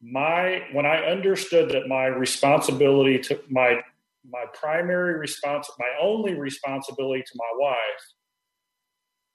my 0.02 0.64
when 0.74 0.86
I 0.86 0.98
understood 1.06 1.70
that 1.72 1.88
my 1.88 2.06
responsibility 2.08 3.20
to 3.20 3.40
my 3.50 3.82
my 4.30 4.46
primary 4.54 5.18
response 5.18 5.70
my 5.80 5.90
only 6.02 6.36
responsibility 6.36 7.24
to 7.24 7.34
my 7.36 7.52
wife 7.60 8.04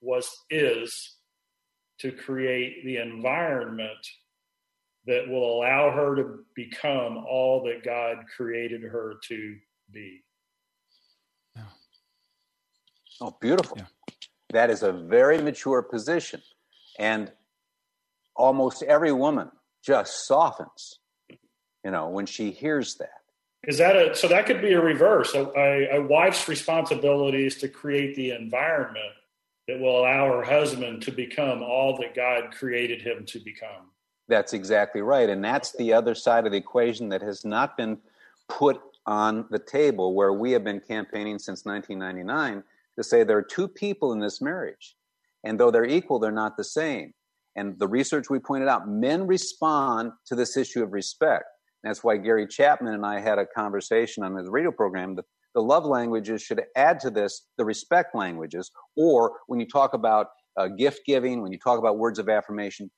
was 0.00 0.28
is 0.50 1.16
to 2.00 2.12
create 2.12 2.84
the 2.84 2.98
environment 2.98 4.06
that 5.06 5.28
will 5.28 5.58
allow 5.58 5.90
her 5.90 6.16
to 6.16 6.44
become 6.54 7.18
all 7.28 7.62
that 7.64 7.84
God 7.84 8.18
created 8.36 8.82
her 8.82 9.14
to 9.28 9.56
be. 9.92 10.22
Yeah. 11.54 11.62
Oh, 13.20 13.36
beautiful. 13.40 13.78
Yeah. 13.78 13.86
That 14.50 14.70
is 14.70 14.82
a 14.82 14.92
very 14.92 15.38
mature 15.38 15.82
position. 15.82 16.42
And 16.98 17.32
almost 18.34 18.82
every 18.82 19.12
woman 19.12 19.50
just 19.86 20.26
softens, 20.26 20.98
you 21.84 21.90
know, 21.90 22.08
when 22.08 22.26
she 22.26 22.50
hears 22.50 22.96
that. 22.96 23.10
Is 23.64 23.78
that 23.78 23.96
a 23.96 24.14
so 24.14 24.28
that 24.28 24.46
could 24.46 24.60
be 24.60 24.72
a 24.72 24.80
reverse? 24.80 25.34
A, 25.34 25.44
a, 25.56 25.98
a 25.98 26.02
wife's 26.02 26.48
responsibility 26.48 27.46
is 27.46 27.56
to 27.56 27.68
create 27.68 28.14
the 28.16 28.32
environment 28.32 29.12
that 29.68 29.80
will 29.80 30.00
allow 30.00 30.26
her 30.28 30.42
husband 30.42 31.02
to 31.02 31.10
become 31.10 31.62
all 31.62 31.96
that 31.98 32.14
God 32.14 32.52
created 32.52 33.02
him 33.02 33.24
to 33.26 33.38
become. 33.40 33.90
That's 34.28 34.52
exactly 34.52 35.02
right. 35.02 35.28
And 35.28 35.44
that's 35.44 35.72
the 35.72 35.92
other 35.92 36.14
side 36.14 36.46
of 36.46 36.52
the 36.52 36.58
equation 36.58 37.08
that 37.10 37.22
has 37.22 37.44
not 37.44 37.76
been 37.76 37.98
put 38.48 38.80
on 39.06 39.46
the 39.50 39.58
table 39.58 40.14
where 40.14 40.32
we 40.32 40.52
have 40.52 40.64
been 40.64 40.80
campaigning 40.80 41.38
since 41.38 41.64
1999 41.64 42.62
to 42.96 43.04
say 43.04 43.22
there 43.22 43.38
are 43.38 43.42
two 43.42 43.68
people 43.68 44.12
in 44.12 44.20
this 44.20 44.40
marriage. 44.40 44.96
And 45.44 45.58
though 45.58 45.70
they're 45.70 45.84
equal, 45.84 46.18
they're 46.18 46.32
not 46.32 46.56
the 46.56 46.64
same. 46.64 47.14
And 47.56 47.78
the 47.78 47.88
research 47.88 48.28
we 48.28 48.38
pointed 48.38 48.68
out, 48.68 48.86
men 48.86 49.26
respond 49.26 50.12
to 50.26 50.34
this 50.36 50.56
issue 50.56 50.82
of 50.82 50.92
respect. 50.92 51.44
that's 51.82 52.04
why 52.04 52.18
Gary 52.18 52.46
Chapman 52.46 52.94
and 52.94 53.06
I 53.06 53.20
had 53.20 53.38
a 53.38 53.46
conversation 53.46 54.22
on 54.22 54.36
his 54.36 54.48
radio 54.48 54.70
program. 54.70 55.14
The, 55.16 55.22
the 55.54 55.62
love 55.62 55.86
languages 55.86 56.42
should 56.42 56.62
add 56.76 57.00
to 57.00 57.10
this 57.10 57.46
the 57.56 57.64
respect 57.64 58.14
languages. 58.14 58.70
Or 58.96 59.38
when 59.46 59.58
you 59.58 59.66
talk 59.66 59.94
about 59.94 60.26
uh, 60.56 60.68
gift 60.68 61.00
giving, 61.06 61.42
when 61.42 61.52
you 61.52 61.58
talk 61.58 61.78
about 61.78 61.98
words 61.98 62.18
of 62.18 62.28
affirmation, 62.28 62.90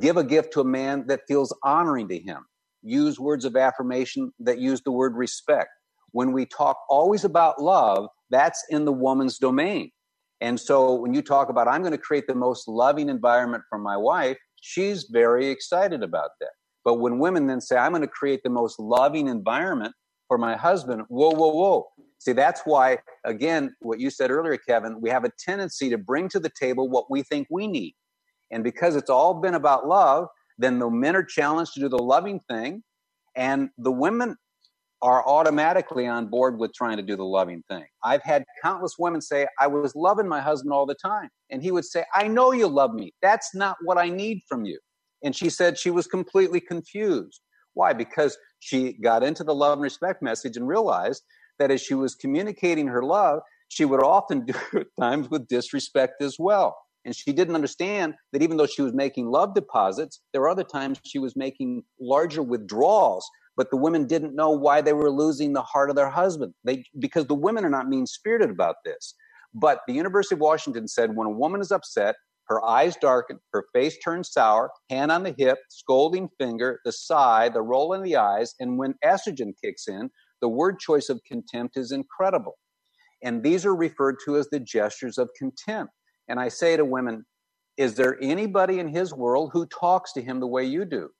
give 0.00 0.16
a 0.16 0.24
gift 0.24 0.52
to 0.54 0.60
a 0.60 0.64
man 0.64 1.06
that 1.08 1.20
feels 1.28 1.54
honoring 1.62 2.08
to 2.08 2.18
him. 2.18 2.46
Use 2.82 3.18
words 3.18 3.44
of 3.44 3.56
affirmation 3.56 4.32
that 4.38 4.58
use 4.58 4.80
the 4.82 4.92
word 4.92 5.16
respect. 5.16 5.68
When 6.12 6.32
we 6.32 6.46
talk 6.46 6.78
always 6.88 7.24
about 7.24 7.60
love, 7.60 8.06
that's 8.30 8.64
in 8.70 8.84
the 8.86 8.92
woman's 8.92 9.38
domain. 9.38 9.90
And 10.40 10.58
so 10.58 10.94
when 10.94 11.14
you 11.14 11.22
talk 11.22 11.48
about, 11.48 11.68
I'm 11.68 11.82
going 11.82 11.92
to 11.92 11.98
create 11.98 12.26
the 12.26 12.34
most 12.34 12.68
loving 12.68 13.08
environment 13.08 13.64
for 13.68 13.78
my 13.78 13.96
wife, 13.96 14.36
she's 14.60 15.08
very 15.10 15.48
excited 15.48 16.02
about 16.02 16.30
that. 16.40 16.50
But 16.84 17.00
when 17.00 17.18
women 17.18 17.46
then 17.46 17.60
say, 17.60 17.76
I'm 17.76 17.92
going 17.92 18.02
to 18.02 18.08
create 18.08 18.42
the 18.44 18.50
most 18.50 18.78
loving 18.78 19.28
environment 19.28 19.94
for 20.28 20.38
my 20.38 20.56
husband, 20.56 21.02
whoa, 21.08 21.30
whoa, 21.30 21.52
whoa. 21.52 21.86
See, 22.18 22.32
that's 22.32 22.62
why, 22.64 22.98
again, 23.24 23.74
what 23.80 24.00
you 24.00 24.10
said 24.10 24.30
earlier, 24.30 24.56
Kevin, 24.56 25.00
we 25.00 25.10
have 25.10 25.24
a 25.24 25.32
tendency 25.38 25.90
to 25.90 25.98
bring 25.98 26.28
to 26.30 26.40
the 26.40 26.50
table 26.60 26.88
what 26.88 27.10
we 27.10 27.22
think 27.22 27.46
we 27.50 27.66
need. 27.66 27.94
And 28.50 28.64
because 28.64 28.96
it's 28.96 29.10
all 29.10 29.34
been 29.34 29.54
about 29.54 29.86
love, 29.86 30.28
then 30.56 30.78
the 30.78 30.90
men 30.90 31.14
are 31.14 31.22
challenged 31.22 31.74
to 31.74 31.80
do 31.80 31.88
the 31.88 31.98
loving 31.98 32.40
thing. 32.48 32.82
And 33.36 33.70
the 33.78 33.92
women 33.92 34.36
are 35.00 35.26
automatically 35.28 36.06
on 36.06 36.26
board 36.26 36.58
with 36.58 36.72
trying 36.74 36.96
to 36.96 37.02
do 37.02 37.16
the 37.16 37.24
loving 37.24 37.62
thing. 37.68 37.84
I've 38.02 38.22
had 38.22 38.44
countless 38.64 38.96
women 38.98 39.20
say, 39.20 39.46
I 39.60 39.66
was 39.68 39.94
loving 39.94 40.26
my 40.26 40.40
husband 40.40 40.72
all 40.72 40.86
the 40.86 40.94
time. 40.94 41.28
And 41.50 41.62
he 41.62 41.70
would 41.70 41.84
say, 41.84 42.04
I 42.14 42.26
know 42.26 42.52
you 42.52 42.66
love 42.66 42.94
me. 42.94 43.12
That's 43.22 43.54
not 43.54 43.76
what 43.84 43.98
I 43.98 44.08
need 44.08 44.42
from 44.48 44.64
you. 44.64 44.78
And 45.22 45.34
she 45.34 45.50
said 45.50 45.78
she 45.78 45.90
was 45.90 46.06
completely 46.06 46.60
confused. 46.60 47.40
Why? 47.74 47.92
Because 47.92 48.36
she 48.58 48.94
got 48.94 49.22
into 49.22 49.44
the 49.44 49.54
love 49.54 49.74
and 49.74 49.82
respect 49.82 50.22
message 50.22 50.56
and 50.56 50.66
realized 50.66 51.22
that 51.58 51.70
as 51.70 51.80
she 51.80 51.94
was 51.94 52.14
communicating 52.14 52.88
her 52.88 53.02
love, 53.02 53.40
she 53.68 53.84
would 53.84 54.02
often 54.02 54.44
do 54.46 54.54
it 54.72 54.88
times 54.98 55.30
with 55.30 55.46
disrespect 55.48 56.22
as 56.22 56.36
well. 56.38 56.76
And 57.04 57.14
she 57.14 57.32
didn't 57.32 57.54
understand 57.54 58.14
that 58.32 58.42
even 58.42 58.56
though 58.56 58.66
she 58.66 58.82
was 58.82 58.92
making 58.92 59.30
love 59.30 59.54
deposits, 59.54 60.20
there 60.32 60.42
were 60.42 60.48
other 60.48 60.64
times 60.64 60.98
she 61.06 61.18
was 61.18 61.36
making 61.36 61.84
larger 62.00 62.42
withdrawals 62.42 63.28
but 63.58 63.70
the 63.70 63.76
women 63.76 64.06
didn't 64.06 64.36
know 64.36 64.50
why 64.50 64.80
they 64.80 64.92
were 64.92 65.10
losing 65.10 65.52
the 65.52 65.62
heart 65.62 65.90
of 65.90 65.96
their 65.96 66.08
husband. 66.08 66.54
They 66.62 66.84
because 67.00 67.26
the 67.26 67.34
women 67.34 67.64
are 67.64 67.70
not 67.70 67.88
mean 67.88 68.06
spirited 68.06 68.50
about 68.50 68.76
this. 68.84 69.14
But 69.52 69.80
the 69.88 69.94
University 69.94 70.36
of 70.36 70.40
Washington 70.40 70.86
said 70.86 71.16
when 71.16 71.26
a 71.26 71.30
woman 71.30 71.60
is 71.60 71.72
upset, 71.72 72.14
her 72.44 72.64
eyes 72.64 72.96
darken, 72.96 73.40
her 73.52 73.64
face 73.74 73.98
turns 73.98 74.30
sour, 74.30 74.70
hand 74.90 75.10
on 75.10 75.24
the 75.24 75.34
hip, 75.36 75.58
scolding 75.70 76.28
finger, 76.38 76.78
the 76.84 76.92
sigh, 76.92 77.48
the 77.48 77.60
roll 77.60 77.94
in 77.94 78.02
the 78.02 78.16
eyes, 78.16 78.54
and 78.60 78.78
when 78.78 78.94
estrogen 79.04 79.52
kicks 79.62 79.88
in, 79.88 80.08
the 80.40 80.48
word 80.48 80.78
choice 80.78 81.08
of 81.08 81.20
contempt 81.26 81.76
is 81.76 81.90
incredible. 81.90 82.56
And 83.24 83.42
these 83.42 83.66
are 83.66 83.74
referred 83.74 84.16
to 84.24 84.36
as 84.36 84.48
the 84.50 84.60
gestures 84.60 85.18
of 85.18 85.30
contempt. 85.36 85.92
And 86.28 86.38
I 86.38 86.48
say 86.48 86.76
to 86.76 86.84
women, 86.84 87.26
is 87.76 87.96
there 87.96 88.16
anybody 88.22 88.78
in 88.78 88.86
his 88.86 89.12
world 89.12 89.50
who 89.52 89.66
talks 89.66 90.12
to 90.12 90.22
him 90.22 90.38
the 90.38 90.46
way 90.46 90.64
you 90.64 90.84
do? 90.84 91.10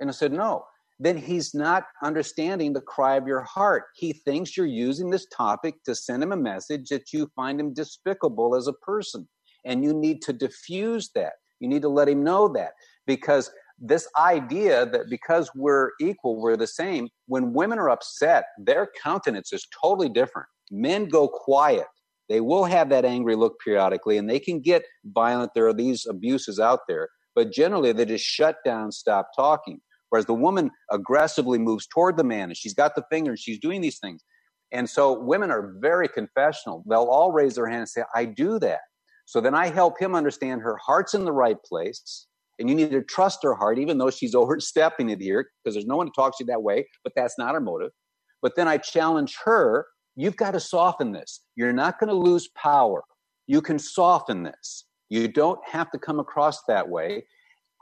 And 0.00 0.10
I 0.10 0.12
said, 0.12 0.32
no 0.32 0.64
then 1.00 1.16
he's 1.16 1.54
not 1.54 1.84
understanding 2.04 2.74
the 2.74 2.82
cry 2.82 3.16
of 3.16 3.26
your 3.26 3.40
heart. 3.40 3.84
He 3.96 4.12
thinks 4.12 4.54
you're 4.54 4.66
using 4.66 5.08
this 5.08 5.26
topic 5.34 5.82
to 5.84 5.94
send 5.94 6.22
him 6.22 6.30
a 6.30 6.36
message 6.36 6.90
that 6.90 7.10
you 7.12 7.30
find 7.34 7.58
him 7.58 7.72
despicable 7.72 8.54
as 8.54 8.66
a 8.66 8.74
person. 8.74 9.26
And 9.64 9.82
you 9.82 9.94
need 9.94 10.20
to 10.22 10.34
diffuse 10.34 11.10
that. 11.14 11.32
You 11.58 11.68
need 11.68 11.82
to 11.82 11.88
let 11.88 12.08
him 12.08 12.22
know 12.22 12.48
that 12.48 12.72
because 13.06 13.50
this 13.78 14.06
idea 14.18 14.84
that 14.86 15.08
because 15.08 15.50
we're 15.54 15.92
equal, 16.00 16.38
we're 16.38 16.56
the 16.56 16.66
same, 16.66 17.08
when 17.26 17.54
women 17.54 17.78
are 17.78 17.88
upset, 17.88 18.44
their 18.58 18.90
countenance 19.02 19.54
is 19.54 19.66
totally 19.82 20.10
different. 20.10 20.48
Men 20.70 21.06
go 21.06 21.28
quiet. 21.28 21.86
They 22.28 22.42
will 22.42 22.64
have 22.64 22.90
that 22.90 23.06
angry 23.06 23.36
look 23.36 23.54
periodically 23.64 24.18
and 24.18 24.28
they 24.28 24.38
can 24.38 24.60
get 24.60 24.84
violent. 25.04 25.52
There 25.54 25.66
are 25.66 25.74
these 25.74 26.06
abuses 26.06 26.60
out 26.60 26.80
there, 26.86 27.08
but 27.34 27.52
generally 27.52 27.92
they 27.92 28.04
just 28.04 28.24
shut 28.24 28.56
down, 28.64 28.92
stop 28.92 29.30
talking. 29.34 29.80
Whereas 30.10 30.26
the 30.26 30.34
woman 30.34 30.70
aggressively 30.90 31.58
moves 31.58 31.86
toward 31.86 32.16
the 32.16 32.24
man 32.24 32.50
and 32.50 32.56
she's 32.56 32.74
got 32.74 32.94
the 32.94 33.04
finger 33.10 33.30
and 33.30 33.38
she's 33.38 33.58
doing 33.58 33.80
these 33.80 33.98
things. 33.98 34.22
And 34.72 34.88
so 34.88 35.18
women 35.18 35.50
are 35.50 35.74
very 35.80 36.08
confessional. 36.08 36.84
They'll 36.88 37.04
all 37.04 37.32
raise 37.32 37.54
their 37.54 37.66
hand 37.66 37.80
and 37.80 37.88
say, 37.88 38.02
I 38.14 38.24
do 38.24 38.58
that. 38.60 38.80
So 39.24 39.40
then 39.40 39.54
I 39.54 39.68
help 39.68 40.00
him 40.00 40.14
understand 40.14 40.62
her 40.62 40.76
heart's 40.76 41.14
in 41.14 41.24
the 41.24 41.32
right 41.32 41.56
place. 41.64 42.26
And 42.58 42.68
you 42.68 42.74
need 42.74 42.90
to 42.90 43.02
trust 43.02 43.38
her 43.42 43.54
heart, 43.54 43.78
even 43.78 43.98
though 43.98 44.10
she's 44.10 44.34
overstepping 44.36 45.10
it 45.10 45.20
here, 45.20 45.48
because 45.64 45.74
there's 45.74 45.86
no 45.86 45.96
one 45.96 46.06
to 46.06 46.12
talk 46.14 46.36
to 46.36 46.44
you 46.44 46.46
that 46.46 46.62
way, 46.62 46.86
but 47.04 47.12
that's 47.16 47.38
not 47.38 47.54
her 47.54 47.60
motive. 47.60 47.90
But 48.42 48.56
then 48.56 48.68
I 48.68 48.78
challenge 48.78 49.36
her, 49.44 49.86
you've 50.16 50.36
got 50.36 50.52
to 50.52 50.60
soften 50.60 51.12
this. 51.12 51.42
You're 51.56 51.72
not 51.72 51.98
going 52.00 52.08
to 52.08 52.16
lose 52.16 52.48
power. 52.56 53.04
You 53.46 53.60
can 53.60 53.78
soften 53.78 54.42
this. 54.42 54.84
You 55.08 55.28
don't 55.28 55.60
have 55.66 55.90
to 55.90 55.98
come 55.98 56.20
across 56.20 56.62
that 56.68 56.88
way. 56.88 57.24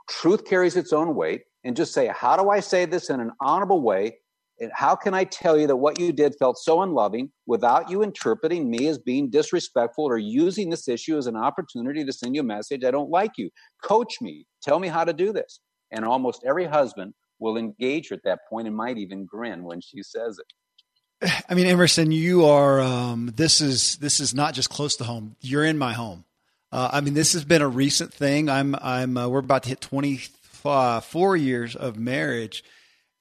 Truth 0.09 0.45
carries 0.45 0.75
its 0.75 0.91
own 0.91 1.15
weight 1.15 1.41
and 1.63 1.75
just 1.75 1.93
say, 1.93 2.07
How 2.07 2.37
do 2.37 2.49
I 2.49 2.59
say 2.59 2.85
this 2.85 3.09
in 3.09 3.19
an 3.19 3.31
honorable 3.41 3.81
way? 3.81 4.17
And 4.61 4.71
how 4.73 4.95
can 4.95 5.13
I 5.13 5.23
tell 5.23 5.57
you 5.57 5.67
that 5.67 5.77
what 5.77 5.99
you 5.99 6.11
did 6.11 6.35
felt 6.37 6.57
so 6.57 6.81
unloving 6.81 7.31
without 7.45 7.89
you 7.89 8.03
interpreting 8.03 8.69
me 8.69 8.87
as 8.87 8.97
being 8.97 9.29
disrespectful 9.29 10.03
or 10.03 10.17
using 10.17 10.69
this 10.69 10.89
issue 10.89 11.17
as 11.17 11.27
an 11.27 11.37
opportunity 11.37 12.03
to 12.03 12.11
send 12.11 12.35
you 12.35 12.41
a 12.41 12.43
message? 12.43 12.83
I 12.83 12.91
don't 12.91 13.09
like 13.09 13.37
you. 13.37 13.49
Coach 13.81 14.15
me. 14.19 14.45
Tell 14.61 14.79
me 14.79 14.89
how 14.89 15.05
to 15.05 15.13
do 15.13 15.31
this. 15.31 15.61
And 15.91 16.03
almost 16.03 16.43
every 16.45 16.65
husband 16.65 17.13
will 17.39 17.55
engage 17.55 18.09
her 18.09 18.15
at 18.15 18.23
that 18.25 18.39
point 18.49 18.67
and 18.67 18.75
might 18.75 18.97
even 18.97 19.25
grin 19.25 19.63
when 19.63 19.79
she 19.79 20.03
says 20.03 20.39
it. 20.39 21.33
I 21.49 21.53
mean, 21.53 21.65
Emerson, 21.65 22.11
you 22.11 22.45
are. 22.45 22.81
Um, 22.81 23.31
this 23.35 23.61
is 23.61 23.95
this 23.97 24.19
is 24.19 24.33
not 24.33 24.53
just 24.53 24.69
close 24.69 24.97
to 24.97 25.05
home. 25.05 25.35
You're 25.39 25.65
in 25.65 25.77
my 25.77 25.93
home. 25.93 26.25
Uh, 26.71 26.89
I 26.93 27.01
mean, 27.01 27.13
this 27.13 27.33
has 27.33 27.45
been 27.45 27.61
a 27.61 27.67
recent 27.67 28.13
thing. 28.13 28.49
I'm 28.49 28.75
I'm. 28.75 29.17
Uh, 29.17 29.27
we're 29.29 29.39
about 29.39 29.63
to 29.63 29.69
hit 29.69 29.81
20 29.81 30.19
uh, 30.65 30.99
four 30.99 31.35
years 31.37 31.75
of 31.75 31.97
marriage, 31.97 32.63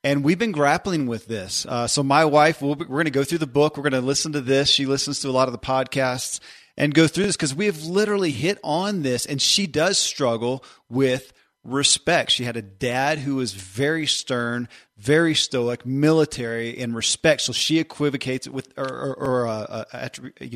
And 0.04 0.22
we've 0.22 0.38
been 0.38 0.52
grappling 0.52 1.06
with 1.06 1.26
this. 1.26 1.66
Uh, 1.66 1.86
so 1.86 2.02
my 2.02 2.24
wife, 2.24 2.62
we'll, 2.62 2.76
we're 2.76 2.86
going 2.86 3.04
to 3.06 3.10
go 3.10 3.24
through 3.24 3.38
the 3.38 3.46
book. 3.46 3.76
We're 3.76 3.82
going 3.82 4.00
to 4.00 4.06
listen 4.06 4.32
to 4.32 4.40
this. 4.40 4.68
She 4.68 4.86
listens 4.86 5.20
to 5.20 5.28
a 5.28 5.32
lot 5.32 5.48
of 5.48 5.52
the 5.52 5.58
podcasts 5.58 6.40
and 6.76 6.94
go 6.94 7.08
through 7.08 7.24
this 7.24 7.36
because 7.36 7.54
we 7.54 7.66
have 7.66 7.82
literally 7.82 8.30
hit 8.30 8.58
on 8.62 9.02
this. 9.02 9.26
And 9.26 9.42
she 9.42 9.66
does 9.66 9.98
struggle 9.98 10.64
with 10.88 11.32
respect. 11.64 12.30
She 12.30 12.44
had 12.44 12.56
a 12.56 12.62
dad 12.62 13.18
who 13.18 13.34
was 13.34 13.52
very 13.52 14.06
stern, 14.06 14.68
very 14.96 15.34
stoic, 15.34 15.84
military 15.84 16.70
in 16.70 16.94
respect. 16.94 17.40
So 17.42 17.52
she 17.52 17.80
equivocates 17.80 18.46
it 18.46 18.52
with, 18.52 18.72
or, 18.78 18.86
or, 18.86 19.14
or 19.14 19.48
uh, 19.48 19.84
uh, 19.92 20.08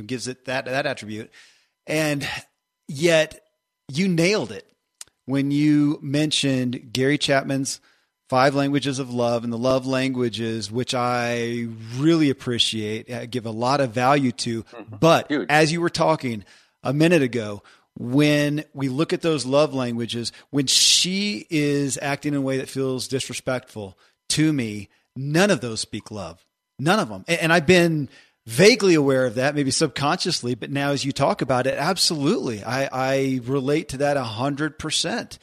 gives 0.06 0.28
it 0.28 0.44
that 0.44 0.66
that 0.66 0.86
attribute. 0.86 1.32
And 1.88 2.26
yet, 2.86 3.40
you 3.90 4.06
nailed 4.06 4.52
it 4.52 4.66
when 5.26 5.50
you 5.50 5.98
mentioned 6.02 6.92
Gary 6.92 7.18
Chapman's 7.18 7.80
five 8.28 8.54
languages 8.54 8.98
of 8.98 9.12
love 9.12 9.44
and 9.44 9.52
the 9.52 9.58
love 9.58 9.86
languages, 9.86 10.70
which 10.70 10.94
I 10.94 11.66
really 11.96 12.30
appreciate, 12.30 13.12
I 13.12 13.26
give 13.26 13.44
a 13.46 13.50
lot 13.50 13.80
of 13.80 13.92
value 13.92 14.32
to. 14.32 14.62
Mm-hmm. 14.62 14.96
But 14.96 15.28
Huge. 15.28 15.46
as 15.50 15.70
you 15.70 15.80
were 15.80 15.90
talking 15.90 16.44
a 16.82 16.92
minute 16.92 17.22
ago, 17.22 17.62
when 17.98 18.64
we 18.72 18.88
look 18.88 19.12
at 19.12 19.20
those 19.20 19.44
love 19.44 19.74
languages, 19.74 20.32
when 20.50 20.66
she 20.66 21.46
is 21.50 21.98
acting 22.00 22.32
in 22.32 22.38
a 22.38 22.42
way 22.42 22.56
that 22.56 22.68
feels 22.68 23.06
disrespectful 23.06 23.98
to 24.30 24.52
me, 24.52 24.88
none 25.14 25.50
of 25.50 25.60
those 25.60 25.80
speak 25.80 26.10
love. 26.10 26.44
None 26.78 26.98
of 26.98 27.10
them. 27.10 27.24
And 27.28 27.52
I've 27.52 27.66
been 27.66 28.08
vaguely 28.46 28.94
aware 28.94 29.26
of 29.26 29.36
that, 29.36 29.54
maybe 29.54 29.70
subconsciously, 29.70 30.54
but 30.54 30.70
now 30.70 30.90
as 30.90 31.04
you 31.04 31.12
talk 31.12 31.42
about 31.42 31.66
it, 31.66 31.78
absolutely. 31.78 32.62
I, 32.64 32.88
I 32.92 33.40
relate 33.44 33.90
to 33.90 33.98
that 33.98 34.16
a 34.16 34.24
hundred 34.24 34.78
percent. 34.78 35.38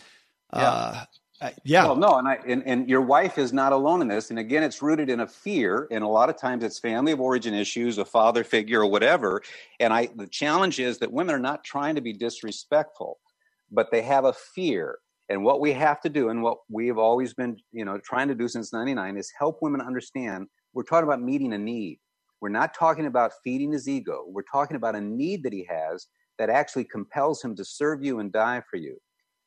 Yeah. 0.53 1.05
Uh, 1.41 1.51
yeah. 1.63 1.85
Well, 1.85 1.95
no, 1.95 2.17
and 2.17 2.27
I 2.27 2.37
and, 2.45 2.63
and 2.65 2.89
your 2.89 3.01
wife 3.01 3.37
is 3.37 3.53
not 3.53 3.71
alone 3.71 4.01
in 4.01 4.09
this. 4.09 4.29
And 4.29 4.37
again, 4.37 4.61
it's 4.61 4.81
rooted 4.81 5.09
in 5.09 5.21
a 5.21 5.27
fear, 5.27 5.87
and 5.89 6.03
a 6.03 6.07
lot 6.07 6.29
of 6.29 6.37
times 6.37 6.65
it's 6.65 6.79
family 6.79 7.13
of 7.13 7.21
origin 7.21 7.53
issues, 7.53 7.97
a 7.97 8.03
father 8.03 8.43
figure, 8.43 8.81
or 8.81 8.87
whatever. 8.87 9.41
And 9.79 9.93
I, 9.93 10.09
the 10.13 10.27
challenge 10.27 10.79
is 10.79 10.97
that 10.97 11.13
women 11.13 11.33
are 11.33 11.39
not 11.39 11.63
trying 11.63 11.95
to 11.95 12.01
be 12.01 12.11
disrespectful, 12.11 13.19
but 13.71 13.89
they 13.89 14.01
have 14.01 14.25
a 14.25 14.33
fear. 14.33 14.99
And 15.29 15.43
what 15.45 15.61
we 15.61 15.71
have 15.73 16.01
to 16.01 16.09
do, 16.09 16.27
and 16.27 16.43
what 16.43 16.57
we 16.69 16.87
have 16.87 16.97
always 16.97 17.33
been, 17.33 17.57
you 17.71 17.85
know, 17.85 17.99
trying 17.99 18.27
to 18.27 18.35
do 18.35 18.49
since 18.49 18.73
'99, 18.73 19.15
is 19.15 19.31
help 19.37 19.59
women 19.61 19.79
understand. 19.79 20.47
We're 20.73 20.83
talking 20.83 21.07
about 21.07 21.21
meeting 21.21 21.53
a 21.53 21.57
need. 21.57 21.99
We're 22.41 22.49
not 22.49 22.73
talking 22.73 23.05
about 23.05 23.33
feeding 23.43 23.71
his 23.71 23.87
ego. 23.87 24.23
We're 24.27 24.43
talking 24.43 24.77
about 24.77 24.95
a 24.95 25.01
need 25.01 25.43
that 25.43 25.53
he 25.53 25.65
has 25.69 26.07
that 26.37 26.49
actually 26.49 26.85
compels 26.85 27.43
him 27.43 27.55
to 27.55 27.65
serve 27.65 28.03
you 28.03 28.19
and 28.19 28.31
die 28.31 28.61
for 28.69 28.77
you. 28.77 28.97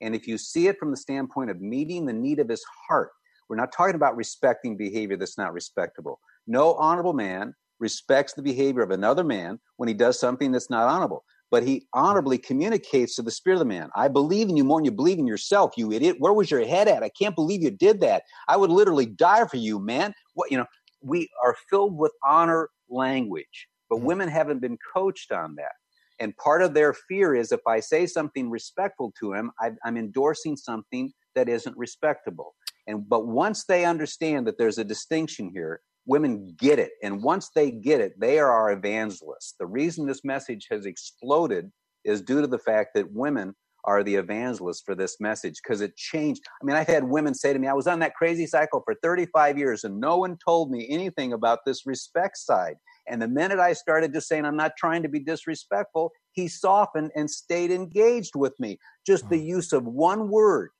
And 0.00 0.14
if 0.14 0.26
you 0.26 0.36
see 0.36 0.68
it 0.68 0.78
from 0.78 0.90
the 0.90 0.96
standpoint 0.96 1.50
of 1.50 1.60
meeting 1.60 2.04
the 2.04 2.12
need 2.12 2.38
of 2.38 2.48
his 2.48 2.64
heart, 2.88 3.10
we're 3.48 3.56
not 3.56 3.72
talking 3.72 3.94
about 3.94 4.16
respecting 4.16 4.76
behavior 4.76 5.16
that's 5.16 5.38
not 5.38 5.52
respectable. 5.52 6.20
No 6.46 6.74
honorable 6.74 7.12
man 7.12 7.54
respects 7.78 8.32
the 8.32 8.42
behavior 8.42 8.82
of 8.82 8.90
another 8.90 9.24
man 9.24 9.58
when 9.76 9.88
he 9.88 9.94
does 9.94 10.18
something 10.18 10.52
that's 10.52 10.70
not 10.70 10.88
honorable. 10.88 11.24
But 11.50 11.62
he 11.62 11.86
honorably 11.92 12.38
communicates 12.38 13.14
to 13.16 13.22
the 13.22 13.30
spirit 13.30 13.56
of 13.56 13.60
the 13.60 13.66
man. 13.66 13.90
I 13.94 14.08
believe 14.08 14.48
in 14.48 14.56
you 14.56 14.64
more 14.64 14.78
than 14.78 14.86
you 14.86 14.90
believe 14.90 15.18
in 15.18 15.26
yourself, 15.26 15.72
you 15.76 15.92
idiot. 15.92 16.16
Where 16.18 16.32
was 16.32 16.50
your 16.50 16.64
head 16.64 16.88
at? 16.88 17.02
I 17.02 17.10
can't 17.10 17.34
believe 17.34 17.62
you 17.62 17.70
did 17.70 18.00
that. 18.00 18.22
I 18.48 18.56
would 18.56 18.70
literally 18.70 19.06
die 19.06 19.46
for 19.46 19.58
you, 19.58 19.78
man. 19.78 20.14
What 20.32 20.50
you 20.50 20.56
know, 20.56 20.66
we 21.02 21.28
are 21.42 21.56
filled 21.70 21.96
with 21.96 22.12
honor 22.24 22.68
language, 22.88 23.68
but 23.88 23.96
mm-hmm. 23.96 24.06
women 24.06 24.28
haven't 24.28 24.60
been 24.60 24.78
coached 24.94 25.32
on 25.32 25.54
that. 25.56 25.72
And 26.20 26.36
part 26.36 26.62
of 26.62 26.74
their 26.74 26.92
fear 26.92 27.34
is 27.34 27.52
if 27.52 27.66
I 27.66 27.80
say 27.80 28.06
something 28.06 28.50
respectful 28.50 29.12
to 29.18 29.32
him, 29.32 29.50
I, 29.60 29.72
I'm 29.84 29.96
endorsing 29.96 30.56
something 30.56 31.12
that 31.34 31.48
isn't 31.48 31.76
respectable. 31.76 32.54
And 32.86 33.08
but 33.08 33.26
once 33.26 33.64
they 33.64 33.84
understand 33.84 34.46
that 34.46 34.58
there's 34.58 34.78
a 34.78 34.84
distinction 34.84 35.50
here, 35.52 35.80
women 36.06 36.54
get 36.58 36.78
it. 36.78 36.92
And 37.02 37.22
once 37.22 37.50
they 37.54 37.70
get 37.70 38.00
it, 38.00 38.18
they 38.18 38.38
are 38.38 38.50
our 38.50 38.72
evangelists. 38.72 39.54
The 39.58 39.66
reason 39.66 40.06
this 40.06 40.24
message 40.24 40.66
has 40.70 40.86
exploded 40.86 41.70
is 42.04 42.22
due 42.22 42.40
to 42.40 42.46
the 42.46 42.58
fact 42.58 42.90
that 42.94 43.12
women 43.12 43.54
are 43.84 44.02
the 44.02 44.14
evangelists 44.14 44.82
for 44.84 44.94
this 44.94 45.20
message 45.20 45.60
because 45.62 45.80
it 45.80 45.96
changed. 45.96 46.42
I 46.60 46.64
mean, 46.64 46.76
I've 46.76 46.86
had 46.86 47.04
women 47.04 47.34
say 47.34 47.52
to 47.52 47.58
me, 47.58 47.68
I 47.68 47.72
was 47.72 47.86
on 47.86 47.98
that 48.00 48.14
crazy 48.14 48.46
cycle 48.46 48.82
for 48.84 48.94
35 49.02 49.58
years 49.58 49.84
and 49.84 50.00
no 50.00 50.18
one 50.18 50.36
told 50.44 50.70
me 50.70 50.86
anything 50.88 51.32
about 51.32 51.60
this 51.66 51.86
respect 51.86 52.38
side. 52.38 52.76
And 53.08 53.20
the 53.20 53.28
minute 53.28 53.58
I 53.58 53.72
started 53.72 54.12
just 54.12 54.28
saying, 54.28 54.44
I'm 54.44 54.56
not 54.56 54.72
trying 54.78 55.02
to 55.02 55.08
be 55.08 55.18
disrespectful, 55.18 56.12
he 56.32 56.48
softened 56.48 57.10
and 57.16 57.30
stayed 57.30 57.70
engaged 57.70 58.36
with 58.36 58.58
me. 58.60 58.78
Just 59.06 59.28
the 59.28 59.38
use 59.38 59.72
of 59.72 59.84
one 59.84 60.28
word. 60.28 60.70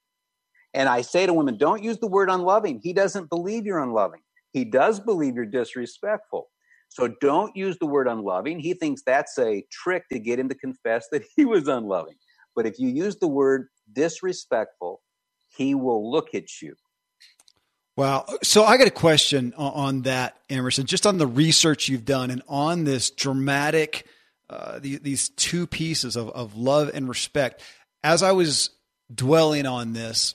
And 0.74 0.88
I 0.88 1.02
say 1.02 1.26
to 1.26 1.34
women, 1.34 1.58
don't 1.58 1.82
use 1.82 1.98
the 1.98 2.06
word 2.06 2.30
unloving. 2.30 2.80
He 2.82 2.92
doesn't 2.92 3.28
believe 3.28 3.66
you're 3.66 3.82
unloving. 3.82 4.20
He 4.52 4.64
does 4.64 5.00
believe 5.00 5.34
you're 5.34 5.44
disrespectful. 5.46 6.48
So 6.88 7.08
don't 7.20 7.56
use 7.56 7.78
the 7.78 7.86
word 7.86 8.06
unloving. 8.06 8.60
He 8.60 8.74
thinks 8.74 9.02
that's 9.04 9.38
a 9.38 9.64
trick 9.70 10.04
to 10.10 10.18
get 10.18 10.38
him 10.38 10.48
to 10.50 10.54
confess 10.54 11.08
that 11.10 11.22
he 11.36 11.44
was 11.44 11.66
unloving. 11.66 12.16
But 12.54 12.66
if 12.66 12.78
you 12.78 12.88
use 12.88 13.16
the 13.16 13.28
word 13.28 13.68
disrespectful, 13.92 15.00
he 15.56 15.74
will 15.74 16.10
look 16.10 16.34
at 16.34 16.62
you. 16.62 16.74
Wow. 17.96 18.24
So 18.42 18.64
I 18.64 18.78
got 18.78 18.86
a 18.86 18.90
question 18.90 19.52
on 19.56 20.02
that, 20.02 20.38
Emerson, 20.48 20.86
just 20.86 21.06
on 21.06 21.18
the 21.18 21.26
research 21.26 21.88
you've 21.88 22.06
done 22.06 22.30
and 22.30 22.42
on 22.48 22.84
this 22.84 23.10
dramatic, 23.10 24.06
uh, 24.48 24.78
the, 24.78 24.96
these 24.96 25.28
two 25.30 25.66
pieces 25.66 26.16
of, 26.16 26.30
of 26.30 26.56
love 26.56 26.90
and 26.94 27.06
respect. 27.08 27.62
As 28.02 28.22
I 28.22 28.32
was 28.32 28.70
dwelling 29.14 29.66
on 29.66 29.92
this, 29.92 30.34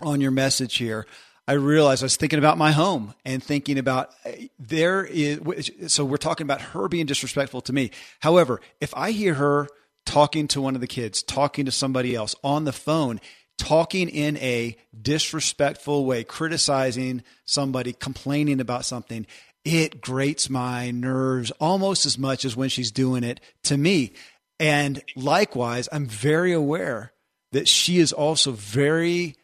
on 0.00 0.20
your 0.20 0.30
message 0.30 0.76
here, 0.76 1.06
I 1.48 1.52
realized 1.54 2.02
I 2.02 2.06
was 2.06 2.16
thinking 2.16 2.38
about 2.38 2.58
my 2.58 2.72
home 2.72 3.14
and 3.24 3.42
thinking 3.42 3.78
about 3.78 4.10
uh, 4.24 4.30
there 4.58 5.04
is, 5.04 5.70
so 5.88 6.04
we're 6.04 6.16
talking 6.18 6.44
about 6.44 6.60
her 6.60 6.88
being 6.88 7.06
disrespectful 7.06 7.62
to 7.62 7.72
me. 7.72 7.90
However, 8.20 8.60
if 8.80 8.94
I 8.96 9.10
hear 9.10 9.34
her 9.34 9.68
talking 10.06 10.48
to 10.48 10.62
one 10.62 10.74
of 10.74 10.80
the 10.80 10.86
kids, 10.86 11.22
talking 11.22 11.66
to 11.66 11.72
somebody 11.72 12.14
else 12.14 12.34
on 12.42 12.64
the 12.64 12.72
phone, 12.72 13.20
talking 13.58 14.08
in 14.08 14.38
a 14.38 14.76
disrespectful 15.00 16.06
way, 16.06 16.24
criticizing 16.24 17.22
somebody, 17.44 17.92
complaining 17.92 18.60
about 18.60 18.86
something, 18.86 19.26
it 19.64 20.00
grates 20.00 20.48
my 20.48 20.90
nerves 20.90 21.50
almost 21.52 22.06
as 22.06 22.16
much 22.16 22.44
as 22.44 22.56
when 22.56 22.68
she's 22.68 22.90
doing 22.90 23.24
it 23.24 23.40
to 23.64 23.76
me. 23.76 24.12
And 24.58 25.02
likewise, 25.16 25.88
I'm 25.92 26.06
very 26.06 26.52
aware 26.52 27.12
that 27.52 27.68
she 27.68 27.98
is 27.98 28.12
also 28.12 28.52
very 28.52 29.36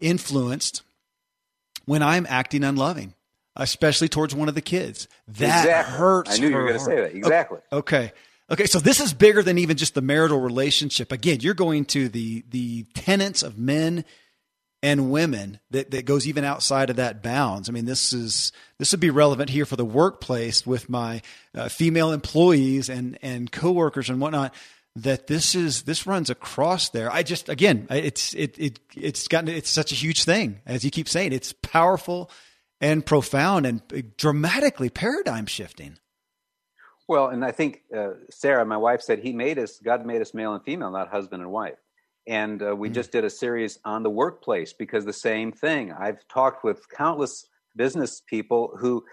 influenced 0.00 0.82
when 1.84 2.02
I'm 2.02 2.26
acting 2.28 2.62
unloving, 2.62 3.14
especially 3.56 4.08
towards 4.08 4.34
one 4.34 4.48
of 4.48 4.54
the 4.54 4.60
kids. 4.60 5.08
That 5.28 5.64
exactly. 5.64 5.98
hurts. 5.98 6.30
I 6.30 6.36
knew 6.38 6.48
you 6.48 6.56
were 6.56 6.66
going 6.66 6.78
to 6.78 6.84
say 6.84 6.96
that. 6.96 7.14
Exactly. 7.14 7.58
Okay. 7.72 7.96
Okay, 7.96 8.12
so 8.66 8.80
this 8.80 9.00
is 9.00 9.12
bigger 9.12 9.42
than 9.42 9.58
even 9.58 9.76
just 9.76 9.94
the 9.94 10.02
marital 10.02 10.40
relationship. 10.40 11.12
Again, 11.12 11.38
you're 11.40 11.54
going 11.54 11.84
to 11.86 12.08
the 12.08 12.44
the 12.50 12.84
tenets 12.94 13.42
of 13.42 13.58
men 13.58 14.04
and 14.82 15.10
women 15.10 15.60
that, 15.70 15.90
that 15.90 16.06
goes 16.06 16.26
even 16.26 16.44
outside 16.44 16.90
of 16.90 16.96
that 16.96 17.22
bounds. 17.22 17.68
I 17.68 17.72
mean, 17.72 17.84
this 17.84 18.12
is 18.12 18.52
this 18.78 18.92
would 18.92 19.00
be 19.00 19.10
relevant 19.10 19.50
here 19.50 19.66
for 19.66 19.76
the 19.76 19.84
workplace 19.84 20.66
with 20.66 20.88
my 20.88 21.22
uh, 21.54 21.68
female 21.68 22.12
employees 22.12 22.88
and 22.88 23.18
and 23.22 23.50
coworkers 23.50 24.10
and 24.10 24.20
whatnot. 24.20 24.54
That 24.96 25.28
this 25.28 25.54
is 25.54 25.82
this 25.82 26.06
runs 26.06 26.30
across 26.30 26.88
there. 26.88 27.12
I 27.12 27.22
just 27.22 27.48
again, 27.48 27.86
it's 27.90 28.34
it 28.34 28.58
it 28.58 28.80
it's 28.96 29.28
gotten 29.28 29.48
it's 29.48 29.70
such 29.70 29.92
a 29.92 29.94
huge 29.94 30.24
thing 30.24 30.60
as 30.66 30.84
you 30.84 30.90
keep 30.90 31.08
saying. 31.08 31.32
It's 31.32 31.52
powerful 31.52 32.30
and 32.80 33.04
profound 33.04 33.66
and 33.66 34.16
dramatically 34.16 34.88
paradigm 34.88 35.46
shifting. 35.46 35.98
Well, 37.10 37.30
and 37.30 37.44
I 37.44 37.50
think 37.50 37.82
uh, 37.92 38.10
Sarah, 38.30 38.64
my 38.64 38.76
wife, 38.76 39.02
said 39.02 39.18
he 39.18 39.32
made 39.32 39.58
us, 39.58 39.80
God 39.80 40.06
made 40.06 40.22
us 40.22 40.32
male 40.32 40.54
and 40.54 40.62
female, 40.62 40.92
not 40.92 41.08
husband 41.08 41.42
and 41.42 41.50
wife. 41.50 41.74
And 42.28 42.62
uh, 42.62 42.76
we 42.76 42.86
mm-hmm. 42.86 42.94
just 42.94 43.10
did 43.10 43.24
a 43.24 43.30
series 43.30 43.80
on 43.84 44.04
the 44.04 44.10
workplace 44.10 44.72
because 44.72 45.04
the 45.04 45.12
same 45.12 45.50
thing. 45.50 45.90
I've 45.90 46.20
talked 46.28 46.62
with 46.62 46.88
countless 46.96 47.48
business 47.74 48.22
people 48.28 48.76
who, 48.78 49.04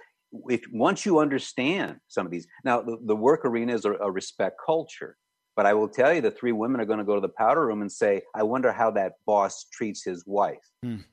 if 0.47 0.61
once 0.71 1.07
you 1.07 1.17
understand 1.17 1.95
some 2.07 2.27
of 2.27 2.31
these, 2.31 2.45
now 2.63 2.83
the, 2.83 2.99
the 3.03 3.15
work 3.15 3.43
arena 3.45 3.73
is 3.73 3.83
a, 3.83 3.93
a 3.93 4.11
respect 4.11 4.59
culture. 4.63 5.17
But 5.55 5.65
I 5.65 5.73
will 5.73 5.89
tell 5.89 6.13
you, 6.13 6.21
the 6.21 6.29
three 6.29 6.51
women 6.51 6.79
are 6.79 6.85
going 6.85 6.99
to 6.99 7.03
go 7.03 7.15
to 7.15 7.21
the 7.21 7.29
powder 7.29 7.65
room 7.65 7.81
and 7.81 7.91
say, 7.91 8.21
I 8.35 8.43
wonder 8.43 8.71
how 8.71 8.91
that 8.91 9.13
boss 9.25 9.65
treats 9.73 10.03
his 10.03 10.23
wife. 10.27 10.69
Mm. 10.85 11.03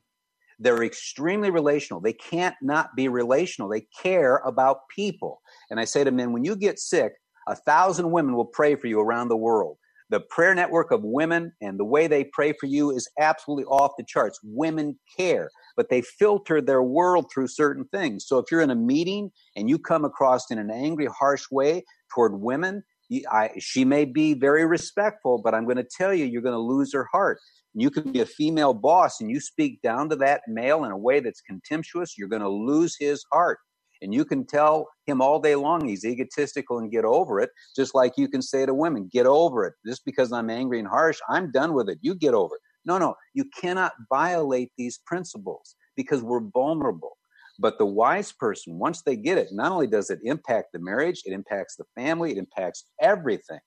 They're 0.59 0.83
extremely 0.83 1.49
relational. 1.49 2.01
They 2.01 2.13
can't 2.13 2.55
not 2.61 2.95
be 2.95 3.07
relational. 3.07 3.69
They 3.69 3.87
care 4.01 4.37
about 4.45 4.87
people. 4.93 5.41
And 5.69 5.79
I 5.79 5.85
say 5.85 6.03
to 6.03 6.11
men, 6.11 6.31
when 6.31 6.45
you 6.45 6.55
get 6.55 6.79
sick, 6.79 7.13
a 7.47 7.55
thousand 7.55 8.11
women 8.11 8.35
will 8.35 8.45
pray 8.45 8.75
for 8.75 8.87
you 8.87 8.99
around 8.99 9.29
the 9.29 9.37
world. 9.37 9.77
The 10.09 10.19
prayer 10.19 10.53
network 10.53 10.91
of 10.91 11.01
women 11.03 11.51
and 11.61 11.79
the 11.79 11.85
way 11.85 12.05
they 12.07 12.25
pray 12.25 12.53
for 12.59 12.67
you 12.67 12.91
is 12.91 13.09
absolutely 13.19 13.65
off 13.65 13.93
the 13.97 14.03
charts. 14.03 14.39
Women 14.43 14.99
care, 15.17 15.49
but 15.75 15.89
they 15.89 16.01
filter 16.01 16.61
their 16.61 16.83
world 16.83 17.25
through 17.33 17.47
certain 17.47 17.85
things. 17.85 18.27
So 18.27 18.37
if 18.37 18.51
you're 18.51 18.61
in 18.61 18.69
a 18.69 18.75
meeting 18.75 19.31
and 19.55 19.67
you 19.67 19.79
come 19.79 20.05
across 20.05 20.51
in 20.51 20.59
an 20.59 20.69
angry, 20.69 21.07
harsh 21.07 21.45
way 21.51 21.83
toward 22.13 22.39
women, 22.39 22.83
I, 23.31 23.51
she 23.59 23.85
may 23.85 24.05
be 24.05 24.33
very 24.33 24.65
respectful, 24.65 25.41
but 25.43 25.53
I'm 25.53 25.65
going 25.65 25.77
to 25.77 25.83
tell 25.97 26.13
you, 26.13 26.25
you're 26.25 26.41
going 26.41 26.53
to 26.53 26.59
lose 26.59 26.93
her 26.93 27.07
heart. 27.11 27.39
You 27.73 27.89
can 27.89 28.11
be 28.11 28.21
a 28.21 28.25
female 28.25 28.73
boss 28.73 29.19
and 29.19 29.29
you 29.29 29.39
speak 29.39 29.81
down 29.81 30.09
to 30.09 30.15
that 30.17 30.41
male 30.47 30.85
in 30.85 30.91
a 30.91 30.97
way 30.97 31.19
that's 31.19 31.41
contemptuous, 31.41 32.17
you're 32.17 32.29
going 32.29 32.41
to 32.41 32.49
lose 32.49 32.95
his 32.99 33.23
heart. 33.31 33.59
And 34.01 34.13
you 34.13 34.25
can 34.25 34.45
tell 34.45 34.87
him 35.07 35.21
all 35.21 35.39
day 35.39 35.55
long 35.55 35.87
he's 35.87 36.05
egotistical 36.05 36.79
and 36.79 36.91
get 36.91 37.05
over 37.05 37.39
it, 37.39 37.49
just 37.75 37.95
like 37.95 38.13
you 38.17 38.27
can 38.27 38.41
say 38.41 38.65
to 38.65 38.73
women, 38.73 39.09
get 39.11 39.25
over 39.25 39.65
it. 39.65 39.73
Just 39.85 40.03
because 40.05 40.31
I'm 40.31 40.49
angry 40.49 40.79
and 40.79 40.87
harsh, 40.87 41.19
I'm 41.29 41.51
done 41.51 41.73
with 41.73 41.89
it. 41.89 41.97
You 42.01 42.15
get 42.15 42.33
over 42.33 42.55
it. 42.55 42.61
No, 42.85 42.97
no, 42.97 43.15
you 43.33 43.45
cannot 43.59 43.93
violate 44.09 44.71
these 44.77 44.99
principles 45.05 45.75
because 45.95 46.21
we're 46.21 46.41
vulnerable. 46.53 47.17
But 47.57 47.77
the 47.77 47.85
wise 47.85 48.31
person, 48.31 48.77
once 48.77 49.01
they 49.01 49.15
get 49.15 49.37
it, 49.37 49.49
not 49.51 49.71
only 49.71 49.87
does 49.87 50.09
it 50.09 50.19
impact 50.23 50.69
the 50.73 50.79
marriage, 50.79 51.21
it 51.25 51.31
impacts 51.31 51.75
the 51.75 51.85
family, 51.95 52.31
it 52.31 52.37
impacts 52.37 52.85
everything. 53.01 53.59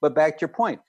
But 0.00 0.14
back 0.14 0.38
to 0.38 0.42
your 0.42 0.54
point, 0.54 0.80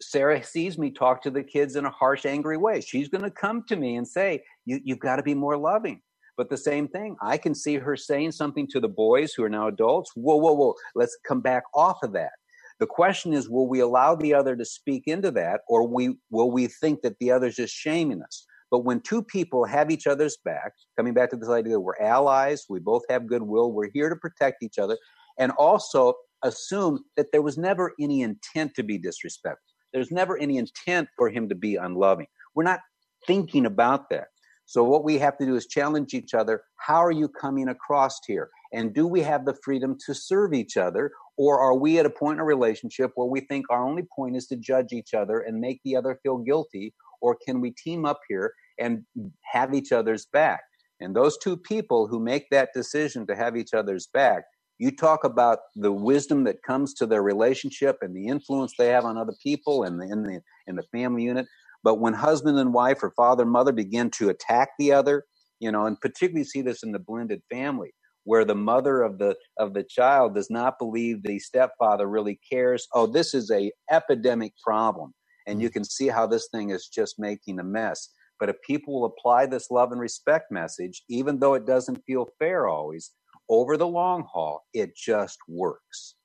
Sarah 0.00 0.42
sees 0.42 0.78
me 0.78 0.90
talk 0.90 1.22
to 1.22 1.30
the 1.30 1.42
kids 1.42 1.76
in 1.76 1.84
a 1.84 1.90
harsh, 1.90 2.26
angry 2.26 2.56
way. 2.56 2.80
She's 2.80 3.08
going 3.08 3.24
to 3.24 3.30
come 3.30 3.62
to 3.68 3.76
me 3.76 3.96
and 3.96 4.06
say, 4.06 4.42
you, 4.64 4.80
You've 4.84 4.98
got 4.98 5.16
to 5.16 5.22
be 5.22 5.34
more 5.34 5.56
loving. 5.56 6.00
But 6.36 6.48
the 6.48 6.56
same 6.56 6.88
thing, 6.88 7.16
I 7.22 7.36
can 7.36 7.54
see 7.54 7.76
her 7.76 7.96
saying 7.96 8.32
something 8.32 8.66
to 8.68 8.80
the 8.80 8.88
boys 8.88 9.34
who 9.34 9.44
are 9.44 9.50
now 9.50 9.68
adults. 9.68 10.10
Whoa, 10.14 10.36
whoa, 10.36 10.54
whoa, 10.54 10.74
let's 10.94 11.16
come 11.26 11.40
back 11.40 11.62
off 11.74 12.02
of 12.02 12.12
that. 12.14 12.32
The 12.80 12.86
question 12.86 13.32
is, 13.32 13.48
will 13.48 13.68
we 13.68 13.80
allow 13.80 14.14
the 14.14 14.34
other 14.34 14.56
to 14.56 14.64
speak 14.64 15.04
into 15.06 15.30
that, 15.32 15.60
or 15.68 15.86
we 15.86 16.16
will 16.30 16.50
we 16.50 16.66
think 16.66 17.02
that 17.02 17.18
the 17.20 17.30
other's 17.30 17.56
just 17.56 17.74
shaming 17.74 18.22
us? 18.22 18.46
But 18.72 18.86
when 18.86 19.00
two 19.02 19.22
people 19.22 19.66
have 19.66 19.90
each 19.90 20.06
other's 20.06 20.38
back, 20.46 20.72
coming 20.96 21.12
back 21.12 21.28
to 21.30 21.36
this 21.36 21.50
idea 21.50 21.74
that 21.74 21.80
we're 21.80 22.00
allies, 22.00 22.64
we 22.70 22.80
both 22.80 23.02
have 23.10 23.26
goodwill, 23.26 23.70
we're 23.70 23.90
here 23.92 24.08
to 24.08 24.16
protect 24.16 24.62
each 24.62 24.78
other, 24.78 24.96
and 25.38 25.52
also 25.52 26.14
assume 26.42 27.04
that 27.18 27.26
there 27.32 27.42
was 27.42 27.58
never 27.58 27.92
any 28.00 28.22
intent 28.22 28.74
to 28.76 28.82
be 28.82 28.96
disrespectful. 28.96 29.60
There's 29.92 30.10
never 30.10 30.38
any 30.38 30.56
intent 30.56 31.08
for 31.18 31.28
him 31.28 31.50
to 31.50 31.54
be 31.54 31.76
unloving. 31.76 32.26
We're 32.54 32.64
not 32.64 32.80
thinking 33.26 33.66
about 33.66 34.08
that. 34.08 34.28
So, 34.64 34.82
what 34.84 35.04
we 35.04 35.18
have 35.18 35.36
to 35.36 35.44
do 35.44 35.54
is 35.54 35.66
challenge 35.66 36.14
each 36.14 36.32
other. 36.32 36.62
How 36.76 37.04
are 37.04 37.10
you 37.10 37.28
coming 37.28 37.68
across 37.68 38.20
here? 38.26 38.48
And 38.72 38.94
do 38.94 39.06
we 39.06 39.20
have 39.20 39.44
the 39.44 39.56
freedom 39.62 39.98
to 40.06 40.14
serve 40.14 40.54
each 40.54 40.78
other? 40.78 41.10
Or 41.36 41.60
are 41.60 41.74
we 41.74 41.98
at 41.98 42.06
a 42.06 42.10
point 42.10 42.36
in 42.36 42.40
a 42.40 42.44
relationship 42.44 43.10
where 43.16 43.28
we 43.28 43.40
think 43.40 43.66
our 43.68 43.84
only 43.84 44.04
point 44.16 44.34
is 44.34 44.46
to 44.46 44.56
judge 44.56 44.92
each 44.92 45.12
other 45.12 45.40
and 45.40 45.60
make 45.60 45.80
the 45.84 45.94
other 45.94 46.18
feel 46.22 46.38
guilty? 46.38 46.94
Or 47.20 47.36
can 47.46 47.60
we 47.60 47.72
team 47.72 48.06
up 48.06 48.20
here 48.28 48.54
and 48.78 49.04
have 49.52 49.74
each 49.74 49.92
other's 49.92 50.26
back? 50.32 50.60
And 51.00 51.16
those 51.16 51.36
two 51.38 51.56
people 51.56 52.06
who 52.06 52.20
make 52.20 52.46
that 52.50 52.70
decision 52.74 53.26
to 53.26 53.34
have 53.34 53.56
each 53.56 53.74
other's 53.74 54.06
back, 54.06 54.44
you 54.78 54.94
talk 54.94 55.24
about 55.24 55.58
the 55.74 55.92
wisdom 55.92 56.44
that 56.44 56.62
comes 56.62 56.94
to 56.94 57.06
their 57.06 57.22
relationship 57.22 57.98
and 58.02 58.16
the 58.16 58.28
influence 58.28 58.74
they 58.76 58.88
have 58.88 59.04
on 59.04 59.18
other 59.18 59.34
people 59.42 59.84
and 59.84 60.00
in 60.02 60.22
the 60.22 60.40
in 60.66 60.76
the 60.76 60.82
family 60.92 61.24
unit. 61.24 61.46
But 61.84 61.96
when 61.96 62.14
husband 62.14 62.58
and 62.58 62.72
wife 62.72 63.02
or 63.02 63.10
father 63.10 63.42
and 63.42 63.52
mother 63.52 63.72
begin 63.72 64.10
to 64.10 64.28
attack 64.28 64.70
the 64.78 64.92
other, 64.92 65.24
you 65.60 65.70
know, 65.70 65.86
and 65.86 66.00
particularly 66.00 66.44
see 66.44 66.62
this 66.62 66.82
in 66.82 66.92
the 66.92 66.98
blended 66.98 67.42
family, 67.50 67.92
where 68.24 68.44
the 68.44 68.54
mother 68.54 69.02
of 69.02 69.18
the 69.18 69.36
of 69.58 69.74
the 69.74 69.84
child 69.84 70.34
does 70.34 70.50
not 70.50 70.78
believe 70.78 71.22
the 71.22 71.38
stepfather 71.38 72.08
really 72.08 72.38
cares. 72.50 72.86
Oh, 72.94 73.06
this 73.06 73.34
is 73.34 73.50
a 73.50 73.72
epidemic 73.90 74.52
problem, 74.64 75.12
and 75.46 75.60
you 75.60 75.70
mm. 75.70 75.72
can 75.72 75.84
see 75.84 76.08
how 76.08 76.26
this 76.26 76.48
thing 76.52 76.70
is 76.70 76.88
just 76.88 77.18
making 77.18 77.58
a 77.58 77.64
mess. 77.64 78.08
But 78.42 78.48
if 78.48 78.60
people 78.60 78.94
will 78.94 79.04
apply 79.04 79.46
this 79.46 79.70
love 79.70 79.92
and 79.92 80.00
respect 80.00 80.50
message, 80.50 81.04
even 81.08 81.38
though 81.38 81.54
it 81.54 81.64
doesn't 81.64 82.02
feel 82.04 82.26
fair 82.40 82.66
always, 82.66 83.12
over 83.48 83.76
the 83.76 83.86
long 83.86 84.24
haul, 84.28 84.64
it 84.74 84.96
just 84.96 85.38
works. 85.46 86.16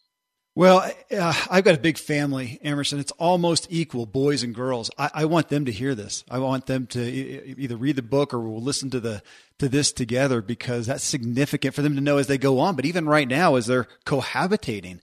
Well, 0.56 0.91
uh, 1.11 1.34
I've 1.52 1.64
got 1.64 1.76
a 1.76 1.80
big 1.80 1.99
family, 1.99 2.57
Emerson. 2.64 2.98
It's 2.98 3.11
almost 3.19 3.68
equal, 3.69 4.07
boys 4.07 4.41
and 4.41 4.56
girls. 4.56 4.89
I, 4.98 5.11
I, 5.14 5.26
want 5.26 5.49
them 5.49 5.65
to 5.65 5.72
hear 5.72 5.94
this. 5.94 6.23
I 6.27 6.39
want 6.39 6.65
them 6.65 6.88
to 6.88 7.02
either 7.03 7.77
read 7.77 7.98
the 7.98 8.02
book 8.02 8.34
or 8.34 8.39
we'll 8.39 8.64
listen 8.64 8.89
to 8.89 8.99
the 8.99 9.22
to 9.60 9.69
this 9.69 9.91
together 9.91 10.41
because 10.41 10.88
that's 10.88 11.03
significant 11.03 11.76
for 11.76 11.84
them 11.84 11.94
to 11.94 12.02
know 12.02 12.18
as 12.18 12.26
they 12.26 12.39
go 12.39 12.57
on. 12.57 12.76
But 12.76 12.85
even 12.85 13.06
right 13.06 13.27
now, 13.27 13.57
as 13.57 13.68
they're 13.68 13.88
cohabitating, 14.07 15.02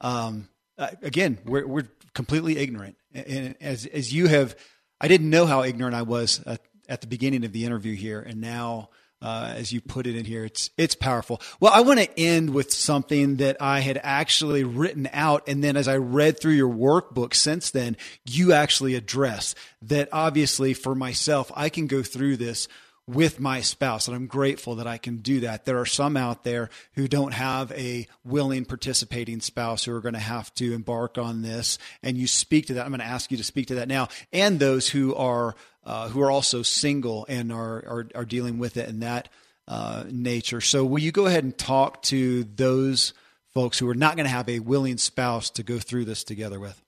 um, 0.00 0.48
uh, 0.78 0.90
again, 1.02 1.40
we're 1.44 1.66
we're 1.66 1.88
completely 2.14 2.58
ignorant. 2.58 2.96
And 3.12 3.56
as 3.60 3.84
as 3.86 4.14
you 4.14 4.28
have, 4.28 4.54
I 5.02 5.08
didn't 5.08 5.28
know 5.28 5.46
how 5.46 5.64
ignorant 5.64 5.96
I 5.96 6.02
was 6.02 6.40
at, 6.46 6.60
at 6.88 7.00
the 7.00 7.08
beginning 7.08 7.44
of 7.44 7.52
the 7.52 7.66
interview 7.66 7.96
here, 7.96 8.20
and 8.20 8.40
now 8.40 8.88
uh, 9.22 9.52
as 9.56 9.72
you 9.72 9.80
put 9.80 10.06
it 10.06 10.16
in 10.16 10.24
here. 10.24 10.44
It's 10.44 10.70
it's 10.76 10.94
powerful. 10.94 11.40
Well, 11.60 11.72
I 11.72 11.80
want 11.80 12.00
to 12.00 12.20
end 12.20 12.50
with 12.50 12.72
something 12.72 13.36
that 13.36 13.56
I 13.60 13.80
had 13.80 14.00
actually 14.02 14.64
written 14.64 15.08
out, 15.12 15.44
and 15.46 15.62
then 15.62 15.76
as 15.76 15.88
I 15.88 15.96
read 15.96 16.40
through 16.40 16.52
your 16.52 16.72
workbook 16.72 17.34
since 17.34 17.70
then, 17.70 17.96
you 18.28 18.52
actually 18.52 18.94
address 18.94 19.54
that. 19.82 20.08
Obviously, 20.12 20.74
for 20.74 20.94
myself, 20.94 21.52
I 21.54 21.68
can 21.68 21.86
go 21.86 22.02
through 22.02 22.36
this 22.36 22.68
with 23.06 23.40
my 23.40 23.60
spouse. 23.60 24.06
And 24.06 24.16
I'm 24.16 24.26
grateful 24.26 24.76
that 24.76 24.86
I 24.86 24.96
can 24.96 25.16
do 25.16 25.40
that. 25.40 25.64
There 25.64 25.78
are 25.78 25.86
some 25.86 26.16
out 26.16 26.44
there 26.44 26.70
who 26.94 27.08
don't 27.08 27.34
have 27.34 27.72
a 27.72 28.06
willing 28.24 28.64
participating 28.64 29.40
spouse 29.40 29.84
who 29.84 29.94
are 29.94 30.00
going 30.00 30.14
to 30.14 30.20
have 30.20 30.54
to 30.54 30.72
embark 30.72 31.18
on 31.18 31.42
this. 31.42 31.78
And 32.02 32.16
you 32.16 32.26
speak 32.26 32.66
to 32.66 32.74
that. 32.74 32.84
I'm 32.84 32.92
going 32.92 33.00
to 33.00 33.06
ask 33.06 33.30
you 33.30 33.36
to 33.36 33.44
speak 33.44 33.68
to 33.68 33.76
that 33.76 33.88
now. 33.88 34.08
And 34.32 34.60
those 34.60 34.88
who 34.88 35.14
are, 35.14 35.56
uh, 35.84 36.08
who 36.08 36.20
are 36.22 36.30
also 36.30 36.62
single 36.62 37.26
and 37.28 37.52
are, 37.52 37.76
are, 37.76 38.08
are 38.14 38.24
dealing 38.24 38.58
with 38.58 38.76
it 38.76 38.88
in 38.88 39.00
that 39.00 39.28
uh, 39.66 40.04
nature. 40.08 40.60
So 40.60 40.84
will 40.84 41.00
you 41.00 41.12
go 41.12 41.26
ahead 41.26 41.44
and 41.44 41.56
talk 41.56 42.02
to 42.04 42.44
those 42.44 43.14
folks 43.52 43.78
who 43.78 43.88
are 43.88 43.94
not 43.94 44.16
going 44.16 44.26
to 44.26 44.30
have 44.30 44.48
a 44.48 44.60
willing 44.60 44.96
spouse 44.96 45.50
to 45.50 45.62
go 45.62 45.78
through 45.78 46.04
this 46.04 46.24
together 46.24 46.60
with? 46.60 46.80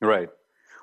Right. 0.00 0.28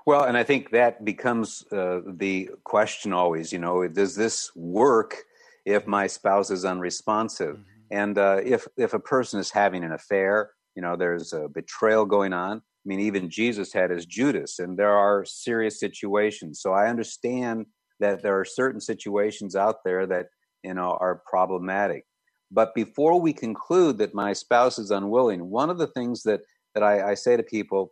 Well, 0.07 0.23
and 0.23 0.37
I 0.37 0.43
think 0.45 0.71
that 0.71 1.03
becomes 1.03 1.65
uh, 1.69 1.99
the 2.07 2.49
question 2.63 3.11
always. 3.11 3.51
You 3.51 3.59
know, 3.59 3.85
does 3.89 4.15
this 4.15 4.49
work 4.55 5.17
if 5.65 5.85
my 5.85 6.07
spouse 6.07 6.49
is 6.49 6.63
unresponsive? 6.63 7.57
Mm-hmm. 7.57 7.61
And 7.91 8.17
uh, 8.17 8.39
if 8.41 8.65
if 8.77 8.93
a 8.93 8.99
person 8.99 9.37
is 9.37 9.51
having 9.51 9.83
an 9.83 9.91
affair, 9.91 10.51
you 10.75 10.81
know, 10.81 10.95
there's 10.95 11.33
a 11.33 11.49
betrayal 11.49 12.05
going 12.05 12.31
on. 12.31 12.59
I 12.59 12.85
mean, 12.85 13.01
even 13.01 13.29
Jesus 13.29 13.73
had 13.73 13.89
his 13.89 14.05
Judas, 14.05 14.59
and 14.59 14.79
there 14.79 14.95
are 14.95 15.25
serious 15.25 15.77
situations. 15.77 16.61
So 16.61 16.71
I 16.71 16.87
understand 16.87 17.65
that 17.99 18.23
there 18.23 18.39
are 18.39 18.45
certain 18.45 18.79
situations 18.79 19.57
out 19.57 19.83
there 19.83 20.07
that 20.07 20.27
you 20.63 20.73
know 20.73 20.97
are 21.01 21.21
problematic. 21.29 22.05
But 22.49 22.73
before 22.73 23.19
we 23.19 23.33
conclude 23.33 23.97
that 23.97 24.15
my 24.15 24.31
spouse 24.31 24.79
is 24.79 24.89
unwilling, 24.89 25.49
one 25.49 25.69
of 25.69 25.77
the 25.77 25.87
things 25.87 26.23
that 26.23 26.43
that 26.75 26.83
I, 26.83 27.11
I 27.11 27.13
say 27.15 27.35
to 27.35 27.43
people 27.43 27.91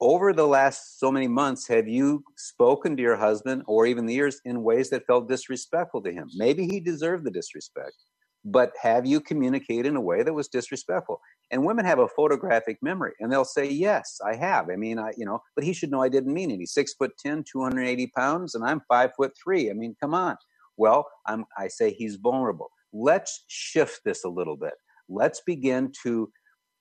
over 0.00 0.32
the 0.32 0.46
last 0.46 0.98
so 0.98 1.10
many 1.10 1.28
months, 1.28 1.68
have 1.68 1.88
you 1.88 2.24
spoken 2.36 2.96
to 2.96 3.02
your 3.02 3.16
husband 3.16 3.62
or 3.66 3.86
even 3.86 4.06
the 4.06 4.14
years 4.14 4.40
in 4.44 4.62
ways 4.62 4.90
that 4.90 5.06
felt 5.06 5.28
disrespectful 5.28 6.02
to 6.02 6.12
him? 6.12 6.28
Maybe 6.34 6.66
he 6.66 6.80
deserved 6.80 7.24
the 7.24 7.30
disrespect, 7.30 7.94
but 8.44 8.72
have 8.80 9.06
you 9.06 9.20
communicated 9.20 9.86
in 9.86 9.96
a 9.96 10.00
way 10.00 10.22
that 10.22 10.34
was 10.34 10.48
disrespectful? 10.48 11.20
And 11.50 11.64
women 11.64 11.84
have 11.84 12.00
a 12.00 12.08
photographic 12.08 12.78
memory 12.82 13.12
and 13.20 13.32
they'll 13.32 13.44
say, 13.44 13.70
Yes, 13.70 14.20
I 14.26 14.34
have. 14.34 14.68
I 14.70 14.76
mean, 14.76 14.98
I, 14.98 15.12
you 15.16 15.24
know, 15.24 15.40
but 15.54 15.64
he 15.64 15.72
should 15.72 15.90
know 15.90 16.02
I 16.02 16.08
didn't 16.08 16.34
mean 16.34 16.50
it. 16.50 16.58
He's 16.58 16.74
six 16.74 16.94
foot 16.94 17.12
10, 17.18 17.44
280 17.50 18.06
pounds, 18.16 18.54
and 18.54 18.64
I'm 18.64 18.82
five 18.88 19.10
foot 19.16 19.32
three. 19.42 19.70
I 19.70 19.74
mean, 19.74 19.96
come 20.00 20.14
on. 20.14 20.36
Well, 20.76 21.06
I'm, 21.26 21.44
I 21.56 21.68
say 21.68 21.92
he's 21.92 22.16
vulnerable. 22.16 22.70
Let's 22.92 23.44
shift 23.48 24.00
this 24.04 24.24
a 24.24 24.28
little 24.28 24.56
bit. 24.56 24.74
Let's 25.08 25.40
begin 25.46 25.92
to 26.02 26.30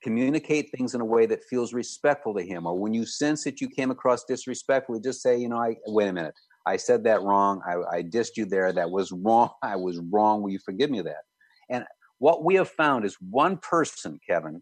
communicate 0.03 0.69
things 0.71 0.93
in 0.93 1.01
a 1.01 1.05
way 1.05 1.25
that 1.25 1.43
feels 1.49 1.73
respectful 1.73 2.33
to 2.33 2.43
him 2.43 2.65
or 2.67 2.77
when 2.77 2.93
you 2.93 3.05
sense 3.05 3.43
that 3.43 3.61
you 3.61 3.69
came 3.69 3.89
across 3.89 4.25
disrespectfully 4.25 4.99
just 4.99 5.21
say 5.21 5.37
you 5.37 5.49
know 5.49 5.57
i 5.57 5.75
wait 5.87 6.07
a 6.07 6.13
minute. 6.13 6.35
I 6.65 6.77
said 6.77 7.03
that 7.03 7.21
wrong. 7.21 7.61
I, 7.67 7.97
I 7.97 8.03
dissed 8.03 8.37
you 8.37 8.45
there. 8.45 8.71
That 8.71 8.89
was 8.89 9.11
wrong. 9.11 9.49
I 9.63 9.75
was 9.75 9.99
wrong. 10.11 10.41
Will 10.41 10.51
you 10.51 10.59
forgive 10.59 10.89
me 10.89 11.01
that? 11.01 11.23
And 11.69 11.83
what 12.19 12.43
we 12.45 12.55
have 12.55 12.69
found 12.69 13.05
is 13.05 13.17
one 13.19 13.57
person 13.57 14.19
kevin 14.27 14.61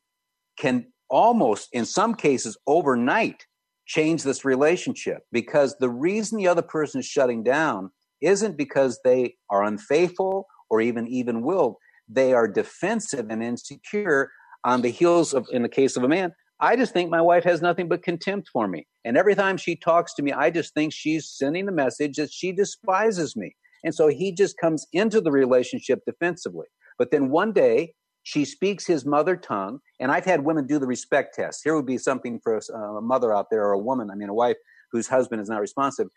can 0.57 0.87
almost 1.09 1.69
in 1.73 1.85
some 1.85 2.15
cases 2.15 2.57
overnight 2.65 3.45
change 3.85 4.23
this 4.23 4.43
relationship 4.45 5.19
because 5.31 5.75
the 5.79 5.89
reason 5.89 6.37
the 6.37 6.47
other 6.47 6.61
person 6.61 6.99
is 6.99 7.05
shutting 7.05 7.43
down 7.43 7.91
isn't 8.21 8.57
because 8.57 8.99
they 9.03 9.35
are 9.49 9.63
unfaithful 9.63 10.47
or 10.69 10.81
even 10.81 11.07
even 11.07 11.43
willed 11.43 11.75
they 12.09 12.33
are 12.33 12.47
defensive 12.47 13.27
and 13.29 13.43
insecure 13.43 14.31
on 14.63 14.81
the 14.81 14.89
heels 14.89 15.33
of, 15.33 15.47
in 15.51 15.61
the 15.61 15.69
case 15.69 15.97
of 15.97 16.03
a 16.03 16.07
man, 16.07 16.33
I 16.59 16.75
just 16.75 16.93
think 16.93 17.09
my 17.09 17.21
wife 17.21 17.43
has 17.45 17.61
nothing 17.61 17.87
but 17.87 18.03
contempt 18.03 18.49
for 18.53 18.67
me. 18.67 18.85
And 19.03 19.17
every 19.17 19.33
time 19.33 19.57
she 19.57 19.75
talks 19.75 20.13
to 20.15 20.21
me, 20.21 20.31
I 20.31 20.51
just 20.51 20.73
think 20.73 20.93
she's 20.93 21.27
sending 21.27 21.65
the 21.65 21.71
message 21.71 22.17
that 22.17 22.31
she 22.31 22.51
despises 22.51 23.35
me. 23.35 23.55
And 23.83 23.95
so 23.95 24.07
he 24.07 24.31
just 24.31 24.57
comes 24.57 24.85
into 24.93 25.21
the 25.21 25.31
relationship 25.31 26.01
defensively. 26.05 26.67
But 26.99 27.09
then 27.09 27.31
one 27.31 27.51
day, 27.51 27.93
she 28.23 28.45
speaks 28.45 28.85
his 28.85 29.05
mother 29.05 29.35
tongue. 29.35 29.79
And 29.99 30.11
I've 30.11 30.25
had 30.25 30.45
women 30.45 30.67
do 30.67 30.77
the 30.77 30.85
respect 30.85 31.33
test. 31.35 31.61
Here 31.63 31.75
would 31.75 31.87
be 31.87 31.97
something 31.97 32.39
for 32.43 32.57
uh, 32.57 32.77
a 32.77 33.01
mother 33.01 33.33
out 33.33 33.47
there 33.49 33.63
or 33.63 33.71
a 33.71 33.79
woman, 33.79 34.11
I 34.11 34.15
mean, 34.15 34.29
a 34.29 34.33
wife 34.33 34.57
whose 34.91 35.07
husband 35.07 35.41
is 35.41 35.49
not 35.49 35.61
responsive. 35.61 36.07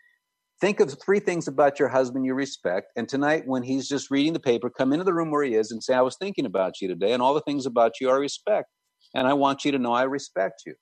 Think 0.61 0.79
of 0.79 0.95
three 1.03 1.19
things 1.19 1.47
about 1.47 1.79
your 1.79 1.89
husband 1.89 2.25
you 2.25 2.33
respect. 2.33 2.93
And 2.95 3.09
tonight, 3.09 3.43
when 3.45 3.63
he's 3.63 3.89
just 3.89 4.09
reading 4.09 4.33
the 4.33 4.39
paper, 4.39 4.69
come 4.69 4.93
into 4.93 5.03
the 5.03 5.13
room 5.13 5.29
where 5.29 5.43
he 5.43 5.55
is 5.55 5.71
and 5.71 5.83
say, 5.83 5.93
I 5.93 6.01
was 6.01 6.15
thinking 6.15 6.45
about 6.45 6.81
you 6.81 6.87
today, 6.87 7.11
and 7.11 7.21
all 7.21 7.33
the 7.33 7.41
things 7.41 7.65
about 7.65 7.99
you 7.99 8.09
I 8.09 8.15
respect. 8.15 8.69
And 9.13 9.27
I 9.27 9.33
want 9.33 9.65
you 9.65 9.71
to 9.73 9.79
know 9.79 9.93
I 9.93 10.03
respect 10.03 10.63
you. 10.65 10.75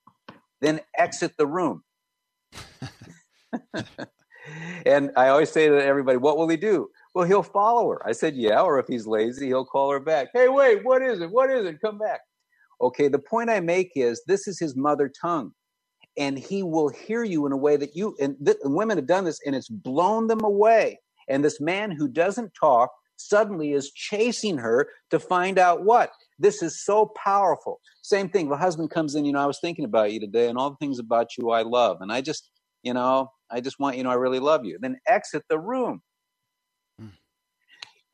then 0.62 0.80
exit 0.98 1.34
the 1.38 1.48
room. 1.48 1.84
and 4.86 5.12
I 5.18 5.30
always 5.30 5.52
say 5.52 5.68
to 5.68 5.84
everybody, 5.84 6.18
what 6.18 6.38
will 6.38 6.48
he 6.48 6.58
do? 6.58 6.90
Well, 7.14 7.26
he'll 7.26 7.44
follow 7.44 7.90
her. 7.90 8.08
I 8.08 8.12
said, 8.12 8.36
yeah. 8.36 8.62
Or 8.62 8.80
if 8.80 8.88
he's 8.88 9.08
lazy, 9.08 9.48
he'll 9.48 9.66
call 9.66 9.91
her 9.91 10.00
back. 10.00 10.30
Hey, 10.34 10.50
wait, 10.50 10.86
what 10.86 11.02
is 11.02 11.20
it? 11.22 11.32
What 11.32 11.50
is 11.50 11.66
it? 11.66 11.82
Come 11.82 11.98
back. 11.98 12.22
Okay, 12.82 13.08
the 13.08 13.20
point 13.20 13.50
I 13.50 13.60
make 13.60 13.91
is 13.95 14.24
this 14.28 14.48
is 14.48 14.60
his 14.60 14.76
mother 14.76 15.12
tongue. 15.22 15.52
And 16.18 16.38
he 16.38 16.64
will 16.64 16.90
hear 16.90 17.23
you 17.23 17.45
in 17.45 17.52
a 17.53 17.57
way 17.57 17.77
that 17.77 17.95
you, 17.95 18.15
and 18.22 18.35
th- 18.45 18.57
women 18.64 18.98
have 18.98 19.07
done 19.07 19.26
this, 19.26 19.40
and 19.45 19.56
it's 19.56 19.69
blown 19.69 20.27
them 20.27 20.44
away. 20.44 20.99
And 21.30 21.44
this 21.44 21.61
man 21.61 21.91
who 21.91 22.07
doesn't 22.07 22.53
talk 22.60 22.91
suddenly 23.18 23.73
is 23.73 23.91
chasing 23.91 24.57
her 24.57 24.90
to 25.11 25.19
find 25.19 25.60
out 25.60 25.85
what? 25.85 26.11
This 26.40 26.61
is 26.64 26.84
so 26.84 27.11
powerful. 27.23 27.80
Same 28.03 28.30
thing. 28.30 28.49
The 28.49 28.57
husband 28.57 28.91
comes 28.91 29.15
in, 29.15 29.26
you 29.26 29.34
know, 29.34 29.41
I 29.41 29.45
was 29.48 29.60
thinking 29.61 29.85
about 29.85 30.11
you 30.11 30.19
today 30.19 30.49
and 30.49 30.57
all 30.57 30.72
the 30.72 30.77
things 30.77 30.99
about 30.99 31.38
you 31.38 31.52
I 31.52 31.64
love. 31.64 31.99
And 32.02 32.11
I 32.11 32.22
just, 32.22 32.49
you 32.84 32.94
know, 32.94 33.31
I 33.52 33.61
just 33.61 33.80
want 33.80 33.98
you 33.98 34.03
know 34.03 34.11
I 34.11 34.15
really 34.15 34.40
love 34.40 34.65
you. 34.65 34.77
Then 34.81 34.98
exit 35.07 35.44
the 35.49 35.60
room. 35.60 36.02
Hmm. 36.99 37.07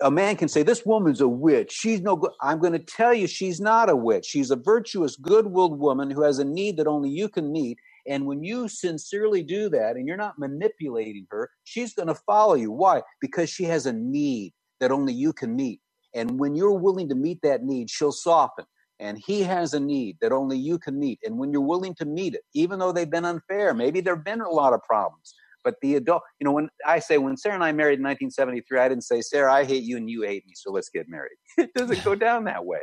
A 0.02 0.12
man 0.12 0.36
can 0.38 0.50
say, 0.50 0.64
This 0.64 0.86
woman's 0.86 1.22
a 1.22 1.28
witch. 1.28 1.72
She's 1.74 2.02
no 2.02 2.16
good. 2.18 2.32
I'm 2.42 2.60
going 2.60 2.74
to 2.74 2.80
tell 2.80 3.14
you, 3.14 3.28
she's 3.28 3.62
not 3.62 3.90
a 3.90 3.96
witch. 3.96 4.26
She's 4.26 4.52
a 4.52 4.58
virtuous, 4.58 5.16
good 5.18 5.48
willed 5.48 5.80
woman 5.80 6.12
who 6.12 6.24
has 6.24 6.40
a 6.40 6.46
need 6.46 6.78
that 6.78 6.88
only 6.88 7.10
you 7.10 7.30
can 7.30 7.52
meet. 7.52 7.80
And 8.10 8.26
when 8.26 8.44
you 8.44 8.68
sincerely 8.68 9.44
do 9.44 9.70
that 9.70 9.96
and 9.96 10.08
you're 10.08 10.18
not 10.18 10.40
manipulating 10.40 11.28
her, 11.30 11.50
she's 11.64 11.94
going 11.94 12.08
to 12.08 12.16
follow 12.16 12.56
you. 12.56 12.72
Why? 12.72 13.04
Because 13.22 13.50
she 13.50 13.66
has 13.66 13.86
a 13.86 13.94
need 13.94 14.54
that 14.80 14.92
only 14.92 15.14
you 15.14 15.32
can 15.32 15.56
meet. 15.56 15.80
And 16.16 16.40
when 16.40 16.56
you're 16.56 16.74
willing 16.74 17.08
to 17.10 17.16
meet 17.16 17.40
that 17.44 17.64
need, 17.64 17.90
she'll 17.90 18.12
soften 18.12 18.66
and 19.00 19.18
he 19.18 19.42
has 19.44 19.74
a 19.74 19.80
need 19.80 20.18
that 20.22 20.32
only 20.32 20.58
you 20.58 20.78
can 20.78 21.00
meet. 21.00 21.20
And 21.24 21.38
when 21.38 21.52
you're 21.54 21.62
willing 21.62 21.96
to 21.96 22.06
meet 22.06 22.34
it, 22.34 22.42
even 22.54 22.80
though 22.80 22.92
they've 22.92 23.10
been 23.10 23.26
unfair, 23.26 23.74
maybe 23.74 24.02
there 24.02 24.16
have 24.16 24.26
been 24.26 24.42
a 24.42 24.50
lot 24.50 24.74
of 24.74 24.82
problems, 24.84 25.34
but 25.64 25.76
the 25.82 25.96
adult, 25.96 26.24
you 26.40 26.46
know, 26.46 26.52
when 26.52 26.70
I 26.86 27.00
say 27.00 27.18
when 27.18 27.38
Sarah 27.38 27.56
and 27.56 27.64
I 27.64 27.72
married 27.72 28.00
in 28.00 28.06
1973, 28.06 28.80
I 28.80 28.90
didn't 28.90 29.04
say, 29.04 29.22
Sarah, 29.22 29.54
I 29.54 29.64
hate 29.64 29.84
you 29.84 29.98
and 29.98 30.10
you 30.10 30.24
hate 30.24 30.46
me, 30.46 30.54
so 30.56 30.72
let's 30.72 30.90
get 30.90 31.08
married. 31.08 31.38
It 31.58 31.74
doesn't 31.76 32.04
go 32.04 32.16
down 32.16 32.46
that 32.46 32.66
way. 32.66 32.80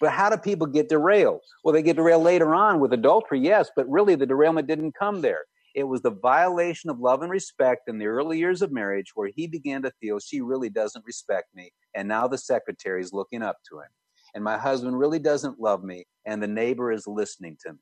But 0.00 0.12
how 0.12 0.30
do 0.30 0.36
people 0.36 0.66
get 0.66 0.88
derailed? 0.88 1.40
Well, 1.64 1.72
they 1.72 1.82
get 1.82 1.96
derailed 1.96 2.22
later 2.22 2.54
on 2.54 2.80
with 2.80 2.92
adultery, 2.92 3.40
yes, 3.40 3.70
but 3.74 3.88
really 3.90 4.14
the 4.14 4.26
derailment 4.26 4.68
didn't 4.68 4.94
come 4.94 5.20
there. 5.20 5.44
It 5.74 5.84
was 5.84 6.02
the 6.02 6.10
violation 6.10 6.90
of 6.90 6.98
love 6.98 7.22
and 7.22 7.30
respect 7.30 7.88
in 7.88 7.98
the 7.98 8.06
early 8.06 8.38
years 8.38 8.62
of 8.62 8.72
marriage 8.72 9.12
where 9.14 9.30
he 9.34 9.46
began 9.46 9.82
to 9.82 9.92
feel 10.00 10.18
she 10.18 10.40
really 10.40 10.70
doesn't 10.70 11.04
respect 11.04 11.54
me. 11.54 11.72
And 11.94 12.08
now 12.08 12.26
the 12.26 12.38
secretary 12.38 13.02
is 13.02 13.12
looking 13.12 13.42
up 13.42 13.58
to 13.70 13.78
him 13.80 13.88
and 14.34 14.44
my 14.44 14.58
husband 14.58 14.98
really 14.98 15.18
doesn't 15.18 15.60
love 15.60 15.82
me, 15.82 16.06
and 16.26 16.42
the 16.42 16.48
neighbor 16.48 16.92
is 16.92 17.06
listening 17.06 17.56
to 17.62 17.72
me. 17.72 17.78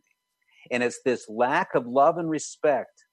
And 0.71 0.83
it's 0.83 1.01
this 1.05 1.29
lack 1.29 1.75
of 1.75 1.87
love 1.87 2.19
and 2.19 2.29
respect 2.29 3.05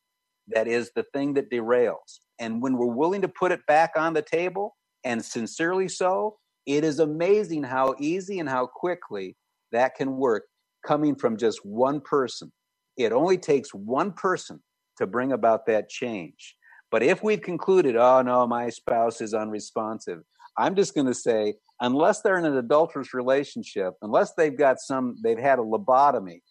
that 0.48 0.68
is 0.68 0.92
the 0.96 1.06
thing 1.14 1.34
that 1.36 1.52
derails. 1.52 2.20
And 2.40 2.62
when 2.62 2.78
we're 2.78 2.86
willing 2.88 3.22
to 3.22 3.28
put 3.28 3.52
it 3.52 3.66
back 3.68 3.92
on 3.96 4.14
the 4.14 4.22
table, 4.22 4.76
and 5.04 5.24
sincerely 5.24 5.88
so, 5.88 6.38
it 6.66 6.84
is 6.84 7.00
amazing 7.00 7.64
how 7.64 7.96
easy 8.00 8.40
and 8.40 8.50
how 8.50 8.66
quickly 8.66 9.36
that 9.72 9.96
can 9.96 10.18
work 10.18 10.46
coming 10.86 11.16
from 11.16 11.38
just 11.38 11.66
one 11.66 12.02
person. 12.02 12.52
It 12.98 13.12
only 13.12 13.38
takes 13.38 13.74
one 13.74 14.12
person 14.12 14.62
to 14.98 15.08
bring 15.08 15.32
about 15.32 15.66
that 15.66 15.90
change. 15.90 16.56
But 16.92 17.04
if 17.04 17.24
we've 17.24 17.42
concluded, 17.42 17.96
oh 17.96 18.22
no, 18.22 18.46
my 18.46 18.70
spouse 18.70 19.20
is 19.20 19.34
unresponsive, 19.34 20.20
I'm 20.58 20.76
just 20.76 20.94
going 20.94 21.08
to 21.08 21.14
say, 21.14 21.56
unless 21.82 22.22
they're 22.22 22.38
in 22.38 22.46
an 22.46 22.58
adulterous 22.58 23.14
relationship, 23.14 23.96
unless 24.04 24.34
they've 24.36 24.56
got 24.56 24.80
some, 24.80 25.16
they've 25.24 25.40
had 25.40 25.58
a 25.58 25.64
lobotomy, 25.64 26.42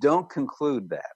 don't 0.00 0.28
conclude 0.28 0.90
that. 0.90 1.12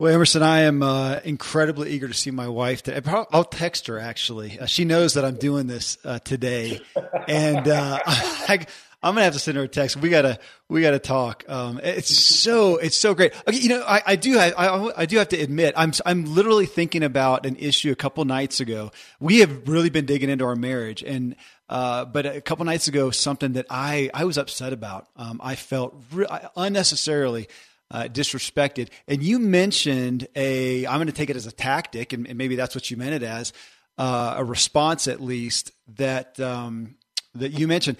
Well, 0.00 0.14
Emerson, 0.14 0.42
I 0.42 0.60
am 0.60 0.82
uh, 0.82 1.20
incredibly 1.24 1.90
eager 1.90 2.08
to 2.08 2.14
see 2.14 2.30
my 2.30 2.48
wife. 2.48 2.82
Today. 2.82 3.02
I'll 3.04 3.44
text 3.44 3.86
her 3.88 3.98
actually. 3.98 4.58
Uh, 4.58 4.64
she 4.64 4.86
knows 4.86 5.12
that 5.12 5.26
I'm 5.26 5.36
doing 5.36 5.66
this 5.66 5.98
uh, 6.06 6.20
today, 6.20 6.80
and 7.28 7.68
uh, 7.68 7.98
I, 8.06 8.66
I'm 9.02 9.12
gonna 9.14 9.24
have 9.24 9.34
to 9.34 9.38
send 9.38 9.58
her 9.58 9.64
a 9.64 9.68
text. 9.68 9.98
We 9.98 10.08
gotta 10.08 10.38
we 10.70 10.80
gotta 10.80 11.00
talk. 11.00 11.44
Um, 11.50 11.82
it's 11.84 12.18
so 12.18 12.78
it's 12.78 12.96
so 12.96 13.14
great. 13.14 13.34
Okay, 13.46 13.58
you 13.58 13.68
know, 13.68 13.84
I, 13.86 14.02
I 14.06 14.16
do 14.16 14.38
have, 14.38 14.54
I, 14.56 14.90
I 14.96 15.04
do 15.04 15.18
have 15.18 15.28
to 15.28 15.38
admit, 15.38 15.74
I'm 15.76 15.92
I'm 16.06 16.24
literally 16.34 16.64
thinking 16.64 17.02
about 17.02 17.44
an 17.44 17.56
issue 17.56 17.92
a 17.92 17.94
couple 17.94 18.24
nights 18.24 18.60
ago. 18.60 18.92
We 19.20 19.40
have 19.40 19.68
really 19.68 19.90
been 19.90 20.06
digging 20.06 20.30
into 20.30 20.46
our 20.46 20.56
marriage, 20.56 21.02
and 21.02 21.36
uh, 21.68 22.06
but 22.06 22.24
a 22.24 22.40
couple 22.40 22.64
nights 22.64 22.88
ago, 22.88 23.10
something 23.10 23.52
that 23.52 23.66
I 23.68 24.08
I 24.14 24.24
was 24.24 24.38
upset 24.38 24.72
about. 24.72 25.08
Um, 25.16 25.42
I 25.44 25.56
felt 25.56 25.94
re- 26.10 26.26
unnecessarily. 26.56 27.48
Uh, 27.92 28.04
disrespected. 28.04 28.88
And 29.08 29.20
you 29.20 29.40
mentioned 29.40 30.28
a, 30.36 30.86
I'm 30.86 30.98
going 30.98 31.08
to 31.08 31.12
take 31.12 31.28
it 31.28 31.34
as 31.34 31.46
a 31.46 31.50
tactic, 31.50 32.12
and, 32.12 32.24
and 32.28 32.38
maybe 32.38 32.54
that's 32.54 32.72
what 32.72 32.88
you 32.88 32.96
meant 32.96 33.14
it 33.14 33.24
as, 33.24 33.52
uh, 33.98 34.34
a 34.36 34.44
response 34.44 35.08
at 35.08 35.20
least 35.20 35.72
that 35.96 36.38
um, 36.38 36.94
that 37.34 37.50
you 37.50 37.66
mentioned 37.66 37.98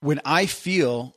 when 0.00 0.20
I 0.24 0.46
feel 0.46 1.14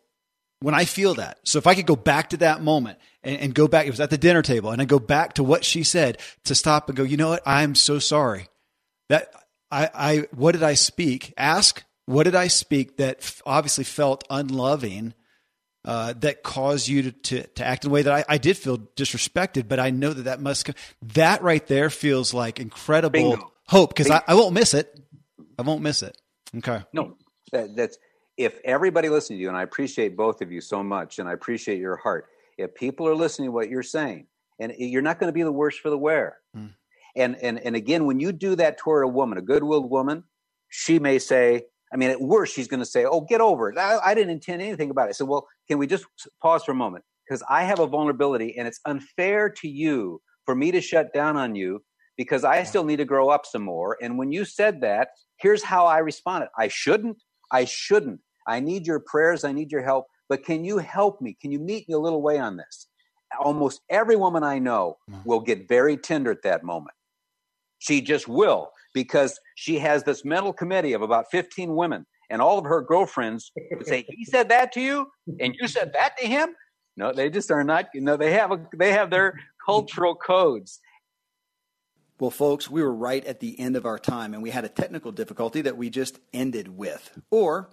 when 0.60 0.76
I 0.76 0.86
feel 0.86 1.16
that. 1.16 1.40
So 1.44 1.58
if 1.58 1.66
I 1.66 1.74
could 1.74 1.88
go 1.88 1.96
back 1.96 2.30
to 2.30 2.38
that 2.38 2.62
moment 2.62 3.00
and, 3.24 3.40
and, 3.40 3.56
go 3.56 3.68
back, 3.68 3.88
it 3.88 3.90
was 3.90 4.00
at 4.00 4.12
the 4.12 4.18
dinner 4.18 4.44
table, 4.44 4.70
and 4.70 4.82
I 4.82 4.86
go 4.86 5.00
back 5.00 5.34
to 5.34 5.44
what 5.44 5.66
she 5.66 5.82
said 5.82 6.20
to 6.44 6.54
stop 6.54 6.88
and 6.88 6.96
go, 6.96 7.04
you 7.04 7.18
know 7.18 7.30
what? 7.30 7.42
I'm 7.46 7.74
so 7.74 7.98
sorry. 7.98 8.48
That 9.10 9.34
I, 9.72 9.90
I 9.94 10.18
what 10.36 10.52
did 10.52 10.64
I 10.64 10.76
speak? 10.76 11.34
Ask 11.38 11.84
what 12.06 12.24
did 12.24 12.36
I 12.36 12.48
speak 12.48 12.98
that 12.98 13.42
obviously 13.46 13.84
felt 13.84 14.24
unloving, 14.30 15.14
uh, 15.86 16.14
that 16.20 16.44
caused 16.44 16.88
you 16.88 17.04
to, 17.04 17.12
to, 17.12 17.48
to 17.48 17.66
act 17.66 17.86
in 17.86 17.92
a 17.92 17.94
way 17.94 18.04
that 18.04 18.14
I, 18.14 18.24
I, 18.30 18.38
did 18.38 18.58
feel 18.58 18.78
disrespected, 18.78 19.68
but 19.68 19.80
I 19.80 19.90
know 19.90 20.14
that 20.14 20.24
that 20.24 20.40
must 20.40 20.70
that 21.02 21.42
right 21.42 21.66
there 21.66 21.90
feels 21.90 22.34
like 22.34 22.60
incredible 22.60 23.12
Bingo. 23.12 23.52
hope 23.68 23.90
because 23.90 24.10
I, 24.10 24.22
I 24.28 24.36
won't 24.36 24.54
miss 24.54 24.76
it. 24.76 24.96
I 25.58 25.64
won't 25.64 25.82
miss 25.82 26.04
it. 26.04 26.16
Okay. 26.56 26.84
No, 26.94 27.18
that, 27.52 27.76
that's 27.76 27.98
if 28.38 28.60
everybody 28.64 29.10
listening 29.10 29.40
to 29.40 29.42
you, 29.42 29.48
and 29.48 29.58
I 29.58 29.64
appreciate 29.64 30.16
both 30.16 30.42
of 30.42 30.52
you 30.52 30.62
so 30.62 30.84
much, 30.84 31.20
and 31.20 31.28
I 31.28 31.34
appreciate 31.34 31.80
your 31.80 31.98
heart, 31.98 32.28
if 32.58 32.76
people 32.76 33.08
are 33.08 33.16
listening 33.16 33.48
to 33.48 33.52
what 33.52 33.70
you're 33.70 33.84
saying, 33.84 34.28
and 34.60 34.74
you're 34.78 35.02
not 35.02 35.20
going 35.20 35.30
to 35.30 35.34
be 35.34 35.44
the 35.44 35.52
worst 35.52 35.80
for 35.80 35.90
the 35.90 35.98
wear. 35.98 36.38
Mm. 36.56 36.74
And, 37.16 37.36
and, 37.42 37.60
and 37.60 37.76
again, 37.76 38.06
when 38.06 38.20
you 38.20 38.32
do 38.32 38.56
that 38.56 38.78
toward 38.78 39.04
a 39.04 39.08
woman, 39.08 39.38
a 39.38 39.42
good 39.42 39.64
willed 39.64 39.90
woman, 39.90 40.24
she 40.70 41.00
may 41.00 41.20
say, 41.20 41.64
I 41.94 41.98
mean, 41.98 42.10
at 42.10 42.22
worst, 42.22 42.56
she's 42.56 42.68
going 42.68 42.80
to 42.80 42.86
say, 42.86 43.04
Oh, 43.04 43.22
get 43.22 43.42
over 43.42 43.70
it. 43.70 43.78
I, 43.78 43.98
I 43.98 44.14
didn't 44.14 44.32
intend 44.32 44.62
anything 44.62 44.90
about 44.90 45.10
it. 45.10 45.16
So, 45.16 45.26
well, 45.26 45.48
can 45.72 45.78
we 45.78 45.88
just 45.88 46.06
pause 46.42 46.66
for 46.66 46.74
a 46.74 46.76
moment? 46.76 47.06
Because 47.26 47.42
I 47.50 47.64
have 47.64 47.80
a 47.80 47.88
vulnerability 47.88 48.58
and 48.58 48.68
it's 48.68 48.82
unfair 48.86 49.50
to 49.62 49.70
you 49.70 50.22
for 50.46 50.54
me 50.54 50.70
to 50.70 50.82
shut 50.82 51.14
down 51.14 51.38
on 51.38 51.56
you 51.56 51.82
because 52.18 52.44
I 52.44 52.64
still 52.64 52.84
need 52.84 52.98
to 52.98 53.06
grow 53.06 53.30
up 53.30 53.46
some 53.46 53.62
more. 53.62 53.96
And 54.02 54.18
when 54.18 54.34
you 54.34 54.44
said 54.44 54.82
that, 54.82 55.12
here's 55.38 55.64
how 55.64 55.86
I 55.86 56.00
responded 56.00 56.50
I 56.58 56.68
shouldn't. 56.68 57.24
I 57.54 57.64
shouldn't. 57.64 58.20
I 58.50 58.60
need 58.60 58.86
your 58.86 59.00
prayers. 59.00 59.46
I 59.46 59.54
need 59.54 59.72
your 59.72 59.82
help. 59.82 60.08
But 60.28 60.44
can 60.44 60.66
you 60.66 60.78
help 60.78 61.22
me? 61.22 61.38
Can 61.42 61.54
you 61.54 61.60
meet 61.60 61.88
me 61.88 61.96
a 61.96 62.00
little 62.00 62.22
way 62.22 62.38
on 62.38 62.58
this? 62.58 62.88
Almost 63.40 63.80
every 63.90 64.18
woman 64.18 64.44
I 64.44 64.60
know 64.60 64.98
mm. 65.10 65.26
will 65.26 65.40
get 65.40 65.70
very 65.70 65.96
tender 65.96 66.32
at 66.32 66.44
that 66.44 66.66
moment. 66.66 66.96
She 67.80 68.02
just 68.02 68.28
will 68.28 68.72
because 68.94 69.40
she 69.56 69.80
has 69.80 70.04
this 70.04 70.26
mental 70.26 70.52
committee 70.52 70.92
of 70.92 71.02
about 71.02 71.32
15 71.32 71.74
women 71.78 72.06
and 72.32 72.42
all 72.42 72.58
of 72.58 72.66
her 72.66 72.82
girlfriends 72.82 73.52
would 73.72 73.86
say, 73.86 74.06
he 74.08 74.26
said 74.26 74.50
that 74.50 74.72
to 74.72 74.82
you 74.82 75.12
and 75.40 75.56
you 75.60 75.68
said 75.68 75.94
that 75.94 76.18
to 76.18 76.26
him. 76.26 76.56
No, 76.98 77.14
they 77.14 77.30
just 77.30 77.52
are 77.52 77.64
not, 77.64 77.90
you 77.94 78.02
know, 78.02 78.18
they 78.18 78.32
have, 78.32 78.52
a, 78.52 78.66
they 78.76 78.94
have 78.94 79.10
their 79.10 79.40
cultural 79.64 80.16
codes. 80.16 80.80
Well, 82.20 82.32
folks, 82.32 82.70
we 82.70 82.82
were 82.82 82.94
right 82.94 83.24
at 83.26 83.40
the 83.40 83.60
end 83.60 83.76
of 83.76 83.86
our 83.86 84.00
time 84.00 84.34
and 84.34 84.42
we 84.42 84.52
had 84.52 84.64
a 84.64 84.70
technical 84.70 85.12
difficulty 85.12 85.62
that 85.62 85.78
we 85.78 85.90
just 85.90 86.20
ended 86.34 86.78
with. 86.78 87.20
Or 87.30 87.70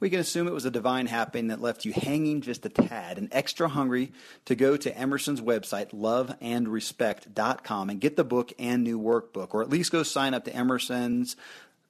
we 0.00 0.10
can 0.10 0.18
assume 0.18 0.48
it 0.48 0.52
was 0.52 0.64
a 0.64 0.70
divine 0.70 1.06
happening 1.06 1.48
that 1.48 1.60
left 1.60 1.84
you 1.84 1.92
hanging 1.92 2.40
just 2.40 2.66
a 2.66 2.70
tad 2.70 3.18
and 3.18 3.28
extra 3.30 3.68
hungry 3.68 4.12
to 4.46 4.56
go 4.56 4.76
to 4.76 4.98
Emerson's 4.98 5.40
website, 5.40 5.92
loveandrespect.com, 5.92 7.90
and 7.90 8.00
get 8.00 8.16
the 8.16 8.24
book 8.24 8.52
and 8.58 8.82
new 8.82 8.98
workbook, 8.98 9.54
or 9.54 9.62
at 9.62 9.70
least 9.70 9.92
go 9.92 10.02
sign 10.02 10.34
up 10.34 10.44
to 10.46 10.56
Emerson's 10.56 11.36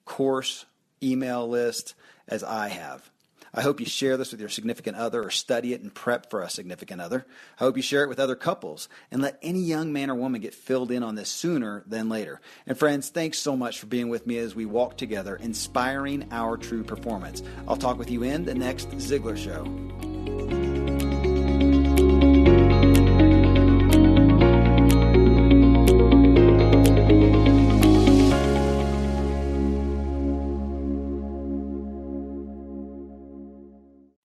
course 0.05 0.67
email 1.03 1.49
list 1.49 1.95
as 2.29 2.43
I 2.45 2.69
have. 2.69 3.11
I 3.55 3.61
hope 3.61 3.81
you 3.81 3.87
share 3.87 4.17
this 4.17 4.31
with 4.31 4.41
your 4.41 4.49
significant 4.49 4.97
other 4.97 5.23
or 5.23 5.31
study 5.31 5.75
it 5.75 5.83
and 5.83 5.93
prep 5.93 6.31
for 6.31 6.41
a 6.41 6.49
significant 6.49 7.03
other. 7.03 7.27
I 7.61 7.65
hope 7.65 7.77
you 7.77 7.83
share 7.83 8.03
it 8.03 8.09
with 8.09 8.19
other 8.19 8.35
couples 8.35 8.89
and 9.11 9.21
let 9.21 9.39
any 9.43 9.61
young 9.61 9.93
man 9.93 10.11
or 10.11 10.15
woman 10.15 10.41
get 10.41 10.55
filled 10.55 10.91
in 10.91 11.03
on 11.03 11.17
this 11.17 11.29
sooner 11.29 11.85
than 11.87 12.09
later. 12.09 12.41
And 12.67 12.79
friends, 12.79 13.11
thanks 13.11 13.39
so 13.39 13.55
much 13.55 13.79
for 13.79 13.87
being 13.87 14.09
with 14.09 14.27
me 14.27 14.39
as 14.39 14.55
we 14.55 14.65
walk 14.65 14.97
together, 14.97 15.37
inspiring 15.37 16.29
our 16.31 16.57
true 16.57 16.83
performance. 16.83 17.43
I'll 17.69 17.77
talk 17.77 17.99
with 17.99 18.11
you 18.11 18.23
in 18.23 18.47
the 18.47 18.55
next 18.55 18.89
Ziglar 18.93 19.37
Show. 19.37 20.12